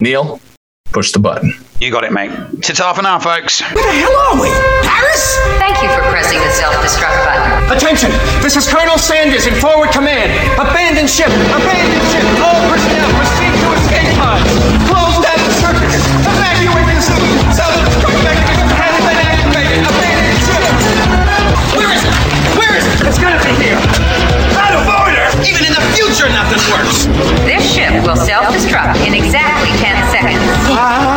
Neil, 0.00 0.40
push 0.88 1.12
the 1.12 1.20
button. 1.20 1.52
You 1.84 1.92
got 1.92 2.08
it, 2.08 2.16
mate. 2.16 2.32
It's 2.64 2.80
half 2.80 2.96
an 2.96 3.04
hour, 3.04 3.20
folks. 3.20 3.60
Where 3.76 3.84
the 3.84 3.92
hell 3.92 4.16
are 4.24 4.40
we? 4.40 4.48
Paris? 4.88 5.36
Thank 5.60 5.84
you 5.84 5.92
for 5.92 6.00
pressing 6.08 6.40
the 6.40 6.48
self-destruct 6.48 7.12
button. 7.28 7.76
Attention! 7.76 8.08
This 8.40 8.56
is 8.56 8.64
Colonel 8.64 8.96
Sanders 8.96 9.44
in 9.44 9.52
forward 9.60 9.92
command. 9.92 10.32
Abandon 10.56 11.04
ship! 11.04 11.28
Abandon 11.28 12.00
ship! 12.08 12.24
All 12.40 12.56
personnel 12.72 13.12
proceed 13.20 13.52
to 13.52 13.68
escape 13.76 14.08
pods. 14.16 14.48
Close 14.88 15.20
down 15.20 15.36
the 15.44 15.52
circuits. 15.60 16.00
Evacuate 16.24 16.88
the 16.88 17.04
city. 17.04 17.36
Self-destruct 17.52 18.16
mechanism 18.24 18.68
has 18.80 18.96
been 19.04 19.20
activated. 19.20 19.84
Abandon 19.92 20.36
ship! 20.40 20.64
Where 21.76 21.92
is 21.92 22.00
it? 22.00 22.16
Where 22.56 22.72
is 22.80 22.84
it? 22.88 22.96
It's 23.04 23.20
gonna 23.20 23.36
be 23.44 23.52
future, 26.16 26.32
nothing 26.32 26.72
works. 26.72 27.04
This 27.44 27.74
ship 27.74 27.92
will 28.06 28.16
self-destruct 28.16 29.06
in 29.06 29.12
exactly 29.12 29.68
10 29.78 30.10
seconds. 30.10 31.15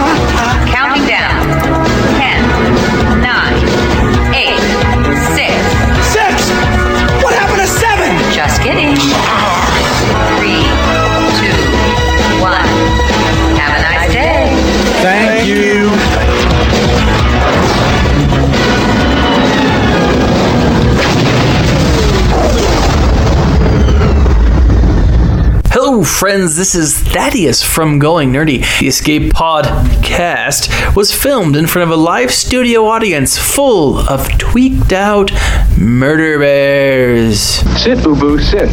Friends. 26.09 26.55
This 26.55 26.75
is 26.75 26.97
Thaddeus 26.97 27.63
from 27.63 27.99
Going 27.99 28.31
Nerdy. 28.31 28.63
The 28.79 28.87
Escape 28.87 29.31
Podcast 29.33 30.95
was 30.95 31.13
filmed 31.13 31.55
in 31.55 31.67
front 31.67 31.91
of 31.91 31.97
a 31.97 32.01
live 32.01 32.31
studio 32.31 32.85
audience 32.85 33.37
full 33.37 33.99
of 33.99 34.27
tweaked 34.37 34.91
out 34.91 35.31
murder 35.77 36.39
bears. 36.39 37.39
Sit, 37.81 38.03
boo 38.03 38.15
boo, 38.15 38.39
sit. 38.39 38.69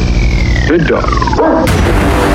Good 0.69 0.87
dog. 0.87 2.26